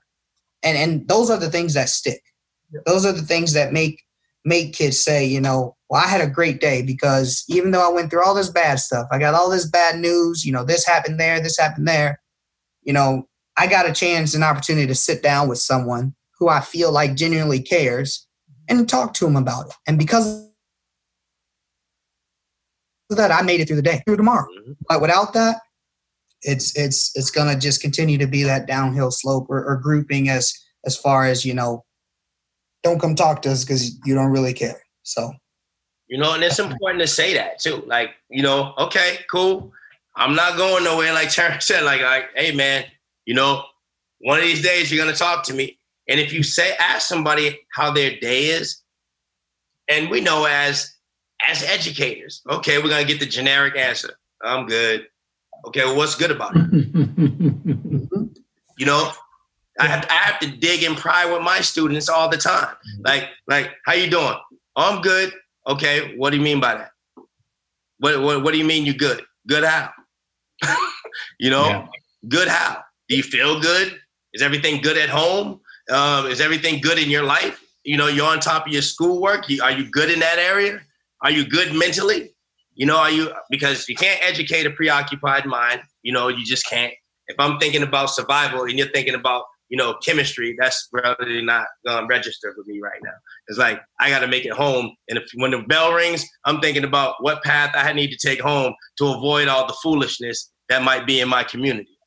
And, 0.63 0.77
and 0.77 1.07
those 1.07 1.29
are 1.29 1.37
the 1.37 1.49
things 1.49 1.73
that 1.75 1.89
stick. 1.89 2.21
Those 2.85 3.05
are 3.05 3.11
the 3.11 3.21
things 3.21 3.53
that 3.53 3.73
make 3.73 4.01
make 4.47 4.73
kids 4.73 5.03
say, 5.03 5.25
you 5.25 5.41
know, 5.41 5.75
well, 5.89 6.01
I 6.03 6.07
had 6.07 6.21
a 6.21 6.27
great 6.27 6.61
day 6.61 6.81
because 6.81 7.43
even 7.49 7.71
though 7.71 7.87
I 7.87 7.93
went 7.93 8.09
through 8.09 8.23
all 8.23 8.33
this 8.33 8.49
bad 8.49 8.79
stuff, 8.79 9.05
I 9.11 9.19
got 9.19 9.33
all 9.33 9.49
this 9.49 9.69
bad 9.69 9.99
news, 9.99 10.45
you 10.45 10.53
know, 10.53 10.63
this 10.63 10.85
happened 10.85 11.19
there, 11.19 11.41
this 11.41 11.59
happened 11.59 11.87
there, 11.87 12.21
you 12.81 12.93
know, 12.93 13.27
I 13.57 13.67
got 13.67 13.89
a 13.89 13.93
chance, 13.93 14.33
an 14.33 14.43
opportunity 14.43 14.87
to 14.87 14.95
sit 14.95 15.21
down 15.21 15.49
with 15.49 15.59
someone 15.59 16.15
who 16.39 16.47
I 16.47 16.61
feel 16.61 16.91
like 16.93 17.15
genuinely 17.15 17.59
cares 17.61 18.25
and 18.69 18.87
talk 18.87 19.13
to 19.15 19.25
them 19.25 19.35
about 19.35 19.67
it. 19.67 19.73
And 19.85 19.97
because 19.97 20.47
of 23.09 23.17
that, 23.17 23.31
I 23.31 23.41
made 23.41 23.59
it 23.59 23.67
through 23.67 23.77
the 23.77 23.81
day, 23.81 24.01
through 24.05 24.17
tomorrow. 24.17 24.47
Mhm. 24.47 24.77
But 24.87 25.01
without 25.01 25.33
that, 25.33 25.57
it's 26.41 26.77
it's 26.77 27.11
it's 27.15 27.31
gonna 27.31 27.57
just 27.57 27.81
continue 27.81 28.17
to 28.19 28.27
be 28.27 28.43
that 28.43 28.67
downhill 28.67 29.11
slope 29.11 29.47
or, 29.49 29.65
or 29.65 29.77
grouping 29.77 30.29
as 30.29 30.53
as 30.85 30.95
far 30.95 31.25
as 31.25 31.43
you 31.43 31.53
know. 31.53 31.83
Don't 32.83 32.99
come 32.99 33.15
talk 33.15 33.41
to 33.43 33.51
us 33.51 33.63
because 33.63 33.97
you 34.05 34.15
don't 34.15 34.31
really 34.31 34.53
care. 34.53 34.81
So 35.03 35.33
You 36.07 36.17
know, 36.17 36.33
and 36.33 36.43
it's 36.43 36.59
important 36.59 37.01
to 37.01 37.07
say 37.07 37.33
that 37.33 37.59
too. 37.59 37.83
Like, 37.85 38.11
you 38.29 38.43
know, 38.43 38.73
okay, 38.77 39.19
cool. 39.29 39.71
I'm 40.15 40.35
not 40.35 40.57
going 40.57 40.83
nowhere. 40.83 41.13
Like 41.13 41.29
Terrence 41.29 41.65
said, 41.65 41.83
like, 41.83 42.01
like, 42.01 42.29
hey 42.35 42.53
man, 42.53 42.85
you 43.25 43.33
know, 43.33 43.63
one 44.19 44.39
of 44.39 44.43
these 44.43 44.61
days 44.61 44.91
you're 44.91 45.03
gonna 45.03 45.15
talk 45.15 45.43
to 45.45 45.53
me. 45.53 45.77
And 46.09 46.19
if 46.19 46.31
you 46.31 46.41
say 46.43 46.73
ask 46.79 47.07
somebody 47.07 47.59
how 47.73 47.91
their 47.91 48.17
day 48.19 48.45
is, 48.45 48.81
and 49.89 50.09
we 50.09 50.21
know 50.21 50.45
as 50.45 50.93
as 51.47 51.63
educators, 51.63 52.41
okay, 52.49 52.77
we're 52.77 52.89
gonna 52.89 53.05
get 53.05 53.19
the 53.19 53.25
generic 53.25 53.75
answer. 53.77 54.17
I'm 54.43 54.65
good. 54.65 55.07
Okay, 55.65 55.83
well, 55.83 55.97
what's 55.97 56.15
good 56.15 56.31
about 56.31 56.53
it? 56.55 58.27
You 58.79 58.85
know, 58.85 59.11
I 59.79 59.87
have, 59.87 60.05
I 60.09 60.13
have 60.13 60.39
to 60.39 60.47
dig 60.47 60.83
and 60.83 60.97
pry 60.97 61.25
with 61.31 61.41
my 61.41 61.59
students 61.61 62.09
all 62.09 62.29
the 62.29 62.37
time. 62.37 62.75
Like, 63.05 63.29
like, 63.47 63.71
how 63.85 63.93
you 63.93 64.09
doing? 64.09 64.35
Oh, 64.75 64.95
I'm 64.95 65.01
good. 65.01 65.33
Okay, 65.67 66.15
what 66.17 66.31
do 66.31 66.37
you 66.37 66.43
mean 66.43 66.59
by 66.59 66.75
that? 66.75 66.91
What 67.99 68.21
what, 68.21 68.43
what 68.43 68.51
do 68.53 68.57
you 68.57 68.65
mean 68.65 68.85
you 68.85 68.93
good? 68.93 69.23
Good 69.47 69.63
how? 69.63 69.91
you 71.39 71.49
know, 71.49 71.65
Yeah. 71.65 71.85
good 72.27 72.47
how? 72.47 72.83
Do 73.09 73.15
you 73.15 73.23
feel 73.23 73.59
good? 73.59 73.99
Is 74.33 74.41
everything 74.41 74.81
good 74.81 74.97
at 74.97 75.09
home? 75.09 75.61
Um, 75.91 76.27
is 76.27 76.41
everything 76.41 76.81
good 76.81 76.99
in 76.99 77.09
your 77.09 77.23
life? 77.23 77.63
You 77.83 77.97
know, 77.97 78.07
you're 78.07 78.27
on 78.27 78.39
top 78.39 78.67
of 78.67 78.73
your 78.73 78.81
schoolwork. 78.81 79.49
You, 79.49 79.63
are 79.63 79.71
you 79.71 79.89
good 79.89 80.11
in 80.11 80.19
that 80.19 80.37
area? 80.37 80.81
Are 81.21 81.31
you 81.31 81.45
good 81.47 81.73
mentally? 81.73 82.35
You 82.75 82.85
know, 82.85 82.97
are 82.97 83.09
you 83.09 83.31
because 83.49 83.87
you 83.89 83.95
can't 83.95 84.19
educate 84.21 84.65
a 84.65 84.69
preoccupied 84.71 85.45
mind. 85.45 85.81
You 86.03 86.13
know, 86.13 86.27
you 86.27 86.45
just 86.45 86.69
can't. 86.69 86.93
If 87.27 87.35
I'm 87.39 87.57
thinking 87.59 87.83
about 87.83 88.09
survival 88.09 88.63
and 88.63 88.73
you're 88.77 88.89
thinking 88.89 89.15
about 89.15 89.45
you 89.69 89.77
know 89.77 89.95
chemistry, 90.05 90.55
that's 90.59 90.89
really 90.91 91.43
not 91.43 91.67
gonna 91.85 92.07
register 92.07 92.53
with 92.57 92.67
me 92.67 92.79
right 92.81 92.99
now. 93.03 93.13
It's 93.47 93.59
like 93.59 93.81
I 93.99 94.09
got 94.09 94.19
to 94.19 94.27
make 94.27 94.45
it 94.45 94.53
home, 94.53 94.95
and 95.09 95.17
if 95.17 95.29
when 95.35 95.51
the 95.51 95.61
bell 95.63 95.93
rings, 95.93 96.25
I'm 96.45 96.59
thinking 96.59 96.83
about 96.83 97.15
what 97.19 97.43
path 97.43 97.71
I 97.75 97.93
need 97.93 98.11
to 98.11 98.27
take 98.27 98.41
home 98.41 98.73
to 98.97 99.05
avoid 99.05 99.47
all 99.47 99.67
the 99.67 99.75
foolishness 99.81 100.51
that 100.69 100.83
might 100.83 101.05
be 101.05 101.19
in 101.19 101.29
my 101.29 101.43
community. 101.43 101.97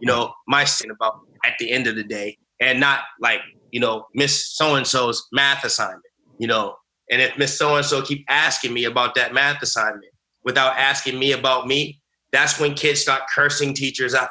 You 0.00 0.06
know, 0.06 0.32
my 0.46 0.64
sin 0.64 0.90
about 0.90 1.20
at 1.44 1.54
the 1.58 1.70
end 1.70 1.86
of 1.86 1.96
the 1.96 2.04
day, 2.04 2.38
and 2.60 2.80
not 2.80 3.00
like 3.20 3.40
you 3.70 3.80
know 3.80 4.06
Miss 4.14 4.54
So 4.56 4.76
and 4.76 4.86
So's 4.86 5.26
math 5.32 5.64
assignment. 5.64 6.02
You 6.38 6.46
know, 6.46 6.76
and 7.10 7.20
if 7.20 7.36
Miss 7.36 7.56
So 7.58 7.76
and 7.76 7.84
So 7.84 8.02
keep 8.02 8.24
asking 8.28 8.72
me 8.72 8.84
about 8.84 9.14
that 9.16 9.34
math 9.34 9.62
assignment 9.62 10.12
without 10.44 10.76
asking 10.78 11.18
me 11.18 11.32
about 11.32 11.66
me, 11.66 12.00
that's 12.32 12.60
when 12.60 12.74
kids 12.74 13.00
start 13.00 13.22
cursing 13.34 13.74
teachers 13.74 14.14
out. 14.14 14.28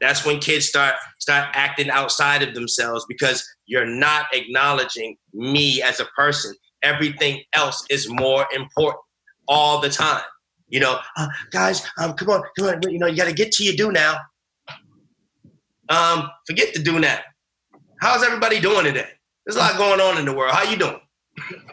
That's 0.00 0.24
when 0.26 0.40
kids 0.40 0.66
start 0.66 0.94
start 1.20 1.48
acting 1.52 1.88
outside 1.88 2.42
of 2.42 2.54
themselves 2.54 3.04
because 3.08 3.44
you're 3.66 3.86
not 3.86 4.26
acknowledging 4.32 5.16
me 5.32 5.80
as 5.80 6.00
a 6.00 6.06
person. 6.16 6.54
Everything 6.82 7.40
else 7.52 7.84
is 7.88 8.10
more 8.10 8.46
important 8.52 9.00
all 9.46 9.80
the 9.80 9.88
time. 9.88 10.22
You 10.68 10.80
know, 10.80 10.98
"Uh, 11.16 11.28
guys, 11.50 11.86
um, 11.98 12.14
come 12.14 12.30
on, 12.30 12.42
come 12.58 12.68
on. 12.68 12.80
You 12.90 12.98
know, 12.98 13.06
you 13.06 13.16
got 13.16 13.26
to 13.26 13.32
get 13.32 13.52
to 13.52 13.64
your 13.64 13.76
do 13.76 13.92
now. 13.92 14.18
Um, 15.88 16.28
forget 16.46 16.74
the 16.74 16.82
do 16.82 16.98
now. 16.98 17.18
How's 18.00 18.24
everybody 18.24 18.58
doing 18.58 18.84
today? 18.84 19.08
There's 19.44 19.56
a 19.56 19.60
lot 19.60 19.76
going 19.76 20.00
on 20.00 20.18
in 20.18 20.24
the 20.24 20.32
world. 20.32 20.52
How 20.54 20.68
you 20.68 20.76
doing? 20.76 21.00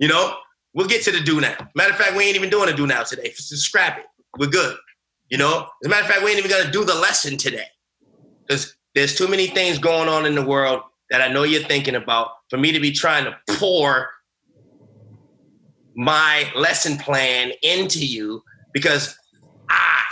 You 0.00 0.08
know, 0.08 0.34
we'll 0.72 0.88
get 0.88 1.02
to 1.04 1.10
the 1.12 1.20
do 1.20 1.42
now. 1.42 1.54
Matter 1.74 1.90
of 1.90 1.98
fact, 1.98 2.16
we 2.16 2.24
ain't 2.24 2.34
even 2.34 2.48
doing 2.48 2.70
a 2.70 2.72
do 2.74 2.86
now 2.86 3.02
today. 3.02 3.34
Just 3.36 3.50
scrap 3.50 3.98
it. 3.98 4.06
We're 4.38 4.48
good. 4.48 4.74
You 5.30 5.38
know, 5.38 5.68
as 5.82 5.86
a 5.86 5.88
matter 5.88 6.02
of 6.02 6.10
fact, 6.10 6.24
we 6.24 6.30
ain't 6.30 6.38
even 6.38 6.50
gonna 6.50 6.70
do 6.70 6.84
the 6.84 6.94
lesson 6.94 7.36
today 7.36 7.66
because 8.46 8.74
there's 8.94 9.14
too 9.14 9.28
many 9.28 9.46
things 9.46 9.78
going 9.78 10.08
on 10.08 10.26
in 10.26 10.34
the 10.34 10.44
world 10.44 10.82
that 11.10 11.22
I 11.22 11.28
know 11.28 11.44
you're 11.44 11.62
thinking 11.62 11.94
about 11.94 12.30
for 12.50 12.56
me 12.56 12.72
to 12.72 12.80
be 12.80 12.90
trying 12.90 13.24
to 13.24 13.36
pour 13.56 14.10
my 15.94 16.50
lesson 16.56 16.98
plan 16.98 17.52
into 17.62 18.04
you 18.04 18.42
because 18.72 19.16
I 19.68 20.02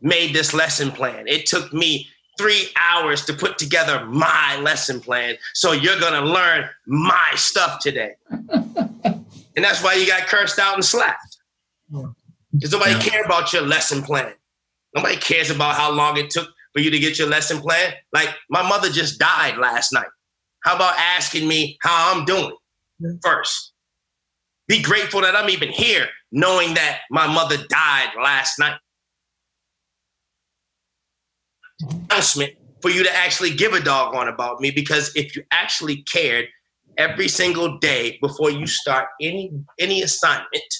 made 0.00 0.34
this 0.34 0.54
lesson 0.54 0.90
plan. 0.90 1.26
It 1.26 1.46
took 1.46 1.72
me 1.72 2.08
three 2.38 2.68
hours 2.76 3.24
to 3.26 3.32
put 3.32 3.58
together 3.58 4.06
my 4.06 4.58
lesson 4.60 5.00
plan. 5.00 5.36
So 5.52 5.72
you're 5.72 6.00
gonna 6.00 6.24
learn 6.24 6.68
my 6.86 7.32
stuff 7.34 7.80
today. 7.80 8.14
and 8.30 9.26
that's 9.56 9.82
why 9.82 9.94
you 9.94 10.06
got 10.06 10.26
cursed 10.26 10.58
out 10.58 10.74
and 10.74 10.84
slapped. 10.84 11.38
Hmm. 11.90 12.06
Because 12.54 12.72
nobody 12.72 12.92
Yeah. 12.92 13.00
care 13.00 13.22
about 13.24 13.52
your 13.52 13.62
lesson 13.62 14.02
plan. 14.02 14.34
Nobody 14.94 15.16
cares 15.16 15.50
about 15.50 15.74
how 15.74 15.90
long 15.90 16.16
it 16.16 16.30
took 16.30 16.48
for 16.72 16.80
you 16.80 16.90
to 16.90 16.98
get 16.98 17.18
your 17.18 17.28
lesson 17.28 17.60
plan. 17.60 17.94
Like 18.12 18.34
my 18.48 18.62
mother 18.62 18.90
just 18.90 19.18
died 19.18 19.58
last 19.58 19.92
night. 19.92 20.08
How 20.62 20.76
about 20.76 20.96
asking 20.98 21.46
me 21.48 21.78
how 21.82 22.12
I'm 22.14 22.24
doing 22.24 22.56
Yeah. 22.98 23.10
first? 23.22 23.72
Be 24.68 24.82
grateful 24.82 25.20
that 25.22 25.36
I'm 25.36 25.50
even 25.50 25.68
here, 25.70 26.08
knowing 26.32 26.74
that 26.74 27.02
my 27.10 27.26
mother 27.26 27.58
died 27.68 28.10
last 28.16 28.58
night. 28.58 28.78
Announcement 32.10 32.52
for 32.80 32.90
you 32.90 33.02
to 33.02 33.14
actually 33.14 33.50
give 33.54 33.72
a 33.72 33.80
dog 33.80 34.12
doggone 34.12 34.28
about 34.28 34.60
me 34.60 34.70
because 34.70 35.14
if 35.16 35.34
you 35.36 35.42
actually 35.50 36.02
cared 36.02 36.46
every 36.96 37.28
single 37.28 37.78
day 37.78 38.18
before 38.22 38.50
you 38.50 38.66
start 38.66 39.08
any 39.20 39.50
any 39.78 40.02
assignment, 40.02 40.74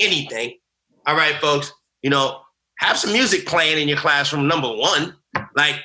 anything, 0.00 0.58
all 1.06 1.16
right, 1.16 1.36
folks, 1.40 1.72
you 2.02 2.10
know, 2.10 2.40
have 2.78 2.98
some 2.98 3.12
music 3.12 3.46
playing 3.46 3.80
in 3.80 3.88
your 3.88 3.98
classroom. 3.98 4.46
Number 4.48 4.68
one, 4.68 5.14
like 5.54 5.76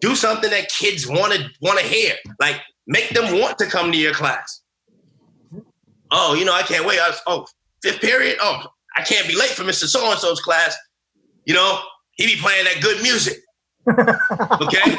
do 0.00 0.14
something 0.14 0.50
that 0.50 0.68
kids 0.68 1.06
want 1.06 1.32
to 1.32 1.48
want 1.60 1.78
to 1.78 1.86
hear. 1.86 2.14
Like 2.40 2.60
make 2.86 3.10
them 3.10 3.40
want 3.40 3.58
to 3.58 3.66
come 3.66 3.92
to 3.92 3.98
your 3.98 4.14
class. 4.14 4.62
Oh, 6.10 6.34
you 6.34 6.44
know, 6.44 6.54
I 6.54 6.62
can't 6.62 6.86
wait. 6.86 7.00
I 7.00 7.08
was, 7.08 7.20
oh, 7.26 7.46
fifth 7.82 8.00
period. 8.00 8.38
Oh, 8.40 8.64
I 8.96 9.02
can't 9.02 9.26
be 9.26 9.34
late 9.34 9.50
for 9.50 9.64
Mr. 9.64 9.86
So 9.86 10.10
and 10.10 10.18
So's 10.18 10.40
class. 10.40 10.76
You 11.44 11.54
know, 11.54 11.80
he 12.12 12.26
be 12.26 12.40
playing 12.40 12.64
that 12.64 12.82
good 12.82 13.02
music. 13.02 13.38
Okay, 14.62 14.96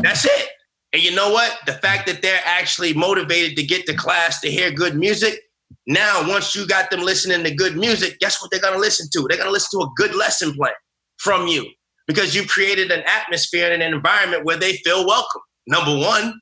that's 0.00 0.24
it. 0.24 0.48
And 0.92 1.02
you 1.02 1.14
know 1.14 1.30
what? 1.30 1.58
The 1.66 1.74
fact 1.74 2.06
that 2.06 2.22
they're 2.22 2.40
actually 2.44 2.94
motivated 2.94 3.56
to 3.56 3.62
get 3.64 3.86
to 3.86 3.94
class 3.94 4.40
to 4.40 4.50
hear 4.50 4.70
good 4.70 4.96
music. 4.96 5.40
Now, 5.86 6.28
once 6.28 6.54
you 6.54 6.66
got 6.66 6.90
them 6.90 7.00
listening 7.00 7.44
to 7.44 7.54
good 7.54 7.76
music, 7.76 8.18
guess 8.20 8.40
what 8.40 8.50
they're 8.50 8.60
gonna 8.60 8.78
listen 8.78 9.08
to? 9.12 9.26
They're 9.28 9.38
gonna 9.38 9.50
listen 9.50 9.80
to 9.80 9.86
a 9.86 9.90
good 9.96 10.14
lesson 10.14 10.54
plan 10.54 10.72
from 11.18 11.46
you 11.46 11.66
because 12.06 12.34
you've 12.34 12.48
created 12.48 12.90
an 12.90 13.02
atmosphere 13.06 13.72
and 13.72 13.82
an 13.82 13.94
environment 13.94 14.44
where 14.44 14.56
they 14.56 14.74
feel 14.78 15.06
welcome. 15.06 15.42
Number 15.66 15.96
one, 15.96 16.40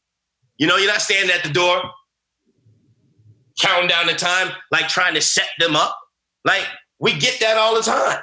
You 0.58 0.66
know, 0.66 0.76
you're 0.76 0.92
not 0.92 1.00
standing 1.00 1.34
at 1.34 1.42
the 1.42 1.48
door 1.50 1.82
counting 3.58 3.88
down 3.88 4.06
the 4.06 4.14
time, 4.14 4.52
like 4.70 4.88
trying 4.88 5.14
to 5.14 5.20
set 5.22 5.48
them 5.58 5.74
up. 5.74 5.96
Like 6.44 6.66
we 6.98 7.14
get 7.14 7.40
that 7.40 7.56
all 7.56 7.74
the 7.74 7.82
time. 7.82 8.18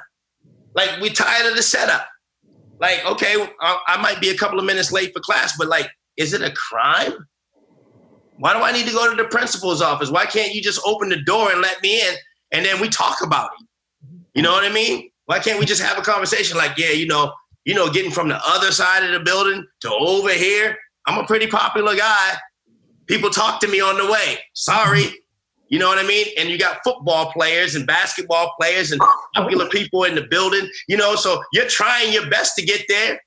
Like 0.75 1.01
we 1.01 1.09
tired 1.09 1.47
of 1.47 1.55
the 1.55 1.63
setup. 1.63 2.07
Like, 2.79 3.03
okay, 3.07 3.35
I 3.59 3.99
might 3.99 4.21
be 4.21 4.29
a 4.29 4.37
couple 4.37 4.59
of 4.59 4.65
minutes 4.65 4.91
late 4.91 5.11
for 5.13 5.19
class, 5.19 5.57
but 5.57 5.67
like, 5.67 5.89
is 6.15 6.33
it 6.33 6.43
a 6.43 6.51
crime? 6.51 7.13
Why 8.37 8.53
do 8.53 8.59
I 8.59 8.71
need 8.71 8.87
to 8.87 8.93
go 8.93 9.09
to 9.09 9.15
the 9.15 9.27
principal's 9.29 9.81
office? 9.81 10.11
Why 10.11 10.25
can't 10.25 10.53
you 10.53 10.61
just 10.61 10.79
open 10.85 11.09
the 11.09 11.21
door 11.23 11.51
and 11.51 11.61
let 11.61 11.81
me 11.81 12.01
in 12.01 12.15
and 12.51 12.65
then 12.65 12.79
we 12.79 12.89
talk 12.89 13.21
about 13.23 13.49
it? 13.59 13.67
You 14.35 14.43
know 14.43 14.51
what 14.51 14.63
I 14.63 14.73
mean? 14.73 15.09
Why 15.25 15.39
can't 15.39 15.59
we 15.59 15.65
just 15.65 15.81
have 15.81 15.97
a 15.97 16.01
conversation 16.01 16.57
like, 16.57 16.77
yeah, 16.77 16.91
you 16.91 17.07
know, 17.07 17.33
you 17.65 17.73
know, 17.73 17.91
getting 17.91 18.11
from 18.11 18.29
the 18.29 18.39
other 18.45 18.71
side 18.71 19.03
of 19.03 19.11
the 19.11 19.19
building 19.19 19.65
to 19.81 19.91
over 19.91 20.31
here, 20.31 20.77
I'm 21.05 21.19
a 21.19 21.25
pretty 21.25 21.47
popular 21.47 21.95
guy. 21.95 22.33
People 23.07 23.29
talk 23.29 23.59
to 23.61 23.67
me 23.67 23.81
on 23.81 23.97
the 23.97 24.09
way. 24.11 24.37
Sorry. 24.53 25.05
You 25.69 25.79
know 25.79 25.87
what 25.87 25.97
I 25.97 26.07
mean? 26.07 26.27
And 26.37 26.49
you 26.49 26.57
got 26.57 26.79
football 26.83 27.31
players 27.31 27.75
and 27.75 27.85
basketball 27.85 28.53
players 28.59 28.91
and 28.91 29.01
popular 29.35 29.67
people 29.67 30.03
in 30.05 30.15
the 30.15 30.21
building, 30.29 30.69
you 30.87 30.95
know, 30.95 31.15
so 31.15 31.43
you're 31.51 31.67
trying 31.67 32.13
your 32.13 32.29
best 32.29 32.55
to 32.57 32.65
get 32.65 32.85
there. 32.87 33.19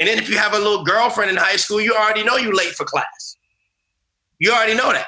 And 0.00 0.08
then 0.08 0.18
if 0.18 0.28
you 0.28 0.36
have 0.36 0.54
a 0.54 0.58
little 0.58 0.84
girlfriend 0.84 1.30
in 1.30 1.36
high 1.36 1.56
school, 1.56 1.80
you 1.80 1.94
already 1.94 2.24
know 2.24 2.36
you're 2.36 2.54
late 2.54 2.72
for 2.72 2.84
class. 2.84 3.36
You 4.40 4.52
already 4.52 4.74
know 4.74 4.92
that. 4.92 5.06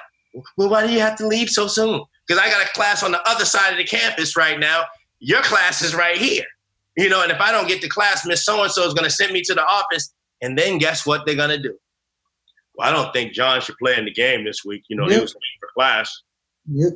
Well, 0.57 0.71
why 0.71 0.87
do 0.87 0.93
you 0.93 1.01
have 1.01 1.17
to 1.17 1.27
leave 1.27 1.51
so 1.51 1.67
soon? 1.67 2.03
Because 2.27 2.41
I 2.41 2.49
got 2.49 2.65
a 2.65 2.69
class 2.73 3.03
on 3.03 3.11
the 3.11 3.29
other 3.29 3.45
side 3.45 3.73
of 3.73 3.79
the 3.79 3.85
campus 3.85 4.37
right 4.37 4.59
now. 4.59 4.85
Your 5.19 5.43
class 5.43 5.83
is 5.83 5.95
right 5.95 6.17
here. 6.17 6.45
You 6.97 7.09
know, 7.09 7.23
and 7.23 7.33
if 7.33 7.41
I 7.41 7.51
don't 7.51 7.67
get 7.67 7.81
to 7.83 7.89
class, 7.89 8.27
Miss 8.27 8.45
So 8.45 8.63
and 8.63 8.71
so 8.71 8.87
is 8.87 8.95
going 8.95 9.09
to 9.09 9.15
send 9.15 9.33
me 9.33 9.43
to 9.43 9.55
the 9.55 9.65
office. 9.65 10.13
And 10.43 10.59
then 10.59 10.79
guess 10.79 11.07
what 11.07 11.25
they're 11.25 11.37
going 11.37 11.51
to 11.51 11.59
do? 11.59 11.77
Well, 12.75 12.89
I 12.89 12.93
don't 12.93 13.13
think 13.13 13.33
John 13.33 13.61
should 13.61 13.77
play 13.79 13.97
in 13.97 14.05
the 14.05 14.13
game 14.13 14.45
this 14.45 14.65
week. 14.65 14.85
You 14.89 14.97
know, 14.97 15.05
yep. 15.05 15.15
he 15.15 15.21
was 15.21 15.35
late 15.35 15.61
for 15.61 15.69
class. 15.75 16.23
Yep. 16.71 16.93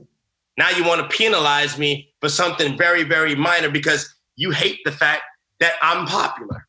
Now 0.58 0.70
you 0.70 0.84
want 0.84 1.08
to 1.08 1.16
penalize 1.16 1.78
me 1.78 2.12
for 2.20 2.28
something 2.28 2.76
very, 2.76 3.04
very 3.04 3.34
minor 3.34 3.70
because 3.70 4.14
you 4.36 4.50
hate 4.50 4.80
the 4.84 4.92
fact 4.92 5.22
that 5.60 5.74
I'm 5.82 6.06
popular. 6.06 6.66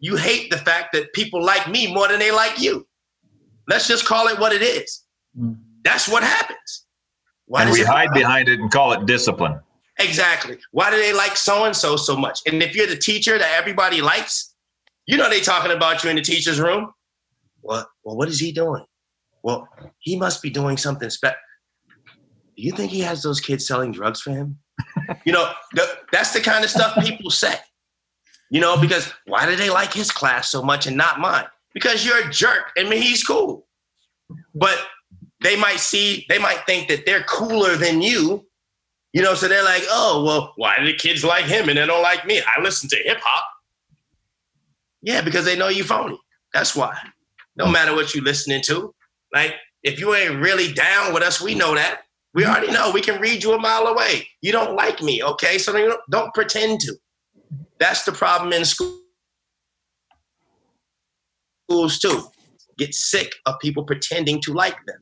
You 0.00 0.16
hate 0.16 0.50
the 0.50 0.58
fact 0.58 0.92
that 0.92 1.12
people 1.12 1.42
like 1.42 1.68
me 1.68 1.92
more 1.92 2.08
than 2.08 2.20
they 2.20 2.30
like 2.30 2.60
you. 2.60 2.86
Let's 3.68 3.86
just 3.86 4.06
call 4.06 4.28
it 4.28 4.38
what 4.38 4.52
it 4.52 4.62
is. 4.62 5.04
Mm. 5.38 5.58
That's 5.84 6.08
what 6.08 6.22
happens. 6.22 6.86
Why 7.46 7.62
and 7.62 7.70
we 7.70 7.82
hide 7.82 8.12
behind 8.12 8.48
it 8.48 8.60
and 8.60 8.70
call 8.70 8.92
it 8.92 9.06
discipline. 9.06 9.60
Exactly. 9.98 10.58
Why 10.72 10.90
do 10.90 10.96
they 10.96 11.12
like 11.12 11.36
so 11.36 11.64
and 11.64 11.74
so 11.74 11.96
so 11.96 12.16
much? 12.16 12.40
And 12.46 12.62
if 12.62 12.74
you're 12.74 12.86
the 12.86 12.96
teacher 12.96 13.38
that 13.38 13.58
everybody 13.58 14.00
likes, 14.00 14.54
you 15.06 15.16
know 15.16 15.28
they 15.28 15.40
talking 15.40 15.72
about 15.72 16.04
you 16.04 16.10
in 16.10 16.16
the 16.16 16.22
teacher's 16.22 16.60
room. 16.60 16.92
Well, 17.62 17.88
well, 18.04 18.16
what 18.16 18.28
is 18.28 18.38
he 18.38 18.52
doing? 18.52 18.84
Well, 19.42 19.68
he 19.98 20.16
must 20.16 20.42
be 20.42 20.50
doing 20.50 20.76
something 20.76 21.10
special. 21.10 21.36
Do 22.56 22.62
you 22.62 22.72
think 22.72 22.90
he 22.90 23.00
has 23.00 23.22
those 23.22 23.40
kids 23.40 23.66
selling 23.66 23.92
drugs 23.92 24.20
for 24.20 24.30
him? 24.30 24.58
you 25.24 25.32
know, 25.32 25.50
that's 26.12 26.32
the 26.32 26.40
kind 26.40 26.64
of 26.64 26.70
stuff 26.70 26.96
people 27.02 27.30
say. 27.30 27.54
You 28.50 28.60
know, 28.60 28.80
because 28.80 29.12
why 29.26 29.46
do 29.46 29.56
they 29.56 29.70
like 29.70 29.92
his 29.92 30.10
class 30.10 30.50
so 30.50 30.62
much 30.62 30.86
and 30.86 30.96
not 30.96 31.20
mine? 31.20 31.46
Because 31.74 32.04
you're 32.04 32.26
a 32.26 32.30
jerk. 32.30 32.72
I 32.76 32.84
mean, 32.84 33.02
he's 33.02 33.22
cool. 33.22 33.66
But 34.54 34.78
they 35.42 35.56
might 35.56 35.80
see, 35.80 36.26
they 36.28 36.38
might 36.38 36.64
think 36.66 36.88
that 36.88 37.06
they're 37.06 37.22
cooler 37.22 37.76
than 37.76 38.02
you 38.02 38.46
you 39.12 39.22
know, 39.22 39.34
so 39.34 39.48
they're 39.48 39.64
like, 39.64 39.84
oh, 39.88 40.22
well, 40.24 40.52
why 40.56 40.76
do 40.78 40.84
the 40.84 40.92
kids 40.92 41.24
like 41.24 41.44
him 41.44 41.68
and 41.68 41.78
they 41.78 41.86
don't 41.86 42.02
like 42.02 42.26
me? 42.26 42.40
I 42.40 42.60
listen 42.60 42.88
to 42.90 42.96
hip 42.96 43.18
hop. 43.20 43.44
Yeah, 45.02 45.22
because 45.22 45.44
they 45.44 45.56
know 45.56 45.68
you 45.68 45.84
phony. 45.84 46.18
That's 46.52 46.76
why. 46.76 46.96
No 47.56 47.66
matter 47.66 47.94
what 47.94 48.14
you 48.14 48.20
listening 48.22 48.62
to. 48.66 48.94
Like, 49.32 49.54
if 49.82 49.98
you 49.98 50.14
ain't 50.14 50.40
really 50.40 50.72
down 50.72 51.14
with 51.14 51.22
us, 51.22 51.40
we 51.40 51.54
know 51.54 51.74
that. 51.74 52.02
We 52.34 52.44
already 52.44 52.70
know. 52.70 52.90
We 52.92 53.00
can 53.00 53.20
read 53.20 53.42
you 53.42 53.54
a 53.54 53.58
mile 53.58 53.86
away. 53.86 54.28
You 54.42 54.52
don't 54.52 54.76
like 54.76 55.02
me, 55.02 55.22
okay? 55.22 55.58
So 55.58 55.72
don't, 55.72 56.00
don't 56.10 56.34
pretend 56.34 56.80
to. 56.80 56.94
That's 57.78 58.04
the 58.04 58.12
problem 58.12 58.52
in 58.52 58.64
school. 58.64 59.00
Schools 61.68 61.98
too. 61.98 62.28
Get 62.78 62.94
sick 62.94 63.34
of 63.44 63.58
people 63.60 63.84
pretending 63.84 64.40
to 64.42 64.54
like 64.54 64.76
them. 64.86 65.00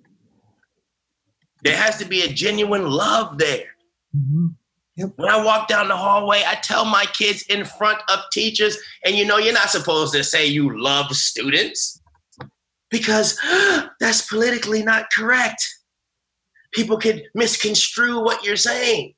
There 1.63 1.77
has 1.77 1.99
to 1.99 2.05
be 2.05 2.23
a 2.23 2.29
genuine 2.29 2.91
love 2.91 3.39
there. 3.39 3.67
Mm-hmm. 4.17 4.47
Yep. 4.97 5.13
When 5.17 5.29
I 5.29 5.45
walk 5.45 5.69
down 5.69 5.89
the 5.89 5.97
hallway, 5.97 6.43
I 6.47 6.55
tell 6.57 6.85
my 6.85 7.05
kids 7.13 7.43
in 7.49 7.65
front 7.65 7.99
of 8.09 8.19
teachers, 8.33 8.79
and 9.05 9.15
you 9.15 9.27
know, 9.27 9.37
you're 9.37 9.53
not 9.53 9.71
supposed 9.71 10.15
to 10.15 10.25
say 10.25 10.47
you 10.47 10.81
love 10.83 11.15
students 11.15 12.01
because 12.91 13.39
that's 14.01 14.27
politically 14.27 14.83
not 14.83 15.11
correct. 15.11 15.63
People 16.73 16.99
could 16.99 17.25
misconstrue 17.35 18.25
what 18.25 18.45
you're 18.45 18.57
saying. 18.57 19.15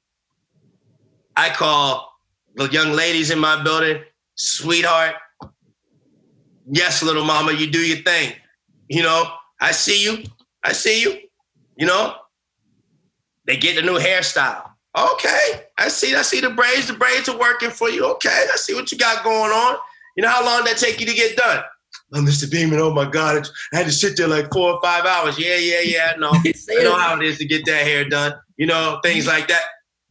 I 1.37 1.51
call 1.51 2.12
the 2.57 2.69
young 2.69 2.93
ladies 2.93 3.31
in 3.31 3.39
my 3.39 3.62
building, 3.62 4.03
sweetheart. 4.35 5.15
Yes, 6.70 7.03
little 7.03 7.24
mama, 7.24 7.53
you 7.53 7.70
do 7.70 7.81
your 7.81 7.99
thing. 7.99 8.35
You 8.89 9.03
know, 9.03 9.24
I 9.61 9.73
see 9.73 10.03
you. 10.03 10.24
I 10.65 10.73
see 10.73 11.03
you. 11.03 11.19
You 11.77 11.86
know, 11.86 12.16
they 13.47 13.57
get 13.57 13.78
a 13.78 13.82
new 13.82 13.99
hairstyle. 13.99 14.69
Okay, 14.97 15.65
I 15.78 15.89
see. 15.89 16.15
I 16.15 16.23
see 16.23 16.40
the 16.40 16.51
braids. 16.51 16.89
The 16.89 16.95
braids 16.95 17.28
are 17.28 17.39
working 17.39 17.70
for 17.70 17.89
you. 17.89 18.05
Okay, 18.12 18.47
I 18.53 18.57
see 18.57 18.74
what 18.74 18.90
you 18.90 18.99
got 18.99 19.23
going 19.23 19.53
on. 19.53 19.77
You 20.16 20.23
know 20.23 20.31
how 20.31 20.45
long 20.45 20.65
that 20.65 20.78
take 20.78 20.99
you 21.01 21.07
to 21.07 21.15
get 21.15 21.36
done? 21.36 21.62
Oh, 22.12 22.20
Mr. 22.20 22.51
Beeman, 22.51 22.81
oh 22.81 22.93
my 22.93 23.09
God, 23.09 23.47
I 23.73 23.77
had 23.77 23.86
to 23.86 23.93
sit 23.93 24.16
there 24.16 24.28
like 24.28 24.51
four 24.53 24.73
or 24.73 24.81
five 24.82 25.05
hours. 25.05 25.39
Yeah, 25.39 25.57
yeah, 25.57 25.81
yeah. 25.81 26.15
No, 26.19 26.31
I 26.32 26.82
know 26.82 26.97
how 26.99 27.19
it 27.19 27.23
is 27.24 27.39
to 27.39 27.45
get 27.45 27.66
that 27.66 27.86
hair 27.86 28.09
done. 28.09 28.32
You 28.57 28.66
know, 28.66 28.99
things 29.03 29.27
like 29.27 29.47
that. 29.49 29.62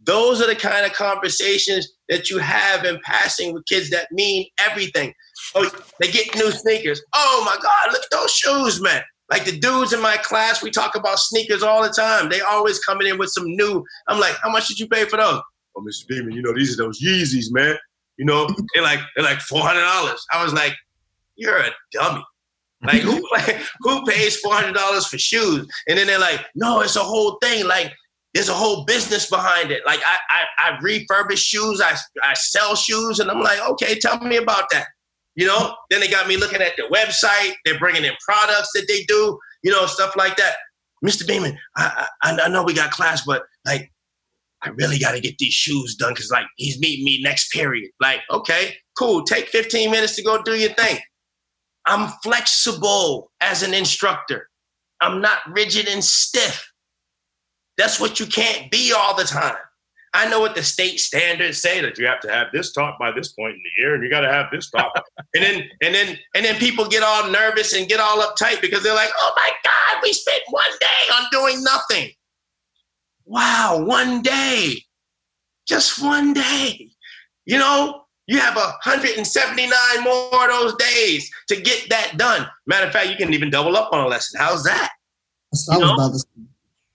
Those 0.07 0.41
are 0.41 0.47
the 0.47 0.55
kind 0.55 0.85
of 0.85 0.93
conversations 0.93 1.87
that 2.07 2.29
you 2.29 2.37
have 2.39 2.85
in 2.85 2.97
passing 3.03 3.53
with 3.53 3.65
kids 3.65 3.89
that 3.89 4.07
mean 4.11 4.47
everything. 4.57 5.13
Oh, 5.53 5.69
they 5.99 6.09
get 6.09 6.33
new 6.33 6.49
sneakers. 6.51 7.01
Oh 7.13 7.43
my 7.45 7.57
God, 7.61 7.91
look 7.91 8.01
at 8.01 8.09
those 8.09 8.31
shoes, 8.31 8.81
man. 8.81 9.03
Like 9.29 9.43
the 9.43 9.59
dudes 9.59 9.91
in 9.91 10.01
my 10.01 10.15
class, 10.17 10.63
we 10.63 10.71
talk 10.71 10.95
about 10.95 11.19
sneakers 11.19 11.61
all 11.61 11.83
the 11.83 11.89
time. 11.89 12.29
They 12.29 12.39
always 12.39 12.79
coming 12.79 13.07
in 13.07 13.17
with 13.17 13.29
some 13.29 13.43
new. 13.45 13.83
I'm 14.07 14.19
like, 14.19 14.35
how 14.41 14.49
much 14.49 14.69
did 14.69 14.79
you 14.79 14.87
pay 14.87 15.03
for 15.03 15.17
those? 15.17 15.41
Oh, 15.75 15.81
Mr. 15.81 16.07
Beeman, 16.07 16.31
you 16.31 16.41
know, 16.41 16.53
these 16.55 16.73
are 16.73 16.83
those 16.83 17.01
Yeezys, 17.03 17.51
man. 17.51 17.75
You 18.17 18.25
know, 18.25 18.47
they're 18.73 18.83
like 18.83 18.99
they're 19.15 19.25
like 19.25 19.41
four 19.41 19.61
hundred 19.61 19.81
dollars. 19.81 20.25
I 20.33 20.41
was 20.41 20.53
like, 20.53 20.73
you're 21.35 21.57
a 21.57 21.69
dummy. 21.91 22.23
Like 22.83 23.01
who 23.01 23.27
like, 23.31 23.59
who 23.81 24.05
pays 24.05 24.39
four 24.39 24.53
hundred 24.53 24.73
dollars 24.73 25.05
for 25.05 25.17
shoes? 25.17 25.67
And 25.89 25.97
then 25.97 26.07
they're 26.07 26.17
like, 26.17 26.45
no, 26.55 26.79
it's 26.79 26.95
a 26.95 27.03
whole 27.03 27.37
thing. 27.41 27.67
Like 27.67 27.91
there's 28.37 28.49
a 28.49 28.53
whole 28.53 28.85
business 28.85 29.27
behind 29.27 29.71
it. 29.71 29.81
Like 29.83 29.99
I 30.05 30.17
I, 30.29 30.69
I 30.69 30.77
refurbish 30.77 31.39
shoes, 31.39 31.81
I 31.81 31.95
I 32.21 32.35
sell 32.35 32.75
shoes, 32.75 33.17
and 33.17 33.31
I'm 33.31 33.41
like, 33.41 33.59
okay, 33.71 33.97
tell 33.97 34.19
me 34.19 34.37
about 34.37 34.69
that. 34.69 34.85
You 35.33 35.47
know, 35.47 35.75
then 35.89 36.01
they 36.01 36.07
got 36.07 36.27
me 36.27 36.37
looking 36.37 36.61
at 36.61 36.73
their 36.77 36.87
website. 36.91 37.53
They're 37.65 37.79
bringing 37.79 38.05
in 38.05 38.13
products 38.23 38.69
that 38.75 38.85
they 38.87 39.05
do, 39.05 39.39
you 39.63 39.71
know, 39.71 39.87
stuff 39.87 40.15
like 40.15 40.37
that. 40.37 40.53
Mr. 41.03 41.27
Beeman, 41.27 41.57
I, 41.75 42.07
I, 42.21 42.39
I 42.43 42.47
know 42.49 42.63
we 42.63 42.75
got 42.75 42.91
class, 42.91 43.23
but 43.25 43.41
like, 43.65 43.91
I 44.63 44.69
really 44.69 44.99
got 44.99 45.13
to 45.13 45.19
get 45.19 45.39
these 45.39 45.53
shoes 45.53 45.95
done 45.95 46.13
because 46.13 46.29
like 46.29 46.45
he's 46.57 46.79
meeting 46.79 47.05
me 47.05 47.21
next 47.23 47.51
period. 47.51 47.89
Like, 47.99 48.21
okay, 48.31 48.75
cool. 48.99 49.23
Take 49.23 49.47
15 49.47 49.89
minutes 49.89 50.15
to 50.15 50.23
go 50.23 50.43
do 50.43 50.53
your 50.53 50.73
thing. 50.73 50.99
I'm 51.87 52.11
flexible 52.23 53.31
as 53.41 53.63
an 53.63 53.73
instructor. 53.73 54.47
I'm 55.01 55.21
not 55.21 55.39
rigid 55.51 55.87
and 55.87 56.03
stiff. 56.03 56.67
That's 57.77 57.99
what 57.99 58.19
you 58.19 58.25
can't 58.25 58.71
be 58.71 58.93
all 58.93 59.15
the 59.15 59.23
time. 59.23 59.55
I 60.13 60.27
know 60.29 60.39
what 60.39 60.55
the 60.55 60.63
state 60.63 60.99
standards 60.99 61.61
say 61.61 61.79
that 61.81 61.97
you 61.97 62.07
have 62.07 62.19
to 62.21 62.31
have 62.31 62.47
this 62.51 62.71
taught 62.73 62.97
by 62.97 63.11
this 63.11 63.33
point 63.33 63.53
in 63.53 63.61
the 63.61 63.81
year, 63.81 63.93
and 63.93 64.03
you 64.03 64.09
got 64.09 64.21
to 64.21 64.31
have 64.31 64.47
this 64.51 64.69
taught. 64.71 64.91
and 65.35 65.43
then 65.43 65.63
and 65.83 65.93
then 65.93 66.17
and 66.33 66.45
then 66.45 66.55
people 66.55 66.87
get 66.87 67.03
all 67.03 67.29
nervous 67.29 67.73
and 67.73 67.87
get 67.87 67.99
all 67.99 68.21
uptight 68.21 68.61
because 68.61 68.81
they're 68.83 68.95
like, 68.95 69.11
"Oh 69.19 69.33
my 69.35 69.51
God, 69.63 70.01
we 70.01 70.13
spent 70.13 70.41
one 70.49 70.71
day 70.79 71.13
on 71.15 71.25
doing 71.31 71.63
nothing." 71.63 72.11
Wow, 73.25 73.83
one 73.83 74.21
day, 74.21 74.81
just 75.67 76.01
one 76.01 76.33
day. 76.33 76.89
You 77.45 77.59
know, 77.59 78.05
you 78.25 78.39
have 78.39 78.55
179 78.55 80.03
more 80.03 80.43
of 80.43 80.49
those 80.49 80.75
days 80.75 81.29
to 81.49 81.61
get 81.61 81.89
that 81.89 82.17
done. 82.17 82.47
Matter 82.65 82.87
of 82.87 82.93
fact, 82.93 83.09
you 83.09 83.17
can 83.17 83.33
even 83.33 83.49
double 83.49 83.77
up 83.77 83.93
on 83.93 84.05
a 84.05 84.07
lesson. 84.07 84.39
How's 84.39 84.63
that? 84.63 84.91
I 85.71 85.77
was 85.77 85.91
about 85.91 86.13
to 86.13 86.47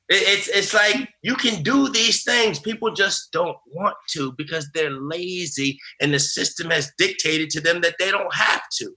it's 0.09 0.49
it's 0.49 0.75
like 0.75 1.09
you 1.23 1.35
can 1.35 1.63
do 1.63 1.89
these 1.89 2.25
things. 2.25 2.59
People 2.59 2.93
just 2.93 3.33
don't 3.33 3.57
want 3.75 3.97
to 4.11 4.33
because 4.33 4.69
they're 4.75 4.91
lazy 4.91 5.79
and 6.01 6.13
the 6.13 6.19
system 6.19 6.71
has 6.71 6.93
dictated 6.99 7.51
to 7.51 7.61
them 7.61 7.81
that 7.81 7.95
they 7.99 8.11
don't 8.11 8.35
have 8.35 8.63
to. 8.79 8.95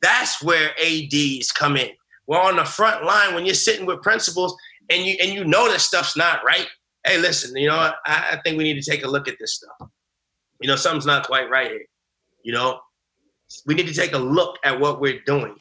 That's 0.00 0.42
where 0.42 0.70
ADs 0.80 1.52
come 1.52 1.76
in. 1.76 1.90
We're 2.26 2.40
on 2.40 2.56
the 2.56 2.64
front 2.64 3.04
line 3.04 3.34
when 3.34 3.44
you're 3.44 3.54
sitting 3.54 3.86
with 3.86 4.02
principals 4.02 4.56
and 4.90 5.04
you 5.04 5.16
and 5.20 5.32
you 5.32 5.44
know 5.44 5.70
that 5.70 5.80
stuff's 5.80 6.16
not 6.16 6.44
right. 6.44 6.66
Hey, 7.04 7.18
listen, 7.18 7.56
you 7.56 7.68
know, 7.68 7.76
I, 7.76 7.92
I 8.06 8.40
think 8.44 8.56
we 8.56 8.64
need 8.64 8.80
to 8.80 8.90
take 8.90 9.04
a 9.04 9.08
look 9.08 9.26
at 9.28 9.36
this 9.40 9.54
stuff. 9.54 9.90
You 10.60 10.68
know, 10.68 10.76
something's 10.76 11.06
not 11.06 11.26
quite 11.26 11.50
right 11.50 11.68
here. 11.68 11.86
You 12.44 12.52
know, 12.52 12.80
we 13.66 13.74
need 13.74 13.88
to 13.88 13.94
take 13.94 14.12
a 14.12 14.18
look 14.18 14.58
at 14.64 14.78
what 14.78 15.00
we're 15.00 15.20
doing, 15.26 15.56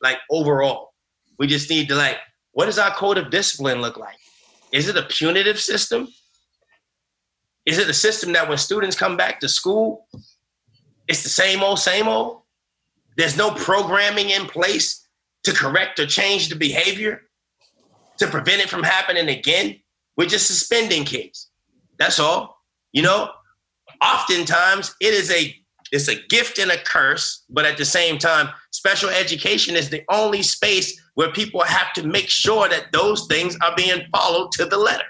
like 0.00 0.18
overall. 0.30 0.92
We 1.38 1.46
just 1.46 1.68
need 1.68 1.88
to 1.88 1.96
like, 1.96 2.16
what 2.56 2.64
does 2.64 2.78
our 2.78 2.90
code 2.92 3.18
of 3.18 3.28
discipline 3.28 3.82
look 3.82 3.98
like? 3.98 4.16
Is 4.72 4.88
it 4.88 4.96
a 4.96 5.02
punitive 5.02 5.60
system? 5.60 6.08
Is 7.66 7.76
it 7.76 7.86
a 7.86 7.92
system 7.92 8.32
that 8.32 8.48
when 8.48 8.56
students 8.56 8.96
come 8.96 9.14
back 9.14 9.40
to 9.40 9.48
school, 9.48 10.08
it's 11.06 11.22
the 11.22 11.28
same 11.28 11.62
old, 11.62 11.80
same 11.80 12.08
old? 12.08 12.40
There's 13.18 13.36
no 13.36 13.50
programming 13.50 14.30
in 14.30 14.46
place 14.46 15.06
to 15.44 15.52
correct 15.52 16.00
or 16.00 16.06
change 16.06 16.48
the 16.48 16.56
behavior, 16.56 17.20
to 18.20 18.26
prevent 18.26 18.62
it 18.62 18.70
from 18.70 18.82
happening 18.82 19.28
again. 19.28 19.78
We're 20.16 20.24
just 20.24 20.46
suspending 20.46 21.04
kids. 21.04 21.50
That's 21.98 22.18
all. 22.18 22.62
You 22.92 23.02
know, 23.02 23.32
oftentimes 24.02 24.94
it 25.02 25.12
is 25.12 25.30
a 25.30 25.54
it's 25.92 26.08
a 26.08 26.26
gift 26.28 26.58
and 26.58 26.70
a 26.70 26.78
curse, 26.78 27.44
but 27.50 27.66
at 27.66 27.76
the 27.76 27.84
same 27.84 28.16
time, 28.16 28.48
special 28.70 29.10
education 29.10 29.76
is 29.76 29.90
the 29.90 30.04
only 30.08 30.42
space 30.42 30.98
where 31.16 31.32
people 31.32 31.62
have 31.62 31.94
to 31.94 32.06
make 32.06 32.28
sure 32.28 32.68
that 32.68 32.92
those 32.92 33.26
things 33.26 33.56
are 33.62 33.74
being 33.74 34.02
followed 34.14 34.52
to 34.52 34.66
the 34.66 34.76
letter. 34.76 35.04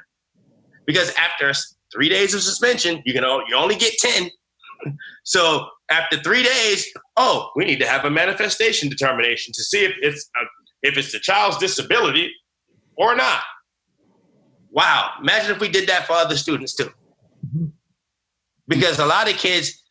Because 0.87 1.13
after 1.17 1.53
three 1.93 2.09
days 2.09 2.33
of 2.33 2.43
suspension, 2.43 3.03
you 3.05 3.13
can 3.13 3.25
you 3.49 3.57
only 3.57 3.77
get 3.77 3.93
10. 3.99 4.31
So 5.25 5.67
after 5.91 6.19
three 6.23 6.45
days, 6.45 6.87
oh, 7.17 7.51
we 7.57 7.65
need 7.65 7.81
to 7.81 7.87
have 7.87 8.05
a 8.05 8.11
manifestation 8.11 8.89
determination 8.89 9.53
to 9.55 9.65
see 9.65 9.85
if 9.85 9.93
it's 10.01 10.31
a, 10.41 10.89
if 10.89 10.97
it's 10.97 11.11
the 11.11 11.19
child's 11.19 11.57
disability 11.57 12.31
or 12.97 13.17
not. 13.17 13.41
Wow, 14.71 15.15
imagine 15.21 15.51
if 15.51 15.61
we 15.61 15.69
did 15.69 15.89
that 15.89 16.07
for 16.07 16.13
other 16.13 16.37
students 16.37 16.77
too. 16.77 16.93
Mm-hmm. 17.45 17.67
Because 18.69 19.01
a 19.01 19.07
lot 19.07 19.29
of 19.29 19.37
kids, 19.37 19.83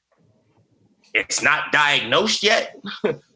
it's 1.13 1.41
not 1.41 1.73
diagnosed 1.73 2.41
yet. 2.41 2.77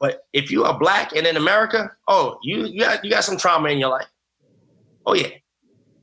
but 0.00 0.26
if 0.32 0.50
you 0.50 0.64
are 0.64 0.78
black 0.78 1.14
and 1.14 1.26
in 1.26 1.36
America, 1.36 1.90
oh, 2.06 2.38
you 2.42 2.66
you 2.66 2.80
got 2.80 3.04
you 3.04 3.10
got 3.10 3.24
some 3.24 3.36
trauma 3.36 3.68
in 3.70 3.78
your 3.78 3.90
life. 3.90 4.06
Oh 5.06 5.14
yeah. 5.14 5.28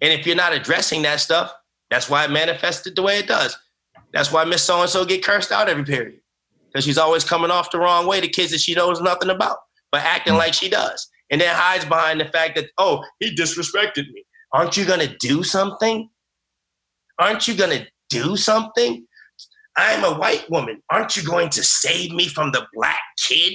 And 0.02 0.12
if 0.12 0.26
you're 0.28 0.36
not 0.36 0.54
addressing 0.54 1.02
that 1.04 1.20
stuff, 1.20 1.54
that's 1.90 2.10
why 2.10 2.26
it 2.26 2.32
manifested 2.32 2.96
the 2.96 3.02
way 3.02 3.20
it 3.20 3.28
does. 3.28 3.58
That's 4.12 4.32
why 4.32 4.44
Miss 4.46 4.64
So 4.64 4.82
and 4.82 4.90
So 4.90 5.06
get 5.06 5.24
cursed 5.24 5.52
out 5.52 5.70
every 5.70 5.86
period 5.86 6.20
because 6.68 6.84
she's 6.84 6.98
always 6.98 7.24
coming 7.24 7.52
off 7.52 7.72
the 7.72 7.80
wrong 7.80 8.08
way 8.08 8.20
to 8.20 8.28
kids 8.28 8.52
that 8.52 8.60
she 8.60 8.76
knows 8.76 9.02
nothing 9.02 9.30
about, 9.30 9.60
but 9.92 10.02
acting 10.02 10.36
like 10.36 10.54
she 10.54 10.70
does, 10.70 11.08
and 11.32 11.40
then 11.40 11.54
hides 11.56 11.86
behind 11.86 12.20
the 12.20 12.26
fact 12.26 12.56
that 12.56 12.70
oh 12.78 13.04
he 13.20 13.34
disrespected 13.36 14.12
me. 14.12 14.26
Aren't 14.52 14.76
you 14.78 14.86
gonna 14.86 15.16
do 15.20 15.44
something? 15.44 16.10
Aren't 17.20 17.48
you 17.48 17.56
gonna 17.56 17.86
do 18.10 18.36
something? 18.36 19.06
I'm 19.78 20.04
a 20.04 20.18
white 20.18 20.50
woman. 20.50 20.82
Aren't 20.90 21.18
you 21.18 21.24
going 21.24 21.50
to 21.50 21.64
save 21.64 22.12
me 22.12 22.28
from 22.28 22.52
the 22.52 22.66
black 22.74 23.00
kid? 23.18 23.54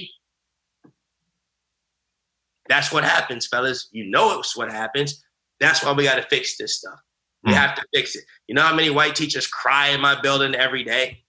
That's 2.71 2.89
what 2.89 3.03
happens, 3.03 3.47
fellas. 3.47 3.89
You 3.91 4.05
know 4.05 4.39
it's 4.39 4.55
what 4.55 4.71
happens. 4.71 5.21
That's 5.59 5.83
why 5.83 5.91
we 5.91 6.05
got 6.05 6.15
to 6.15 6.21
fix 6.29 6.55
this 6.57 6.77
stuff. 6.77 6.97
We 7.43 7.51
mm. 7.51 7.55
have 7.55 7.75
to 7.75 7.83
fix 7.93 8.15
it. 8.15 8.23
You 8.47 8.55
know 8.55 8.61
how 8.61 8.73
many 8.73 8.89
white 8.89 9.13
teachers 9.13 9.45
cry 9.45 9.89
in 9.89 9.99
my 9.99 10.21
building 10.21 10.55
every 10.55 10.85
day? 10.85 11.21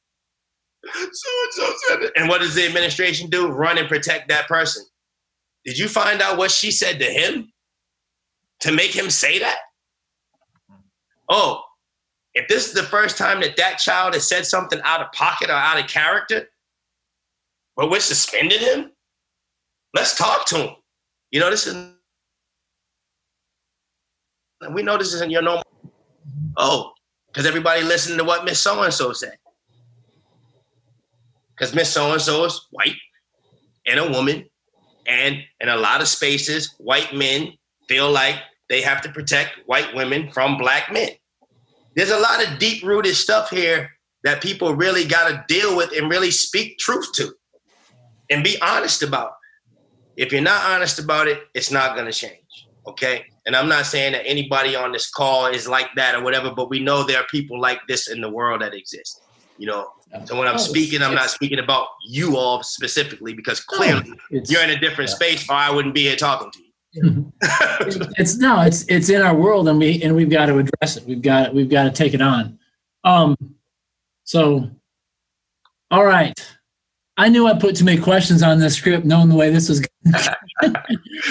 So 0.85 1.01
and 1.01 1.53
so 1.53 1.75
said 1.89 2.03
it. 2.03 2.13
And 2.15 2.29
what 2.29 2.43
does 2.43 2.55
the 2.55 2.65
administration 2.65 3.29
do? 3.29 3.49
Run 3.49 3.77
and 3.77 3.89
protect 3.89 4.29
that 4.29 4.47
person. 4.47 4.85
Did 5.65 5.77
you 5.77 5.89
find 5.89 6.23
out 6.23 6.39
what 6.39 6.53
she 6.53 6.71
said 6.71 7.01
to 7.01 7.07
him 7.07 7.53
to 8.61 8.71
make 8.71 8.95
him 8.95 9.11
say 9.11 9.41
that? 9.41 9.59
Oh, 11.29 11.61
if 12.35 12.47
this 12.47 12.69
is 12.69 12.73
the 12.73 12.85
first 12.85 13.19
time 13.19 13.41
that 13.41 13.57
that 13.57 13.79
child 13.79 14.15
has 14.15 14.29
said 14.29 14.47
something 14.47 14.81
out 14.85 15.01
of 15.01 15.11
pocket 15.11 15.51
or 15.51 15.55
out 15.55 15.81
of 15.81 15.89
character, 15.89 16.47
but 17.77 17.91
we're 17.91 17.99
suspending 17.99 18.61
him, 18.61 18.93
let's 19.93 20.17
talk 20.17 20.47
to 20.47 20.57
him. 20.57 20.77
You 21.33 21.41
know, 21.41 21.51
this 21.51 21.67
is, 21.67 21.75
we 24.73 24.83
know 24.83 24.99
this 24.99 25.15
isn't 25.15 25.31
your 25.31 25.43
normal. 25.43 25.65
Oh, 26.59 26.93
because 27.27 27.47
everybody 27.47 27.83
listened 27.83 28.19
to 28.19 28.25
what 28.25 28.45
Miss 28.45 28.61
So 28.61 28.83
and 28.83 28.93
so 28.93 29.15
said. 29.15 29.37
Because 31.57 31.75
Miss 31.75 31.91
So 31.91 32.13
and 32.13 32.21
so 32.21 32.45
is 32.45 32.69
white 32.71 32.97
and 33.87 33.99
a 33.99 34.11
woman, 34.11 34.45
and 35.07 35.43
in 35.61 35.69
a 35.69 35.77
lot 35.77 36.03
of 36.03 36.09
spaces, 36.09 36.75
white 36.79 37.15
men 37.15 37.53
feel 37.89 38.11
like 38.11 38.37
they 38.69 38.83
have 38.83 39.01
to 39.03 39.09
protect 39.11 39.53
white 39.67 39.95
women 39.95 40.31
from 40.31 40.59
black 40.59 40.93
men. 40.93 41.09
There's 41.97 42.11
a 42.11 42.19
lot 42.19 42.47
of 42.47 42.59
deep 42.59 42.85
rooted 42.85 43.17
stuff 43.17 43.51
here 43.51 43.91
that 44.25 44.43
people 44.43 44.75
really 44.75 45.05
got 45.05 45.29
to 45.29 45.45
deal 45.49 45.77
with 45.77 45.93
and 45.97 46.11
really 46.11 46.31
speak 46.31 46.79
truth 46.79 47.11
to 47.15 47.35
and 48.31 48.45
be 48.45 48.61
honest 48.61 49.03
about. 49.03 49.33
If 50.17 50.33
you're 50.33 50.43
not 50.43 50.65
honest 50.71 50.99
about 50.99 51.29
it, 51.29 51.43
it's 51.55 51.71
not 51.71 51.95
going 51.95 52.07
to 52.07 52.13
change. 52.13 52.69
Okay. 52.87 53.25
And 53.47 53.57
I'm 53.57 53.69
not 53.69 53.87
saying 53.87 54.13
that 54.13 54.27
anybody 54.27 54.77
on 54.77 54.93
this 54.93 55.11
call 55.11 55.47
is 55.47 55.69
like 55.69 55.89
that 55.97 56.15
or 56.15 56.23
whatever, 56.23 56.53
but 56.55 56.69
we 56.69 56.81
know 56.81 57.05
there 57.05 57.19
are 57.19 57.27
people 57.27 57.61
like 57.61 57.81
this 57.89 58.09
in 58.09 58.21
the 58.21 58.31
world 58.31 58.61
that 58.61 58.75
exist. 58.75 59.23
You 59.59 59.67
know, 59.67 59.89
so 60.25 60.39
when 60.39 60.49
I'm 60.49 60.55
oh, 60.55 60.59
speaking, 60.59 61.03
I'm 61.03 61.15
not 61.15 61.31
speaking 61.31 61.59
about 61.59 61.89
you 62.07 62.37
all 62.37 62.63
specifically 62.63 63.33
because 63.33 63.61
clearly 63.61 64.13
you're 64.31 64.63
in 64.63 64.71
a 64.71 64.79
different 64.79 65.11
yeah. 65.11 65.17
space, 65.17 65.49
or 65.49 65.55
I 65.55 65.71
wouldn't 65.71 65.95
be 65.95 66.03
here 66.03 66.17
talking 66.17 66.51
to 66.51 66.59
you. 66.93 67.33
it's 68.19 68.37
no, 68.37 68.61
it's 68.61 68.85
it's 68.89 69.09
in 69.09 69.23
our 69.23 69.35
world, 69.35 69.69
and 69.69 69.79
we 69.79 70.03
and 70.03 70.15
we've 70.15 70.31
got 70.31 70.47
to 70.47 70.59
address 70.59 70.97
it. 70.97 71.07
We've 71.07 71.23
got 71.23 71.55
we've 71.55 71.69
got 71.69 71.85
to 71.85 71.91
take 71.91 72.13
it 72.13 72.21
on. 72.21 72.59
Um, 73.05 73.37
so, 74.25 74.71
all 75.91 76.05
right. 76.05 76.35
I 77.23 77.29
knew 77.29 77.47
I 77.47 77.57
put 77.57 77.77
too 77.77 77.85
many 77.85 78.01
questions 78.01 78.43
on 78.43 78.59
this 78.59 78.75
script, 78.75 79.07
knowing 79.07 79.29
the 79.29 79.37
way 79.37 79.49
this 79.49 79.69
was. 79.69 79.81
Going. 79.81 80.75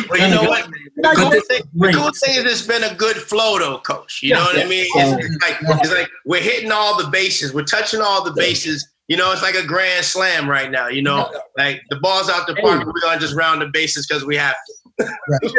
Well, 0.10 0.22
you 0.22 0.34
know 0.34 0.50
what? 0.50 0.70
The 0.96 1.14
cool, 1.18 1.32
thing, 1.32 1.64
the 1.74 2.14
thing 2.26 2.36
is 2.36 2.46
it's 2.46 2.66
been 2.66 2.84
a 2.84 2.96
good 2.96 3.18
flow, 3.18 3.60
though, 3.60 3.80
Coach. 3.80 4.22
You 4.24 4.36
know 4.36 4.42
what 4.42 4.58
I 4.58 4.64
mean? 4.64 4.86
It's, 4.88 5.26
it's, 5.26 5.44
like 5.44 5.58
it's 5.82 5.92
like 5.92 6.10
we're 6.26 6.42
hitting 6.42 6.72
all 6.72 6.98
the 6.98 7.10
bases, 7.10 7.54
we're 7.54 7.66
touching 7.66 8.00
all 8.00 8.24
the 8.24 8.32
bases. 8.32 8.88
You 9.10 9.18
know, 9.18 9.34
it's 9.34 9.42
like 9.42 9.56
a 9.56 9.66
grand 9.66 10.06
slam 10.06 10.50
right 10.50 10.72
now. 10.72 10.88
You 10.88 11.02
know, 11.02 11.30
like 11.58 11.82
the 11.90 11.98
ball's 11.98 12.30
out 12.30 12.48
the 12.48 12.56
park, 12.56 12.86
we're 12.86 13.02
gonna 13.02 13.20
just 13.20 13.36
round 13.36 13.62
the 13.62 13.68
bases 13.68 14.08
because 14.08 14.24
we 14.24 14.38
have 14.38 14.56
to. 15.00 15.06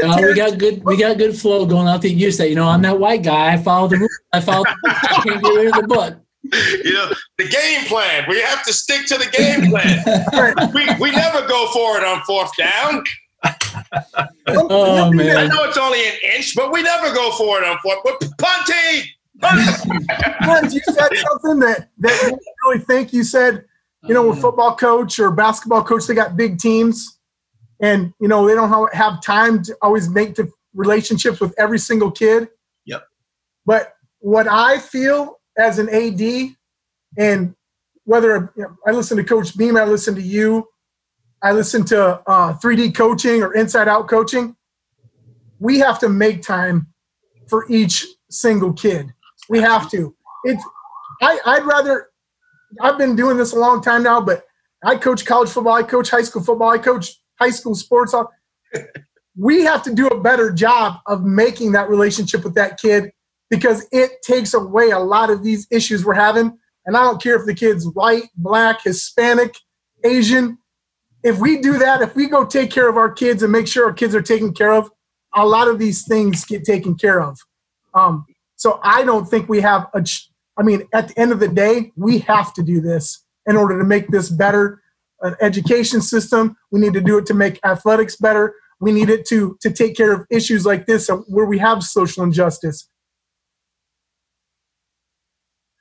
uh, 0.03 0.19
we 0.23 0.35
got 0.35 0.57
good. 0.57 0.83
We 0.83 0.97
got 0.97 1.19
good 1.19 1.37
flow 1.37 1.67
going 1.67 1.89
out 1.89 2.01
the 2.01 2.09
you 2.09 2.33
that. 2.33 2.49
You 2.49 2.55
know, 2.55 2.69
I'm 2.69 2.81
that 2.83 2.99
white 2.99 3.23
guy. 3.23 3.53
I 3.53 3.59
follow 3.59 3.89
the 3.89 3.99
rules. 3.99 4.19
I 4.33 4.41
follow. 4.41 4.65
The 4.65 4.91
I 4.91 5.23
can't 5.25 5.43
get 5.43 5.55
rid 5.55 5.67
of 5.67 5.83
the 5.83 5.87
book. 5.89 6.22
you 6.85 6.93
know, 6.93 7.11
the 7.39 7.49
game 7.49 7.87
plan. 7.87 8.25
We 8.29 8.41
have 8.41 8.65
to 8.65 8.73
stick 8.73 9.07
to 9.07 9.17
the 9.17 9.27
game 9.27 9.71
plan. 9.71 10.73
we, 10.75 10.87
we 11.01 11.11
never 11.13 11.47
go 11.47 11.69
for 11.73 11.97
it 11.97 12.05
on 12.05 12.23
fourth 12.23 12.51
down. 12.57 13.05
oh 14.49 15.13
man! 15.13 15.37
I 15.37 15.47
know 15.47 15.65
it's 15.65 15.77
only 15.77 16.07
an 16.07 16.15
inch, 16.37 16.55
but 16.55 16.73
we 16.73 16.83
never 16.83 17.13
go 17.15 17.33
for 17.33 17.61
it 17.61 17.65
on 17.65 17.79
fourth. 17.83 17.99
But 18.05 18.21
punting. 18.39 19.09
Once 20.47 20.75
you 20.75 20.81
said 20.85 21.11
something 21.17 21.59
that 21.61 21.89
that 21.99 22.23
you 22.31 22.39
really 22.65 22.85
think 22.85 23.13
you 23.13 23.25
said, 23.25 23.65
you 24.05 24.15
know, 24.15 24.29
oh, 24.29 24.33
a 24.33 24.37
football 24.37 24.77
coach 24.77 25.19
or 25.19 25.33
basketball 25.33 25.83
coach, 25.83 26.07
they 26.07 26.15
got 26.15 26.37
big 26.37 26.59
teams, 26.59 27.19
and 27.81 28.13
you 28.21 28.29
know 28.29 28.47
they 28.47 28.55
don't 28.55 28.95
have 28.95 29.21
time 29.23 29.63
to 29.65 29.77
always 29.83 30.09
make 30.09 30.37
the 30.37 30.49
relationships 30.75 31.41
with 31.41 31.55
every 31.59 31.79
single 31.79 32.11
kid. 32.11 32.49
Yep. 32.85 33.05
But 33.67 33.95
what 34.21 34.47
I 34.47 34.79
feel 34.79 35.41
as 35.59 35.79
an 35.79 35.89
AD, 35.89 36.55
and 37.19 37.55
whether 38.05 38.53
you 38.57 38.63
know, 38.63 38.77
I 38.87 38.93
listen 38.93 39.17
to 39.17 39.25
Coach 39.25 39.57
Beam, 39.57 39.77
I 39.77 39.85
listen 39.85 40.15
to 40.15 40.23
you, 40.23 40.69
I 41.43 41.53
listen 41.53 41.85
to 41.87 42.21
uh, 42.27 42.55
3D 42.55 42.95
coaching 42.95 43.43
or 43.43 43.55
inside 43.55 43.89
out 43.89 44.09
coaching, 44.09 44.57
we 45.59 45.79
have 45.79 45.99
to 46.01 46.09
make 46.09 46.43
time 46.43 46.89
for 47.49 47.67
each 47.71 48.07
single 48.31 48.73
kid. 48.73 49.13
We 49.49 49.61
have 49.61 49.91
to. 49.91 50.15
It's 50.45 50.65
I, 51.21 51.39
I'd 51.45 51.65
rather 51.65 52.09
I've 52.81 52.99
been 52.99 53.17
doing 53.17 53.37
this 53.37 53.53
a 53.53 53.59
long 53.59 53.83
time 53.83 54.03
now, 54.03 54.21
but 54.21 54.45
I 54.85 54.97
coach 54.97 55.25
college 55.25 55.51
football, 55.51 55.75
I 55.75 55.83
coach 55.83 56.11
high 56.11 56.23
school 56.23 56.43
football, 56.43 56.71
I 56.71 56.79
coach 56.79 57.21
high 57.39 57.51
school 57.51 57.75
sports. 57.75 58.15
we 59.37 59.63
have 59.63 59.83
to 59.85 59.95
do 59.95 60.09
a 60.09 60.21
better 60.21 60.53
job 60.53 61.01
of 61.07 61.25
making 61.25 61.73
that 61.73 61.89
relationship 61.89 62.45
with 62.45 62.55
that 62.55 62.81
kid 62.81 63.13
because 63.53 63.87
it 63.93 64.13
takes 64.23 64.55
away 64.55 64.93
a 64.93 64.99
lot 64.99 65.29
of 65.29 65.45
these 65.45 65.67
issues 65.71 66.07
we're 66.07 66.15
having. 66.15 66.59
And 66.87 66.97
I 66.97 67.03
don't 67.03 67.23
care 67.23 67.37
if 67.37 67.45
the 67.45 67.53
kid's 67.53 67.87
white, 67.87 68.31
black, 68.35 68.83
Hispanic, 68.83 69.55
Asian. 70.05 70.57
If 71.23 71.39
we 71.39 71.61
do 71.61 71.77
that, 71.77 72.01
if 72.01 72.17
we 72.17 72.29
go 72.29 72.47
take 72.47 72.71
care 72.71 72.89
of 72.89 72.97
our 72.97 73.13
kids 73.13 73.43
and 73.43 73.53
make 73.53 73.69
sure 73.69 73.85
our 73.85 73.93
kids 73.93 74.15
are 74.15 74.23
taken 74.23 74.55
care 74.55 74.73
of, 74.73 74.91
a 75.35 75.45
lot 75.47 75.69
of 75.69 75.79
these 75.79 76.07
things 76.07 76.47
get 76.47 76.65
taken 76.65 76.95
care 76.95 77.21
of. 77.21 77.39
Um, 77.93 78.25
so 78.57 78.81
I 78.83 79.05
don't 79.05 79.27
think 79.27 79.51
we 79.51 79.61
have 79.61 79.87
a. 79.93 80.03
I 80.57 80.63
mean, 80.63 80.89
at 80.95 81.09
the 81.09 81.21
end 81.21 81.31
of 81.31 81.39
the 81.39 81.49
day, 81.49 81.93
we 81.95 82.21
have 82.21 82.55
to 82.55 82.63
do 82.63 82.81
this 82.81 83.23
in 83.45 83.59
order 83.59 83.79
to 83.79 83.85
make 83.85 84.09
this 84.09 84.31
better. 84.31 84.81
An 85.21 85.37
education 85.43 86.01
system. 86.01 86.57
We 86.71 86.81
need 86.81 86.95
to 86.95 87.03
do 87.03 87.19
it 87.19 87.27
to 87.27 87.35
make 87.35 87.61
athletics 87.65 88.17
better. 88.17 88.55
We 88.81 88.93
need 88.93 89.11
it 89.11 89.27
to 89.27 89.59
to 89.61 89.71
take 89.71 89.95
care 89.95 90.13
of 90.13 90.27
issues 90.31 90.65
like 90.65 90.87
this 90.87 91.11
where 91.29 91.47
we 91.47 91.59
have 91.59 91.83
social 91.83 92.25
injustice 92.25 92.89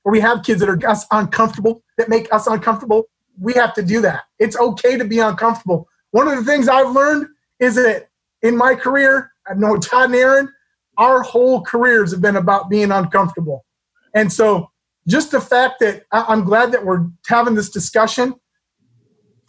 where 0.03 0.11
we 0.11 0.19
have 0.19 0.43
kids 0.43 0.59
that 0.61 0.69
are 0.69 0.87
us 0.87 1.05
uncomfortable, 1.11 1.83
that 1.97 2.09
make 2.09 2.31
us 2.33 2.47
uncomfortable, 2.47 3.05
we 3.39 3.53
have 3.53 3.73
to 3.73 3.83
do 3.83 4.01
that. 4.01 4.23
It's 4.39 4.57
okay 4.57 4.97
to 4.97 5.05
be 5.05 5.19
uncomfortable. 5.19 5.87
One 6.11 6.27
of 6.27 6.35
the 6.37 6.43
things 6.43 6.67
I've 6.67 6.91
learned 6.91 7.27
is 7.59 7.75
that 7.75 8.09
in 8.41 8.57
my 8.57 8.75
career, 8.75 9.31
I 9.47 9.53
know 9.53 9.77
Todd 9.77 10.05
and 10.05 10.15
Aaron, 10.15 10.49
our 10.97 11.21
whole 11.21 11.61
careers 11.61 12.11
have 12.11 12.21
been 12.21 12.35
about 12.35 12.69
being 12.69 12.91
uncomfortable. 12.91 13.65
And 14.13 14.31
so 14.31 14.69
just 15.07 15.31
the 15.31 15.41
fact 15.41 15.79
that 15.79 16.03
I'm 16.11 16.43
glad 16.43 16.71
that 16.73 16.85
we're 16.85 17.07
having 17.27 17.55
this 17.55 17.69
discussion, 17.69 18.35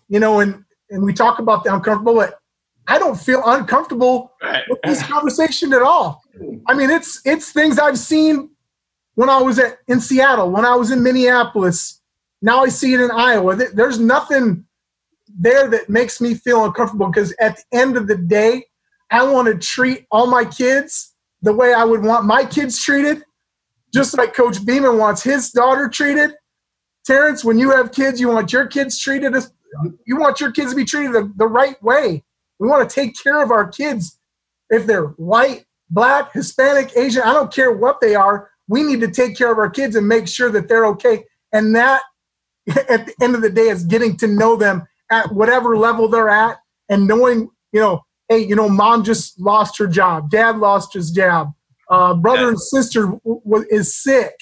you 0.08 0.20
know, 0.20 0.40
and, 0.40 0.64
and 0.90 1.02
we 1.02 1.12
talk 1.12 1.38
about 1.38 1.64
the 1.64 1.74
uncomfortable, 1.74 2.14
but 2.14 2.38
I 2.86 2.98
don't 2.98 3.18
feel 3.18 3.42
uncomfortable 3.44 4.32
right. 4.42 4.62
with 4.68 4.80
this 4.84 5.02
conversation 5.02 5.72
at 5.72 5.82
all. 5.82 6.22
I 6.66 6.74
mean, 6.74 6.90
it's 6.90 7.20
it's 7.24 7.52
things 7.52 7.78
I've 7.78 7.98
seen 7.98 8.50
when 9.14 9.28
I 9.28 9.40
was 9.40 9.58
at 9.58 9.78
in 9.88 10.00
Seattle, 10.00 10.50
when 10.50 10.64
I 10.64 10.74
was 10.74 10.90
in 10.90 11.02
Minneapolis. 11.02 12.00
Now 12.40 12.64
I 12.64 12.68
see 12.68 12.94
it 12.94 13.00
in 13.00 13.10
Iowa. 13.10 13.54
There's 13.54 14.00
nothing 14.00 14.64
there 15.28 15.68
that 15.68 15.88
makes 15.88 16.20
me 16.20 16.34
feel 16.34 16.64
uncomfortable 16.64 17.06
because 17.06 17.34
at 17.40 17.56
the 17.56 17.78
end 17.78 17.96
of 17.96 18.08
the 18.08 18.16
day, 18.16 18.64
I 19.10 19.22
want 19.24 19.48
to 19.48 19.58
treat 19.58 20.06
all 20.10 20.26
my 20.26 20.44
kids 20.44 21.14
the 21.42 21.52
way 21.52 21.72
I 21.72 21.84
would 21.84 22.02
want 22.02 22.24
my 22.24 22.44
kids 22.44 22.82
treated, 22.82 23.22
just 23.92 24.16
like 24.16 24.34
Coach 24.34 24.64
Beeman 24.64 24.98
wants 24.98 25.22
his 25.22 25.50
daughter 25.50 25.88
treated. 25.88 26.32
Terrence, 27.04 27.44
when 27.44 27.58
you 27.58 27.70
have 27.70 27.92
kids, 27.92 28.20
you 28.20 28.28
want 28.28 28.52
your 28.52 28.66
kids 28.66 28.98
treated 28.98 29.34
as 29.34 29.52
you 30.06 30.16
want 30.16 30.40
your 30.40 30.52
kids 30.52 30.70
to 30.70 30.76
be 30.76 30.84
treated 30.84 31.12
the, 31.12 31.32
the 31.36 31.46
right 31.46 31.80
way. 31.82 32.22
We 32.58 32.68
want 32.68 32.88
to 32.88 32.94
take 32.94 33.20
care 33.20 33.42
of 33.42 33.50
our 33.50 33.68
kids. 33.68 34.18
If 34.70 34.86
they're 34.86 35.06
white, 35.06 35.66
black, 35.90 36.32
Hispanic, 36.32 36.96
Asian, 36.96 37.22
I 37.22 37.32
don't 37.32 37.52
care 37.52 37.72
what 37.72 38.00
they 38.00 38.14
are. 38.14 38.50
We 38.72 38.82
need 38.82 39.02
to 39.02 39.10
take 39.10 39.36
care 39.36 39.52
of 39.52 39.58
our 39.58 39.68
kids 39.68 39.96
and 39.96 40.08
make 40.08 40.26
sure 40.26 40.50
that 40.50 40.66
they're 40.66 40.86
okay. 40.86 41.24
And 41.52 41.76
that, 41.76 42.00
at 42.88 43.04
the 43.04 43.14
end 43.20 43.34
of 43.34 43.42
the 43.42 43.50
day, 43.50 43.68
is 43.68 43.84
getting 43.84 44.16
to 44.16 44.26
know 44.26 44.56
them 44.56 44.86
at 45.10 45.30
whatever 45.30 45.76
level 45.76 46.08
they're 46.08 46.30
at 46.30 46.56
and 46.88 47.06
knowing, 47.06 47.50
you 47.72 47.80
know, 47.80 48.00
hey, 48.30 48.38
you 48.38 48.56
know, 48.56 48.70
mom 48.70 49.04
just 49.04 49.38
lost 49.38 49.76
her 49.76 49.86
job, 49.86 50.30
dad 50.30 50.56
lost 50.56 50.94
his 50.94 51.10
job, 51.10 51.52
uh, 51.90 52.14
brother 52.14 52.44
yeah. 52.44 52.48
and 52.48 52.60
sister 52.60 53.02
w- 53.02 53.42
w- 53.44 53.66
is 53.70 53.94
sick. 53.94 54.32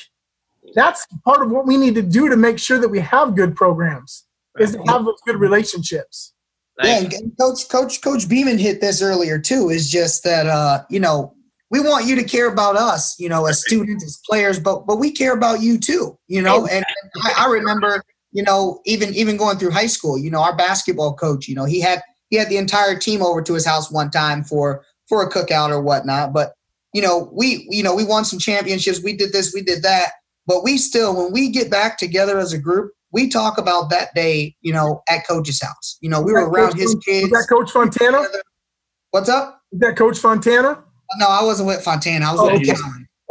That's 0.76 1.04
part 1.24 1.42
of 1.42 1.50
what 1.50 1.66
we 1.66 1.76
need 1.76 1.96
to 1.96 2.02
do 2.02 2.28
to 2.28 2.36
make 2.36 2.60
sure 2.60 2.78
that 2.78 2.88
we 2.88 3.00
have 3.00 3.34
good 3.34 3.56
programs, 3.56 4.26
is 4.60 4.76
to 4.76 4.82
have 4.86 5.04
those 5.04 5.18
good 5.26 5.40
relationships. 5.40 6.34
Yeah, 6.80 6.98
and 6.98 7.32
Coach 7.40 7.68
Coach 7.68 8.00
Coach 8.00 8.28
Beeman 8.28 8.58
hit 8.58 8.80
this 8.80 9.02
earlier 9.02 9.40
too. 9.40 9.70
Is 9.70 9.90
just 9.90 10.22
that 10.22 10.46
uh, 10.46 10.84
you 10.88 11.00
know 11.00 11.34
we 11.70 11.80
want 11.80 12.06
you 12.06 12.16
to 12.16 12.24
care 12.24 12.48
about 12.48 12.76
us, 12.76 13.18
you 13.18 13.28
know, 13.28 13.46
as 13.46 13.60
students, 13.60 14.04
as 14.04 14.20
players, 14.28 14.58
but 14.58 14.86
but 14.86 14.96
we 14.96 15.12
care 15.12 15.32
about 15.32 15.60
you 15.60 15.78
too, 15.78 16.18
you 16.26 16.42
know. 16.42 16.66
And, 16.66 16.84
and 16.84 17.22
I, 17.22 17.46
I, 17.46 17.50
remember, 17.50 18.02
you 18.32 18.42
know, 18.42 18.80
even 18.86 19.14
even 19.14 19.36
going 19.36 19.58
through 19.58 19.70
high 19.70 19.86
school, 19.86 20.18
you 20.18 20.30
know, 20.30 20.42
our 20.42 20.56
basketball 20.56 21.14
coach, 21.14 21.46
you 21.46 21.54
know, 21.54 21.64
he 21.64 21.80
had 21.80 22.02
he 22.28 22.36
had 22.36 22.48
the 22.48 22.56
entire 22.56 22.98
team 22.98 23.22
over 23.22 23.40
to 23.42 23.54
his 23.54 23.64
house 23.64 23.90
one 23.90 24.10
time 24.10 24.42
for 24.42 24.84
for 25.08 25.22
a 25.22 25.30
cookout 25.30 25.70
or 25.70 25.80
whatnot. 25.80 26.32
But 26.32 26.54
you 26.92 27.02
know, 27.02 27.30
we 27.32 27.66
you 27.70 27.84
know 27.84 27.94
we 27.94 28.04
won 28.04 28.24
some 28.24 28.40
championships. 28.40 29.02
We 29.02 29.16
did 29.16 29.32
this, 29.32 29.54
we 29.54 29.62
did 29.62 29.82
that. 29.84 30.12
But 30.46 30.64
we 30.64 30.78
still, 30.78 31.14
when 31.14 31.32
we 31.32 31.50
get 31.50 31.70
back 31.70 31.96
together 31.98 32.38
as 32.38 32.52
a 32.52 32.58
group, 32.58 32.92
we 33.12 33.28
talk 33.28 33.58
about 33.58 33.90
that 33.90 34.12
day, 34.14 34.56
you 34.62 34.72
know, 34.72 35.02
at 35.08 35.24
coach's 35.26 35.62
house. 35.62 35.96
You 36.00 36.10
know, 36.10 36.20
we 36.20 36.32
were 36.32 36.48
around 36.48 36.72
Coach, 36.72 36.80
his 36.80 36.94
kids. 37.06 37.30
That 37.30 37.46
Coach 37.48 37.70
Fontana? 37.70 38.24
What's 39.10 39.28
up? 39.28 39.62
Is 39.70 39.78
that 39.78 39.96
Coach 39.96 40.18
Fontana? 40.18 40.82
No, 41.16 41.26
I 41.26 41.42
wasn't 41.42 41.66
with 41.66 41.82
Fontana. 41.82 42.26
I 42.26 42.32
was 42.32 42.40
oh, 42.40 42.52
with 42.52 42.70
okay. 42.70 42.80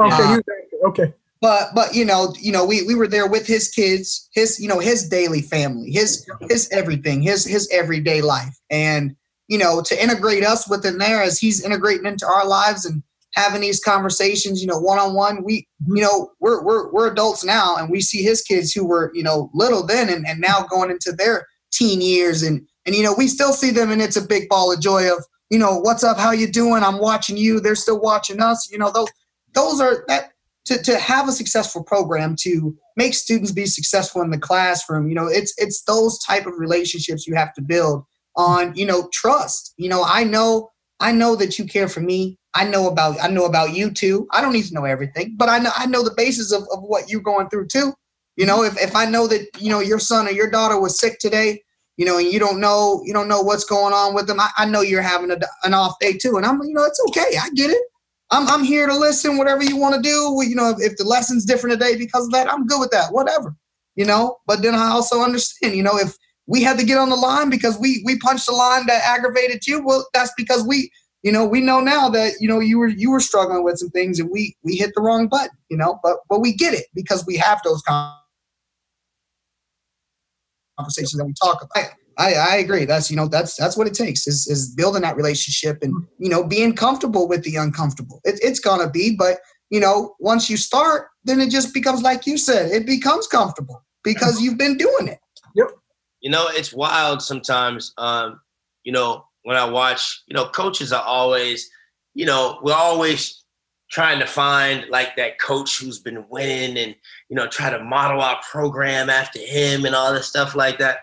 Okay, 0.02 0.42
okay. 0.86 1.14
But 1.42 1.70
but 1.74 1.96
you 1.96 2.04
know 2.04 2.34
you 2.40 2.52
know 2.52 2.66
we 2.66 2.84
we 2.84 2.96
were 2.96 3.08
there 3.08 3.28
with 3.28 3.48
his 3.48 3.70
kids, 3.70 4.30
his 4.34 4.60
you 4.60 4.68
know 4.68 4.80
his 4.80 5.08
daily 5.08 5.42
family, 5.42 5.92
his 5.92 6.26
his 6.50 6.70
everything, 6.72 7.22
his 7.22 7.46
his 7.46 7.70
everyday 7.72 8.22
life, 8.22 8.58
and 8.70 9.16
you 9.48 9.58
know 9.58 9.82
to 9.82 10.04
integrate 10.04 10.44
us 10.44 10.70
within 10.70 10.98
there 10.98 11.22
as 11.22 11.40
he's 11.40 11.64
integrating 11.64 12.06
into 12.06 12.26
our 12.26 12.46
lives 12.46 12.86
and 12.86 13.02
having 13.36 13.62
these 13.62 13.80
conversations, 13.80 14.62
you 14.62 14.68
know, 14.68 14.80
one 14.80 15.00
on 15.00 15.14
one. 15.14 15.44
We, 15.44 15.68
you 15.88 16.02
know, 16.02 16.32
we're 16.40 16.64
we're 16.64 16.92
we're 16.92 17.12
adults 17.12 17.44
now, 17.44 17.76
and 17.78 17.90
we 17.90 18.02
see 18.02 18.24
his 18.24 18.42
kids 18.42 18.74
who 18.74 18.86
were, 18.86 19.12
you 19.14 19.24
know, 19.24 19.50
little 19.54 19.86
then, 19.86 20.10
and, 20.10 20.28
and 20.28 20.40
now 20.40 20.66
going 20.70 20.92
into 20.92 21.12
their 21.12 21.48
teen 21.72 22.02
years, 22.02 22.44
and 22.44 22.66
and 22.86 22.96
you 22.96 23.04
know, 23.04 23.14
we 23.18 23.28
still 23.28 23.54
see 23.54 23.72
them, 23.72 23.92
and 23.92 24.02
it's 24.02 24.18
a 24.18 24.26
big 24.26 24.50
ball 24.50 24.72
of 24.72 24.82
joy 24.82 25.12
of, 25.12 25.24
you 25.50 25.60
know, 25.60 25.78
what's 25.78 26.04
up, 26.04 26.18
how 26.18 26.32
you 26.32 26.48
doing? 26.48 26.84
I'm 26.84 27.00
watching 27.00 27.38
you. 27.38 27.60
They're 27.60 27.76
still 27.76 28.00
watching 28.00 28.42
us. 28.42 28.70
You 28.72 28.78
know, 28.78 28.92
those 28.92 29.10
those 29.54 29.82
are 29.82 30.04
that 30.08 30.32
to 30.66 30.82
to 30.84 30.98
have 31.00 31.28
a 31.28 31.32
successful 31.32 31.84
program 31.84 32.36
to 32.42 32.76
make 32.96 33.14
students 33.14 33.52
be 33.52 33.66
successful 33.66 34.22
in 34.22 34.30
the 34.30 34.38
classroom. 34.38 35.08
You 35.10 35.16
know, 35.16 35.28
it's 35.28 35.54
it's 35.58 35.84
those 35.84 36.20
type 36.20 36.46
of 36.46 36.54
relationships 36.58 37.26
you 37.26 37.36
have 37.36 37.54
to 37.56 37.62
build 37.62 38.04
on, 38.36 38.76
you 38.76 38.86
know, 38.86 39.10
trust. 39.12 39.74
You 39.78 39.90
know, 39.90 40.04
I 40.06 40.24
know 40.24 40.70
I 41.00 41.12
know 41.12 41.36
that 41.36 41.58
you 41.58 41.66
care 41.66 41.88
for 41.88 42.02
me. 42.02 42.38
I 42.54 42.66
know 42.66 42.88
about 42.88 43.18
I 43.22 43.28
know 43.28 43.46
about 43.46 43.74
you 43.74 43.92
too. 43.92 44.28
I 44.32 44.42
don't 44.42 44.54
need 44.54 44.66
to 44.66 44.74
know 44.74 44.86
everything, 44.86 45.36
but 45.38 45.50
I 45.50 45.60
know 45.60 45.72
I 45.76 45.86
know 45.88 46.04
the 46.04 46.14
basis 46.16 46.52
of, 46.52 46.64
of 46.72 46.84
what 46.84 47.10
you're 47.10 47.22
going 47.22 47.50
through 47.50 47.68
too. 47.68 47.94
You 48.40 48.46
know, 48.46 48.64
if, 48.64 48.80
if 48.80 48.96
I 48.96 49.04
know 49.04 49.28
that, 49.28 49.50
you 49.60 49.70
know, 49.70 49.82
your 49.82 50.00
son 50.00 50.26
or 50.26 50.32
your 50.32 50.50
daughter 50.50 50.80
was 50.80 50.98
sick 50.98 51.20
today, 51.20 51.62
you 52.00 52.06
know, 52.06 52.18
and 52.18 52.32
you 52.32 52.40
don't 52.40 52.62
know, 52.62 53.02
you 53.04 53.12
don't 53.12 53.28
know 53.28 53.42
what's 53.42 53.66
going 53.66 53.94
on 53.94 54.16
with 54.16 54.26
them, 54.26 54.40
I, 54.40 54.50
I 54.58 54.66
know 54.66 54.80
you're 54.80 55.02
having 55.02 55.32
a, 55.32 55.38
an 55.64 55.74
off 55.74 56.00
day 56.00 56.14
too. 56.14 56.38
And 56.38 56.46
I'm, 56.46 56.64
you 56.64 56.74
know, 56.74 56.86
it's 56.86 57.02
okay. 57.10 57.38
I 57.38 57.50
get 57.50 57.72
it. 57.72 57.82
I'm, 58.32 58.48
I'm 58.48 58.64
here 58.64 58.88
to 58.88 58.96
listen, 58.96 59.38
whatever 59.38 59.64
you 59.64 59.76
want 59.76 59.96
to 59.96 60.02
do. 60.02 60.42
You 60.48 60.56
know, 60.56 60.70
if, 60.70 60.78
if 60.80 60.98
the 60.98 61.04
lesson's 61.04 61.44
different 61.44 61.78
today 61.78 61.98
because 61.98 62.28
of 62.28 62.32
that, 62.32 62.50
I'm 62.50 62.66
good 62.66 62.80
with 62.80 62.92
that, 62.92 63.12
whatever, 63.12 63.54
you 63.98 64.06
know, 64.06 64.38
but 64.48 64.62
then 64.62 64.76
I 64.76 64.92
also 64.92 65.22
understand, 65.22 65.76
you 65.76 65.84
know, 65.84 65.98
if 65.98 66.16
we 66.48 66.64
had 66.64 66.80
to 66.80 66.86
get 66.86 66.98
on 66.98 67.10
the 67.10 67.18
line 67.18 67.50
because 67.50 67.78
we, 67.78 68.02
we 68.06 68.18
punched 68.18 68.46
the 68.46 68.54
line 68.54 68.86
that 68.88 69.04
aggravated 69.06 69.68
you, 69.68 69.86
well, 69.86 70.08
that's 70.14 70.32
because 70.38 70.66
we, 70.66 70.90
you 71.22 71.34
know, 71.34 71.46
we 71.46 71.60
know 71.60 71.82
now 71.82 72.08
that 72.08 72.36
you 72.40 72.48
know 72.48 72.62
you 72.62 72.80
were 72.80 72.88
you 72.88 73.12
were 73.12 73.20
struggling 73.20 73.62
with 73.66 73.78
some 73.78 73.90
things 73.90 74.22
and 74.22 74.30
we 74.32 74.56
we 74.64 74.78
hit 74.78 74.92
the 74.96 75.02
wrong 75.02 75.28
button, 75.28 75.58
you 75.70 75.76
know, 75.76 76.00
but 76.02 76.20
but 76.30 76.40
we 76.40 76.54
get 76.54 76.74
it 76.74 76.86
because 76.96 77.26
we 77.26 77.36
have 77.36 77.60
those 77.66 77.82
that 80.86 81.26
we 81.26 81.34
talk 81.34 81.64
about. 81.64 81.94
I, 82.18 82.34
I 82.34 82.56
agree. 82.58 82.86
That's 82.86 83.10
you 83.10 83.16
know 83.16 83.28
that's 83.28 83.56
that's 83.56 83.78
what 83.78 83.88
it 83.88 83.94
takes 83.94 84.28
is 84.28 84.46
is 84.48 84.74
building 84.76 85.04
that 85.04 85.16
relationship 85.16 85.78
and 85.82 86.06
you 86.18 86.30
know 86.30 86.44
being 86.44 86.76
comfortable 86.76 87.28
with 87.28 87.44
the 87.44 87.56
uncomfortable. 87.56 88.20
It, 88.26 88.40
it's 88.44 88.60
gonna 88.60 88.90
be, 88.90 89.16
but 89.16 89.38
you 89.70 89.80
know 89.80 90.16
once 90.20 90.50
you 90.50 90.58
start, 90.58 91.08
then 91.24 91.40
it 91.40 91.50
just 91.50 91.74
becomes 91.74 92.02
like 92.02 92.28
you 92.28 92.38
said, 92.38 92.72
it 92.72 92.86
becomes 92.86 93.26
comfortable 93.28 93.84
because 94.04 94.42
you've 94.42 94.58
been 94.58 94.78
doing 94.78 95.08
it. 95.08 95.20
Yep. 95.56 95.72
You 96.22 96.30
know, 96.32 96.48
it's 96.50 96.74
wild 96.74 97.22
sometimes. 97.22 97.94
Um, 97.98 98.42
you 98.84 98.92
know, 98.92 99.26
when 99.44 99.56
I 99.56 99.66
watch, 99.66 100.24
you 100.28 100.36
know, 100.36 100.48
coaches 100.50 100.92
are 100.92 101.04
always, 101.04 101.70
you 102.14 102.26
know, 102.26 102.60
we're 102.62 102.74
always 102.74 103.39
trying 103.90 104.20
to 104.20 104.26
find 104.26 104.86
like 104.90 105.16
that 105.16 105.40
coach 105.40 105.80
who's 105.80 106.00
been 106.00 106.26
winning 106.30 106.78
and, 106.78 106.96
you 107.30 107.36
know, 107.36 107.48
try 107.48 107.70
to 107.70 107.84
model 107.84 108.22
our 108.22 108.40
program 108.50 109.10
after 109.10 109.40
him 109.40 109.86
and 109.86 109.96
all 109.96 110.14
this 110.14 110.28
stuff 110.28 110.56
like 110.56 110.78
that. 110.78 111.00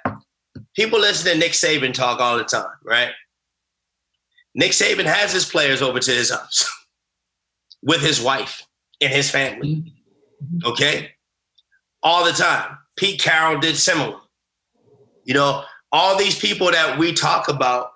People 0.75 1.01
listen 1.01 1.33
to 1.33 1.39
Nick 1.39 1.53
Saban 1.53 1.93
talk 1.93 2.21
all 2.21 2.39
the 2.39 2.45
time, 2.45 2.71
right? 2.85 3.11
Nick 4.55 4.73
Saban 4.73 5.05
has 5.05 5.33
his 5.33 5.45
players 5.45 5.83
over 5.83 5.99
to 5.99 6.11
his 6.11 6.31
house 6.31 6.71
with 7.83 8.01
his 8.01 8.21
wife 8.21 8.67
and 9.01 9.13
his 9.13 9.31
family. 9.31 9.77
Mm-hmm. 10.43 10.67
Okay? 10.67 11.11
All 12.03 12.25
the 12.25 12.33
time. 12.33 12.79
Pete 12.97 13.21
Carroll 13.21 13.61
did 13.61 13.77
similar. 13.77 14.19
You 15.25 15.35
know, 15.35 15.65
all 15.93 16.17
these 16.17 16.39
people 16.39 16.71
that 16.71 16.99
we 16.99 17.13
talk 17.13 17.49
about 17.49 17.91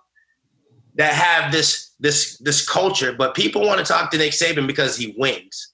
that 0.96 1.12
have 1.14 1.52
this 1.52 1.94
this 2.00 2.38
this 2.38 2.66
culture, 2.66 3.12
but 3.12 3.34
people 3.34 3.62
want 3.62 3.78
to 3.78 3.84
talk 3.84 4.10
to 4.10 4.18
Nick 4.18 4.32
Saban 4.32 4.66
because 4.66 4.96
he 4.96 5.14
wins. 5.18 5.72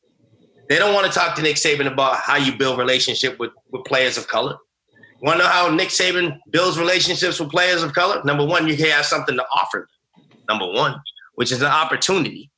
They 0.68 0.78
don't 0.78 0.94
want 0.94 1.06
to 1.06 1.12
talk 1.16 1.36
to 1.36 1.43
Nick 1.43 1.56
Saban 1.56 1.86
about 1.90 2.16
how 2.16 2.36
you 2.36 2.56
build 2.56 2.78
relationship 2.78 3.38
with, 3.38 3.52
with 3.70 3.84
players 3.84 4.18
of 4.18 4.26
color. 4.26 4.56
Want 5.22 5.38
to 5.38 5.44
know 5.44 5.51
how 5.51 5.68
Nick 5.70 5.88
Saban 5.88 6.38
builds 6.51 6.78
relationships 6.78 7.40
with 7.40 7.51
players 7.51 7.82
of 7.82 7.94
color? 7.94 8.20
Number 8.24 8.44
one, 8.44 8.66
you 8.66 8.76
have 8.90 9.06
something 9.06 9.36
to 9.36 9.44
offer. 9.55 9.88
them. 10.16 10.38
Number 10.48 10.66
one, 10.72 11.01
which 11.36 11.52
is 11.52 11.62
an 11.62 11.68
opportunity 11.68 12.51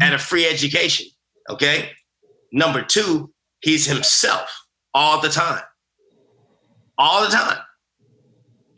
and 0.00 0.14
a 0.14 0.18
free 0.18 0.46
education. 0.46 1.06
Okay. 1.48 1.90
Number 2.52 2.82
two, 2.82 3.32
he's 3.60 3.86
himself 3.86 4.66
all 4.92 5.20
the 5.20 5.28
time. 5.28 5.62
All 6.98 7.22
the 7.24 7.30
time. 7.30 7.58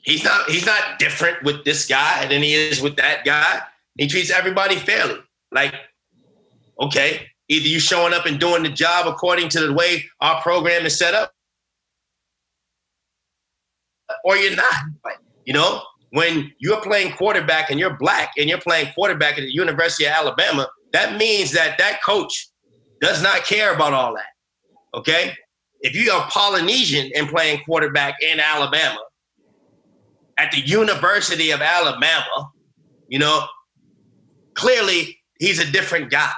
He's 0.09 0.24
not 0.24 0.48
he's 0.48 0.64
not 0.64 0.98
different 0.98 1.43
with 1.43 1.66
this 1.66 1.86
guy 1.86 2.24
than 2.28 2.40
he 2.43 2.55
is 2.55 2.80
with 2.80 2.97
that 2.97 3.26
guy. 3.26 3.60
He 3.98 4.06
treats 4.06 4.30
everybody 4.30 4.76
fairly. 4.76 5.18
Like, 5.52 5.74
okay, 6.80 7.26
either 7.48 7.68
you 7.68 7.78
showing 7.78 8.14
up 8.14 8.24
and 8.24 8.40
doing 8.40 8.62
the 8.62 8.70
job 8.70 9.06
according 9.06 9.51
to 9.51 9.60
the 9.60 9.74
way 9.74 10.02
our 10.22 10.40
program 10.40 10.86
is 10.86 10.98
set 10.98 11.12
up, 11.12 11.30
or 14.24 14.39
you're 14.39 14.56
not. 14.56 14.72
You 15.44 15.52
know, 15.52 15.82
when 16.12 16.52
you're 16.59 16.80
playing 16.80 17.12
quarterback 17.12 17.68
and 17.68 17.78
you're 17.78 17.98
black 17.98 18.32
and 18.39 18.48
you're 18.48 18.62
playing 18.62 18.90
quarterback 18.94 19.36
at 19.36 19.43
the 19.43 19.52
University 19.52 20.06
of 20.06 20.12
Alabama, 20.12 20.68
that 20.94 21.18
means 21.18 21.52
that 21.52 21.76
that 21.76 22.02
coach 22.02 22.48
does 23.02 23.22
not 23.22 23.44
care 23.44 23.74
about 23.74 23.93
all 23.93 24.14
that. 24.14 24.98
Okay? 24.98 25.35
If 25.80 25.94
you 25.94 26.10
are 26.10 26.26
Polynesian 26.30 27.10
and 27.14 27.28
playing 27.28 27.60
quarterback 27.66 28.14
in 28.22 28.40
Alabama, 28.40 29.01
at 30.39 30.52
the 30.52 30.60
University 30.60 31.51
of 31.51 31.60
Alabama, 31.60 32.51
you 33.09 33.19
know, 33.19 33.44
clearly 34.55 35.19
he's 35.39 35.59
a 35.59 35.70
different 35.70 36.10
guy. 36.10 36.32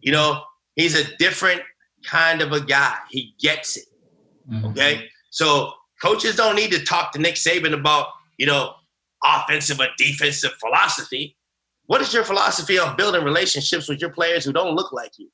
You 0.00 0.12
know, 0.12 0.42
he's 0.76 0.94
a 0.94 1.16
different 1.16 1.62
kind 2.06 2.40
of 2.40 2.52
a 2.52 2.60
guy. 2.60 2.96
He 3.10 3.34
gets 3.40 3.76
it. 3.76 3.86
Mm-hmm. 4.50 4.66
Okay. 4.66 5.08
So 5.30 5.72
coaches 6.02 6.36
don't 6.36 6.56
need 6.56 6.70
to 6.72 6.84
talk 6.84 7.12
to 7.12 7.18
Nick 7.18 7.34
Saban 7.34 7.72
about, 7.72 8.08
you 8.38 8.46
know, 8.46 8.74
offensive 9.24 9.80
or 9.80 9.88
defensive 9.98 10.52
philosophy. 10.60 11.36
What 11.86 12.00
is 12.00 12.14
your 12.14 12.24
philosophy 12.24 12.78
on 12.78 12.96
building 12.96 13.24
relationships 13.24 13.88
with 13.88 14.00
your 14.00 14.10
players 14.10 14.44
who 14.44 14.52
don't 14.52 14.74
look 14.74 14.92
like 14.92 15.12
you? 15.18 15.30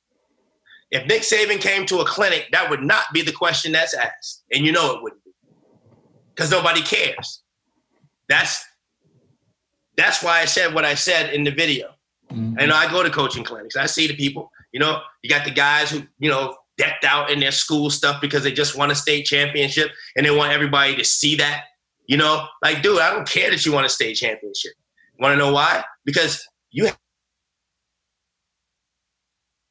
If 0.90 1.06
Nick 1.06 1.22
Saban 1.22 1.60
came 1.60 1.86
to 1.86 2.00
a 2.00 2.04
clinic, 2.04 2.48
that 2.52 2.68
would 2.68 2.82
not 2.82 3.04
be 3.12 3.22
the 3.22 3.32
question 3.32 3.72
that's 3.72 3.94
asked. 3.94 4.44
And 4.52 4.64
you 4.64 4.72
know 4.72 4.96
it 4.96 5.02
wouldn't 5.02 5.22
be. 5.24 5.30
Because 6.34 6.50
nobody 6.50 6.82
cares. 6.82 7.42
That's 8.30 8.64
that's 9.96 10.22
why 10.22 10.40
I 10.40 10.46
said 10.46 10.72
what 10.72 10.86
I 10.86 10.94
said 10.94 11.34
in 11.34 11.44
the 11.44 11.50
video. 11.50 11.90
Mm-hmm. 12.32 12.58
And 12.58 12.72
I 12.72 12.90
go 12.90 13.02
to 13.02 13.10
coaching 13.10 13.44
clinics. 13.44 13.76
I 13.76 13.86
see 13.86 14.06
the 14.06 14.14
people, 14.14 14.50
you 14.72 14.78
know, 14.78 15.00
you 15.22 15.28
got 15.28 15.44
the 15.44 15.50
guys 15.50 15.90
who, 15.90 16.02
you 16.20 16.30
know, 16.30 16.56
decked 16.78 17.04
out 17.04 17.30
in 17.30 17.40
their 17.40 17.50
school 17.50 17.90
stuff 17.90 18.20
because 18.20 18.44
they 18.44 18.52
just 18.52 18.78
won 18.78 18.90
a 18.90 18.94
state 18.94 19.26
championship 19.26 19.90
and 20.16 20.24
they 20.24 20.30
want 20.30 20.52
everybody 20.52 20.94
to 20.96 21.04
see 21.04 21.34
that. 21.36 21.64
You 22.06 22.16
know, 22.16 22.46
like, 22.62 22.82
dude, 22.82 23.00
I 23.00 23.12
don't 23.12 23.28
care 23.28 23.50
that 23.50 23.66
you 23.66 23.72
want 23.72 23.86
a 23.86 23.88
state 23.88 24.14
championship. 24.14 24.72
Want 25.18 25.32
to 25.32 25.36
know 25.36 25.52
why? 25.52 25.84
Because 26.04 26.46
you 26.70 26.88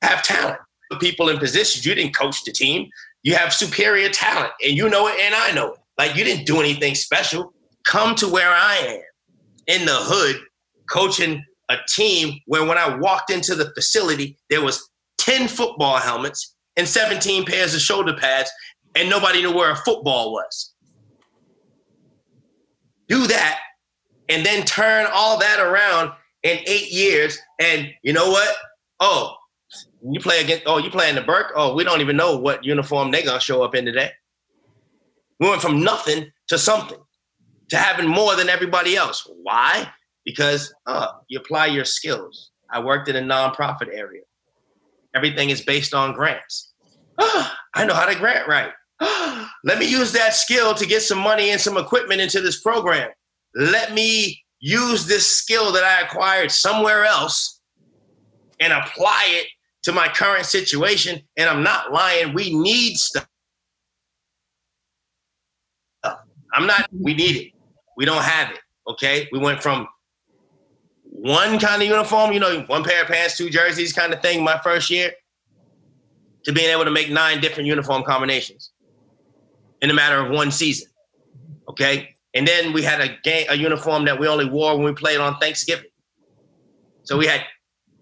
have 0.01 0.21
talent. 0.23 0.59
People 0.99 1.29
in 1.29 1.37
positions, 1.37 1.85
you 1.85 1.95
didn't 1.95 2.15
coach 2.15 2.43
the 2.43 2.51
team. 2.51 2.89
You 3.23 3.35
have 3.35 3.53
superior 3.53 4.09
talent, 4.09 4.51
and 4.63 4.75
you 4.75 4.89
know 4.89 5.07
it, 5.07 5.15
and 5.19 5.35
I 5.35 5.51
know 5.51 5.73
it. 5.73 5.79
Like 5.97 6.15
you 6.15 6.23
didn't 6.23 6.45
do 6.45 6.59
anything 6.59 6.95
special. 6.95 7.53
Come 7.85 8.15
to 8.15 8.27
where 8.27 8.49
I 8.49 8.75
am 8.75 9.01
in 9.67 9.85
the 9.85 9.95
hood, 9.95 10.37
coaching 10.89 11.43
a 11.69 11.77
team 11.87 12.39
where 12.45 12.65
when 12.65 12.77
I 12.77 12.95
walked 12.97 13.31
into 13.31 13.55
the 13.55 13.71
facility, 13.73 14.37
there 14.49 14.63
was 14.63 14.89
10 15.19 15.47
football 15.47 15.97
helmets 15.97 16.55
and 16.77 16.87
17 16.87 17.45
pairs 17.45 17.75
of 17.75 17.81
shoulder 17.81 18.15
pads, 18.15 18.49
and 18.95 19.09
nobody 19.09 19.41
knew 19.41 19.53
where 19.53 19.71
a 19.71 19.75
football 19.75 20.33
was. 20.33 20.73
Do 23.07 23.27
that, 23.27 23.59
and 24.29 24.45
then 24.45 24.65
turn 24.65 25.07
all 25.11 25.39
that 25.39 25.59
around 25.59 26.11
in 26.43 26.59
eight 26.65 26.91
years. 26.91 27.37
And 27.59 27.89
you 28.03 28.13
know 28.13 28.29
what? 28.29 28.55
Oh, 28.99 29.35
you 30.01 30.19
play 30.19 30.41
against. 30.41 30.63
Oh, 30.65 30.77
you 30.77 30.89
play 30.89 31.09
in 31.09 31.15
the 31.15 31.21
Burke. 31.21 31.51
Oh, 31.55 31.73
we 31.73 31.83
don't 31.83 32.01
even 32.01 32.17
know 32.17 32.37
what 32.37 32.63
uniform 32.63 33.11
they're 33.11 33.25
gonna 33.25 33.39
show 33.39 33.63
up 33.63 33.75
in 33.75 33.85
today. 33.85 34.11
We 35.39 35.49
went 35.49 35.61
from 35.61 35.83
nothing 35.83 36.31
to 36.47 36.57
something, 36.57 36.99
to 37.69 37.77
having 37.77 38.07
more 38.07 38.35
than 38.35 38.49
everybody 38.49 38.95
else. 38.95 39.29
Why? 39.43 39.89
Because 40.25 40.73
uh, 40.85 41.07
you 41.27 41.39
apply 41.39 41.67
your 41.67 41.85
skills. 41.85 42.51
I 42.71 42.79
worked 42.79 43.07
in 43.07 43.15
a 43.15 43.21
nonprofit 43.21 43.87
area. 43.93 44.21
Everything 45.15 45.49
is 45.49 45.61
based 45.61 45.93
on 45.93 46.13
grants. 46.13 46.73
I 47.19 47.85
know 47.85 47.93
how 47.93 48.05
to 48.05 48.15
grant 48.15 48.47
write. 48.47 48.71
Let 49.63 49.79
me 49.79 49.89
use 49.89 50.11
that 50.13 50.33
skill 50.33 50.73
to 50.75 50.85
get 50.85 51.01
some 51.01 51.19
money 51.19 51.51
and 51.51 51.59
some 51.59 51.77
equipment 51.77 52.21
into 52.21 52.41
this 52.41 52.61
program. 52.61 53.09
Let 53.55 53.93
me 53.93 54.43
use 54.59 55.05
this 55.05 55.27
skill 55.27 55.71
that 55.71 55.83
I 55.83 56.01
acquired 56.01 56.51
somewhere 56.51 57.05
else 57.05 57.61
and 58.59 58.73
apply 58.73 59.25
it 59.29 59.47
to 59.83 59.91
my 59.91 60.07
current 60.09 60.45
situation. 60.45 61.21
And 61.37 61.49
I'm 61.49 61.63
not 61.63 61.91
lying. 61.91 62.33
We 62.33 62.53
need 62.53 62.97
stuff. 62.97 63.25
I'm 66.53 66.65
not, 66.65 66.89
we 66.91 67.13
need 67.13 67.35
it. 67.35 67.51
We 67.99 68.05
don't 68.05 68.23
have 68.23 68.51
it. 68.51 68.59
Okay. 68.87 69.27
We 69.33 69.39
went 69.39 69.61
from 69.61 69.85
one 71.03 71.59
kind 71.59 71.81
of 71.81 71.87
uniform, 71.87 72.31
you 72.31 72.39
know, 72.39 72.61
one 72.67 72.81
pair 72.81 73.01
of 73.01 73.09
pants, 73.09 73.35
two 73.35 73.49
jerseys 73.49 73.91
kind 73.91 74.13
of 74.13 74.21
thing 74.21 74.41
my 74.41 74.57
first 74.63 74.89
year 74.89 75.11
to 76.45 76.53
being 76.53 76.69
able 76.69 76.85
to 76.85 76.91
make 76.91 77.11
nine 77.11 77.41
different 77.41 77.67
uniform 77.67 78.03
combinations 78.03 78.71
in 79.81 79.89
a 79.89 79.93
matter 79.93 80.17
of 80.17 80.31
one 80.31 80.49
season. 80.49 80.87
Okay. 81.67 82.15
And 82.33 82.47
then 82.47 82.71
we 82.71 82.83
had 82.83 83.01
a 83.01 83.17
game, 83.21 83.47
a 83.49 83.55
uniform 83.55 84.05
that 84.05 84.17
we 84.17 84.29
only 84.29 84.49
wore 84.49 84.77
when 84.77 84.85
we 84.85 84.93
played 84.93 85.19
on 85.19 85.37
Thanksgiving. 85.37 85.89
So 87.03 87.17
we 87.17 87.25
had 87.25 87.41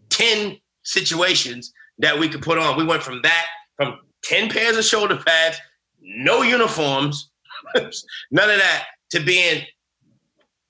10 0.10 0.58
situations 0.84 1.74
that 1.98 2.20
we 2.20 2.30
could 2.30 2.44
put 2.44 2.60
on. 2.60 2.78
We 2.78 2.86
went 2.86 3.02
from 3.02 3.24
that, 3.24 3.48
from 3.76 3.98
10 4.26 4.52
pairs 4.52 4.78
of 4.78 4.84
shoulder 4.84 5.20
pads, 5.26 5.58
no 6.00 6.44
uniforms, 6.44 7.32
none 7.76 8.50
of 8.52 8.60
that, 8.60 8.84
to 9.10 9.22
being 9.22 9.64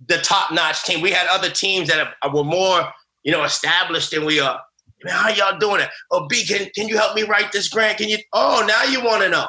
the 0.06 0.18
top-notch 0.20 0.84
team. 0.84 1.02
We 1.02 1.12
had 1.12 1.28
other 1.28 1.50
teams 1.50 1.88
that 1.90 2.14
were 2.32 2.44
more, 2.44 2.92
you 3.24 3.32
know, 3.32 3.44
established 3.44 4.12
than 4.12 4.26
we 4.26 4.40
are. 4.40 4.60
Man, 5.04 5.14
how 5.14 5.30
y'all 5.30 5.60
doing 5.60 5.82
it? 5.82 5.90
Oh, 6.12 6.28
B, 6.28 6.46
can, 6.46 6.70
can 6.76 6.88
you 6.88 6.98
help 6.98 7.16
me 7.16 7.24
write 7.24 7.52
this 7.52 7.70
grant? 7.70 7.98
Can 7.98 8.10
you? 8.10 8.18
Oh, 8.34 8.66
now 8.68 8.84
you 8.84 9.04
want 9.04 9.24
to 9.24 9.30
know. 9.30 9.48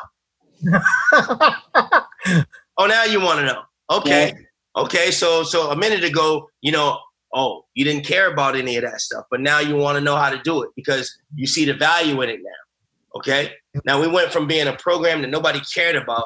oh, 2.79 2.87
now 2.87 3.05
you 3.05 3.21
want 3.21 3.41
to 3.41 3.47
know. 3.47 3.63
Okay. 3.91 4.33
Yeah. 4.35 4.83
Okay. 4.83 5.11
So 5.11 5.43
so 5.43 5.71
a 5.71 5.77
minute 5.77 6.05
ago, 6.05 6.51
you 6.61 6.73
know, 6.73 6.99
oh, 7.35 7.65
you 7.75 7.85
didn't 7.85 8.05
care 8.05 8.31
about 8.31 8.57
any 8.57 8.77
of 8.77 8.83
that 8.83 9.01
stuff, 9.01 9.25
but 9.31 9.41
now 9.41 9.61
you 9.61 9.77
want 9.77 9.97
to 9.97 10.01
know 10.05 10.17
how 10.17 10.31
to 10.31 10.39
do 10.43 10.63
it 10.63 10.71
because 10.77 11.17
you 11.35 11.47
see 11.47 11.65
the 11.65 11.75
value 11.75 12.21
in 12.23 12.29
it 12.29 12.41
now. 12.43 13.17
Okay. 13.17 13.53
Now 13.85 14.01
we 14.01 14.09
went 14.09 14.33
from 14.33 14.47
being 14.47 14.67
a 14.67 14.75
program 14.75 15.23
that 15.23 15.29
nobody 15.29 15.61
cared 15.75 15.97
about. 15.97 16.25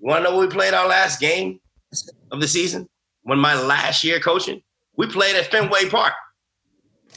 You 0.00 0.08
want 0.08 0.24
to 0.24 0.30
know 0.30 0.36
what 0.36 0.48
we 0.48 0.54
played 0.54 0.74
our 0.74 0.88
last 0.88 1.20
game 1.20 1.60
of 2.30 2.40
the 2.40 2.48
season? 2.48 2.88
When 3.22 3.38
my 3.38 3.54
last 3.54 4.04
year 4.04 4.18
coaching, 4.20 4.62
we 4.96 5.06
played 5.06 5.36
at 5.36 5.50
Fenway 5.50 5.88
Park. 5.88 6.12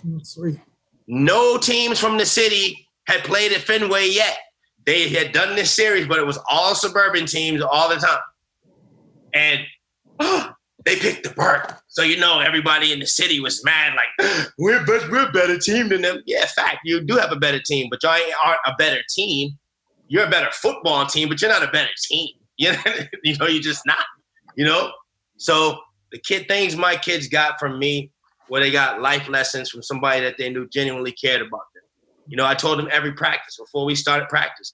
Oh, 0.07 0.19
sweet. 0.23 0.60
No 1.07 1.57
teams 1.57 1.99
from 1.99 2.18
the 2.18 2.26
city 2.26 2.88
had 3.07 3.23
played 3.23 3.52
at 3.52 3.61
Fenway 3.61 4.07
yet. 4.10 4.38
They 4.86 5.10
had 5.10 5.32
done 5.32 5.56
this 5.56 5.72
series, 5.72 6.07
but 6.07 6.19
it 6.19 6.26
was 6.26 6.40
all 6.49 6.76
suburban 6.76 7.26
teams 7.26 7.61
all 7.61 7.90
the 7.90 7.95
time 7.95 8.19
and 9.36 9.60
oh, 10.19 10.52
they 10.86 10.95
picked 10.95 11.23
the 11.23 11.34
park. 11.34 11.80
So 11.88 12.02
you 12.02 12.18
know 12.18 12.40
everybody 12.40 12.91
in 12.91 12.99
the 12.99 13.06
city 13.06 13.40
was 13.40 13.64
mad, 13.64 13.94
like 13.95 14.48
we're 14.57 14.84
but 14.86 15.10
we're 15.11 15.27
a 15.27 15.32
better 15.32 15.60
team 15.60 15.90
than 15.90 16.02
them. 16.02 16.23
Yeah, 16.26 16.45
fact, 16.45 16.80
you 16.86 17.02
do 17.02 17.18
have 17.18 17.32
a 17.32 17.36
better 17.36 17.60
team, 17.60 17.88
but 17.91 18.02
y'all 18.02 18.18
aren't 18.44 18.60
a 18.65 18.73
better 18.77 19.02
team. 19.10 19.57
You're 20.07 20.26
a 20.26 20.30
better 20.30 20.52
football 20.52 21.06
team, 21.06 21.30
but 21.30 21.41
you're 21.41 21.52
not 21.52 21.64
a 21.64 21.72
better 21.72 21.91
team. 22.02 22.30
You 22.57 22.72
know, 22.72 22.80
you 23.22 23.38
know, 23.38 23.48
you're 23.48 23.61
just 23.61 23.86
not. 23.86 24.06
You 24.56 24.64
know, 24.64 24.94
so 25.36 25.77
the 26.15 26.21
kid 26.21 26.47
things 26.47 26.77
my 26.77 26.95
kids 26.95 27.27
got 27.27 27.59
from 27.59 27.77
me, 27.77 28.09
where 28.47 28.61
they 28.61 28.71
got 28.71 29.01
life 29.01 29.27
lessons 29.27 29.69
from 29.69 29.81
somebody 29.81 30.21
that 30.21 30.37
they 30.37 30.49
knew 30.49 30.65
genuinely 30.69 31.11
cared 31.11 31.41
about 31.41 31.63
them. 31.73 31.83
You 32.25 32.37
know, 32.37 32.45
I 32.45 32.55
told 32.55 32.79
them 32.79 32.87
every 32.89 33.11
practice 33.11 33.57
before 33.57 33.83
we 33.83 33.95
started 33.95 34.29
practice 34.29 34.73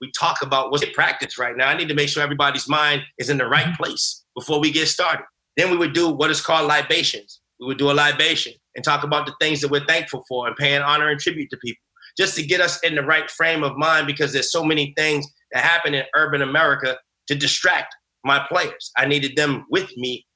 we 0.00 0.10
talk 0.12 0.42
about 0.42 0.70
what's 0.70 0.82
in 0.82 0.92
practice 0.92 1.38
right 1.38 1.56
now. 1.56 1.68
I 1.68 1.76
need 1.76 1.88
to 1.88 1.94
make 1.94 2.08
sure 2.08 2.22
everybody's 2.22 2.68
mind 2.68 3.02
is 3.18 3.30
in 3.30 3.38
the 3.38 3.46
right 3.46 3.74
place 3.76 4.24
before 4.36 4.60
we 4.60 4.70
get 4.70 4.88
started. 4.88 5.24
Then 5.56 5.70
we 5.70 5.76
would 5.76 5.94
do 5.94 6.10
what 6.10 6.30
is 6.30 6.40
called 6.40 6.68
libations. 6.68 7.40
We 7.58 7.66
would 7.66 7.78
do 7.78 7.90
a 7.90 7.94
libation 7.94 8.52
and 8.74 8.84
talk 8.84 9.04
about 9.04 9.26
the 9.26 9.34
things 9.40 9.60
that 9.62 9.70
we're 9.70 9.86
thankful 9.86 10.22
for 10.28 10.46
and 10.46 10.56
paying 10.56 10.82
honor 10.82 11.08
and 11.08 11.18
tribute 11.18 11.48
to 11.50 11.56
people, 11.56 11.82
just 12.18 12.36
to 12.36 12.42
get 12.42 12.60
us 12.60 12.78
in 12.80 12.94
the 12.94 13.02
right 13.02 13.30
frame 13.30 13.64
of 13.64 13.76
mind 13.76 14.06
because 14.06 14.32
there's 14.32 14.52
so 14.52 14.62
many 14.62 14.92
things 14.98 15.26
that 15.52 15.64
happen 15.64 15.94
in 15.94 16.04
urban 16.14 16.42
America 16.42 16.98
to 17.28 17.34
distract 17.34 17.94
my 18.26 18.44
players. 18.48 18.90
I 18.96 19.06
needed 19.06 19.36
them 19.36 19.66
with 19.70 19.96
me, 19.96 20.26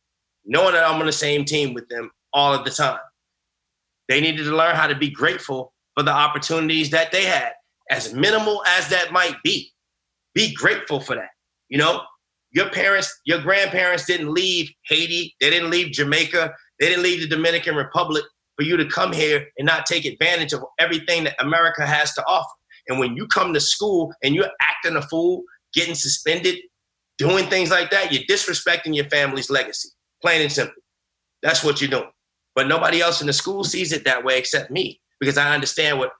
knowing 0.45 0.75
that 0.75 0.89
I'm 0.89 1.01
on 1.01 1.07
the 1.07 1.12
same 1.12 1.45
team 1.45 1.75
with 1.75 1.89
them 1.89 2.11
all 2.33 2.55
of 2.55 2.65
the 2.65 2.71
time. 2.71 2.99
They 4.09 4.21
needed 4.21 4.45
to 4.45 4.57
learn 4.57 4.75
how 4.75 4.87
to 4.87 4.95
be 4.95 5.11
grateful 5.11 5.73
for 5.95 6.03
the 6.03 6.12
opportunities 6.12 6.91
that 6.91 7.12
they 7.12 7.25
had 7.25 7.53
as 7.91 8.15
minimal 8.15 8.62
as 8.67 8.89
that 8.89 9.12
might 9.12 9.37
be. 9.45 9.73
Be 10.35 10.55
grateful 10.55 11.01
for 11.01 11.17
that. 11.17 11.31
You 11.69 11.79
know, 11.79 12.03
your 12.53 12.71
parents, 12.71 13.21
your 13.25 13.41
grandparents 13.41 14.07
didn't 14.07 14.33
leave 14.33 14.71
Haiti, 14.89 15.35
they 15.41 15.51
didn't 15.51 15.71
leave 15.71 15.93
Jamaica, 15.93 16.53
they 16.79 16.89
didn't 16.89 17.03
leave 17.03 17.21
the 17.21 17.29
Dominican 17.29 17.77
Republic 17.77 18.25
for 18.57 18.65
you 18.65 18.77
to 18.77 18.87
come 18.87 19.12
here 19.12 19.47
and 19.59 19.67
not 19.67 19.87
take 19.87 20.05
advantage 20.05 20.53
of 20.53 20.65
everything 20.79 21.25
that 21.25 21.37
America 21.41 21.87
has 21.87 22.12
to 22.15 22.25
offer. 22.27 22.51
And 22.89 22.99
when 22.99 23.17
you 23.17 23.27
come 23.29 23.55
to 23.55 23.61
school 23.61 24.12
and 24.23 24.35
you're 24.35 24.51
acting 24.61 24.97
a 24.97 25.03
fool, 25.03 25.43
getting 25.73 25.95
suspended, 25.95 26.59
doing 27.21 27.45
things 27.49 27.71
like 27.71 27.91
that, 27.91 28.11
you're 28.11 28.23
disrespecting 28.23 28.97
your 28.97 29.05
family's 29.11 29.51
legacy, 29.51 29.91
plain 30.23 30.41
and 30.41 30.51
simple. 30.51 30.83
That's 31.43 31.63
what 31.63 31.81
you're 31.81 31.91
doing. 31.91 32.11
But 32.55 32.67
nobody 32.67 33.03
else 33.03 33.21
in 33.21 33.27
the 33.27 33.33
school 33.35 33.63
sees 33.63 33.93
it 33.93 34.07
that 34.07 34.25
way 34.25 34.39
except 34.39 34.71
me 34.71 35.03
because 35.21 35.37
I 35.37 35.55
understand 35.55 35.99
what 35.99 36.13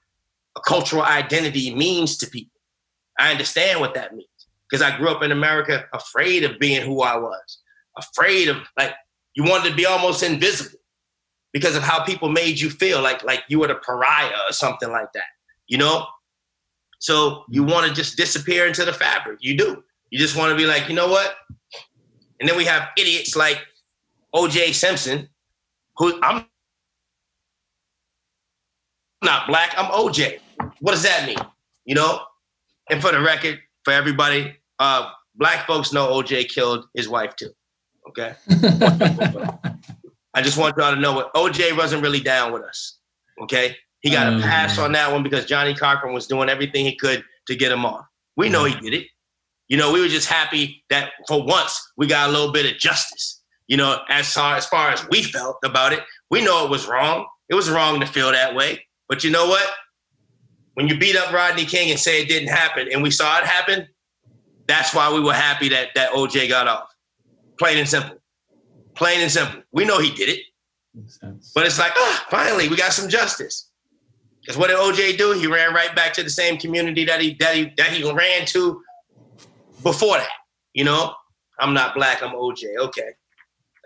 a 0.55 0.61
cultural 0.61 1.01
identity 1.01 1.73
means 1.73 2.17
to 2.17 2.27
people. 2.27 2.61
I 3.17 3.31
understand 3.31 3.79
what 3.79 3.95
that 3.95 4.15
means 4.15 4.27
because 4.69 4.83
I 4.83 4.95
grew 4.95 5.09
up 5.09 5.23
in 5.23 5.31
America 5.31 5.85
afraid 5.91 6.43
of 6.43 6.59
being 6.59 6.85
who 6.85 7.01
I 7.01 7.17
was, 7.17 7.57
afraid 7.97 8.47
of 8.47 8.57
like 8.77 8.93
you 9.35 9.43
wanted 9.43 9.71
to 9.71 9.75
be 9.75 9.87
almost 9.87 10.21
invisible 10.21 10.79
because 11.51 11.75
of 11.75 11.81
how 11.81 12.03
people 12.03 12.29
made 12.29 12.59
you 12.59 12.69
feel 12.69 13.01
like 13.01 13.23
like 13.23 13.43
you 13.49 13.59
were 13.59 13.67
the 13.67 13.75
pariah 13.75 14.37
or 14.47 14.53
something 14.53 14.91
like 14.91 15.11
that, 15.13 15.31
you 15.67 15.79
know? 15.79 16.05
So 16.99 17.43
you 17.49 17.63
want 17.63 17.87
to 17.87 17.93
just 17.93 18.17
disappear 18.17 18.67
into 18.67 18.85
the 18.85 18.93
fabric. 18.93 19.39
You 19.41 19.57
do. 19.57 19.83
You 20.11 20.19
just 20.19 20.35
want 20.37 20.51
to 20.51 20.57
be 20.57 20.65
like, 20.65 20.87
you 20.89 20.95
know 20.95 21.07
what? 21.07 21.35
And 22.39 22.47
then 22.47 22.57
we 22.57 22.65
have 22.65 22.89
idiots 22.97 23.35
like 23.35 23.59
OJ 24.35 24.73
Simpson 24.73 25.27
Who 25.97 26.19
I'm 26.21 26.45
not 29.23 29.47
black. 29.47 29.73
I'm 29.77 29.85
OJ. 29.91 30.39
What 30.79 30.91
does 30.91 31.03
that 31.03 31.25
mean? 31.25 31.37
You 31.85 31.95
know. 31.95 32.21
And 32.89 33.01
for 33.01 33.11
the 33.11 33.21
record, 33.21 33.59
for 33.85 33.93
everybody, 33.93 34.53
uh, 34.79 35.11
black 35.35 35.65
folks 35.65 35.93
know 35.93 36.11
OJ 36.11 36.49
killed 36.49 36.85
his 36.93 37.07
wife 37.07 37.35
too. 37.35 37.51
Okay. 38.09 38.33
I 40.33 40.41
just 40.41 40.57
want 40.57 40.75
y'all 40.77 40.93
to 40.93 40.99
know 40.99 41.13
what 41.13 41.33
OJ 41.33 41.77
wasn't 41.77 42.01
really 42.01 42.19
down 42.19 42.51
with 42.51 42.63
us. 42.63 42.97
Okay. 43.43 43.77
He 44.01 44.09
got 44.09 44.33
a 44.33 44.41
pass 44.41 44.79
on 44.79 44.91
that 44.93 45.11
one 45.11 45.23
because 45.23 45.45
Johnnie 45.45 45.75
Cochran 45.75 46.13
was 46.13 46.25
doing 46.25 46.49
everything 46.49 46.85
he 46.85 46.95
could 46.95 47.23
to 47.47 47.55
get 47.55 47.71
him 47.71 47.85
off. 47.85 48.05
We 48.35 48.49
know 48.49 48.65
he 48.65 48.75
did 48.79 48.93
it. 48.93 49.07
You 49.71 49.77
know, 49.77 49.89
we 49.89 50.01
were 50.01 50.09
just 50.09 50.27
happy 50.27 50.83
that 50.89 51.13
for 51.29 51.41
once 51.41 51.93
we 51.95 52.05
got 52.05 52.27
a 52.27 52.31
little 52.33 52.51
bit 52.51 52.69
of 52.69 52.77
justice. 52.77 53.41
You 53.67 53.77
know, 53.77 53.99
as 54.09 54.33
far 54.33 54.57
as 54.57 54.65
far 54.65 54.89
as 54.89 55.07
we 55.07 55.23
felt 55.23 55.59
about 55.63 55.93
it, 55.93 56.01
we 56.29 56.43
know 56.43 56.65
it 56.65 56.69
was 56.69 56.89
wrong. 56.89 57.25
It 57.47 57.55
was 57.55 57.69
wrong 57.69 58.01
to 58.01 58.05
feel 58.05 58.33
that 58.33 58.53
way. 58.53 58.85
But 59.07 59.23
you 59.23 59.31
know 59.31 59.47
what? 59.47 59.65
When 60.73 60.89
you 60.89 60.99
beat 60.99 61.15
up 61.15 61.31
Rodney 61.31 61.63
King 61.63 61.89
and 61.89 61.97
say 61.97 62.21
it 62.21 62.27
didn't 62.27 62.49
happen, 62.49 62.89
and 62.91 63.01
we 63.01 63.11
saw 63.11 63.37
it 63.37 63.45
happen, 63.45 63.87
that's 64.67 64.93
why 64.93 65.13
we 65.13 65.21
were 65.21 65.33
happy 65.33 65.69
that 65.69 65.91
that 65.95 66.11
OJ 66.11 66.49
got 66.49 66.67
off. 66.67 66.89
Plain 67.57 67.77
and 67.77 67.87
simple. 67.87 68.17
Plain 68.95 69.21
and 69.21 69.31
simple. 69.31 69.61
We 69.71 69.85
know 69.85 69.99
he 69.99 70.11
did 70.11 70.27
it. 70.27 70.41
But 71.55 71.65
it's 71.65 71.79
like, 71.79 71.93
ah, 71.95 72.25
finally, 72.29 72.67
we 72.67 72.75
got 72.75 72.91
some 72.91 73.07
justice. 73.07 73.69
Because 74.41 74.57
what 74.57 74.67
did 74.67 74.75
OJ 74.75 75.17
do? 75.17 75.31
He 75.31 75.47
ran 75.47 75.73
right 75.73 75.95
back 75.95 76.11
to 76.15 76.23
the 76.23 76.29
same 76.29 76.57
community 76.57 77.05
that 77.05 77.21
he 77.21 77.35
that 77.35 77.55
he 77.55 77.73
that 77.77 77.91
he 77.91 78.11
ran 78.11 78.45
to 78.47 78.81
before 79.83 80.17
that. 80.17 80.29
You 80.73 80.85
know, 80.85 81.13
I'm 81.59 81.73
not 81.73 81.95
black. 81.95 82.23
I'm 82.23 82.35
OJ. 82.35 82.77
Okay, 82.77 83.09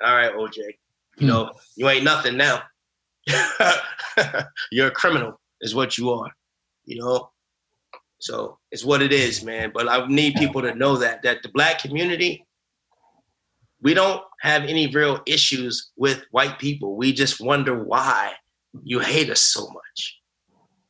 all 0.06 0.16
right, 0.16 0.34
OJ. 0.34 0.58
You 0.58 0.74
hmm. 1.20 1.28
know, 1.28 1.52
you 1.76 1.90
ain't 1.90 2.04
nothing 2.04 2.38
now. 2.38 2.64
You're 4.72 4.88
a 4.88 4.92
criminal, 4.92 5.40
is 5.62 5.74
what 5.74 5.98
you 5.98 6.12
are. 6.12 6.32
You 6.86 7.02
know, 7.02 7.30
so 8.20 8.60
it's 8.72 8.86
what 8.86 9.02
it 9.02 9.12
is, 9.12 9.44
man. 9.44 9.72
But 9.74 9.90
I 9.90 10.06
need 10.08 10.36
people 10.36 10.62
to 10.62 10.74
know 10.76 10.98
that 10.98 11.24
that 11.24 11.44
the 11.44 11.50
black 11.50 11.80
community, 11.80 12.46
we 13.82 13.94
don't 13.94 14.24
have 14.42 14.64
any 14.64 14.88
real 14.88 15.22
issues 15.26 15.92
with 15.96 16.24
white 16.32 16.60
people. 16.60 16.96
We 16.96 17.14
just 17.14 17.42
wonder 17.42 17.84
why 17.84 18.34
you 18.84 19.00
hate 19.00 19.30
us 19.30 19.42
so 19.42 19.68
much. 19.70 20.22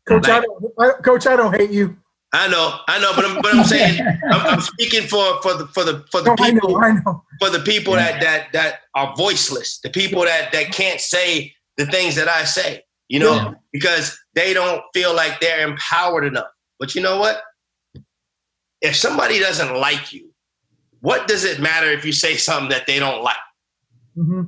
Coach, 0.08 0.30
I 0.30 0.40
don't, 0.40 0.74
I, 0.80 0.92
Coach, 1.02 1.26
I 1.26 1.36
don't 1.36 1.56
hate 1.56 1.72
you. 1.72 1.98
I 2.36 2.48
know, 2.50 2.80
I 2.90 3.00
know, 3.00 3.14
but 3.16 3.26
I'm, 3.26 3.42
but 3.42 3.54
I'm 3.54 3.64
saying 3.66 4.02
I'm, 4.32 4.42
I'm 4.48 4.62
speaking 4.62 5.04
for 5.08 5.42
for 5.42 5.56
the 5.56 5.68
for 5.68 5.84
the 5.86 6.06
for 6.12 6.22
the 6.22 6.30
No, 6.30 6.36
I 6.40 6.52
people 6.52 6.70
know, 6.72 6.82
I 6.82 6.92
know. 6.94 7.24
for 7.40 7.50
the 7.50 7.60
people 7.62 7.94
that 7.96 8.22
that 8.22 8.54
that 8.54 8.82
are 8.96 9.16
voiceless, 9.16 9.80
the 9.82 9.90
people 9.90 10.24
that 10.24 10.52
that 10.54 10.72
can't 10.74 11.02
say 11.02 11.54
the 11.78 11.86
things 11.88 12.16
that 12.16 12.28
I 12.28 12.46
say, 12.46 12.84
you 13.10 13.20
know, 13.20 13.34
Yeah. 13.36 13.54
because 13.74 14.18
they 14.36 14.54
don't 14.54 14.82
feel 14.94 15.16
like 15.16 15.40
they're 15.40 15.68
empowered 15.68 16.26
enough. 16.26 16.48
But 16.80 16.96
you 16.96 17.02
know 17.02 17.20
what? 17.20 17.42
If 18.82 18.96
somebody 18.96 19.40
doesn't 19.40 19.76
like 19.76 20.14
you, 20.14 20.32
what 21.02 21.28
does 21.28 21.44
it 21.46 21.60
matter 21.62 21.88
if 21.92 22.06
you 22.06 22.12
say 22.14 22.36
something 22.38 22.70
that 22.70 22.88
they 22.88 23.00
don't 23.00 23.24
like? 23.24 23.38
hmm 24.16 24.44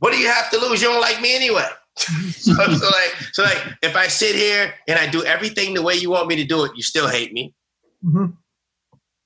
What 0.00 0.12
do 0.12 0.18
you 0.18 0.28
have 0.28 0.50
to 0.50 0.58
lose? 0.58 0.82
You 0.82 0.88
don't 0.88 1.00
like 1.00 1.20
me 1.20 1.36
anyway. 1.36 1.66
so, 2.32 2.54
so 2.54 2.86
like, 2.86 3.14
so 3.32 3.42
like, 3.42 3.62
if 3.82 3.96
I 3.96 4.06
sit 4.08 4.34
here 4.34 4.74
and 4.88 4.98
I 4.98 5.06
do 5.08 5.24
everything 5.24 5.74
the 5.74 5.82
way 5.82 5.94
you 5.94 6.10
want 6.10 6.28
me 6.28 6.36
to 6.36 6.44
do 6.44 6.64
it, 6.64 6.72
you 6.74 6.82
still 6.82 7.08
hate 7.08 7.32
me. 7.32 7.54
hmm 8.02 8.26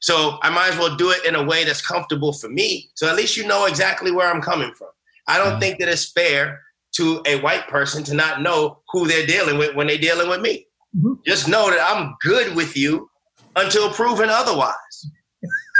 So 0.00 0.38
I 0.42 0.50
might 0.50 0.70
as 0.72 0.78
well 0.78 0.96
do 0.96 1.10
it 1.10 1.24
in 1.24 1.34
a 1.34 1.42
way 1.42 1.64
that's 1.64 1.80
comfortable 1.86 2.32
for 2.32 2.48
me. 2.48 2.90
So 2.94 3.08
at 3.08 3.16
least 3.16 3.36
you 3.36 3.46
know 3.46 3.66
exactly 3.66 4.10
where 4.12 4.28
I'm 4.32 4.42
coming 4.42 4.72
from. 4.74 4.88
I 5.28 5.38
don't 5.38 5.56
Mhm. 5.56 5.60
think 5.60 5.78
that 5.80 5.88
it's 5.88 6.10
fair 6.12 6.60
to 6.96 7.22
a 7.26 7.40
white 7.40 7.66
person 7.68 8.04
to 8.04 8.14
not 8.14 8.42
know 8.42 8.82
who 8.90 9.06
they're 9.08 9.26
dealing 9.26 9.56
with 9.58 9.74
when 9.74 9.86
they're 9.86 9.98
dealing 9.98 10.28
with 10.28 10.40
me. 10.40 10.66
Mhm. 10.96 11.18
Just 11.26 11.48
know 11.48 11.70
that 11.70 11.80
I'm 11.90 12.14
good 12.20 12.54
with 12.54 12.76
you 12.76 13.10
until 13.56 13.90
proven 13.92 14.28
otherwise. 14.30 15.06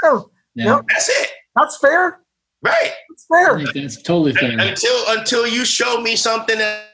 Oh, 0.03 0.31
Yeah, 0.55 0.81
That's 0.89 1.09
it. 1.09 1.31
that's 1.57 1.77
fair. 1.79 2.21
Right. 2.62 2.93
That's 3.31 3.43
I 3.43 3.47
fair. 3.47 3.59
think 3.59 3.75
that's 3.75 4.03
totally 4.03 4.33
fair. 4.35 4.59
Until 4.59 5.05
until 5.09 5.47
you 5.47 5.65
show 5.65 6.01
me 6.01 6.17
something 6.17 6.59
that 6.59 6.87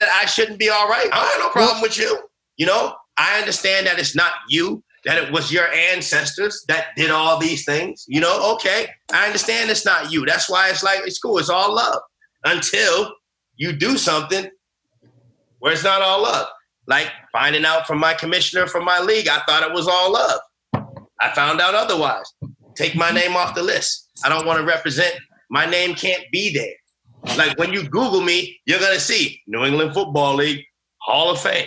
that 0.00 0.08
I 0.10 0.26
shouldn't 0.26 0.58
be 0.58 0.68
all 0.68 0.88
right. 0.88 1.08
I 1.12 1.26
have 1.26 1.40
no 1.40 1.48
problem 1.50 1.82
with 1.82 1.98
you. 1.98 2.18
You 2.56 2.66
know, 2.66 2.94
I 3.16 3.38
understand 3.38 3.86
that 3.86 3.98
it's 3.98 4.14
not 4.14 4.32
you, 4.48 4.82
that 5.04 5.18
it 5.22 5.32
was 5.32 5.52
your 5.52 5.68
ancestors 5.72 6.64
that 6.68 6.88
did 6.96 7.10
all 7.10 7.38
these 7.38 7.64
things. 7.64 8.04
You 8.08 8.20
know, 8.20 8.54
okay. 8.54 8.88
I 9.12 9.26
understand 9.26 9.70
it's 9.70 9.84
not 9.84 10.12
you. 10.12 10.24
That's 10.24 10.48
why 10.48 10.70
it's 10.70 10.82
like 10.82 11.00
it's 11.04 11.18
cool. 11.18 11.38
It's 11.38 11.50
all 11.50 11.74
love. 11.74 12.00
Until 12.44 13.12
you 13.56 13.72
do 13.72 13.96
something 13.96 14.48
where 15.58 15.72
it's 15.72 15.84
not 15.84 16.02
all 16.02 16.22
love. 16.22 16.46
Like 16.86 17.10
finding 17.32 17.64
out 17.64 17.86
from 17.86 17.98
my 17.98 18.14
commissioner 18.14 18.66
from 18.66 18.84
my 18.84 19.00
league, 19.00 19.28
I 19.28 19.40
thought 19.46 19.62
it 19.62 19.72
was 19.72 19.88
all 19.88 20.12
love. 20.12 20.40
I 21.20 21.34
found 21.34 21.60
out 21.60 21.74
otherwise. 21.74 22.32
Take 22.78 22.94
my 22.94 23.10
name 23.10 23.34
off 23.34 23.56
the 23.56 23.62
list. 23.62 24.08
I 24.24 24.28
don't 24.28 24.46
want 24.46 24.60
to 24.60 24.64
represent. 24.64 25.12
My 25.50 25.66
name 25.66 25.96
can't 25.96 26.22
be 26.30 26.54
there. 26.54 27.36
Like 27.36 27.58
when 27.58 27.72
you 27.72 27.82
Google 27.82 28.20
me, 28.20 28.56
you're 28.66 28.78
gonna 28.78 29.00
see 29.00 29.42
New 29.48 29.64
England 29.64 29.94
Football 29.94 30.36
League 30.36 30.64
Hall 30.98 31.32
of 31.32 31.40
Fame. 31.40 31.66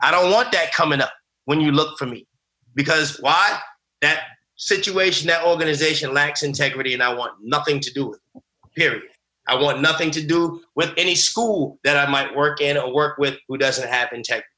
I 0.00 0.10
don't 0.10 0.32
want 0.32 0.50
that 0.52 0.72
coming 0.72 1.02
up 1.02 1.12
when 1.44 1.60
you 1.60 1.70
look 1.70 1.98
for 1.98 2.06
me. 2.06 2.26
Because 2.74 3.18
why? 3.20 3.58
That 4.00 4.22
situation, 4.56 5.26
that 5.26 5.44
organization 5.44 6.14
lacks 6.14 6.42
integrity, 6.42 6.94
and 6.94 7.02
I 7.02 7.12
want 7.12 7.34
nothing 7.42 7.78
to 7.80 7.92
do 7.92 8.06
with 8.06 8.20
it. 8.34 8.42
Period. 8.74 9.02
I 9.48 9.54
want 9.54 9.82
nothing 9.82 10.10
to 10.12 10.26
do 10.26 10.62
with 10.74 10.94
any 10.96 11.14
school 11.14 11.78
that 11.84 11.98
I 11.98 12.10
might 12.10 12.34
work 12.34 12.62
in 12.62 12.78
or 12.78 12.94
work 12.94 13.18
with 13.18 13.36
who 13.48 13.58
doesn't 13.58 13.86
have 13.86 14.14
integrity. 14.14 14.48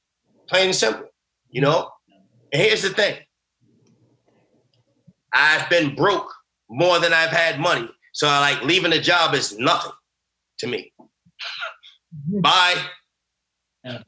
Plain 0.46 0.66
and 0.66 0.74
simple. 0.74 1.08
You 1.50 1.62
know? 1.62 1.90
And 2.52 2.62
here's 2.62 2.82
the 2.82 2.90
thing. 2.90 3.16
I've 5.32 5.68
been 5.70 5.94
broke 5.94 6.32
more 6.68 6.98
than 6.98 7.12
I've 7.12 7.30
had 7.30 7.58
money. 7.60 7.88
So 8.12 8.26
like 8.26 8.62
leaving 8.62 8.92
a 8.92 9.00
job 9.00 9.34
is 9.34 9.56
nothing 9.58 9.92
to 10.58 10.66
me. 10.66 10.92
Bye. 12.42 12.76
Yeah. 13.84 14.02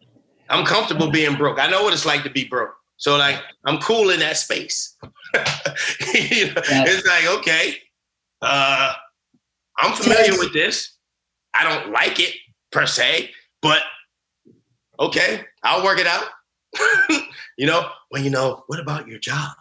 I'm 0.49 0.65
comfortable 0.65 1.11
being 1.11 1.36
broke. 1.36 1.59
I 1.59 1.69
know 1.69 1.82
what 1.82 1.93
it's 1.93 2.05
like 2.07 2.24
to 2.24 2.31
be 2.31 2.47
broke. 2.47 2.74
So 2.97 3.16
like 3.16 3.40
I'm 3.66 3.78
cool 3.78 4.11
in 4.11 4.20
that 4.20 4.36
space. 4.36 4.97
You 6.15 6.47
know, 6.47 6.62
Yeah. 6.70 6.85
It's 6.86 7.07
like, 7.07 7.27
okay, 7.39 7.77
uh, 8.43 8.93
I'm 9.78 9.94
familiar 9.94 10.39
with 10.39 10.53
this. 10.53 10.97
I 11.55 11.65
don't 11.65 11.90
like 11.93 12.20
it 12.20 12.35
per 12.70 12.86
se, 12.86 13.31
but 13.62 13.81
okay, 15.01 15.44
I'll 15.62 15.85
work 15.85 15.99
it 15.99 16.07
out. 16.07 16.24
you 17.59 17.66
know, 17.66 17.89
well, 18.11 18.23
you 18.23 18.31
know, 18.31 18.65
what 18.66 18.78
about 18.78 19.09
your 19.09 19.19
job? 19.19 19.53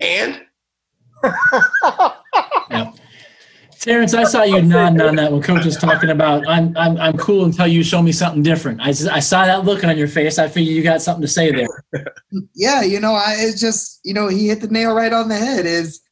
And 0.00 0.42
Terrence, 3.80 4.12
I 4.12 4.24
saw 4.24 4.42
you 4.42 4.60
nodding 4.60 5.00
on 5.00 5.16
that 5.16 5.32
when 5.32 5.40
Coach 5.40 5.64
was 5.64 5.78
talking 5.78 6.10
about 6.10 6.46
I'm 6.46 6.76
I'm 6.76 6.98
I'm 6.98 7.16
cool 7.16 7.46
until 7.46 7.66
you 7.66 7.82
show 7.82 8.02
me 8.02 8.12
something 8.12 8.42
different. 8.42 8.78
I 8.82 8.88
I 8.88 9.20
saw 9.20 9.46
that 9.46 9.64
look 9.64 9.84
on 9.84 9.96
your 9.96 10.06
face. 10.06 10.38
I 10.38 10.48
figured 10.48 10.76
you 10.76 10.82
got 10.82 11.00
something 11.00 11.22
to 11.22 11.28
say 11.28 11.50
there. 11.50 11.84
yeah, 12.54 12.82
you 12.82 13.00
know, 13.00 13.14
I 13.14 13.36
it's 13.38 13.58
just 13.58 14.00
you 14.04 14.12
know 14.12 14.28
he 14.28 14.48
hit 14.48 14.60
the 14.60 14.68
nail 14.68 14.94
right 14.94 15.14
on 15.14 15.30
the 15.30 15.36
head. 15.36 15.64
Is 15.64 16.02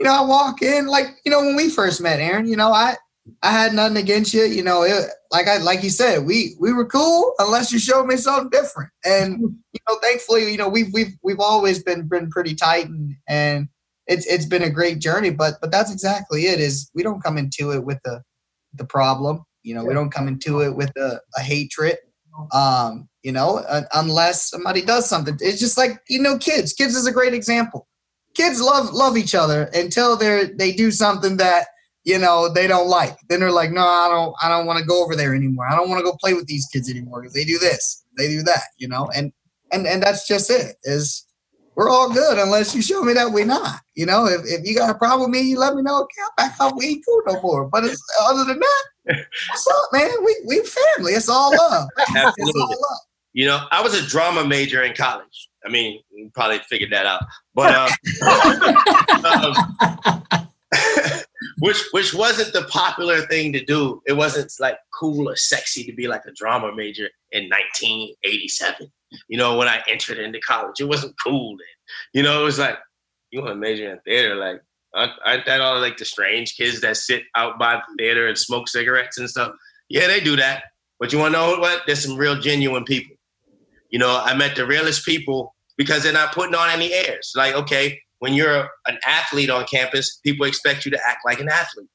you 0.00 0.06
know 0.06 0.12
I 0.14 0.24
walk 0.26 0.62
in 0.62 0.86
like 0.86 1.18
you 1.26 1.30
know 1.30 1.40
when 1.40 1.54
we 1.54 1.68
first 1.68 2.00
met, 2.00 2.18
Aaron. 2.18 2.48
You 2.48 2.56
know 2.56 2.72
I 2.72 2.96
I 3.42 3.50
had 3.50 3.74
nothing 3.74 3.96
against 3.96 4.34
you. 4.34 4.44
You 4.44 4.62
know, 4.62 4.82
it, 4.82 5.08
like 5.30 5.48
I 5.48 5.58
like 5.58 5.82
you 5.82 5.90
said, 5.90 6.26
we 6.26 6.56
we 6.58 6.72
were 6.72 6.86
cool 6.86 7.34
unless 7.38 7.72
you 7.72 7.78
showed 7.78 8.06
me 8.06 8.16
something 8.16 8.50
different. 8.50 8.90
And 9.04 9.40
you 9.40 9.80
know, 9.88 9.98
thankfully, 10.02 10.50
you 10.50 10.58
know 10.58 10.68
we've 10.68 10.92
we've 10.92 11.16
we've 11.22 11.40
always 11.40 11.82
been 11.82 12.08
been 12.08 12.30
pretty 12.30 12.54
tight 12.54 12.86
and 12.86 13.14
and 13.28 13.68
it's 14.06 14.26
it's 14.26 14.46
been 14.46 14.62
a 14.62 14.70
great 14.70 15.00
journey. 15.00 15.30
But 15.30 15.54
but 15.60 15.70
that's 15.70 15.92
exactly 15.92 16.46
it. 16.46 16.60
Is 16.60 16.90
we 16.94 17.02
don't 17.02 17.22
come 17.22 17.38
into 17.38 17.72
it 17.72 17.84
with 17.84 17.98
the 18.04 18.22
the 18.74 18.84
problem. 18.84 19.44
You 19.62 19.74
know, 19.74 19.84
we 19.84 19.92
don't 19.92 20.10
come 20.10 20.28
into 20.28 20.60
it 20.60 20.76
with 20.76 20.90
a, 20.96 21.20
a 21.36 21.40
hatred 21.40 21.98
um 22.52 23.08
you 23.22 23.32
know 23.32 23.58
uh, 23.68 23.82
unless 23.94 24.50
somebody 24.50 24.82
does 24.82 25.08
something 25.08 25.36
it's 25.40 25.58
just 25.58 25.76
like 25.76 26.00
you 26.08 26.20
know 26.20 26.38
kids 26.38 26.72
kids 26.72 26.94
is 26.94 27.06
a 27.06 27.12
great 27.12 27.34
example 27.34 27.88
kids 28.34 28.60
love 28.60 28.92
love 28.92 29.16
each 29.16 29.34
other 29.34 29.64
until 29.74 30.16
they're 30.16 30.46
they 30.46 30.72
do 30.72 30.90
something 30.90 31.36
that 31.36 31.66
you 32.04 32.18
know 32.18 32.52
they 32.52 32.66
don't 32.66 32.88
like. 32.88 33.16
Then 33.28 33.40
they're 33.40 33.52
like 33.52 33.70
no 33.70 33.82
i 33.82 34.08
don't 34.08 34.34
i 34.42 34.48
don't 34.48 34.66
want 34.66 34.78
to 34.78 34.84
go 34.84 35.04
over 35.04 35.16
there 35.16 35.34
anymore. 35.34 35.66
I 35.68 35.76
don't 35.76 35.88
want 35.88 36.00
to 36.00 36.04
go 36.04 36.16
play 36.20 36.34
with 36.34 36.46
these 36.46 36.66
kids 36.66 36.90
anymore 36.90 37.22
because 37.22 37.34
they 37.34 37.44
do 37.44 37.58
this 37.58 38.04
they 38.16 38.28
do 38.28 38.42
that 38.42 38.62
you 38.78 38.88
know? 38.88 39.08
And 39.14 39.32
and 39.72 39.86
and 39.86 40.02
that's 40.02 40.26
just 40.26 40.50
it 40.50 40.76
is 40.84 41.24
we're 41.74 41.90
all 41.90 42.12
good 42.12 42.38
unless 42.38 42.74
you 42.74 42.82
show 42.82 43.02
me 43.02 43.12
that 43.12 43.30
we're 43.30 43.44
not 43.44 43.80
you 43.94 44.06
know? 44.06 44.26
If, 44.26 44.40
if 44.44 44.66
you 44.66 44.76
got 44.76 44.90
a 44.90 44.98
problem 44.98 45.30
with 45.30 45.40
me 45.40 45.48
you 45.48 45.58
let 45.58 45.74
me 45.74 45.82
know 45.82 46.02
okay 46.02 46.22
I'll 46.22 46.48
back 46.48 46.60
up 46.60 46.74
we 46.76 46.86
ain't 46.86 47.04
cool 47.06 47.22
no 47.26 47.40
more. 47.40 47.68
But 47.68 47.84
it's, 47.84 48.02
other 48.22 48.44
than 48.44 48.58
that 48.58 48.84
what's 49.06 49.66
up 49.66 49.88
man? 49.92 50.10
We 50.24 50.36
we 50.46 50.64
family 50.64 51.12
it's 51.12 51.28
all 51.28 51.56
love. 51.56 51.88
It's 51.98 52.16
all 52.16 52.26
Absolutely. 52.26 52.62
love. 52.62 52.98
You 53.32 53.46
know, 53.46 53.66
I 53.70 53.82
was 53.82 53.94
a 53.94 54.04
drama 54.04 54.44
major 54.44 54.82
in 54.82 54.94
college. 54.94 55.48
I 55.64 55.68
mean, 55.68 56.00
you 56.10 56.30
probably 56.34 56.58
figured 56.68 56.90
that 56.92 57.06
out. 57.06 57.22
But 57.54 57.72
uh, 57.72 57.88
um, 61.14 61.22
which 61.58 61.82
which 61.92 62.14
wasn't 62.14 62.52
the 62.52 62.62
popular 62.64 63.22
thing 63.22 63.52
to 63.52 63.64
do. 63.64 64.02
It 64.06 64.14
wasn't 64.14 64.52
like 64.60 64.78
cool 64.98 65.28
or 65.28 65.36
sexy 65.36 65.84
to 65.84 65.92
be 65.92 66.08
like 66.08 66.24
a 66.26 66.32
drama 66.32 66.74
major 66.74 67.08
in 67.32 67.44
1987. 67.44 68.90
You 69.28 69.38
know, 69.38 69.56
when 69.56 69.68
I 69.68 69.82
entered 69.88 70.18
into 70.18 70.40
college, 70.40 70.80
it 70.80 70.88
wasn't 70.88 71.14
cool 71.24 71.56
then. 71.56 71.66
You 72.12 72.22
know, 72.22 72.40
it 72.40 72.44
was 72.44 72.58
like 72.58 72.78
you 73.30 73.40
want 73.40 73.52
to 73.52 73.56
major 73.56 73.90
in 73.90 73.98
theater, 74.00 74.34
like 74.34 74.62
aren't 74.94 75.46
that 75.46 75.60
all 75.60 75.80
like 75.80 75.96
the 75.96 76.04
strange 76.04 76.56
kids 76.56 76.80
that 76.80 76.96
sit 76.96 77.22
out 77.34 77.58
by 77.58 77.76
the 77.76 77.94
theater 77.98 78.26
and 78.26 78.38
smoke 78.38 78.68
cigarettes 78.68 79.18
and 79.18 79.28
stuff? 79.28 79.52
Yeah, 79.88 80.06
they 80.06 80.20
do 80.20 80.36
that. 80.36 80.64
But 80.98 81.12
you 81.12 81.18
want 81.18 81.34
to 81.34 81.40
know 81.40 81.58
what? 81.58 81.82
There's 81.86 82.04
some 82.04 82.16
real 82.16 82.38
genuine 82.38 82.84
people. 82.84 83.16
You 83.90 83.98
know, 83.98 84.20
I 84.22 84.34
met 84.34 84.56
the 84.56 84.66
realest 84.66 85.04
people 85.04 85.54
because 85.76 86.02
they're 86.02 86.12
not 86.12 86.32
putting 86.32 86.54
on 86.54 86.68
any 86.70 86.92
airs. 86.92 87.32
Like, 87.36 87.54
okay, 87.54 88.00
when 88.18 88.34
you're 88.34 88.68
an 88.86 88.98
athlete 89.06 89.50
on 89.50 89.64
campus, 89.66 90.20
people 90.24 90.46
expect 90.46 90.84
you 90.84 90.90
to 90.90 91.00
act 91.06 91.20
like 91.24 91.40
an 91.40 91.48
athlete. 91.48 91.88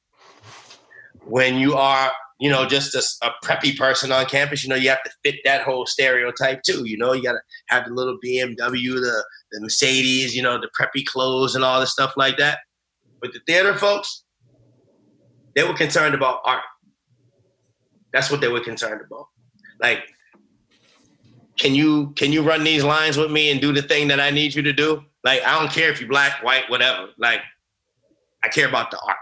When 1.25 1.55
you 1.55 1.75
are, 1.75 2.11
you 2.39 2.49
know, 2.49 2.65
just 2.65 2.95
a, 2.95 3.25
a 3.25 3.31
preppy 3.45 3.77
person 3.77 4.11
on 4.11 4.25
campus, 4.25 4.63
you 4.63 4.69
know, 4.69 4.75
you 4.75 4.89
have 4.89 5.03
to 5.03 5.11
fit 5.23 5.35
that 5.45 5.63
whole 5.63 5.85
stereotype 5.85 6.63
too. 6.63 6.85
You 6.85 6.97
know, 6.97 7.13
you 7.13 7.23
got 7.23 7.33
to 7.33 7.41
have 7.67 7.85
the 7.85 7.93
little 7.93 8.17
BMW, 8.23 8.57
the, 8.57 9.23
the 9.51 9.61
Mercedes, 9.61 10.35
you 10.35 10.41
know, 10.41 10.59
the 10.59 10.69
preppy 10.79 11.05
clothes 11.05 11.55
and 11.55 11.63
all 11.63 11.79
the 11.79 11.87
stuff 11.87 12.13
like 12.17 12.37
that. 12.37 12.59
But 13.21 13.33
the 13.33 13.39
theater 13.45 13.75
folks, 13.75 14.23
they 15.55 15.63
were 15.63 15.73
concerned 15.73 16.15
about 16.15 16.41
art. 16.45 16.63
That's 18.11 18.29
what 18.29 18.41
they 18.41 18.47
were 18.47 18.61
concerned 18.61 19.01
about. 19.05 19.27
Like, 19.79 20.03
can 21.57 21.75
you 21.75 22.11
can 22.11 22.31
you 22.31 22.41
run 22.41 22.63
these 22.63 22.83
lines 22.83 23.17
with 23.17 23.31
me 23.31 23.51
and 23.51 23.61
do 23.61 23.71
the 23.71 23.81
thing 23.81 24.07
that 24.07 24.19
I 24.19 24.29
need 24.31 24.55
you 24.55 24.61
to 24.63 24.73
do? 24.73 25.03
Like, 25.23 25.41
I 25.43 25.59
don't 25.59 25.71
care 25.71 25.89
if 25.89 25.99
you're 25.99 26.09
black, 26.09 26.43
white, 26.43 26.69
whatever. 26.69 27.07
Like, 27.17 27.39
I 28.43 28.49
care 28.49 28.67
about 28.67 28.91
the 28.91 28.99
art. 29.05 29.17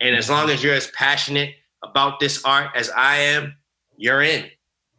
And 0.00 0.14
as 0.14 0.28
long 0.28 0.50
as 0.50 0.62
you're 0.62 0.74
as 0.74 0.88
passionate 0.88 1.54
about 1.82 2.20
this 2.20 2.44
art 2.44 2.70
as 2.74 2.90
I 2.90 3.16
am, 3.16 3.54
you're 3.96 4.22
in. 4.22 4.46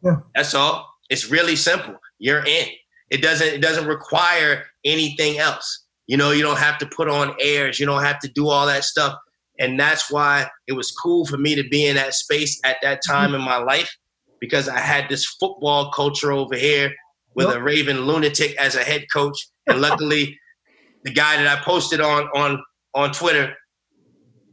Yeah. 0.02 0.16
That's 0.34 0.54
all. 0.54 0.88
It's 1.10 1.30
really 1.30 1.56
simple. 1.56 1.94
You're 2.18 2.44
in. 2.44 2.68
It 3.10 3.22
doesn't 3.22 3.46
it 3.46 3.62
doesn't 3.62 3.86
require 3.86 4.64
anything 4.84 5.38
else. 5.38 5.84
You 6.06 6.16
know, 6.16 6.32
you 6.32 6.42
don't 6.42 6.58
have 6.58 6.78
to 6.78 6.86
put 6.86 7.08
on 7.08 7.34
airs. 7.40 7.78
You 7.78 7.86
don't 7.86 8.02
have 8.02 8.18
to 8.20 8.28
do 8.28 8.48
all 8.48 8.66
that 8.66 8.84
stuff. 8.84 9.16
And 9.58 9.78
that's 9.78 10.10
why 10.10 10.48
it 10.66 10.72
was 10.72 10.90
cool 10.90 11.24
for 11.24 11.38
me 11.38 11.54
to 11.54 11.64
be 11.68 11.86
in 11.86 11.96
that 11.96 12.14
space 12.14 12.60
at 12.64 12.76
that 12.82 13.00
time 13.06 13.30
mm-hmm. 13.30 13.36
in 13.36 13.42
my 13.42 13.58
life 13.58 13.96
because 14.40 14.68
I 14.68 14.78
had 14.78 15.08
this 15.08 15.24
football 15.24 15.90
culture 15.92 16.32
over 16.32 16.56
here 16.56 16.92
with 17.36 17.48
yep. 17.48 17.56
a 17.56 17.62
Raven 17.62 18.00
lunatic 18.00 18.56
as 18.56 18.74
a 18.74 18.82
head 18.82 19.06
coach 19.12 19.38
and 19.68 19.80
luckily, 19.80 20.38
the 21.04 21.12
guy 21.12 21.36
that 21.36 21.46
I 21.46 21.62
posted 21.62 22.00
on 22.00 22.24
on 22.34 22.60
on 22.94 23.12
Twitter, 23.12 23.54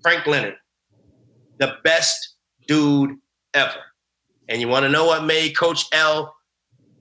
Frank 0.04 0.28
Leonard, 0.28 0.56
the 1.58 1.78
best 1.84 2.36
dude 2.68 3.16
ever. 3.54 3.80
And 4.50 4.62
you 4.62 4.68
want 4.68 4.84
to 4.84 4.90
know 4.90 5.06
what 5.06 5.24
made 5.24 5.58
Coach 5.58 5.86
L 5.94 6.36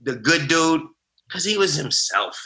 the 0.04 0.16
good 0.16 0.48
dude? 0.48 0.82
Because 1.28 1.44
he 1.44 1.58
was 1.58 1.74
himself. 1.74 2.38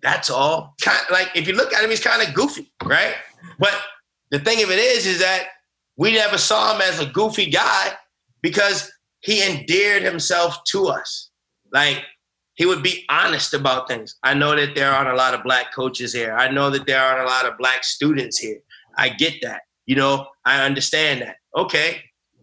That's 0.00 0.30
all. 0.30 0.74
Kind 0.80 1.00
of, 1.02 1.10
like 1.10 1.30
if 1.34 1.48
you 1.48 1.54
look 1.54 1.72
at 1.72 1.82
him, 1.82 1.90
he's 1.90 2.00
kind 2.00 2.26
of 2.26 2.34
goofy, 2.34 2.72
right? 2.84 3.14
But 3.58 3.74
the 4.30 4.38
thing 4.38 4.62
of 4.62 4.70
it 4.70 4.78
is, 4.78 5.06
is 5.06 5.18
that 5.18 5.48
we 5.96 6.12
never 6.12 6.38
saw 6.38 6.74
him 6.74 6.82
as 6.82 7.00
a 7.00 7.06
goofy 7.06 7.50
guy 7.50 7.92
because 8.42 8.92
he 9.24 9.42
endeared 9.42 10.02
himself 10.02 10.62
to 10.64 10.86
us. 10.86 11.30
Like 11.72 12.04
he 12.54 12.66
would 12.66 12.82
be 12.82 13.04
honest 13.08 13.54
about 13.54 13.88
things. 13.88 14.16
I 14.22 14.34
know 14.34 14.54
that 14.54 14.74
there 14.74 14.92
aren't 14.92 15.10
a 15.10 15.16
lot 15.16 15.34
of 15.34 15.42
black 15.42 15.74
coaches 15.74 16.12
here. 16.12 16.34
I 16.34 16.50
know 16.50 16.70
that 16.70 16.86
there 16.86 17.00
aren't 17.00 17.26
a 17.26 17.30
lot 17.30 17.46
of 17.46 17.58
black 17.58 17.84
students 17.84 18.38
here. 18.38 18.60
I 18.96 19.08
get 19.08 19.34
that. 19.42 19.62
You 19.86 19.96
know, 19.96 20.26
I 20.44 20.64
understand 20.64 21.22
that. 21.22 21.36
Okay. 21.56 22.02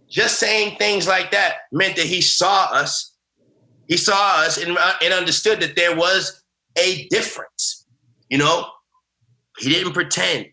Just 0.09 0.39
saying 0.39 0.77
things 0.77 1.07
like 1.07 1.31
that 1.31 1.53
meant 1.71 1.95
that 1.95 2.05
he 2.05 2.19
saw 2.19 2.65
us. 2.71 3.15
He 3.87 3.95
saw 3.95 4.41
us 4.41 4.57
and, 4.57 4.77
uh, 4.77 4.93
and 5.01 5.13
understood 5.13 5.61
that 5.61 5.75
there 5.75 5.95
was 5.95 6.43
a 6.77 7.07
difference. 7.09 7.85
You 8.29 8.39
know, 8.39 8.67
he 9.59 9.69
didn't 9.69 9.93
pretend. 9.93 10.47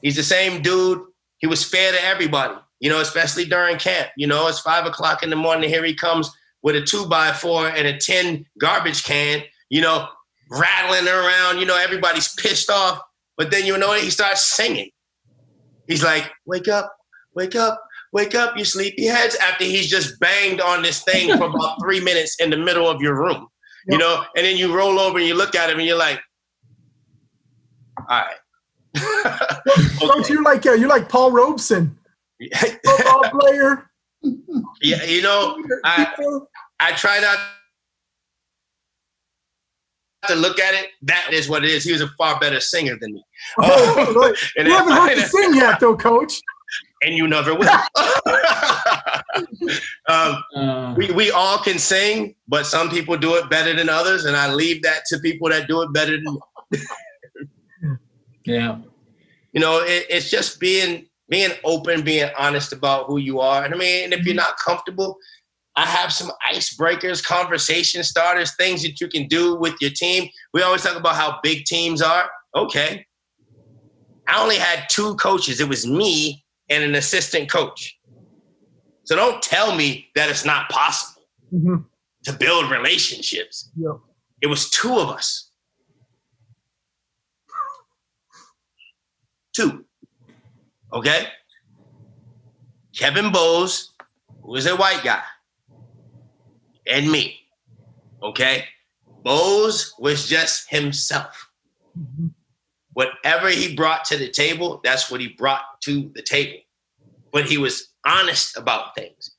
He's 0.00 0.16
the 0.16 0.22
same 0.22 0.62
dude. 0.62 1.02
He 1.38 1.46
was 1.46 1.64
fair 1.64 1.92
to 1.92 2.04
everybody, 2.04 2.54
you 2.82 2.90
know, 2.90 3.00
especially 3.00 3.44
during 3.44 3.78
camp. 3.78 4.10
You 4.16 4.26
know, 4.26 4.48
it's 4.48 4.58
five 4.58 4.86
o'clock 4.86 5.22
in 5.22 5.30
the 5.30 5.36
morning. 5.36 5.70
Here 5.70 5.84
he 5.84 5.94
comes 5.94 6.28
with 6.62 6.74
a 6.74 6.82
two 6.82 7.06
by 7.06 7.32
four 7.32 7.68
and 7.68 7.86
a 7.86 7.96
10 7.96 8.44
garbage 8.58 9.04
can, 9.04 9.44
you 9.70 9.80
know, 9.80 10.08
rattling 10.50 11.06
around. 11.06 11.60
You 11.60 11.64
know, 11.64 11.78
everybody's 11.78 12.34
pissed 12.34 12.68
off. 12.68 13.00
But 13.38 13.52
then 13.52 13.64
you 13.64 13.78
know 13.78 13.94
he 13.94 14.10
starts 14.10 14.56
singing. 14.56 14.90
He's 15.86 16.02
like, 16.02 16.28
wake 16.44 16.66
up, 16.66 16.92
wake 17.36 17.54
up, 17.54 17.80
wake 18.12 18.34
up, 18.34 18.56
you 18.56 18.64
sleepyheads, 18.64 19.38
after 19.38 19.64
he's 19.64 19.88
just 19.88 20.18
banged 20.18 20.60
on 20.60 20.82
this 20.82 21.02
thing 21.04 21.36
for 21.38 21.44
about 21.44 21.76
three 21.82 22.00
minutes 22.00 22.36
in 22.40 22.50
the 22.50 22.56
middle 22.56 22.90
of 22.90 23.00
your 23.00 23.16
room. 23.16 23.46
You 23.86 23.98
know, 23.98 24.24
and 24.36 24.44
then 24.44 24.56
you 24.56 24.76
roll 24.76 24.98
over 24.98 25.18
and 25.18 25.26
you 25.26 25.34
look 25.34 25.54
at 25.54 25.70
him 25.70 25.78
and 25.78 25.86
you're 25.86 25.98
like, 25.98 26.20
all 28.08 28.22
right. 28.22 28.36
Don't 30.00 30.28
you 30.28 30.42
like 30.42 30.66
uh, 30.66 30.72
you're 30.72 30.88
like 30.88 31.08
Paul 31.08 31.30
Robeson, 31.30 31.96
football 32.50 33.22
player. 33.40 33.90
Yeah, 34.80 35.02
you 35.04 35.22
know, 35.22 35.62
I, 35.84 36.14
I 36.80 36.92
try 36.92 37.18
not 37.20 37.38
to 40.28 40.34
look 40.34 40.58
at 40.60 40.74
it. 40.74 40.90
That 41.02 41.32
is 41.32 41.48
what 41.48 41.64
it 41.64 41.70
is. 41.70 41.84
He 41.84 41.92
was 41.92 42.00
a 42.00 42.08
far 42.18 42.38
better 42.38 42.60
singer 42.60 42.96
than 43.00 43.14
me. 43.14 43.24
Oh, 43.58 44.34
and 44.56 44.68
you 44.68 44.74
haven't 44.74 44.92
heard 44.92 45.14
to 45.16 45.26
sing 45.26 45.54
yet, 45.54 45.80
though, 45.80 45.96
Coach. 45.96 46.40
And 47.04 47.16
you 47.16 47.26
never 47.26 47.52
will. 47.52 47.68
um, 50.08 50.42
uh, 50.54 50.94
we, 50.96 51.10
we 51.10 51.32
all 51.32 51.58
can 51.58 51.76
sing, 51.76 52.36
but 52.46 52.64
some 52.64 52.88
people 52.90 53.16
do 53.16 53.34
it 53.34 53.50
better 53.50 53.74
than 53.74 53.88
others, 53.88 54.24
and 54.24 54.36
I 54.36 54.54
leave 54.54 54.82
that 54.82 55.04
to 55.06 55.18
people 55.18 55.48
that 55.48 55.66
do 55.66 55.82
it 55.82 55.92
better 55.92 56.12
than 56.12 56.38
me. 56.70 57.96
yeah. 58.44 58.78
You 59.52 59.60
know, 59.60 59.80
it, 59.80 60.06
it's 60.08 60.30
just 60.30 60.60
being 60.60 61.08
being 61.32 61.52
open, 61.64 62.02
being 62.02 62.28
honest 62.36 62.74
about 62.74 63.06
who 63.06 63.16
you 63.16 63.40
are. 63.40 63.64
And 63.64 63.72
I 63.72 63.76
mean, 63.78 64.04
and 64.04 64.12
if 64.12 64.26
you're 64.26 64.34
not 64.34 64.58
comfortable, 64.58 65.16
I 65.76 65.86
have 65.86 66.12
some 66.12 66.30
icebreakers, 66.46 67.24
conversation 67.24 68.04
starters, 68.04 68.54
things 68.56 68.82
that 68.82 69.00
you 69.00 69.08
can 69.08 69.28
do 69.28 69.56
with 69.56 69.74
your 69.80 69.92
team. 69.92 70.28
We 70.52 70.60
always 70.60 70.82
talk 70.82 70.94
about 70.94 71.16
how 71.16 71.40
big 71.42 71.64
teams 71.64 72.02
are. 72.02 72.28
Okay. 72.54 73.06
I 74.28 74.42
only 74.42 74.56
had 74.56 74.84
two 74.90 75.14
coaches. 75.14 75.58
It 75.58 75.70
was 75.70 75.86
me 75.86 76.44
and 76.68 76.84
an 76.84 76.94
assistant 76.94 77.50
coach. 77.50 77.98
So 79.04 79.16
don't 79.16 79.40
tell 79.40 79.74
me 79.74 80.10
that 80.14 80.28
it's 80.28 80.44
not 80.44 80.68
possible 80.68 81.22
mm-hmm. 81.50 81.76
to 82.24 82.32
build 82.34 82.70
relationships. 82.70 83.70
Yep. 83.76 83.92
It 84.42 84.48
was 84.48 84.68
two 84.68 84.98
of 84.98 85.08
us. 85.08 85.50
Two. 89.56 89.86
Okay? 90.92 91.26
Kevin 92.94 93.32
Bowes, 93.32 93.92
who 94.42 94.56
is 94.56 94.66
a 94.66 94.76
white 94.76 95.02
guy 95.02 95.22
and 96.86 97.10
me. 97.10 97.38
Okay? 98.22 98.64
Bowes 99.22 99.94
was 99.98 100.28
just 100.28 100.70
himself. 100.70 101.50
Mm-hmm. 101.98 102.28
Whatever 102.94 103.48
he 103.48 103.74
brought 103.74 104.04
to 104.06 104.16
the 104.16 104.28
table, 104.28 104.80
that's 104.84 105.10
what 105.10 105.20
he 105.20 105.28
brought 105.28 105.80
to 105.82 106.10
the 106.14 106.22
table. 106.22 106.58
But 107.32 107.46
he 107.46 107.56
was 107.56 107.88
honest 108.04 108.56
about 108.56 108.94
things. 108.94 109.36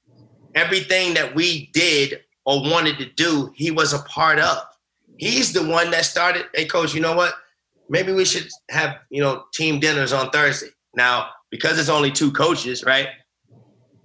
Everything 0.56 1.14
that 1.14 1.36
we 1.36 1.70
did 1.74 2.22
or 2.46 2.62
wanted 2.62 2.98
to 2.98 3.06
do, 3.06 3.52
he 3.56 3.72
was 3.72 3.94
a 3.94 4.00
part 4.00 4.40
of. 4.40 4.64
He's 5.18 5.54
the 5.54 5.64
one 5.64 5.92
that 5.92 6.06
started, 6.06 6.48
hey, 6.54 6.66
coach, 6.66 6.94
you 6.94 7.02
know 7.02 7.16
what? 7.16 7.36
Maybe 7.90 8.12
we 8.14 8.26
should 8.26 8.50
have, 8.70 8.98
you 9.10 9.22
know, 9.22 9.44
team 9.54 9.80
dinners 9.80 10.14
on 10.14 10.32
Thursday. 10.32 10.70
Now, 10.96 11.30
because 11.54 11.78
it's 11.78 11.88
only 11.88 12.10
two 12.10 12.32
coaches, 12.32 12.84
right? 12.84 13.10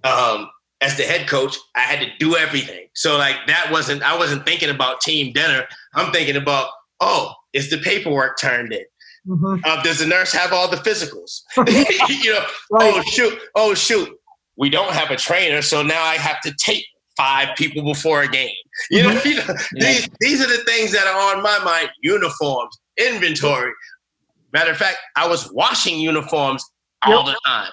Um, 0.03 0.51
as 0.81 0.97
the 0.97 1.03
head 1.03 1.27
coach, 1.27 1.57
I 1.75 1.79
had 1.79 1.99
to 1.99 2.07
do 2.19 2.37
everything. 2.37 2.85
So 2.93 3.17
like 3.17 3.37
that 3.47 3.71
wasn't 3.71 4.03
I 4.03 4.15
wasn't 4.15 4.45
thinking 4.45 4.69
about 4.69 5.01
team 5.01 5.33
dinner. 5.33 5.65
I'm 5.95 6.13
thinking 6.13 6.35
about 6.35 6.69
oh, 7.01 7.33
is 7.53 7.71
the 7.71 7.79
paperwork 7.79 8.37
turned 8.39 8.71
in? 8.71 8.83
Mm-hmm. 9.27 9.61
Uh, 9.63 9.81
does 9.81 9.97
the 9.97 10.05
nurse 10.05 10.31
have 10.31 10.53
all 10.53 10.69
the 10.69 10.77
physicals? 10.77 11.41
you 12.23 12.33
know, 12.33 12.45
right. 12.69 12.93
oh 12.93 13.01
shoot, 13.01 13.39
oh 13.55 13.73
shoot, 13.73 14.15
we 14.55 14.69
don't 14.69 14.93
have 14.93 15.09
a 15.09 15.15
trainer, 15.15 15.63
so 15.63 15.81
now 15.81 16.03
I 16.03 16.17
have 16.17 16.39
to 16.41 16.53
take 16.63 16.85
five 17.17 17.49
people 17.57 17.83
before 17.83 18.21
a 18.21 18.27
game. 18.27 18.53
You 18.91 19.03
know, 19.03 19.09
mm-hmm. 19.09 19.27
you 19.27 19.35
know 19.35 19.43
yeah. 19.75 19.93
these 19.93 20.09
these 20.21 20.41
are 20.41 20.47
the 20.47 20.63
things 20.65 20.91
that 20.91 21.07
are 21.07 21.35
on 21.35 21.43
my 21.43 21.59
mind: 21.65 21.89
uniforms, 22.01 22.79
inventory. 22.97 23.73
Matter 24.53 24.71
of 24.71 24.77
fact, 24.77 24.97
I 25.17 25.27
was 25.27 25.51
washing 25.51 25.99
uniforms 25.99 26.63
all 27.03 27.25
yep. 27.25 27.35
the 27.35 27.39
time. 27.45 27.71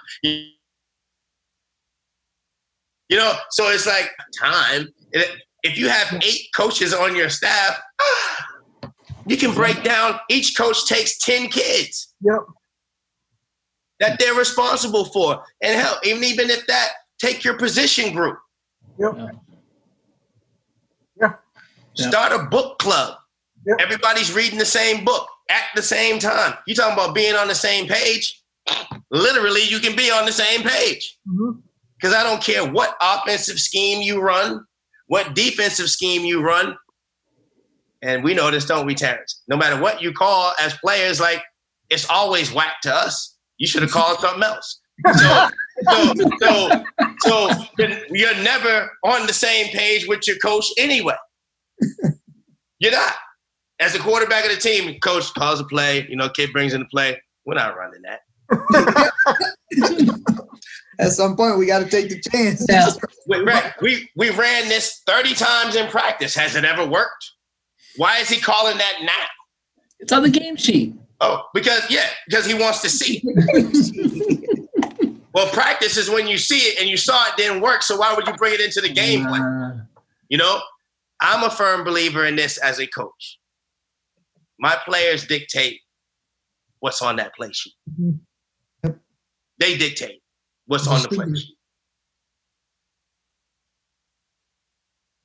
You 3.08 3.16
know, 3.18 3.34
so 3.50 3.68
it's 3.68 3.86
like 3.86 4.10
time. 4.38 4.88
If 5.62 5.78
you 5.78 5.88
have 5.88 6.20
eight 6.22 6.48
coaches 6.54 6.92
on 6.92 7.14
your 7.16 7.28
staff, 7.28 7.80
You 9.26 9.36
can 9.36 9.52
break 9.52 9.82
down 9.82 10.20
each 10.30 10.56
coach 10.56 10.86
takes 10.86 11.18
10 11.18 11.48
kids 11.48 12.14
Yep. 12.20 12.40
that 13.98 14.18
they're 14.18 14.34
responsible 14.34 15.06
for. 15.06 15.42
And 15.62 15.78
hell, 15.78 15.98
even 16.04 16.22
even 16.24 16.48
if 16.48 16.66
that, 16.68 16.90
take 17.18 17.44
your 17.44 17.58
position 17.58 18.14
group. 18.14 18.38
Yep. 18.98 19.12
Yeah. 19.16 19.30
Yeah. 21.20 21.32
Yeah. 21.94 22.08
Start 22.08 22.32
a 22.32 22.44
book 22.44 22.78
club. 22.78 23.16
Yep. 23.66 23.78
Everybody's 23.80 24.32
reading 24.32 24.58
the 24.58 24.64
same 24.64 25.04
book 25.04 25.28
at 25.50 25.64
the 25.74 25.82
same 25.82 26.20
time. 26.20 26.54
You 26.66 26.74
talking 26.76 26.94
about 26.94 27.14
being 27.14 27.34
on 27.34 27.48
the 27.48 27.54
same 27.54 27.88
page? 27.88 28.42
Literally, 29.10 29.62
you 29.62 29.78
can 29.78 29.94
be 29.96 30.10
on 30.10 30.24
the 30.26 30.32
same 30.32 30.62
page. 30.62 31.18
Mhm. 31.28 31.62
Because 31.98 32.14
I 32.14 32.22
don't 32.22 32.42
care 32.42 32.64
what 32.64 32.96
offensive 33.00 33.58
scheme 33.58 34.02
you 34.02 34.20
run, 34.20 34.64
what 35.06 35.34
defensive 35.34 35.88
scheme 35.88 36.24
you 36.24 36.42
run. 36.42 36.76
And 38.02 38.22
we 38.22 38.34
know 38.34 38.50
this, 38.50 38.66
don't 38.66 38.84
we, 38.86 38.94
Terrence? 38.94 39.42
No 39.48 39.56
matter 39.56 39.80
what 39.80 40.02
you 40.02 40.12
call 40.12 40.52
as 40.60 40.76
players, 40.78 41.20
like 41.20 41.42
it's 41.88 42.08
always 42.10 42.52
whack 42.52 42.80
to 42.82 42.94
us. 42.94 43.36
You 43.58 43.66
should 43.66 43.82
have 43.82 43.90
called 43.90 44.18
something 44.20 44.42
else. 44.42 44.80
So, 45.18 45.48
so, 45.90 46.14
so, 46.40 46.84
so 47.20 47.50
you're 48.10 48.34
never 48.42 48.90
on 49.04 49.26
the 49.26 49.32
same 49.32 49.68
page 49.68 50.06
with 50.06 50.26
your 50.26 50.36
coach 50.38 50.66
anyway. 50.78 51.16
You're 52.78 52.92
not. 52.92 53.14
As 53.80 53.94
a 53.94 53.98
quarterback 53.98 54.44
of 54.44 54.50
the 54.50 54.56
team, 54.60 54.98
coach 55.00 55.32
calls 55.34 55.60
a 55.60 55.64
play, 55.64 56.06
you 56.08 56.16
know, 56.16 56.28
kid 56.28 56.52
brings 56.52 56.74
in 56.74 56.80
the 56.80 56.86
play. 56.86 57.20
We're 57.46 57.54
not 57.54 57.76
running 57.76 58.02
that. 58.02 58.20
At 60.98 61.12
some 61.12 61.36
point, 61.36 61.58
we 61.58 61.66
got 61.66 61.80
to 61.80 61.88
take 61.88 62.08
the 62.08 62.20
chance. 62.30 62.64
Yeah. 62.68 62.88
We, 63.26 63.40
right, 63.40 63.72
we 63.82 64.08
we 64.16 64.30
ran 64.30 64.68
this 64.68 65.02
30 65.06 65.34
times 65.34 65.76
in 65.76 65.88
practice. 65.88 66.34
Has 66.34 66.56
it 66.56 66.64
ever 66.64 66.86
worked? 66.86 67.32
Why 67.96 68.18
is 68.18 68.28
he 68.28 68.40
calling 68.40 68.78
that 68.78 68.94
now? 69.02 69.26
It's 69.98 70.12
on 70.12 70.22
the 70.22 70.30
game 70.30 70.56
sheet. 70.56 70.94
Oh, 71.20 71.42
because 71.54 71.82
yeah, 71.90 72.08
because 72.28 72.46
he 72.46 72.54
wants 72.54 72.82
to 72.82 72.88
see. 72.88 73.22
well, 75.34 75.48
practice 75.48 75.96
is 75.96 76.10
when 76.10 76.26
you 76.26 76.38
see 76.38 76.58
it 76.58 76.80
and 76.80 76.88
you 76.88 76.96
saw 76.96 77.24
it 77.26 77.36
didn't 77.36 77.60
work. 77.62 77.82
So 77.82 77.96
why 77.96 78.14
would 78.14 78.26
you 78.26 78.34
bring 78.34 78.54
it 78.54 78.60
into 78.60 78.80
the 78.80 78.90
game 78.90 79.26
plan? 79.26 79.86
You 80.28 80.38
know, 80.38 80.60
I'm 81.20 81.42
a 81.44 81.50
firm 81.50 81.84
believer 81.84 82.26
in 82.26 82.36
this 82.36 82.58
as 82.58 82.80
a 82.80 82.86
coach. 82.86 83.38
My 84.58 84.76
players 84.86 85.26
dictate 85.26 85.80
what's 86.80 87.02
on 87.02 87.16
that 87.16 87.34
play 87.34 87.50
sheet. 87.52 87.74
Mhm. 88.00 88.20
They 89.58 89.76
dictate 89.76 90.22
what's 90.66 90.86
on 90.86 91.02
the 91.02 91.08
play. 91.08 91.26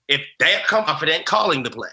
If 0.07 0.21
they're 0.39 0.61
confident 0.67 1.25
calling 1.25 1.63
the 1.63 1.69
play, 1.69 1.89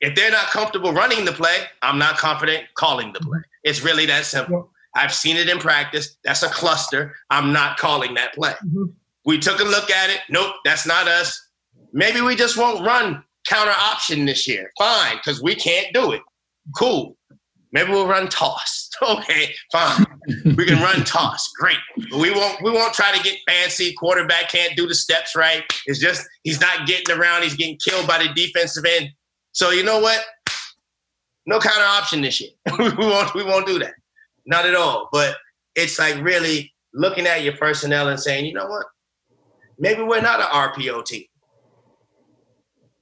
if 0.00 0.14
they're 0.14 0.30
not 0.30 0.46
comfortable 0.46 0.92
running 0.92 1.24
the 1.24 1.32
play, 1.32 1.56
I'm 1.82 1.98
not 1.98 2.18
confident 2.18 2.64
calling 2.74 3.12
the 3.12 3.20
play. 3.20 3.38
It's 3.62 3.82
really 3.82 4.06
that 4.06 4.24
simple. 4.24 4.70
I've 4.94 5.12
seen 5.14 5.36
it 5.36 5.48
in 5.48 5.58
practice. 5.58 6.16
That's 6.24 6.42
a 6.42 6.48
cluster. 6.48 7.14
I'm 7.30 7.52
not 7.52 7.76
calling 7.78 8.14
that 8.14 8.34
play. 8.34 8.54
Mhm. 8.64 8.92
We 9.24 9.38
took 9.38 9.60
a 9.60 9.64
look 9.64 9.90
at 9.90 10.10
it. 10.10 10.20
Nope, 10.28 10.56
that's 10.64 10.86
not 10.86 11.08
us. 11.08 11.48
Maybe 11.92 12.20
we 12.20 12.36
just 12.36 12.56
won't 12.56 12.84
run 12.84 13.22
counter 13.46 13.74
option 13.78 14.24
this 14.24 14.46
year. 14.48 14.72
Fine, 14.78 15.16
because 15.16 15.42
we 15.42 15.54
can't 15.54 15.92
do 15.92 16.12
it. 16.12 16.22
Cool. 16.76 17.16
Maybe 17.72 17.90
we'll 17.90 18.06
run 18.06 18.28
toss. 18.28 18.84
Okay, 19.02 19.54
fine. 19.70 20.06
We 20.56 20.64
can 20.64 20.82
run 20.82 21.04
toss. 21.04 21.52
Great. 21.60 21.76
But 22.10 22.18
we 22.18 22.30
won't 22.30 22.62
we 22.62 22.70
won't 22.70 22.94
try 22.94 23.14
to 23.14 23.22
get 23.22 23.38
fancy. 23.46 23.92
Quarterback 23.92 24.48
can't 24.48 24.74
do 24.74 24.86
the 24.86 24.94
steps 24.94 25.36
right. 25.36 25.62
It's 25.84 25.98
just 25.98 26.26
he's 26.44 26.62
not 26.62 26.86
getting 26.86 27.14
around. 27.14 27.42
He's 27.42 27.52
getting 27.52 27.76
killed 27.76 28.06
by 28.06 28.22
the 28.22 28.32
defensive 28.32 28.86
end. 28.86 29.10
So 29.52 29.68
you 29.68 29.82
know 29.82 30.00
what? 30.00 30.24
No 31.44 31.60
counter 31.60 31.84
option 31.84 32.22
this 32.22 32.40
year. 32.40 32.52
we 32.78 32.88
won't 32.88 33.34
we 33.34 33.44
won't 33.44 33.66
do 33.66 33.78
that. 33.80 33.92
Not 34.46 34.64
at 34.64 34.74
all. 34.74 35.10
But 35.12 35.36
it's 35.74 35.98
like 35.98 36.18
really 36.22 36.72
looking 36.94 37.26
at 37.26 37.42
your 37.42 37.56
personnel 37.56 38.08
and 38.08 38.18
saying, 38.18 38.46
you 38.46 38.54
know 38.54 38.66
what? 38.66 38.86
Maybe 39.78 40.02
we're 40.02 40.22
not 40.22 40.40
an 40.40 40.46
RPO 40.46 41.04
team. 41.04 41.24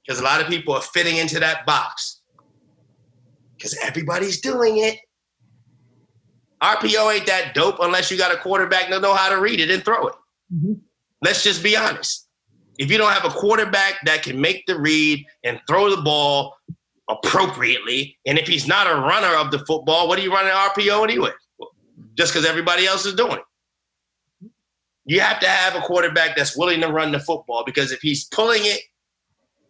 Because 0.05 0.19
a 0.19 0.23
lot 0.23 0.41
of 0.41 0.47
people 0.47 0.75
are 0.75 0.81
fitting 0.81 1.17
into 1.17 1.39
that 1.39 1.65
box. 1.65 2.14
Because 3.57 3.77
everybody's 3.81 4.41
doing 4.41 4.77
it. 4.77 4.99
RPO 6.61 7.15
ain't 7.15 7.27
that 7.27 7.53
dope 7.53 7.77
unless 7.79 8.09
you 8.09 8.17
got 8.17 8.33
a 8.33 8.37
quarterback 8.37 8.89
that 8.89 9.01
know 9.01 9.13
how 9.13 9.29
to 9.29 9.39
read 9.39 9.59
it 9.59 9.69
and 9.69 9.83
throw 9.83 10.07
it. 10.07 10.15
Mhm. 10.53 10.79
Let's 11.21 11.43
just 11.43 11.63
be 11.63 11.75
honest. 11.75 12.27
If 12.77 12.91
you 12.91 12.97
don't 12.97 13.11
have 13.11 13.25
a 13.25 13.29
quarterback 13.29 14.03
that 14.05 14.23
can 14.23 14.39
make 14.39 14.65
the 14.65 14.77
read 14.77 15.25
and 15.43 15.61
throw 15.67 15.89
the 15.95 16.01
ball 16.01 16.57
appropriately, 17.09 18.17
and 18.25 18.37
if 18.37 18.47
he's 18.47 18.67
not 18.67 18.87
a 18.87 18.95
runner 18.95 19.35
of 19.35 19.51
the 19.51 19.59
football, 19.59 20.07
what 20.07 20.19
are 20.19 20.21
you 20.21 20.33
running 20.33 20.51
RPO 20.51 21.03
anyway? 21.03 21.31
Just 22.15 22.33
because 22.33 22.45
everybody 22.45 22.85
else 22.85 23.05
is 23.05 23.15
doing 23.15 23.37
it. 23.37 24.49
You 25.05 25.19
have 25.21 25.39
to 25.41 25.47
have 25.47 25.75
a 25.75 25.81
quarterback 25.81 26.35
that's 26.35 26.57
willing 26.57 26.81
to 26.81 26.87
run 26.87 27.11
the 27.11 27.19
football 27.19 27.63
because 27.63 27.91
if 27.91 28.01
he's 28.01 28.25
pulling 28.25 28.65
it 28.65 28.81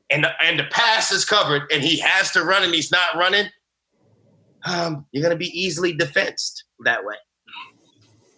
and 0.09 0.23
the, 0.23 0.31
and 0.41 0.57
the 0.57 0.63
pass 0.71 1.11
is 1.11 1.25
covered 1.25 1.69
and 1.71 1.83
he 1.83 1.99
has 1.99 2.31
to 2.31 2.43
run 2.43 2.63
and 2.63 2.73
he's 2.73 2.91
not 2.91 3.15
running, 3.15 3.47
um, 4.65 5.05
you're 5.11 5.23
to 5.31 5.37
be 5.37 5.59
easily 5.59 5.93
defensed 5.93 6.65
that 6.83 7.03
way. 7.05 7.15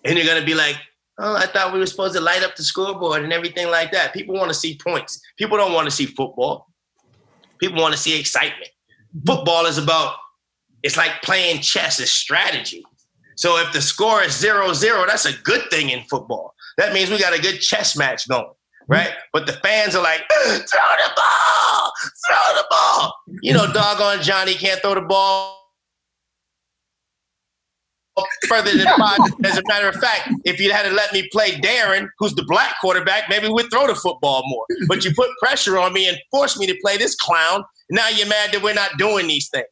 And 0.05 0.17
you're 0.17 0.27
to 0.39 0.45
be 0.45 0.53
like, 0.53 0.75
oh, 1.19 1.35
I 1.35 1.47
thought 1.47 1.73
we 1.73 1.79
were 1.79 1.85
supposed 1.85 2.15
to 2.15 2.21
light 2.21 2.43
up 2.43 2.55
the 2.55 2.63
scoreboard 2.63 3.23
and 3.23 3.33
everything 3.33 3.69
like 3.69 3.91
that. 3.91 4.13
People 4.13 4.35
want 4.35 4.49
to 4.49 4.53
see 4.53 4.77
points. 4.77 5.19
People 5.37 5.57
don't 5.57 5.73
want 5.73 5.85
to 5.85 5.91
see 5.91 6.05
football. 6.05 6.67
People 7.59 7.81
want 7.81 7.93
to 7.93 7.99
see 7.99 8.19
excitement. 8.19 8.69
Football 9.25 9.65
is 9.65 9.77
about, 9.77 10.15
it's 10.83 10.97
like 10.97 11.21
playing 11.23 11.61
chess, 11.61 11.99
it's 11.99 12.11
strategy. 12.11 12.83
So 13.35 13.57
if 13.57 13.73
the 13.73 13.81
score 13.81 14.21
is 14.21 14.37
zero 14.37 14.73
zero, 14.73 15.05
that's 15.07 15.25
a 15.25 15.33
good 15.43 15.69
thing 15.69 15.89
in 15.89 16.03
football. 16.03 16.53
That 16.77 16.93
means 16.93 17.09
we 17.09 17.19
got 17.19 17.37
a 17.37 17.41
good 17.41 17.59
chess 17.59 17.97
match 17.97 18.27
going, 18.27 18.53
right? 18.87 19.11
But 19.33 19.47
the 19.47 19.53
fans 19.53 19.95
are 19.95 20.03
like, 20.03 20.21
throw 20.29 20.57
the 20.57 21.11
ball, 21.15 21.91
throw 22.27 22.55
the 22.55 22.65
ball. 22.69 23.13
You 23.41 23.53
know, 23.53 23.71
doggone 23.73 24.21
Johnny 24.21 24.53
can't 24.53 24.79
throw 24.81 24.93
the 24.93 25.01
ball 25.01 25.66
further 28.47 28.75
than 28.77 28.87
five. 28.97 29.19
As 29.45 29.57
a 29.57 29.61
matter 29.67 29.87
of 29.87 29.95
fact, 29.95 30.29
if 30.45 30.59
you 30.59 30.71
had 30.71 30.83
to 30.83 30.91
let 30.91 31.11
me 31.13 31.27
play 31.31 31.51
Darren, 31.51 32.07
who's 32.19 32.33
the 32.35 32.43
black 32.47 32.75
quarterback, 32.81 33.29
maybe 33.29 33.47
we'd 33.49 33.69
throw 33.71 33.87
the 33.87 33.95
football 33.95 34.43
more. 34.47 34.65
But 34.87 35.03
you 35.05 35.11
put 35.15 35.29
pressure 35.41 35.77
on 35.77 35.93
me 35.93 36.07
and 36.07 36.17
forced 36.31 36.57
me 36.59 36.65
to 36.67 36.75
play 36.81 36.97
this 36.97 37.15
clown. 37.15 37.63
Now 37.89 38.09
you're 38.09 38.27
mad 38.27 38.51
that 38.53 38.61
we're 38.61 38.73
not 38.73 38.91
doing 38.97 39.27
these 39.27 39.49
things. 39.49 39.67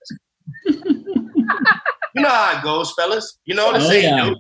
you 0.66 2.22
know 2.22 2.30
how 2.30 2.58
it 2.58 2.64
goes, 2.64 2.94
fellas. 2.94 3.40
You 3.46 3.56
know 3.56 3.66
what 3.68 3.76
I'm 3.76 3.82
Oh, 3.82 3.88
saying? 3.90 4.04
yeah. 4.18 4.34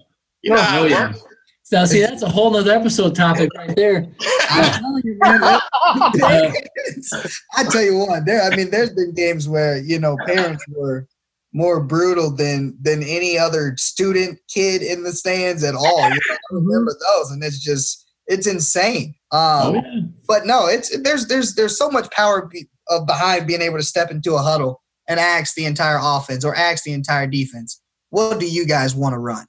You 0.43 0.51
know 0.51 0.61
how 0.61 0.79
Oh, 0.81 0.85
it 0.85 0.91
yeah. 0.91 1.07
works. 1.07 1.23
So 1.63 1.83
see, 1.85 1.99
that's 2.01 2.21
a 2.21 2.29
whole 2.29 2.51
nother 2.51 2.71
episode 2.73 3.15
topic 3.15 3.49
right 3.57 3.75
there. 3.75 4.07
I'm 4.51 4.71
telling 4.81 5.01
you, 5.03 5.17
man, 5.19 5.41
that- 5.41 5.63
uh, 5.83 6.11
I 7.57 7.63
tell 7.63 7.81
you 7.81 7.97
what, 7.97 8.23
there. 8.25 8.43
I 8.43 8.55
mean, 8.55 8.69
there's 8.69 8.91
been 8.91 9.13
games 9.15 9.49
where 9.49 9.77
you 9.79 9.97
know 9.99 10.15
parents 10.27 10.63
were 10.69 11.07
more 11.55 11.81
brutal 11.81 12.29
than 12.29 12.77
than 12.81 13.01
any 13.01 13.37
other 13.37 13.75
student 13.77 14.37
kid 14.53 14.81
in 14.81 15.03
the 15.03 15.13
stands 15.13 15.63
at 15.63 15.73
all. 15.73 16.01
You 16.01 16.09
know, 16.09 16.35
I 16.35 16.37
remember 16.51 16.91
those, 16.91 17.31
and 17.31 17.41
it's 17.43 17.59
just 17.59 18.05
it's 18.27 18.45
insane. 18.45 19.15
oh, 19.31 19.69
Um, 19.69 19.75
yeah. 19.75 19.81
but 20.27 20.45
no, 20.45 20.67
it's 20.67 20.95
there's 20.99 21.27
there's 21.27 21.55
there's 21.55 21.77
so 21.77 21.89
much 21.89 22.11
power 22.11 22.45
be, 22.47 22.67
of 22.89 23.07
behind 23.07 23.47
being 23.47 23.61
able 23.61 23.77
to 23.77 23.83
step 23.83 24.11
into 24.11 24.35
a 24.35 24.41
huddle 24.41 24.81
and 25.07 25.17
ask 25.17 25.55
the 25.55 25.65
entire 25.65 25.99
offense 26.01 26.43
or 26.43 26.53
ask 26.55 26.83
the 26.83 26.91
entire 26.91 27.27
defense, 27.27 27.81
what 28.09 28.37
do 28.39 28.47
you 28.47 28.65
guys 28.65 28.93
want 28.93 29.13
to 29.13 29.19
run? 29.19 29.45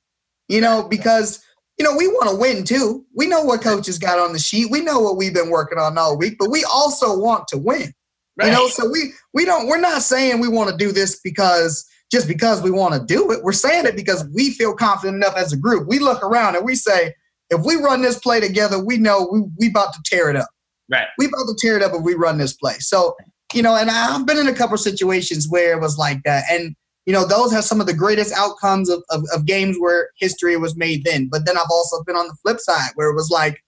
You 0.49 0.61
know, 0.61 0.87
because 0.89 1.43
you 1.77 1.85
know 1.85 1.97
we 1.97 2.07
want 2.07 2.31
to 2.31 2.37
win 2.37 2.63
too. 2.63 3.05
We 3.17 3.27
know 3.27 3.43
what 3.43 3.63
coaches 3.63 3.99
got 3.99 4.21
on 4.21 4.33
the 4.33 4.39
sheet. 4.39 4.71
We 4.71 4.81
know 4.81 5.01
what 5.01 5.17
we've 5.17 5.35
been 5.35 5.51
working 5.51 5.79
on 5.79 5.99
all 5.99 6.17
week, 6.17 6.37
but 6.39 6.51
we 6.51 6.65
also 6.73 7.19
want 7.19 7.49
to 7.49 7.59
win. 7.59 7.93
You 8.41 8.51
know, 8.51 8.69
so 8.69 8.89
we 8.89 9.13
we 9.33 9.45
don't 9.47 9.67
we're 9.67 9.81
not 9.81 10.03
saying 10.03 10.41
we 10.41 10.49
want 10.49 10.71
to 10.71 10.77
do 10.77 10.93
this 10.93 11.19
because 11.25 11.85
just 12.11 12.29
because 12.29 12.63
we 12.63 12.71
want 12.71 12.95
to 12.95 13.05
do 13.05 13.31
it. 13.33 13.43
We're 13.43 13.53
saying 13.53 13.87
it 13.87 13.97
because 13.97 14.29
we 14.35 14.51
feel 14.53 14.75
confident 14.75 15.17
enough 15.17 15.37
as 15.37 15.53
a 15.53 15.57
group. 15.57 15.89
We 15.89 15.99
look 15.99 16.23
around 16.23 16.57
and 16.57 16.65
we 16.65 16.75
say, 16.75 17.15
if 17.51 17.65
we 17.65 17.77
run 17.77 18.03
this 18.03 18.19
play 18.19 18.41
together, 18.41 18.83
we 18.83 18.97
know 18.97 19.29
we 19.31 19.43
we 19.59 19.69
about 19.69 19.93
to 19.95 20.01
tear 20.05 20.31
it 20.31 20.37
up. 20.37 20.49
Right. 20.91 21.07
We 21.19 21.27
about 21.27 21.47
to 21.47 21.57
tear 21.59 21.77
it 21.77 21.83
up 21.83 21.93
if 21.95 22.03
we 22.03 22.15
run 22.15 22.39
this 22.39 22.53
play. 22.53 22.75
So, 22.79 23.17
you 23.53 23.63
know, 23.63 23.77
and 23.77 23.91
I've 23.91 24.27
been 24.27 24.39
in 24.39 24.49
a 24.49 24.55
couple 24.55 24.77
situations 24.79 25.49
where 25.49 25.73
it 25.73 25.81
was 25.81 25.99
like 25.99 26.23
that. 26.25 26.45
And 26.51 26.75
you 27.07 27.13
know, 27.13 27.25
those 27.25 27.53
have 27.53 27.65
some 27.65 27.81
of 27.81 27.87
the 27.87 27.95
greatest 27.95 28.33
outcomes 28.37 28.91
of, 28.91 29.03
of, 29.11 29.23
of 29.33 29.47
games 29.47 29.77
where 29.79 30.11
history 30.19 30.57
was 30.57 30.77
made 30.77 31.05
then. 31.05 31.29
But 31.31 31.47
then 31.47 31.57
I've 31.57 31.71
also 31.71 32.03
been 32.03 32.17
on 32.17 32.27
the 32.27 32.37
flip 32.43 32.59
side 32.59 32.91
where 32.97 33.09
it 33.09 33.15
was 33.15 33.31
like, 33.31 33.63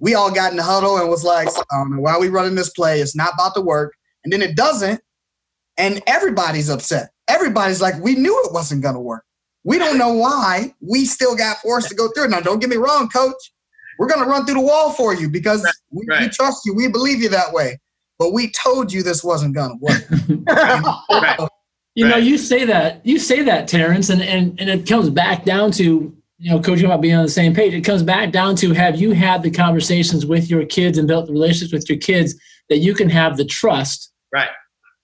we 0.00 0.14
all 0.14 0.30
got 0.30 0.50
in 0.50 0.58
the 0.58 0.62
huddle 0.62 0.98
and 0.98 1.08
was 1.08 1.24
like, 1.24 1.48
I 1.48 1.62
don't 1.78 1.92
know 1.92 2.00
why 2.00 2.12
are 2.12 2.20
we 2.20 2.28
running 2.28 2.54
this 2.54 2.68
play? 2.68 3.00
It's 3.00 3.16
not 3.16 3.32
about 3.34 3.54
to 3.54 3.62
work. 3.62 3.94
And 4.22 4.32
then 4.32 4.42
it 4.42 4.54
doesn't. 4.54 5.00
And 5.78 6.02
everybody's 6.06 6.68
upset. 6.68 7.10
Everybody's 7.28 7.80
like, 7.80 7.94
we 8.02 8.14
knew 8.14 8.38
it 8.44 8.52
wasn't 8.52 8.82
going 8.82 8.94
to 8.94 9.00
work. 9.00 9.24
We 9.64 9.78
don't 9.78 9.96
know 9.96 10.12
why 10.12 10.74
we 10.80 11.06
still 11.06 11.34
got 11.34 11.58
forced 11.58 11.88
to 11.88 11.94
go 11.94 12.08
through 12.08 12.24
it. 12.24 12.30
Now, 12.30 12.40
don't 12.40 12.60
get 12.60 12.68
me 12.68 12.76
wrong, 12.76 13.08
coach. 13.08 13.52
We're 13.98 14.08
going 14.08 14.22
to 14.22 14.28
run 14.28 14.44
through 14.44 14.56
the 14.56 14.60
wall 14.60 14.92
for 14.92 15.14
you 15.14 15.28
because 15.30 15.62
we, 15.90 16.04
we 16.06 16.14
right. 16.14 16.32
trust 16.32 16.66
you. 16.66 16.74
We 16.74 16.88
believe 16.88 17.22
you 17.22 17.28
that 17.30 17.52
way. 17.52 17.80
But 18.18 18.32
we 18.32 18.50
told 18.50 18.92
you 18.92 19.02
this 19.02 19.24
wasn't 19.24 19.54
going 19.54 19.70
to 19.70 19.76
work. 19.80 20.46
Right. 21.10 21.48
You 21.96 22.08
know, 22.08 22.16
you 22.16 22.38
say 22.38 22.64
that, 22.64 23.06
you 23.06 23.20
say 23.20 23.42
that, 23.42 23.68
Terrence, 23.68 24.10
and, 24.10 24.20
and, 24.20 24.60
and 24.60 24.68
it 24.68 24.84
comes 24.84 25.08
back 25.10 25.44
down 25.44 25.70
to, 25.72 26.12
you 26.38 26.50
know, 26.50 26.60
coaching 26.60 26.86
about 26.86 27.00
being 27.00 27.14
on 27.14 27.22
the 27.22 27.30
same 27.30 27.54
page. 27.54 27.72
It 27.72 27.82
comes 27.82 28.02
back 28.02 28.32
down 28.32 28.56
to 28.56 28.72
have 28.72 28.96
you 28.96 29.12
had 29.12 29.44
the 29.44 29.50
conversations 29.50 30.26
with 30.26 30.50
your 30.50 30.66
kids 30.66 30.98
and 30.98 31.06
built 31.06 31.26
the 31.26 31.32
relationships 31.32 31.72
with 31.72 31.88
your 31.88 31.98
kids 31.98 32.34
that 32.68 32.78
you 32.78 32.94
can 32.94 33.08
have 33.08 33.36
the 33.36 33.44
trust 33.44 34.12
Right. 34.34 34.48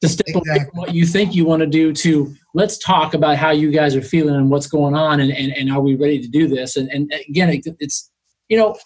To 0.00 0.08
step 0.08 0.34
away 0.34 0.58
from 0.60 0.80
what 0.80 0.94
you 0.94 1.04
think 1.04 1.34
you 1.34 1.44
want 1.44 1.60
to 1.60 1.66
do 1.66 1.92
to 1.92 2.34
let's 2.54 2.78
talk 2.78 3.14
about 3.14 3.36
how 3.36 3.50
you 3.50 3.70
guys 3.70 3.94
are 3.94 4.02
feeling 4.02 4.34
and 4.34 4.50
what's 4.50 4.66
going 4.66 4.94
on 4.94 5.20
and, 5.20 5.30
and, 5.30 5.52
and 5.52 5.70
are 5.70 5.80
we 5.80 5.94
ready 5.94 6.20
to 6.20 6.28
do 6.28 6.48
this? 6.48 6.76
And, 6.76 6.88
and 6.90 7.12
again, 7.28 7.50
it, 7.50 7.66
it's, 7.78 8.10
you 8.48 8.56
know, 8.56 8.76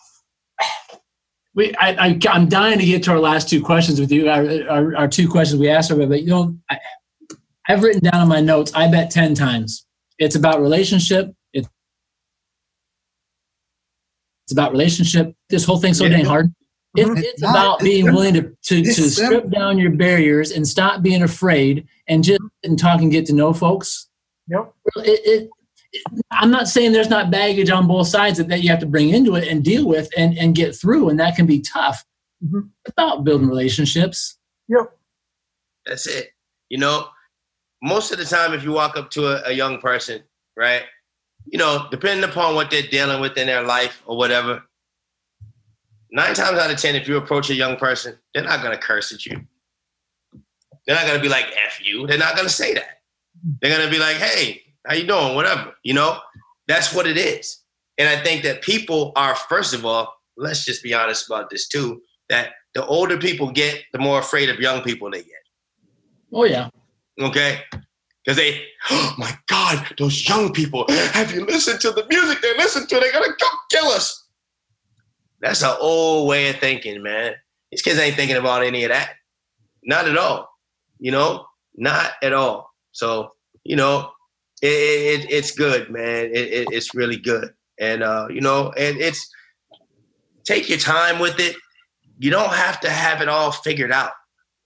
we, 1.55 1.73
I, 1.77 2.07
I, 2.09 2.19
I'm 2.29 2.49
dying 2.49 2.79
to 2.81 2.85
get 2.85 3.05
to 3.05 3.13
our 3.13 3.21
last 3.21 3.49
two 3.49 3.63
questions 3.63 4.01
with 4.01 4.11
you, 4.11 4.29
our, 4.29 4.45
our, 4.69 4.97
our 4.97 5.09
two 5.09 5.29
questions 5.29 5.61
we 5.61 5.71
asked 5.71 5.91
everybody, 5.91 6.21
but 6.21 6.25
you 6.25 6.31
know, 6.31 6.59
I, 6.69 6.79
I've 7.69 7.83
written 7.83 8.03
down 8.11 8.23
in 8.23 8.29
my 8.29 8.41
notes, 8.41 8.73
I 8.75 8.91
bet 8.91 9.11
10 9.11 9.35
times. 9.35 9.87
It's 10.19 10.35
about 10.35 10.61
relationship. 10.61 11.33
It's, 11.53 11.69
it's 14.47 14.53
about 14.53 14.73
relationship. 14.73 15.35
This 15.49 15.65
whole 15.65 15.79
thing's 15.79 15.99
so 15.99 16.05
Yeah. 16.05 16.17
dang 16.17 16.25
hard. 16.25 16.53
It, 16.97 17.07
Mhm. 17.07 17.19
it's 17.19 17.29
It's 17.29 17.43
not. 17.43 17.51
about 17.51 17.75
It's 17.77 17.85
being 17.85 18.05
simple. 18.07 18.21
willing 18.21 18.35
to, 18.35 18.43
to, 18.43 18.81
It's 18.81 18.97
to 18.97 19.11
simple. 19.11 19.39
strip 19.41 19.51
down 19.51 19.79
your 19.79 19.91
barriers 19.93 20.51
and 20.53 20.67
stop 20.67 21.03
being 21.03 21.23
afraid 21.23 21.87
and 22.09 22.23
just 22.23 22.41
and 22.63 22.79
talk 22.79 23.01
and 23.01 23.11
get 23.11 23.27
to 23.27 23.33
know 23.33 23.53
folks. 23.53 24.09
Yep. 24.49 24.73
It, 24.97 25.21
it, 25.25 25.51
it, 25.93 26.01
I'm 26.31 26.51
not 26.51 26.69
saying 26.69 26.93
there's 26.93 27.11
not 27.11 27.31
baggage 27.31 27.71
on 27.71 27.87
both 27.89 28.09
sides 28.09 28.39
that, 28.39 28.49
that 28.49 28.63
you 28.63 28.69
have 28.71 28.81
to 28.81 28.87
bring 28.87 29.11
into 29.11 29.35
it 29.37 29.49
and 29.49 29.65
deal 29.65 29.87
with 29.89 30.09
and, 30.17 30.37
and 30.39 30.55
get 30.55 30.75
through, 30.77 31.09
and 31.09 31.19
that 31.21 31.35
can 31.37 31.47
be 31.47 31.61
tough. 31.61 32.05
Mhm. 32.45 32.69
It's 32.85 32.93
about 32.93 33.25
building 33.25 33.49
relationships. 33.49 34.37
Yep. 34.69 34.97
That's 35.87 36.07
it. 36.07 36.31
You 36.69 36.79
know, 36.79 37.09
most 37.83 38.13
of 38.13 38.19
the 38.19 38.25
time, 38.25 38.53
if 38.55 38.63
you 38.65 38.73
walk 38.73 38.97
up 38.97 39.11
to 39.11 39.27
a, 39.27 39.49
a 39.51 39.53
young 39.53 39.79
person, 39.81 40.23
right, 40.57 40.83
you 41.47 41.59
know, 41.59 41.87
depending 41.91 42.29
upon 42.29 42.55
what 42.55 42.71
they're 42.71 42.83
dealing 42.83 43.21
with 43.21 43.37
in 43.37 43.47
their 43.47 43.63
life 43.63 44.03
or 44.07 44.17
whatever, 44.17 44.63
nine 46.15 46.35
times 46.35 46.59
out 46.59 46.71
of 46.71 46.79
10, 46.79 46.95
if 46.95 47.07
you 47.07 47.17
approach 47.17 47.51
a 47.51 47.55
young 47.55 47.77
person, 47.77 48.17
they're 48.33 48.45
not 48.45 48.63
going 48.63 48.73
to 48.75 48.81
curse 48.81 49.13
at 49.13 49.27
you. 49.27 49.41
They're 50.87 50.97
not 50.97 51.07
going 51.07 51.19
to 51.19 51.23
be 51.23 51.29
like, 51.29 51.47
F 51.67 51.81
you. 51.83 52.07
They're 52.07 52.19
not 52.19 52.35
going 52.37 52.47
to 52.47 52.53
say 52.53 52.75
that. 52.75 53.01
They're 53.61 53.77
going 53.77 53.87
to 53.87 53.93
be 53.93 53.99
like, 53.99 54.17
hey, 54.17 54.63
how 54.87 54.95
you 54.95 55.07
doing? 55.07 55.35
Whatever. 55.35 55.75
You 55.83 55.95
know, 55.95 56.19
that's 56.69 56.95
what 56.95 57.07
it 57.07 57.19
is. 57.19 57.59
And 57.99 58.09
I 58.09 58.23
think 58.23 58.43
that 58.45 58.63
people 58.63 59.13
are, 59.17 59.35
first 59.35 59.75
of 59.75 59.85
all, 59.85 60.15
let's 60.37 60.65
just 60.65 60.83
be 60.83 60.95
honest 60.95 61.27
about 61.27 61.51
this 61.51 61.69
too, 61.69 62.01
that 62.29 62.53
the 62.75 62.85
older 62.87 63.19
people 63.19 63.51
get, 63.51 63.83
the 63.93 63.99
more 63.99 64.19
afraid 64.19 64.51
of 64.51 64.59
young 64.59 64.83
people 64.83 65.11
they 65.11 65.23
get 65.23 65.35
Oh 66.33 66.45
yeah. 66.45 66.69
okay? 67.21 67.61
Because 68.25 68.37
they, 68.37 68.63
oh 68.91 69.15
my 69.17 69.33
God, 69.47 69.87
those 69.99 70.29
young 70.29 70.53
people, 70.53 70.85
have 70.89 71.33
you 71.33 71.45
listened 71.47 71.81
to 71.81 71.93
the 71.93 72.05
music 72.09 72.41
they 72.43 72.57
listen 72.57 72.87
to? 72.89 72.99
They're 72.99 73.13
gonna 73.13 73.29
go 73.29 73.47
kill 73.71 73.87
us. 73.87 74.24
That's 75.45 75.63
an 75.63 75.77
old 75.79 76.27
way 76.27 76.49
of 76.49 76.57
thinking, 76.57 77.03
man. 77.03 77.35
These 77.71 77.83
kids 77.83 77.99
ain't 77.99 78.17
thinking 78.17 78.39
about 78.39 78.65
any 78.65 78.85
of 78.85 78.91
that. 78.91 79.11
Not 79.83 80.09
at 80.09 80.17
all. 80.17 80.49
You 80.99 81.11
know, 81.11 81.45
not 81.77 82.13
at 82.23 82.33
all. 82.33 82.71
So, 82.93 83.33
you 83.63 83.77
know, 83.77 84.11
it, 84.63 84.69
it, 84.69 85.31
it's 85.31 85.51
good, 85.51 85.91
man. 85.91 86.31
It, 86.33 86.37
it, 86.37 86.69
it's 86.73 86.95
really 86.95 87.19
good. 87.19 87.53
And, 87.79 88.03
uh, 88.03 88.29
you 88.31 88.41
know, 88.41 88.73
and 88.79 88.97
it's, 88.99 89.29
take 90.45 90.71
your 90.71 90.79
time 90.79 91.19
with 91.19 91.39
it. 91.39 91.57
You 92.19 92.31
don't 92.31 92.53
have 92.53 92.81
to 92.81 92.91
have 92.91 93.21
it 93.21 93.29
all 93.29 93.53
figured 93.53 93.93
out, 93.93 94.13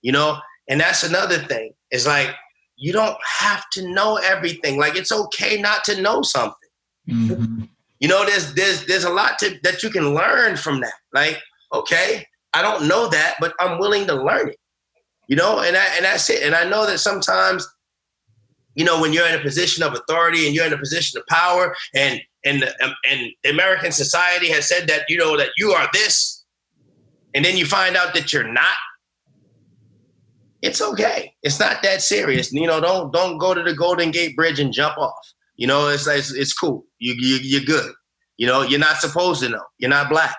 you 0.02 0.12
know? 0.12 0.38
And 0.68 0.80
that's 0.80 1.02
another 1.02 1.38
thing. 1.38 1.72
It's 1.90 2.06
like 2.06 2.36
you 2.76 2.92
don't 2.92 3.16
have 3.40 3.64
to 3.72 3.92
know 3.92 4.16
everything. 4.16 4.78
Like 4.78 4.94
it's 4.94 5.10
okay 5.10 5.60
not 5.60 5.82
to 5.84 6.00
know 6.00 6.22
something. 6.22 6.68
Mhm. 7.08 7.68
You 8.00 8.08
know, 8.08 8.24
there's 8.24 8.54
there's 8.54 8.86
there's 8.86 9.04
a 9.04 9.10
lot 9.10 9.38
to, 9.40 9.58
that 9.62 9.82
you 9.82 9.90
can 9.90 10.14
learn 10.14 10.56
from 10.56 10.80
that. 10.80 10.94
Like, 11.12 11.38
okay, 11.72 12.24
I 12.54 12.62
don't 12.62 12.86
know 12.86 13.08
that, 13.08 13.36
but 13.40 13.54
I'm 13.60 13.78
willing 13.78 14.06
to 14.06 14.14
learn 14.14 14.50
it. 14.50 14.56
You 15.28 15.36
know, 15.36 15.60
and 15.60 15.76
I, 15.76 15.84
and 15.96 16.04
that's 16.04 16.30
it. 16.30 16.42
And 16.42 16.54
I 16.54 16.64
know 16.64 16.86
that 16.86 16.98
sometimes, 16.98 17.68
you 18.74 18.84
know, 18.84 19.00
when 19.00 19.12
you're 19.12 19.28
in 19.28 19.38
a 19.38 19.42
position 19.42 19.82
of 19.82 19.92
authority 19.94 20.46
and 20.46 20.54
you're 20.54 20.64
in 20.64 20.72
a 20.72 20.78
position 20.78 21.20
of 21.20 21.26
power, 21.26 21.74
and 21.94 22.20
and 22.44 22.64
um, 22.82 22.94
and 23.10 23.30
American 23.44 23.92
society 23.92 24.48
has 24.48 24.66
said 24.66 24.88
that 24.88 25.02
you 25.08 25.18
know 25.18 25.36
that 25.36 25.50
you 25.56 25.72
are 25.72 25.88
this, 25.92 26.44
and 27.34 27.44
then 27.44 27.56
you 27.56 27.66
find 27.66 27.96
out 27.96 28.14
that 28.14 28.32
you're 28.32 28.50
not. 28.50 28.76
It's 30.62 30.80
okay. 30.80 31.34
It's 31.42 31.60
not 31.60 31.82
that 31.82 32.00
serious. 32.00 32.52
You 32.52 32.66
know, 32.66 32.80
don't 32.80 33.12
don't 33.12 33.38
go 33.38 33.54
to 33.54 33.62
the 33.62 33.74
Golden 33.74 34.10
Gate 34.12 34.34
Bridge 34.34 34.60
and 34.60 34.72
jump 34.72 34.96
off. 34.98 35.34
You 35.56 35.66
know, 35.66 35.88
it's 35.88 36.06
it's, 36.06 36.32
it's 36.32 36.52
cool. 36.52 36.86
You, 36.98 37.14
you 37.14 37.36
you're 37.42 37.64
good. 37.64 37.92
You 38.36 38.46
know, 38.46 38.62
you're 38.62 38.80
not 38.80 38.98
supposed 38.98 39.42
to 39.42 39.48
know. 39.48 39.62
You're 39.78 39.90
not 39.90 40.08
black. 40.08 40.36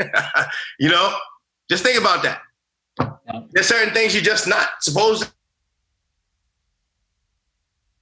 you 0.80 0.88
know, 0.88 1.16
just 1.70 1.84
think 1.84 1.98
about 1.98 2.22
that. 2.22 2.40
Yeah. 3.00 3.40
There's 3.52 3.66
certain 3.66 3.92
things 3.94 4.14
you're 4.14 4.22
just 4.22 4.48
not 4.48 4.68
supposed 4.80 5.30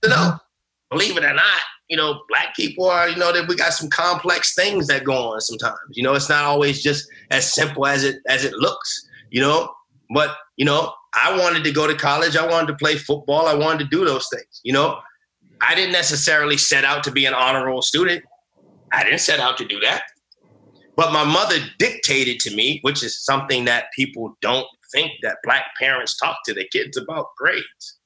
to 0.02 0.08
know. 0.08 0.38
Believe 0.90 1.16
it 1.16 1.24
or 1.24 1.34
not, 1.34 1.60
you 1.88 1.96
know, 1.96 2.22
black 2.28 2.54
people 2.54 2.88
are, 2.88 3.08
you 3.08 3.16
know, 3.16 3.32
that 3.32 3.48
we 3.48 3.56
got 3.56 3.72
some 3.72 3.88
complex 3.88 4.54
things 4.54 4.86
that 4.86 5.04
go 5.04 5.32
on 5.32 5.40
sometimes. 5.40 5.78
You 5.90 6.02
know, 6.02 6.14
it's 6.14 6.28
not 6.28 6.44
always 6.44 6.82
just 6.82 7.08
as 7.30 7.52
simple 7.52 7.86
as 7.86 8.04
it 8.04 8.16
as 8.28 8.44
it 8.44 8.52
looks, 8.54 9.08
you 9.30 9.40
know. 9.40 9.72
But, 10.14 10.36
you 10.56 10.64
know, 10.64 10.92
I 11.14 11.36
wanted 11.36 11.64
to 11.64 11.72
go 11.72 11.86
to 11.86 11.94
college, 11.94 12.36
I 12.36 12.46
wanted 12.46 12.68
to 12.68 12.74
play 12.76 12.96
football, 12.96 13.46
I 13.46 13.54
wanted 13.54 13.84
to 13.84 13.96
do 13.96 14.04
those 14.04 14.28
things, 14.32 14.60
you 14.62 14.72
know. 14.72 15.00
I 15.60 15.74
didn't 15.74 15.92
necessarily 15.92 16.56
set 16.56 16.84
out 16.84 17.04
to 17.04 17.10
be 17.10 17.26
an 17.26 17.34
honor 17.34 17.66
roll 17.66 17.82
student. 17.82 18.24
I 18.92 19.04
didn't 19.04 19.20
set 19.20 19.40
out 19.40 19.56
to 19.58 19.64
do 19.64 19.80
that. 19.80 20.02
But 20.96 21.12
my 21.12 21.24
mother 21.24 21.56
dictated 21.78 22.40
to 22.40 22.54
me, 22.54 22.78
which 22.82 23.02
is 23.02 23.22
something 23.24 23.66
that 23.66 23.86
people 23.94 24.36
don't 24.40 24.66
think 24.92 25.12
that 25.22 25.36
black 25.44 25.66
parents 25.78 26.16
talk 26.16 26.38
to 26.46 26.54
their 26.54 26.66
kids 26.72 26.96
about 26.96 27.26
grades. 27.36 27.98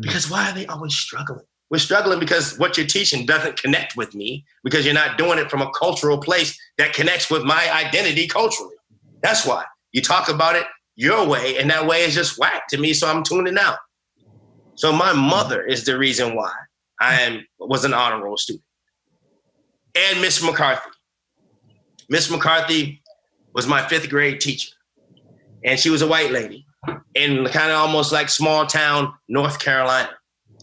Because 0.00 0.30
why 0.30 0.50
are 0.50 0.54
they 0.54 0.66
always 0.66 0.94
struggling? 0.94 1.44
We're 1.70 1.78
struggling 1.78 2.20
because 2.20 2.58
what 2.58 2.76
you're 2.76 2.86
teaching 2.86 3.26
doesn't 3.26 3.60
connect 3.60 3.96
with 3.96 4.14
me 4.14 4.44
because 4.62 4.84
you're 4.84 4.94
not 4.94 5.18
doing 5.18 5.38
it 5.38 5.50
from 5.50 5.62
a 5.62 5.70
cultural 5.70 6.18
place 6.18 6.56
that 6.78 6.92
connects 6.92 7.30
with 7.30 7.42
my 7.42 7.68
identity 7.72 8.28
culturally. 8.28 8.76
That's 9.22 9.46
why. 9.46 9.64
You 9.92 10.02
talk 10.02 10.28
about 10.28 10.56
it 10.56 10.66
your 10.96 11.26
way, 11.26 11.58
and 11.58 11.70
that 11.70 11.86
way 11.86 12.02
is 12.02 12.14
just 12.14 12.38
whack 12.38 12.68
to 12.68 12.78
me, 12.78 12.92
so 12.92 13.08
I'm 13.08 13.24
tuning 13.24 13.58
out. 13.58 13.78
So 14.76 14.92
my 14.92 15.12
mother 15.12 15.62
is 15.62 15.84
the 15.84 15.96
reason 15.96 16.34
why 16.34 16.52
I 17.00 17.20
am 17.20 17.46
was 17.58 17.84
an 17.84 17.94
honor 17.94 18.22
roll 18.22 18.36
student. 18.36 18.64
And 19.94 20.20
Miss 20.20 20.42
McCarthy. 20.42 20.90
Miss 22.08 22.30
McCarthy 22.30 23.02
was 23.54 23.66
my 23.66 23.86
fifth 23.86 24.08
grade 24.10 24.40
teacher. 24.40 24.72
And 25.64 25.78
she 25.78 25.90
was 25.90 26.02
a 26.02 26.06
white 26.06 26.30
lady 26.30 26.66
in 27.14 27.46
kind 27.46 27.70
of 27.70 27.78
almost 27.78 28.12
like 28.12 28.28
small 28.28 28.66
town 28.66 29.14
North 29.28 29.58
Carolina. 29.58 30.10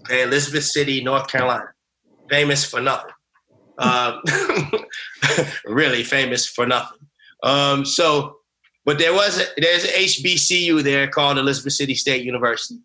Okay, 0.01 0.23
Elizabeth 0.23 0.65
City, 0.65 1.03
North 1.03 1.27
Carolina. 1.27 1.69
Famous 2.29 2.65
for 2.65 2.81
nothing. 2.81 3.11
Um, 3.77 4.21
really 5.65 6.03
famous 6.03 6.45
for 6.45 6.65
nothing. 6.65 6.99
Um, 7.43 7.85
so, 7.85 8.37
but 8.85 8.99
there 8.99 9.13
was 9.13 9.39
a, 9.39 9.45
there's 9.57 9.83
an 9.83 9.91
HBCU 9.91 10.83
there 10.83 11.07
called 11.07 11.37
Elizabeth 11.37 11.73
City 11.73 11.95
State 11.95 12.23
University. 12.23 12.79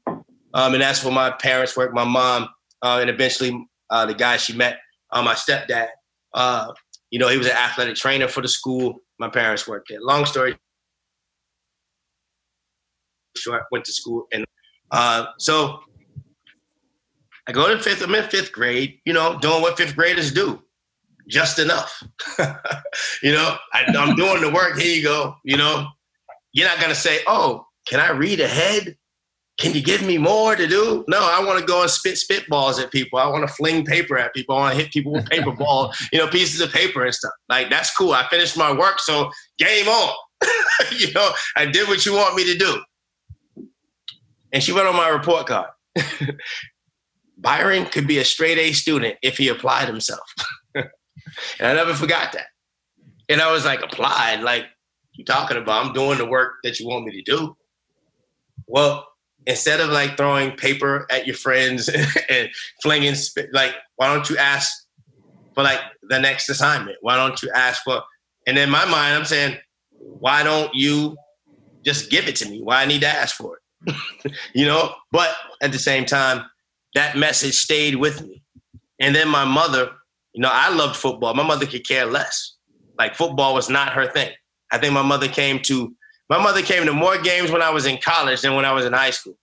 Um, 0.57 0.73
and 0.73 0.83
that's 0.83 1.05
where 1.05 1.13
my 1.13 1.31
parents 1.31 1.77
worked. 1.77 1.95
My 1.95 2.05
mom, 2.05 2.49
uh, 2.83 2.99
and 3.03 3.11
eventually 3.11 3.69
uh, 3.91 4.07
the 4.07 4.15
guy 4.15 4.39
she 4.39 4.55
met, 4.55 4.79
uh, 5.13 5.23
my 5.23 5.35
stepdad. 5.35 5.89
Uh, 6.33 6.73
you 7.11 7.19
know, 7.19 7.29
he 7.29 7.37
was 7.37 7.47
an 7.47 7.53
athletic 7.53 7.95
trainer 7.95 8.27
for 8.27 8.41
the 8.41 8.49
school. 8.49 8.97
My 9.19 9.29
parents 9.29 9.69
worked 9.69 9.89
there. 9.91 10.01
Long 10.01 10.25
story 10.25 10.57
short, 13.37 13.65
went 13.71 13.85
to 13.85 13.93
school, 13.93 14.27
and 14.33 14.47
uh, 14.93 15.27
so 15.39 15.81
I 17.47 17.53
go 17.53 17.69
to 17.69 17.83
fifth. 17.83 18.03
I'm 18.03 18.15
in 18.15 18.25
fifth 18.25 18.51
grade. 18.51 18.99
You 19.05 19.13
know, 19.13 19.39
doing 19.39 19.61
what 19.61 19.77
fifth 19.77 19.95
graders 19.95 20.33
do, 20.33 20.63
just 21.29 21.59
enough. 21.59 22.03
you 23.23 23.33
know, 23.33 23.57
I, 23.75 23.85
I'm 23.97 24.17
doing 24.17 24.41
the 24.41 24.51
work. 24.51 24.79
Here 24.79 24.97
you 24.97 25.03
go. 25.03 25.37
You 25.45 25.59
know, 25.59 25.87
you're 26.55 26.67
not 26.67 26.81
gonna 26.81 26.95
say, 26.95 27.21
"Oh, 27.27 27.67
can 27.87 28.01
I 28.01 28.11
read 28.11 28.41
ahead?" 28.41 28.97
Can 29.59 29.73
you 29.73 29.83
give 29.83 30.03
me 30.03 30.19
more 30.19 30.55
to 30.55 30.67
do? 30.67 31.05
No, 31.09 31.19
I 31.19 31.43
want 31.43 31.59
to 31.59 31.65
go 31.65 31.81
and 31.81 31.91
spit 31.91 32.17
spitballs 32.17 32.83
at 32.83 32.91
people. 32.91 33.19
I 33.19 33.27
want 33.27 33.49
to 33.49 33.55
fling 33.55 33.87
paper 33.87 34.19
at 34.19 34.35
people. 34.35 34.55
I 34.55 34.61
want 34.61 34.77
to 34.77 34.83
hit 34.83 34.93
people 34.93 35.13
with 35.13 35.27
paper 35.31 35.53
ball, 35.53 35.95
you 36.13 36.19
know, 36.19 36.29
pieces 36.29 36.61
of 36.61 36.71
paper 36.73 37.05
and 37.05 37.15
stuff. 37.15 37.33
Like 37.49 37.71
that's 37.71 37.95
cool. 37.97 38.13
I 38.13 38.29
finished 38.29 38.57
my 38.57 38.73
work, 38.73 39.01
so 39.01 39.31
game 39.59 39.89
on. 39.89 40.15
you 40.99 41.11
know, 41.15 41.31
I 41.57 41.65
did 41.65 41.89
what 41.89 42.05
you 42.05 42.13
want 42.13 42.35
me 42.35 42.53
to 42.53 42.59
do. 42.59 42.83
And 44.53 44.63
she 44.63 44.73
wrote 44.73 44.87
on 44.87 44.97
my 44.97 45.09
report 45.09 45.47
card. 45.47 45.71
Byron 47.39 47.87
could 47.87 48.07
be 48.07 48.19
a 48.19 48.25
straight 48.25 48.59
A 48.59 48.73
student 48.73 49.17
if 49.23 49.39
he 49.39 49.49
applied 49.49 49.89
himself. 49.89 50.21
and 50.75 50.87
I 51.61 51.75
never 51.75 51.95
forgot 51.95 52.33
that. 52.33 52.47
And 53.29 53.41
I 53.41 53.51
was 53.51 53.65
like, 53.65 53.83
applied? 53.83 54.43
Like, 54.43 54.65
you 55.13 55.25
talking 55.25 55.57
about? 55.57 55.87
I'm 55.87 55.93
doing 55.93 56.19
the 56.19 56.27
work 56.27 56.57
that 56.63 56.79
you 56.79 56.87
want 56.87 57.07
me 57.07 57.13
to 57.13 57.23
do. 57.23 57.57
Well, 58.67 59.07
instead 59.47 59.81
of 59.81 59.91
like 59.91 60.17
throwing 60.17 60.53
paper 60.53 61.07
at 61.11 61.27
your 61.27 61.37
friends 61.37 61.89
and 62.29 62.49
flinging 62.83 63.15
like 63.53 63.75
why 63.97 64.13
don't 64.13 64.29
you 64.29 64.37
ask 64.37 64.87
for 65.55 65.63
like 65.63 65.81
the 66.03 66.19
next 66.19 66.49
assignment? 66.49 66.99
Why 67.01 67.17
don't 67.17 67.41
you 67.43 67.51
ask 67.55 67.83
for 67.83 68.03
and 68.47 68.59
in 68.59 68.71
my 68.71 68.85
mind 68.85 69.15
i'm 69.15 69.25
saying 69.25 69.57
why 69.99 70.43
don't 70.43 70.73
you 70.75 71.17
just 71.85 72.11
give 72.11 72.29
it 72.29 72.37
to 72.37 72.49
me? 72.49 72.61
Why 72.63 72.83
i 72.83 72.87
need 72.87 73.01
to 73.01 73.09
ask 73.09 73.37
for 73.37 73.57
it? 73.57 73.95
You 74.55 74.67
know? 74.67 74.95
But 75.13 75.35
at 75.63 75.73
the 75.73 75.79
same 75.79 76.05
time 76.05 76.45
that 76.95 77.17
message 77.17 77.55
stayed 77.55 77.97
with 77.97 78.23
me. 78.27 78.43
And 79.01 79.15
then 79.15 79.29
my 79.29 79.45
mother 79.45 79.91
you 80.33 80.43
know 80.43 80.51
i 80.53 80.75
loved 80.75 80.97
football. 80.97 81.35
My 81.35 81.47
mother 81.47 81.67
could 81.67 81.87
care 81.87 82.07
less. 82.07 82.55
Like 82.99 83.15
football 83.15 83.55
was 83.55 83.69
not 83.69 83.93
her 83.93 84.07
thing. 84.07 84.33
I 84.73 84.79
think 84.79 84.93
my 84.93 85.03
mother 85.03 85.29
came 85.29 85.61
to 85.63 85.95
my 86.29 86.43
mother 86.43 86.63
came 86.63 86.85
to 86.87 86.93
more 86.93 87.19
games 87.19 87.51
when 87.51 87.63
I 87.63 87.71
was 87.71 87.87
in 87.87 87.99
college 87.99 88.41
than 88.41 88.55
when 88.55 88.65
I 88.65 88.73
was 88.73 88.85
in 88.85 88.93
high 88.93 89.11
school. 89.11 89.35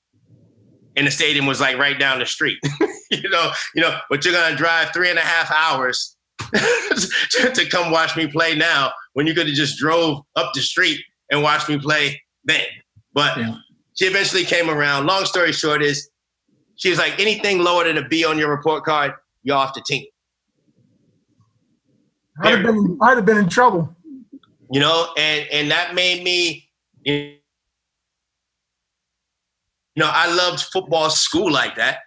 And 0.95 1.07
the 1.07 1.11
stadium 1.11 1.45
was 1.45 1.59
like 1.59 1.77
right 1.77 1.97
down 1.97 2.19
the 2.19 2.25
street. 2.25 2.59
you 3.11 3.29
know, 3.29 3.51
you 3.73 3.81
know, 3.81 3.97
but 4.09 4.23
you're 4.23 4.33
gonna 4.33 4.55
drive 4.55 4.91
three 4.93 5.09
and 5.09 5.17
a 5.17 5.23
half 5.23 5.51
hours 5.51 6.15
to 6.43 7.65
come 7.69 7.91
watch 7.91 8.15
me 8.15 8.27
play 8.27 8.55
now 8.55 8.91
when 9.13 9.25
you 9.25 9.33
could 9.33 9.47
have 9.47 9.55
just 9.55 9.77
drove 9.77 10.19
up 10.35 10.51
the 10.53 10.61
street 10.61 10.99
and 11.31 11.41
watched 11.41 11.69
me 11.69 11.79
play 11.79 12.21
then. 12.43 12.61
But 13.13 13.37
yeah. 13.37 13.55
she 13.95 14.05
eventually 14.05 14.43
came 14.43 14.69
around. 14.69 15.07
Long 15.07 15.25
story 15.25 15.51
short 15.51 15.81
is 15.81 16.09
she 16.75 16.89
was 16.89 16.99
like, 16.99 17.19
anything 17.19 17.59
lower 17.59 17.85
than 17.85 17.97
a 17.97 18.07
B 18.07 18.25
on 18.25 18.37
your 18.37 18.49
report 18.49 18.83
card, 18.83 19.13
you're 19.43 19.55
off 19.55 19.73
the 19.73 19.83
team. 19.85 20.05
I'd 22.41 22.55
have 22.55 22.63
been 22.63 22.97
I'd 23.01 23.17
have 23.17 23.25
been 23.25 23.37
in 23.37 23.49
trouble. 23.49 23.95
You 24.71 24.79
know, 24.79 25.13
and 25.17 25.47
and 25.51 25.71
that 25.71 25.93
made 25.93 26.23
me 26.23 26.67
you 27.05 27.37
know, 29.95 30.09
I 30.11 30.33
loved 30.33 30.61
football 30.71 31.09
school 31.09 31.51
like 31.51 31.75
that. 31.75 31.99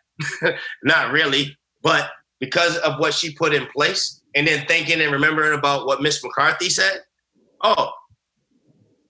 Not 0.83 1.13
really, 1.13 1.57
but 1.83 2.11
because 2.41 2.77
of 2.79 2.99
what 2.99 3.15
she 3.15 3.35
put 3.35 3.55
in 3.55 3.67
place, 3.67 4.23
and 4.37 4.47
then 4.47 4.67
thinking 4.67 5.01
and 5.01 5.11
remembering 5.11 5.59
about 5.59 5.87
what 5.87 6.03
Miss 6.03 6.23
McCarthy 6.23 6.69
said, 6.69 7.01
oh, 7.63 7.91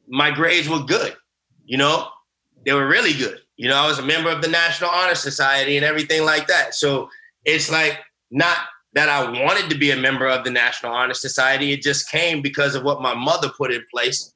my 0.09 0.31
grades 0.31 0.69
were 0.69 0.85
good. 0.85 1.17
You 1.65 1.79
know, 1.79 2.09
they 2.65 2.73
were 2.73 2.87
really 2.87 3.13
good. 3.13 3.41
You 3.57 3.69
know, 3.69 3.75
I 3.75 3.89
was 3.89 3.99
a 3.99 4.03
member 4.03 4.31
of 4.31 4.41
the 4.41 4.49
National 4.49 4.89
Honor 4.91 5.17
Society 5.17 5.77
and 5.77 5.85
everything 5.85 6.25
like 6.25 6.47
that. 6.47 6.75
So 6.77 7.09
it's 7.45 7.71
like 7.73 7.99
not 8.31 8.57
that 8.93 9.09
I 9.09 9.29
wanted 9.43 9.69
to 9.71 9.77
be 9.77 9.91
a 9.91 9.97
member 9.97 10.29
of 10.29 10.45
the 10.45 10.51
National 10.51 10.93
Honor 10.93 11.15
Society. 11.15 11.73
It 11.73 11.83
just 11.83 12.09
came 12.09 12.41
because 12.41 12.77
of 12.77 12.85
what 12.85 13.03
my 13.03 13.15
mother 13.15 13.51
put 13.57 13.73
in 13.73 13.83
place 13.93 14.33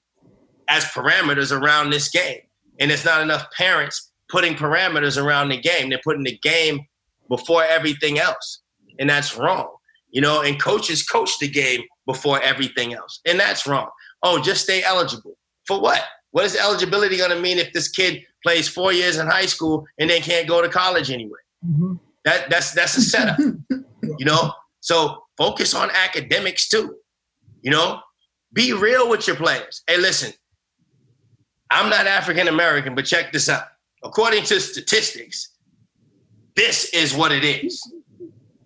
as 0.70 0.84
parameters 0.86 1.52
around 1.52 1.90
this 1.90 2.08
game. 2.08 2.40
And 2.78 2.90
it's 2.90 3.04
not 3.04 3.20
enough 3.20 3.50
parents 3.50 4.10
putting 4.30 4.54
parameters 4.54 5.22
around 5.22 5.50
the 5.50 5.60
game. 5.60 5.90
They're 5.90 6.00
putting 6.02 6.22
the 6.22 6.38
game 6.38 6.86
before 7.28 7.64
everything 7.64 8.18
else. 8.18 8.62
And 8.98 9.10
that's 9.10 9.36
wrong. 9.36 9.68
You 10.10 10.20
know, 10.20 10.42
and 10.42 10.60
coaches 10.60 11.02
coach 11.02 11.38
the 11.38 11.48
game 11.48 11.82
before 12.06 12.40
everything 12.42 12.94
else. 12.94 13.20
And 13.26 13.38
that's 13.38 13.66
wrong. 13.66 13.88
Oh, 14.22 14.40
just 14.40 14.64
stay 14.64 14.82
eligible. 14.82 15.36
For 15.66 15.80
what? 15.80 16.02
What 16.30 16.44
is 16.44 16.56
eligibility 16.56 17.16
going 17.16 17.30
to 17.30 17.40
mean 17.40 17.58
if 17.58 17.72
this 17.72 17.88
kid 17.88 18.22
plays 18.44 18.68
four 18.68 18.92
years 18.92 19.18
in 19.18 19.26
high 19.26 19.46
school 19.46 19.84
and 19.98 20.08
then 20.08 20.22
can't 20.22 20.48
go 20.48 20.62
to 20.62 20.68
college 20.68 21.10
anyway? 21.10 21.38
Mm-hmm. 21.66 21.94
That 22.24 22.50
that's 22.50 22.72
that's 22.72 22.96
a 22.96 23.02
setup. 23.02 23.38
you 24.18 24.24
know? 24.24 24.52
So 24.80 25.24
focus 25.36 25.74
on 25.74 25.90
academics 25.90 26.68
too. 26.68 26.96
You 27.62 27.70
know, 27.70 28.00
be 28.52 28.72
real 28.72 29.08
with 29.08 29.26
your 29.26 29.36
players. 29.36 29.82
Hey, 29.86 29.98
listen, 29.98 30.32
I'm 31.70 31.88
not 31.88 32.06
African 32.06 32.48
American, 32.48 32.94
but 32.94 33.06
check 33.06 33.32
this 33.32 33.48
out. 33.48 33.64
According 34.02 34.44
to 34.44 34.60
statistics, 34.60 35.56
this 36.56 36.92
is 36.92 37.14
what 37.14 37.32
it 37.32 37.44
is. 37.44 37.82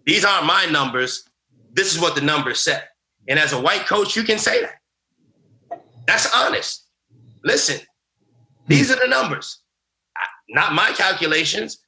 These 0.07 0.25
aren't 0.25 0.47
my 0.47 0.67
numbers. 0.67 1.29
This 1.73 1.95
is 1.95 2.01
what 2.01 2.15
the 2.15 2.21
numbers 2.21 2.61
say. 2.61 2.81
And 3.29 3.39
as 3.39 3.53
a 3.53 3.61
white 3.61 3.87
coach, 3.87 4.17
you 4.17 4.23
can 4.23 4.39
say 4.39 4.63
that. 4.63 5.81
That's 6.07 6.33
honest. 6.35 6.89
Listen, 7.43 7.81
these 8.69 8.91
are 8.91 8.97
the 8.97 9.09
numbers. 9.09 9.61
Not 10.51 10.73
my 10.73 10.93
calculations, 10.93 11.79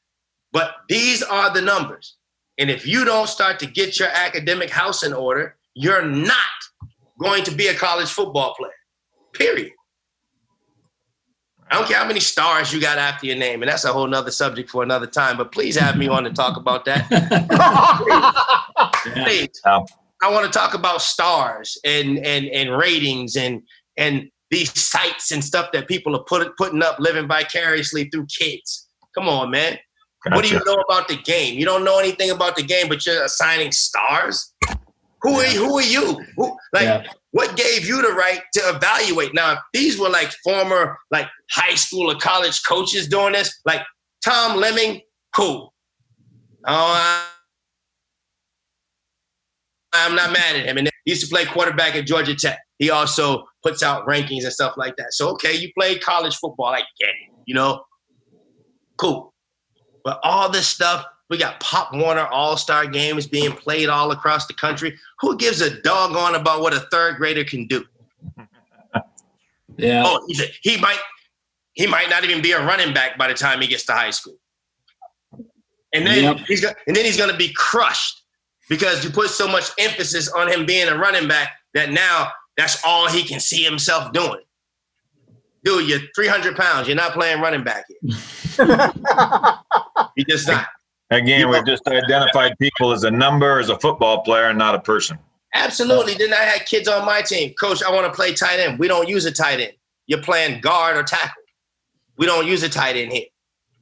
but 0.53 0.77
these 0.89 1.23
are 1.23 1.53
the 1.53 1.61
numbers. 1.61 2.17
And 2.59 2.71
if 2.71 2.87
you 2.87 3.05
don't 3.05 3.29
start 3.29 3.59
to 3.61 3.67
get 3.67 3.99
your 3.99 4.09
academic 4.09 4.71
house 4.71 5.03
in 5.03 5.13
order, 5.13 5.57
you're 5.75 6.05
not 6.05 6.37
going 7.21 7.45
to 7.45 7.51
be 7.51 7.69
a 7.69 7.75
college 7.75 8.09
football 8.09 8.55
player. 8.55 8.73
Period. 9.35 9.73
I 11.71 11.75
don't 11.75 11.89
care 11.89 11.99
how 11.99 12.07
many 12.07 12.21
stars 12.21 12.73
you 12.73 12.81
got 12.81 12.99
after 12.99 13.27
your 13.27 13.37
name, 13.37 13.63
and 13.63 13.71
that's 13.71 13.85
a 13.85 13.93
whole 13.93 14.07
nother 14.07 14.31
subject 14.31 14.71
for 14.71 14.85
another 14.85 15.07
time. 15.07 15.37
But 15.37 15.51
please 15.51 15.77
have 15.77 15.97
me 15.97 16.07
on 16.07 16.23
to 16.25 16.31
talk 16.31 16.57
about 16.57 16.85
that. 16.85 17.09
please. 19.25 19.61
I 19.65 20.31
want 20.31 20.51
to 20.51 20.59
talk 20.59 20.75
about 20.75 21.03
stars 21.03 21.77
and 21.85 22.19
and 22.19 22.47
and 22.47 22.77
ratings 22.77 23.37
and 23.37 23.63
and 23.97 24.31
these 24.51 24.81
sites 24.81 25.33
and 25.33 25.43
stuff 25.43 25.73
that 25.73 25.89
people 25.89 26.15
are 26.15 26.23
put, 26.23 26.57
putting 26.57 26.83
up, 26.83 26.99
living 27.01 27.27
vicariously 27.27 28.09
through 28.11 28.27
kids. 28.27 28.89
Come 29.15 29.29
on, 29.29 29.51
man. 29.51 29.79
Gotcha. 30.25 30.37
What 30.37 30.45
do 30.45 30.51
you 30.51 30.65
know 30.65 30.83
about 30.89 31.09
the 31.09 31.17
game? 31.17 31.59
You 31.59 31.65
don't 31.65 31.85
know 31.85 31.99
anything 31.99 32.31
about 32.31 32.57
the 32.57 32.63
game, 32.63 32.89
but 32.89 33.05
you're 33.05 33.25
assigning 33.25 33.73
stars. 33.73 34.55
Who 35.23 35.41
are 35.41 35.47
you? 35.47 35.67
Who 35.67 35.79
are 35.79 35.83
you? 35.83 36.25
Who, 36.37 36.57
like, 36.73 36.85
yeah. 36.85 37.03
What 37.37 37.55
gave 37.55 37.87
you 37.87 38.01
the 38.01 38.15
right 38.15 38.41
to 38.55 38.61
evaluate? 38.61 39.35
Now, 39.35 39.59
these 39.75 39.99
were 39.99 40.09
like 40.09 40.33
former 40.43 40.97
like 41.11 41.27
high 41.51 41.75
school 41.75 42.11
or 42.11 42.15
college 42.15 42.63
coaches 42.67 43.09
doing 43.09 43.35
this, 43.35 43.61
like 43.67 43.83
Tom 44.25 44.59
Lemming, 44.59 45.03
cool. 45.35 45.75
Oh, 46.67 47.29
I'm 49.93 50.15
not 50.15 50.33
mad 50.33 50.57
at 50.57 50.65
him. 50.65 50.79
And 50.79 50.91
he 51.05 51.11
used 51.11 51.25
to 51.25 51.29
play 51.29 51.45
quarterback 51.45 51.95
at 51.95 52.07
Georgia 52.07 52.35
Tech. 52.35 52.59
He 52.79 52.91
also 52.91 53.45
puts 53.63 53.83
out 53.83 54.07
rankings 54.07 54.45
and 54.45 54.53
stuff 54.53 54.73
like 54.79 54.97
that. 54.97 55.13
So 55.13 55.29
okay, 55.33 55.55
you 55.55 55.71
played 55.79 56.01
college 56.01 56.37
football, 56.37 56.69
I 56.69 56.79
get 56.99 57.11
it. 57.11 57.35
You 57.45 57.55
know, 57.55 57.85
cool. 58.97 59.35
But 60.05 60.21
all 60.23 60.49
this 60.49 60.67
stuff 60.67 61.05
we 61.29 61.39
got 61.39 61.59
Pop 61.61 61.93
Warner 61.93 62.27
All 62.27 62.57
Star 62.57 62.87
games 62.87 63.27
being 63.27 63.53
played 63.53 63.89
all 63.89 64.11
across 64.13 64.47
the 64.47 64.55
country. 64.55 64.97
Who 65.21 65.37
gives 65.37 65.61
a 65.61 65.81
doggone 65.83 66.35
about 66.35 66.61
what 66.61 66.73
a 66.73 66.81
third 66.93 67.17
grader 67.17 67.45
can 67.45 67.67
do? 67.67 67.85
Yeah. 69.79 70.05
Oh, 70.07 70.27
he 70.63 70.79
might 70.79 70.99
he 71.75 71.87
might 71.87 72.09
not 72.09 72.25
even 72.25 72.41
be 72.41 72.53
a 72.53 72.65
running 72.65 72.95
back 72.95 73.19
by 73.19 73.29
the 73.29 73.35
time 73.35 73.61
he 73.61 73.67
gets 73.67 73.85
to 73.85 73.93
high 73.93 74.11
school. 74.11 74.39
And 75.93 76.07
then 76.07 76.25
yep. 76.25 76.39
he's 76.47 76.65
and 76.65 76.97
then 76.97 77.05
he's 77.05 77.19
going 77.19 77.31
to 77.31 77.37
be 77.37 77.53
crushed 77.53 78.23
because 78.71 79.05
you 79.05 79.11
put 79.11 79.29
so 79.29 79.47
much 79.47 79.71
emphasis 79.79 80.31
on 80.31 80.49
him 80.49 80.65
being 80.65 80.89
a 80.89 80.97
running 80.97 81.29
back 81.29 81.51
that 81.75 81.91
now 81.91 82.31
that's 82.57 82.83
all 82.85 83.07
he 83.09 83.23
can 83.23 83.39
see 83.39 83.63
himself 83.63 84.13
doing. 84.13 84.41
Dude, 85.63 85.89
you're 85.89 86.01
300 86.15 86.57
pounds. 86.57 86.89
You're 86.89 86.97
not 86.97 87.13
playing 87.13 87.41
running 87.41 87.65
back 87.65 87.85
here. 88.01 88.17
you're 90.17 90.27
just 90.27 90.49
not. 90.49 90.69
Again, 91.11 91.49
we've 91.49 91.65
just 91.65 91.87
identified 91.87 92.59
people 92.59 92.93
as 92.93 93.05
a 93.05 93.11
number, 93.11 93.61
as 93.61 93.69
a 93.69 93.79
football 93.79 94.23
player, 94.23 94.47
and 94.47 94.59
not 94.59 94.75
a 94.75 94.81
person. 94.81 95.19
Absolutely. 95.55 96.15
Then 96.15 96.33
I 96.35 96.43
had 96.43 96.67
kids 96.67 96.89
on 96.89 97.07
my 97.07 97.23
team. 97.23 97.55
Coach, 97.55 97.83
I 97.83 97.91
want 97.93 98.07
to 98.07 98.13
play 98.13 98.35
tight 98.35 98.59
end. 98.59 98.79
We 98.79 98.89
don't 98.89 99.09
use 99.09 99.25
a 99.25 99.33
tight 99.33 99.61
end. 99.61 99.73
You're 100.07 100.23
playing 100.23 100.61
guard 100.61 100.97
or 100.97 101.03
tackle. 101.03 101.43
We 102.19 102.27
don't 102.27 102.47
use 102.47 102.63
a 102.63 102.69
tight 102.69 102.97
end 102.97 103.13
here. 103.13 103.27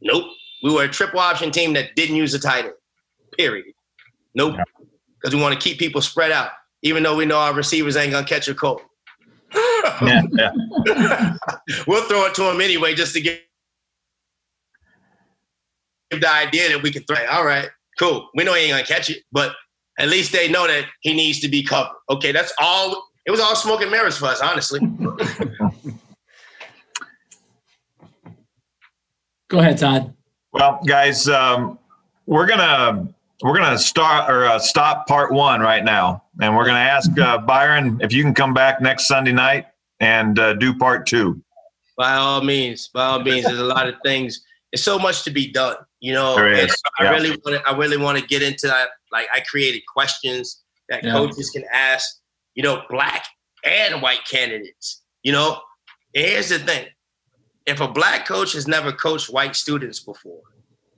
Nope. 0.03 0.25
We 0.63 0.73
were 0.73 0.85
a 0.85 0.89
triple 0.89 1.21
option 1.21 1.51
team 1.51 1.73
that 1.75 1.97
didn't 1.97 2.17
use 2.17 2.35
a 2.35 2.39
tight 2.39 2.67
end. 2.67 2.75
Period. 3.37 3.67
Nope. 4.35 4.57
Because 5.21 5.35
we 5.35 5.41
want 5.41 5.59
to 5.59 5.61
keep 5.61 5.79
people 5.79 6.01
spread 6.01 6.31
out, 6.31 6.51
even 6.83 7.03
though 7.03 7.17
we 7.17 7.25
know 7.25 7.39
our 7.39 7.55
receivers 7.55 7.97
ain't 7.97 8.13
gonna 8.13 8.27
catch 8.27 8.49
a 8.49 8.55
cold. 8.55 8.83
yeah, 10.03 10.23
yeah. 10.33 10.53
we'll 11.87 12.05
throw 12.05 12.27
it 12.27 12.35
to 12.35 12.43
them 12.43 12.61
anyway, 12.61 12.95
just 12.95 13.15
to 13.15 13.21
get 13.21 13.43
the 16.21 16.33
idea 16.33 16.69
that 16.71 16.83
we 16.83 16.91
can 16.91 17.03
throw. 17.05 17.17
All 17.31 17.45
right, 17.45 17.69
cool. 17.99 18.29
We 18.35 18.45
know 18.45 18.55
he 18.55 18.63
ain't 18.63 18.71
gonna 18.73 18.85
catch 18.85 19.11
it, 19.11 19.23
but 19.33 19.55
at 19.99 20.09
least 20.09 20.33
they 20.33 20.49
know 20.49 20.67
that 20.67 20.87
he 21.01 21.15
needs 21.15 21.41
to 21.41 21.49
be 21.49 21.63
covered. 21.63 21.95
Okay, 22.11 22.33
that's 22.33 22.53
all. 22.59 23.09
It 23.27 23.31
was 23.31 23.41
all 23.41 23.57
smoke 23.57 23.81
and 23.81 23.91
mirrors 23.91 24.19
for 24.19 24.27
us, 24.27 24.41
honestly. 24.41 24.81
Go 29.49 29.59
ahead, 29.61 29.79
Todd. 29.79 30.15
Well, 30.53 30.81
guys, 30.87 31.29
um, 31.29 31.79
we're 32.27 32.47
gonna 32.47 33.09
we're 33.43 33.57
gonna 33.57 33.79
start 33.79 34.31
or 34.31 34.47
uh, 34.47 34.59
stop 34.59 35.07
part 35.07 35.33
one 35.33 35.61
right 35.61 35.85
now, 35.85 36.23
and 36.41 36.57
we're 36.57 36.65
gonna 36.65 36.79
ask 36.79 37.17
uh, 37.19 37.39
Byron 37.39 37.99
if 38.01 38.13
you 38.13 38.23
can 38.23 38.35
come 38.35 38.55
back 38.55 38.81
next 38.81 39.07
Sunday 39.07 39.33
night 39.33 39.67
and 40.01 40.39
uh, 40.39 40.55
do 40.55 40.75
part 40.75 41.07
two. 41.07 41.41
By 41.97 42.15
all 42.15 42.43
means, 42.43 42.89
by 42.89 43.05
all 43.07 43.21
means, 43.21 43.45
there's 43.45 43.59
a 43.59 43.65
lot 43.65 43.89
of 43.89 43.95
things. 44.05 44.45
There's 44.73 44.83
so 44.83 44.99
much 44.99 45.23
to 45.25 45.31
be 45.31 45.53
done. 45.53 45.77
You 46.05 46.13
know, 46.13 46.37
I 46.37 46.69
yeah. 47.01 47.11
really 47.13 47.31
want 47.31 47.47
to. 47.47 47.63
I 47.67 47.75
really 47.75 47.97
want 47.97 48.19
to 48.19 48.27
get 48.27 48.43
into 48.43 48.67
that. 48.67 48.89
Like, 49.11 49.27
I 49.33 49.41
created 49.41 49.81
questions 49.91 50.63
that 50.91 51.03
yeah. 51.03 51.13
coaches 51.13 51.49
can 51.49 51.65
ask. 51.73 52.21
You 52.55 52.63
know, 52.63 52.83
black 52.91 53.25
and 53.65 54.03
white 54.03 54.21
candidates. 54.31 55.03
You 55.23 55.33
know, 55.33 55.63
and 56.15 56.27
here's 56.27 56.51
the 56.51 56.59
thing: 56.59 56.89
if 57.65 57.81
a 57.81 57.89
black 57.89 58.27
coach 58.27 58.53
has 58.53 58.69
never 58.69 58.93
coached 58.93 59.33
white 59.33 59.57
students 59.57 60.01
before, 60.01 60.43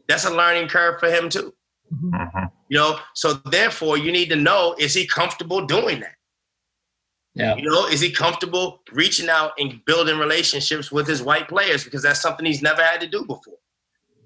that's 0.09 0.25
a 0.25 0.31
learning 0.31 0.67
curve 0.67 0.99
for 0.99 1.09
him 1.09 1.29
too. 1.29 1.55
Mhm. 1.95 2.51
You 2.69 2.79
know, 2.79 2.99
so 3.15 3.35
therefore 3.35 3.97
you 3.99 4.11
need 4.11 4.29
to 4.31 4.37
know 4.37 4.75
is 4.77 4.93
he 4.93 5.07
comfortable 5.07 5.65
doing 5.65 6.01
that? 6.01 6.17
Yeah. 7.37 7.55
You 7.55 7.71
know, 7.71 7.87
is 7.87 8.01
he 8.01 8.11
comfortable 8.11 8.83
reaching 8.91 9.29
out 9.29 9.53
and 9.57 9.85
building 9.85 10.19
relationships 10.19 10.91
with 10.91 11.07
his 11.07 11.23
white 11.23 11.47
players 11.47 11.85
because 11.85 12.03
that's 12.03 12.21
something 12.21 12.45
he's 12.45 12.61
never 12.61 12.83
had 12.83 13.01
to 13.03 13.07
do 13.07 13.21
before. 13.21 13.59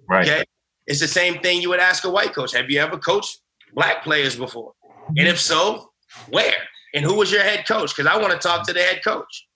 Right. 0.09 0.27
Okay. 0.27 0.45
It's 0.91 0.99
the 0.99 1.07
same 1.07 1.39
thing 1.39 1.63
you 1.63 1.69
would 1.69 1.79
ask 1.79 2.03
a 2.03 2.11
white 2.11 2.35
coach. 2.35 2.51
Have 2.53 2.69
you 2.69 2.81
ever 2.81 2.99
coached 2.99 3.43
black 3.75 4.03
players 4.03 4.35
before? 4.35 4.73
And 5.17 5.29
if 5.29 5.39
so, 5.39 5.93
where? 6.31 6.57
And 6.95 7.05
who 7.05 7.15
was 7.15 7.31
your 7.31 7.45
head 7.45 7.65
coach? 7.65 7.95
Because 7.95 8.11
I 8.13 8.19
want 8.21 8.33
to 8.33 8.39
talk 8.41 8.67
to 8.67 8.73
the 8.73 8.83
head 8.83 9.01
coach. 9.05 9.47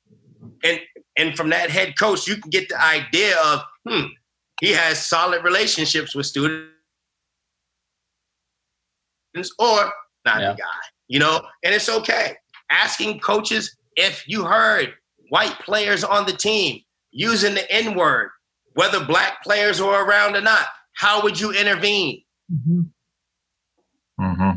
And 0.62 0.78
and 1.16 1.36
from 1.36 1.50
that 1.50 1.70
head 1.70 1.98
coach, 1.98 2.28
you 2.28 2.36
can 2.36 2.50
get 2.50 2.68
the 2.68 2.80
idea 2.80 3.36
of, 3.40 3.62
hmm, 3.88 4.06
he 4.60 4.70
has 4.72 5.04
solid 5.04 5.42
relationships 5.42 6.14
with 6.14 6.26
students 6.26 6.68
or 9.58 9.92
not 10.24 10.40
Yeah. 10.40 10.52
the 10.52 10.58
guy, 10.58 10.80
you 11.08 11.18
know, 11.18 11.44
and 11.64 11.74
it's 11.74 11.88
okay. 11.88 12.36
Asking 12.70 13.18
coaches 13.18 13.76
if 13.96 14.22
you 14.28 14.44
heard 14.44 14.94
white 15.30 15.58
players 15.64 16.04
on 16.04 16.26
the 16.26 16.32
team 16.32 16.80
using 17.10 17.54
the 17.54 17.68
N 17.72 17.96
word, 17.96 18.30
whether 18.74 19.04
black 19.04 19.42
players 19.42 19.80
are 19.80 20.04
around 20.08 20.36
or 20.36 20.40
not, 20.40 20.66
how 20.94 21.22
would 21.22 21.38
you 21.38 21.52
intervene? 21.52 22.22
Mhm. 22.52 22.90
hmm 24.18 24.50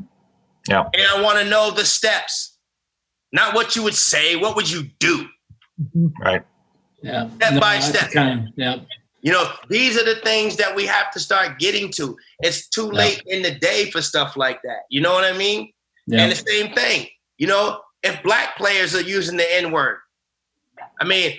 And 0.69 1.01
I 1.15 1.21
want 1.21 1.39
to 1.39 1.45
know 1.45 1.71
the 1.71 1.85
steps, 1.85 2.57
not 3.31 3.55
what 3.55 3.75
you 3.75 3.83
would 3.83 3.95
say. 3.95 4.35
What 4.35 4.55
would 4.55 4.69
you 4.69 4.83
do? 4.99 5.27
Mhm. 5.81 6.11
Right. 6.19 6.43
Yeah. 7.01 7.29
Step 7.35 7.61
by 7.61 7.79
step. 7.79 8.11
Kind 8.11 8.51
yeah. 8.55 8.77
You 9.21 9.31
know, 9.31 9.51
these 9.69 9.97
are 9.97 10.05
the 10.05 10.21
things 10.21 10.55
that 10.57 10.75
we 10.75 10.85
have 10.85 11.11
to 11.11 11.19
start 11.19 11.59
getting 11.59 11.91
to. 11.93 12.17
It's 12.39 12.67
too 12.67 12.85
Yeah. 12.93 12.99
late 12.99 13.21
in 13.25 13.41
the 13.41 13.51
day 13.51 13.89
for 13.91 14.01
stuff 14.01 14.37
like 14.37 14.61
that. 14.63 14.81
You 14.89 15.01
know 15.01 15.13
what 15.13 15.23
I 15.23 15.33
mean? 15.33 15.73
Yeah. 16.05 16.21
And 16.21 16.31
the 16.31 16.35
same 16.35 16.73
thing, 16.73 17.07
you 17.37 17.47
know, 17.47 17.81
if 18.03 18.21
black 18.23 18.57
players 18.57 18.95
are 18.95 19.01
using 19.01 19.37
the 19.37 19.55
N 19.55 19.71
word, 19.71 19.99
I 21.01 21.03
mean, 21.05 21.37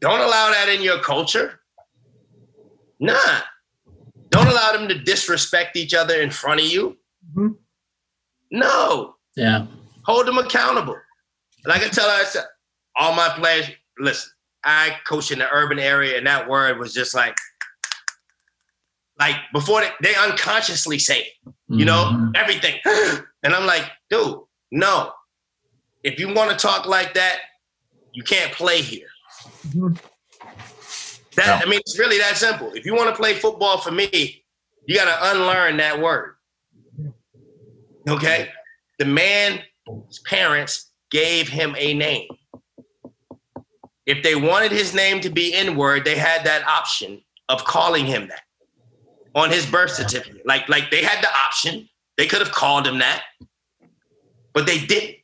don't 0.00 0.20
allow 0.20 0.50
that 0.50 0.68
in 0.68 0.82
your 0.82 1.00
culture. 1.00 1.60
Nah. 2.98 3.40
Don't 4.36 4.48
allow 4.48 4.72
them 4.72 4.86
to 4.88 4.98
disrespect 4.98 5.76
each 5.76 5.94
other 5.94 6.20
in 6.20 6.30
front 6.30 6.60
of 6.60 6.66
you. 6.66 6.98
Mhm. 7.34 7.56
No. 8.50 9.14
yeah. 9.34 9.66
Hold 10.04 10.26
them 10.26 10.38
accountable. 10.38 10.96
And 11.64 11.72
I 11.72 11.78
can 11.78 11.90
tell 11.90 12.08
her, 12.08 12.20
I 12.20 12.24
said, 12.24 12.44
all 12.96 13.14
my 13.14 13.28
players, 13.36 13.66
listen, 13.98 14.30
I 14.64 14.96
coach 15.06 15.30
in 15.32 15.38
the 15.40 15.48
urban 15.50 15.78
area, 15.78 16.16
and 16.18 16.26
that 16.26 16.48
word 16.48 16.78
was 16.78 16.92
just 16.94 17.14
like, 17.14 17.36
like 19.18 19.36
before 19.52 19.80
they, 19.80 19.90
they 20.02 20.14
unconsciously 20.14 20.98
say 20.98 21.20
it 21.20 21.32
you 21.68 21.84
know, 21.84 22.10
Mhm. 22.12 22.36
everything. 22.36 22.76
And 23.42 23.54
I'm 23.54 23.66
like, 23.66 23.84
dude, 24.10 24.40
no. 24.72 25.12
If 26.02 26.18
you 26.20 26.32
want 26.34 26.50
to 26.50 26.56
talk 26.56 26.86
like 26.86 27.14
that, 27.14 27.38
you 28.12 28.22
can't 28.24 28.52
play 28.52 28.80
here. 28.82 29.08
Mhm. 29.68 29.98
That 31.36 31.60
No. 31.60 31.66
I 31.66 31.70
mean, 31.70 31.80
it's 31.80 31.98
really 31.98 32.18
that 32.18 32.36
simple. 32.36 32.72
If 32.72 32.84
you 32.84 32.94
want 32.94 33.10
to 33.10 33.16
play 33.16 33.34
football 33.34 33.78
for 33.78 33.90
me, 33.90 34.44
you 34.86 34.94
got 34.94 35.04
to 35.04 35.36
unlearn 35.36 35.76
that 35.78 36.00
word. 36.00 36.36
Okay? 38.08 38.48
The 38.98 39.04
man's 39.04 39.60
parents 40.24 40.90
gave 41.10 41.48
him 41.48 41.74
a 41.78 41.94
name. 41.94 42.28
If 44.06 44.22
they 44.22 44.36
wanted 44.36 44.70
his 44.70 44.94
name 44.94 45.20
to 45.20 45.30
be 45.30 45.52
N 45.52 45.76
word, 45.76 46.04
they 46.04 46.16
had 46.16 46.44
that 46.44 46.66
option 46.66 47.20
of 47.48 47.64
calling 47.64 48.06
him 48.06 48.28
that 48.28 48.42
on 49.34 49.50
his 49.50 49.66
birth 49.66 49.90
certificate. 49.90 50.46
Like, 50.46 50.68
like 50.68 50.90
they 50.90 51.02
had 51.02 51.22
the 51.22 51.28
option. 51.28 51.88
They 52.16 52.26
could 52.26 52.40
have 52.40 52.52
called 52.52 52.86
him 52.86 52.98
that, 52.98 53.24
but 54.54 54.66
they 54.66 54.78
didn't. 54.86 55.16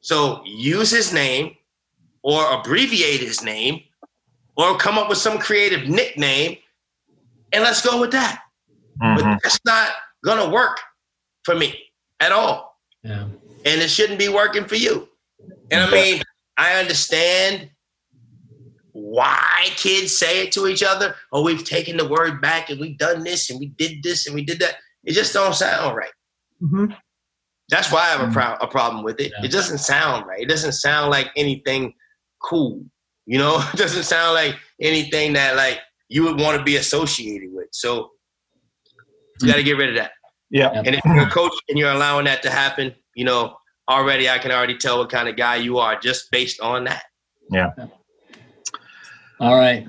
So 0.00 0.42
use 0.44 0.90
his 0.90 1.12
name 1.12 1.54
or 2.22 2.52
abbreviate 2.52 3.20
his 3.20 3.42
name 3.42 3.82
or 4.56 4.76
come 4.78 4.98
up 4.98 5.08
with 5.08 5.18
some 5.18 5.38
creative 5.38 5.88
nickname 5.88 6.56
and 7.52 7.62
let's 7.62 7.84
go 7.84 8.00
with 8.00 8.12
that. 8.12 8.42
Mhm. 9.02 9.16
But 9.16 9.38
that's 9.42 9.60
not 9.64 9.90
gonna 10.24 10.48
work 10.48 10.80
for 11.44 11.54
me 11.54 11.90
at 12.20 12.32
all. 12.32 12.78
Yeah. 13.02 13.24
And 13.64 13.80
it 13.82 13.88
shouldn't 13.90 14.18
be 14.18 14.28
working 14.28 14.64
for 14.66 14.76
you. 14.76 15.08
And 15.70 15.80
I 15.82 15.90
mean, 15.90 16.22
I 16.56 16.74
understand 16.80 17.70
why 18.92 19.66
kids 19.76 20.16
say 20.16 20.42
it 20.42 20.52
to 20.52 20.66
each 20.68 20.82
other. 20.82 21.14
Oh, 21.32 21.42
we've 21.42 21.64
taken 21.64 21.96
the 21.96 22.08
word 22.08 22.40
back 22.40 22.70
and 22.70 22.80
we've 22.80 22.96
done 22.98 23.24
this 23.24 23.50
and 23.50 23.60
we 23.60 23.66
did 23.66 24.02
this 24.02 24.26
and 24.26 24.34
we 24.34 24.42
did 24.44 24.58
that. 24.60 24.76
It 25.04 25.12
just 25.12 25.32
don't 25.34 25.54
sound 25.54 25.96
right. 25.96 26.12
Mhm. 26.62 26.96
That's 27.68 27.92
why 27.92 28.00
I 28.00 28.06
have 28.06 28.28
a, 28.28 28.32
pro- 28.32 28.56
a 28.60 28.66
problem 28.68 29.04
with 29.04 29.20
it. 29.20 29.32
Yeah. 29.36 29.44
It 29.44 29.50
doesn't 29.52 29.78
sound 29.78 30.26
right. 30.26 30.40
It 30.40 30.48
doesn't 30.48 30.72
sound 30.72 31.10
like 31.10 31.30
anything 31.36 31.94
cool. 32.42 32.84
You 33.26 33.38
know, 33.38 33.62
it 33.72 33.76
doesn't 33.76 34.04
sound 34.04 34.34
like 34.34 34.56
anything 34.80 35.32
that 35.34 35.56
like 35.56 35.80
you 36.08 36.22
would 36.24 36.40
want 36.40 36.56
to 36.56 36.64
be 36.64 36.76
associated 36.76 37.50
with. 37.52 37.68
So 37.72 38.10
you 39.40 39.48
got 39.48 39.56
to 39.56 39.62
get 39.62 39.76
rid 39.76 39.90
of 39.90 39.96
that. 39.96 40.12
Yeah. 40.50 40.70
And 40.70 40.94
if 40.94 41.04
you're 41.04 41.26
a 41.26 41.30
coach 41.30 41.52
and 41.68 41.78
you're 41.78 41.90
allowing 41.90 42.24
that 42.26 42.42
to 42.42 42.50
happen, 42.50 42.94
you 43.14 43.24
know, 43.24 43.56
already 43.88 44.30
I 44.30 44.38
can 44.38 44.52
already 44.52 44.78
tell 44.78 44.98
what 44.98 45.10
kind 45.10 45.28
of 45.28 45.36
guy 45.36 45.56
you 45.56 45.78
are 45.78 45.98
just 45.98 46.30
based 46.30 46.60
on 46.60 46.84
that. 46.84 47.02
Yeah. 47.50 47.70
All 49.40 49.56
right. 49.56 49.86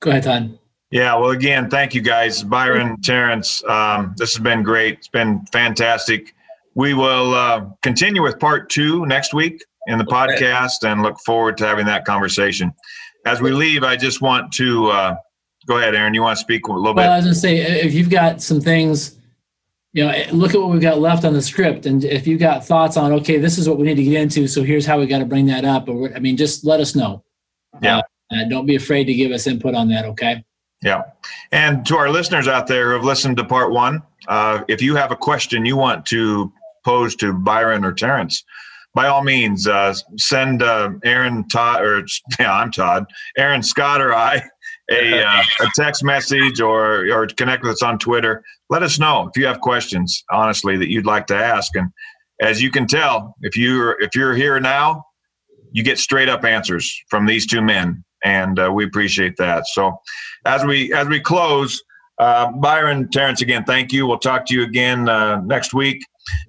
Go 0.00 0.10
ahead, 0.10 0.22
Todd. 0.22 0.58
Yeah, 0.90 1.16
well, 1.16 1.30
again, 1.30 1.68
thank 1.68 1.94
you 1.94 2.00
guys, 2.00 2.42
Byron, 2.42 3.00
Terrence. 3.02 3.62
Um, 3.64 4.14
this 4.16 4.34
has 4.34 4.42
been 4.42 4.62
great. 4.62 4.98
It's 4.98 5.08
been 5.08 5.44
fantastic. 5.52 6.34
We 6.74 6.94
will 6.94 7.34
uh, 7.34 7.66
continue 7.82 8.22
with 8.22 8.38
part 8.38 8.70
two 8.70 9.04
next 9.04 9.34
week 9.34 9.62
in 9.88 9.98
the 9.98 10.04
Okay. 10.04 10.14
podcast 10.44 10.84
and 10.84 11.02
look 11.02 11.18
forward 11.26 11.56
to 11.58 11.66
having 11.66 11.86
that 11.86 12.04
conversation. 12.04 12.72
As 13.26 13.40
we 13.40 13.50
leave, 13.50 13.82
I 13.82 13.96
just 13.96 14.20
want 14.22 14.52
to 14.52 14.86
uh, 14.90 15.16
go 15.66 15.78
ahead, 15.78 15.94
Aaron. 15.94 16.14
You 16.14 16.22
want 16.22 16.36
to 16.38 16.40
speak 16.40 16.66
a 16.68 16.72
little 16.72 16.94
Well, 16.94 17.10
I 17.10 17.16
bit? 17.16 17.16
was 17.16 17.24
gonna 17.24 17.34
say, 17.34 17.56
if 17.80 17.92
you've 17.94 18.10
got 18.10 18.40
some 18.40 18.60
things, 18.60 19.16
you 19.92 20.04
know, 20.04 20.12
look 20.32 20.54
at 20.54 20.60
what 20.60 20.70
we've 20.70 20.80
got 20.80 21.00
left 21.00 21.24
on 21.24 21.32
the 21.32 21.42
script, 21.42 21.86
and 21.86 22.04
if 22.04 22.26
you've 22.26 22.38
got 22.40 22.64
thoughts 22.64 22.96
on, 22.96 23.12
okay, 23.12 23.38
this 23.38 23.58
is 23.58 23.68
what 23.68 23.78
we 23.78 23.86
need 23.86 23.96
to 23.96 24.04
get 24.04 24.20
into, 24.22 24.46
so 24.46 24.62
here's 24.62 24.86
how 24.86 24.98
we 24.98 25.06
got 25.06 25.18
to 25.18 25.24
bring 25.24 25.46
that 25.46 25.64
up, 25.64 25.88
or 25.88 26.14
I 26.14 26.20
mean, 26.20 26.36
just 26.36 26.64
let 26.64 26.78
us 26.80 26.94
know. 26.94 27.24
Yeah. 27.82 27.98
Uh, 27.98 28.02
and 28.30 28.50
don't 28.50 28.66
be 28.66 28.76
afraid 28.76 29.04
to 29.04 29.14
give 29.14 29.32
us 29.32 29.46
input 29.46 29.74
on 29.74 29.88
that. 29.88 30.04
Okay. 30.04 30.44
Yeah. 30.82 31.02
And 31.50 31.84
to 31.86 31.96
our 31.96 32.10
listeners 32.10 32.46
out 32.46 32.66
there 32.66 32.88
who 32.88 32.92
have 32.92 33.04
listened 33.04 33.38
to 33.38 33.44
part 33.44 33.72
one, 33.72 34.02
uh, 34.28 34.62
if 34.68 34.82
you 34.82 34.94
have 34.96 35.10
a 35.10 35.16
question 35.16 35.64
you 35.64 35.76
want 35.76 36.04
to 36.06 36.52
pose 36.84 37.16
to 37.16 37.32
Byron 37.32 37.84
or 37.84 37.92
Terrence, 37.92 38.44
by 38.94 39.06
all 39.06 39.22
means, 39.22 39.66
uh, 39.66 39.94
send 40.16 40.62
uh, 40.62 40.90
Aaron 41.04 41.46
Todd 41.48 41.82
or 41.82 42.04
yeah, 42.40 42.52
I'm 42.52 42.70
Todd, 42.70 43.06
Aaron 43.36 43.62
Scott 43.62 44.00
or 44.00 44.14
I 44.14 44.42
a, 44.90 45.22
uh, 45.24 45.42
a 45.60 45.66
text 45.76 46.02
message 46.02 46.60
or 46.60 47.10
or 47.12 47.26
connect 47.26 47.62
with 47.62 47.72
us 47.72 47.82
on 47.82 47.98
Twitter. 47.98 48.42
Let 48.70 48.82
us 48.82 48.98
know 48.98 49.28
if 49.32 49.40
you 49.40 49.46
have 49.46 49.60
questions, 49.60 50.22
honestly, 50.32 50.76
that 50.76 50.88
you'd 50.88 51.06
like 51.06 51.26
to 51.28 51.36
ask. 51.36 51.74
And 51.76 51.90
as 52.40 52.62
you 52.62 52.70
can 52.70 52.86
tell, 52.86 53.34
if 53.42 53.56
you're 53.56 54.00
if 54.00 54.14
you're 54.14 54.34
here 54.34 54.58
now, 54.60 55.04
you 55.72 55.82
get 55.82 55.98
straight 55.98 56.28
up 56.28 56.44
answers 56.44 56.90
from 57.10 57.26
these 57.26 57.46
two 57.46 57.62
men, 57.62 58.04
and 58.24 58.58
uh, 58.58 58.70
we 58.72 58.84
appreciate 58.84 59.36
that. 59.38 59.66
So 59.66 59.96
as 60.44 60.64
we 60.64 60.92
as 60.92 61.08
we 61.08 61.20
close, 61.20 61.82
uh, 62.18 62.50
Byron 62.52 63.08
Terrence 63.10 63.42
again, 63.42 63.64
thank 63.64 63.92
you. 63.92 64.06
We'll 64.06 64.18
talk 64.18 64.46
to 64.46 64.54
you 64.54 64.62
again 64.62 65.08
uh, 65.08 65.40
next 65.42 65.74
week. 65.74 66.02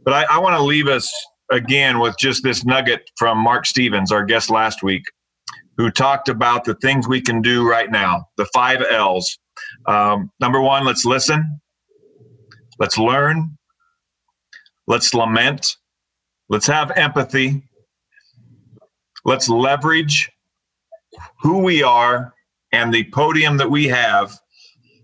But 0.03 0.13
I, 0.13 0.35
I 0.35 0.39
want 0.39 0.55
to 0.57 0.61
leave 0.61 0.87
us 0.87 1.09
again 1.51 1.99
with 1.99 2.17
just 2.17 2.43
this 2.43 2.65
nugget 2.65 3.09
from 3.17 3.37
Mark 3.37 3.65
Stevens, 3.65 4.11
our 4.11 4.23
guest 4.23 4.49
last 4.49 4.83
week, 4.83 5.03
who 5.77 5.89
talked 5.89 6.29
about 6.29 6.65
the 6.65 6.75
things 6.75 7.07
we 7.07 7.21
can 7.21 7.41
do 7.41 7.67
right 7.67 7.91
now, 7.91 8.25
the 8.37 8.45
five 8.53 8.83
L's. 8.89 9.37
Um, 9.87 10.31
number 10.39 10.61
one, 10.61 10.85
let's 10.85 11.05
listen. 11.05 11.59
Let's 12.79 12.97
learn. 12.97 13.57
Let's 14.87 15.13
lament. 15.13 15.75
Let's 16.49 16.67
have 16.67 16.91
empathy. 16.91 17.63
Let's 19.25 19.49
leverage 19.49 20.29
who 21.41 21.59
we 21.59 21.83
are 21.83 22.33
and 22.71 22.93
the 22.93 23.03
podium 23.11 23.57
that 23.57 23.69
we 23.69 23.87
have 23.87 24.37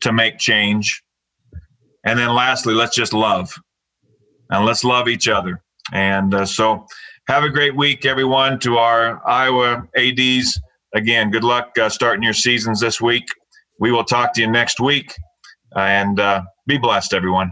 to 0.01 0.13
make 0.13 0.37
change. 0.37 1.03
And 2.05 2.17
then 2.17 2.33
lastly, 2.33 2.73
let's 2.73 2.95
just 2.95 3.13
love 3.13 3.53
and 4.49 4.65
let's 4.65 4.83
love 4.83 5.07
each 5.07 5.27
other. 5.27 5.61
And 5.93 6.33
uh, 6.33 6.45
so 6.45 6.85
have 7.27 7.43
a 7.43 7.49
great 7.49 7.75
week, 7.75 8.05
everyone, 8.05 8.59
to 8.59 8.77
our 8.77 9.21
Iowa 9.27 9.87
ADs. 9.95 10.59
Again, 10.93 11.31
good 11.31 11.43
luck 11.43 11.77
uh, 11.79 11.89
starting 11.89 12.23
your 12.23 12.33
seasons 12.33 12.79
this 12.79 13.01
week. 13.01 13.25
We 13.79 13.91
will 13.91 14.03
talk 14.03 14.33
to 14.33 14.41
you 14.41 14.47
next 14.49 14.79
week 14.79 15.13
and 15.75 16.19
uh, 16.19 16.41
be 16.67 16.77
blessed, 16.77 17.13
everyone. 17.13 17.51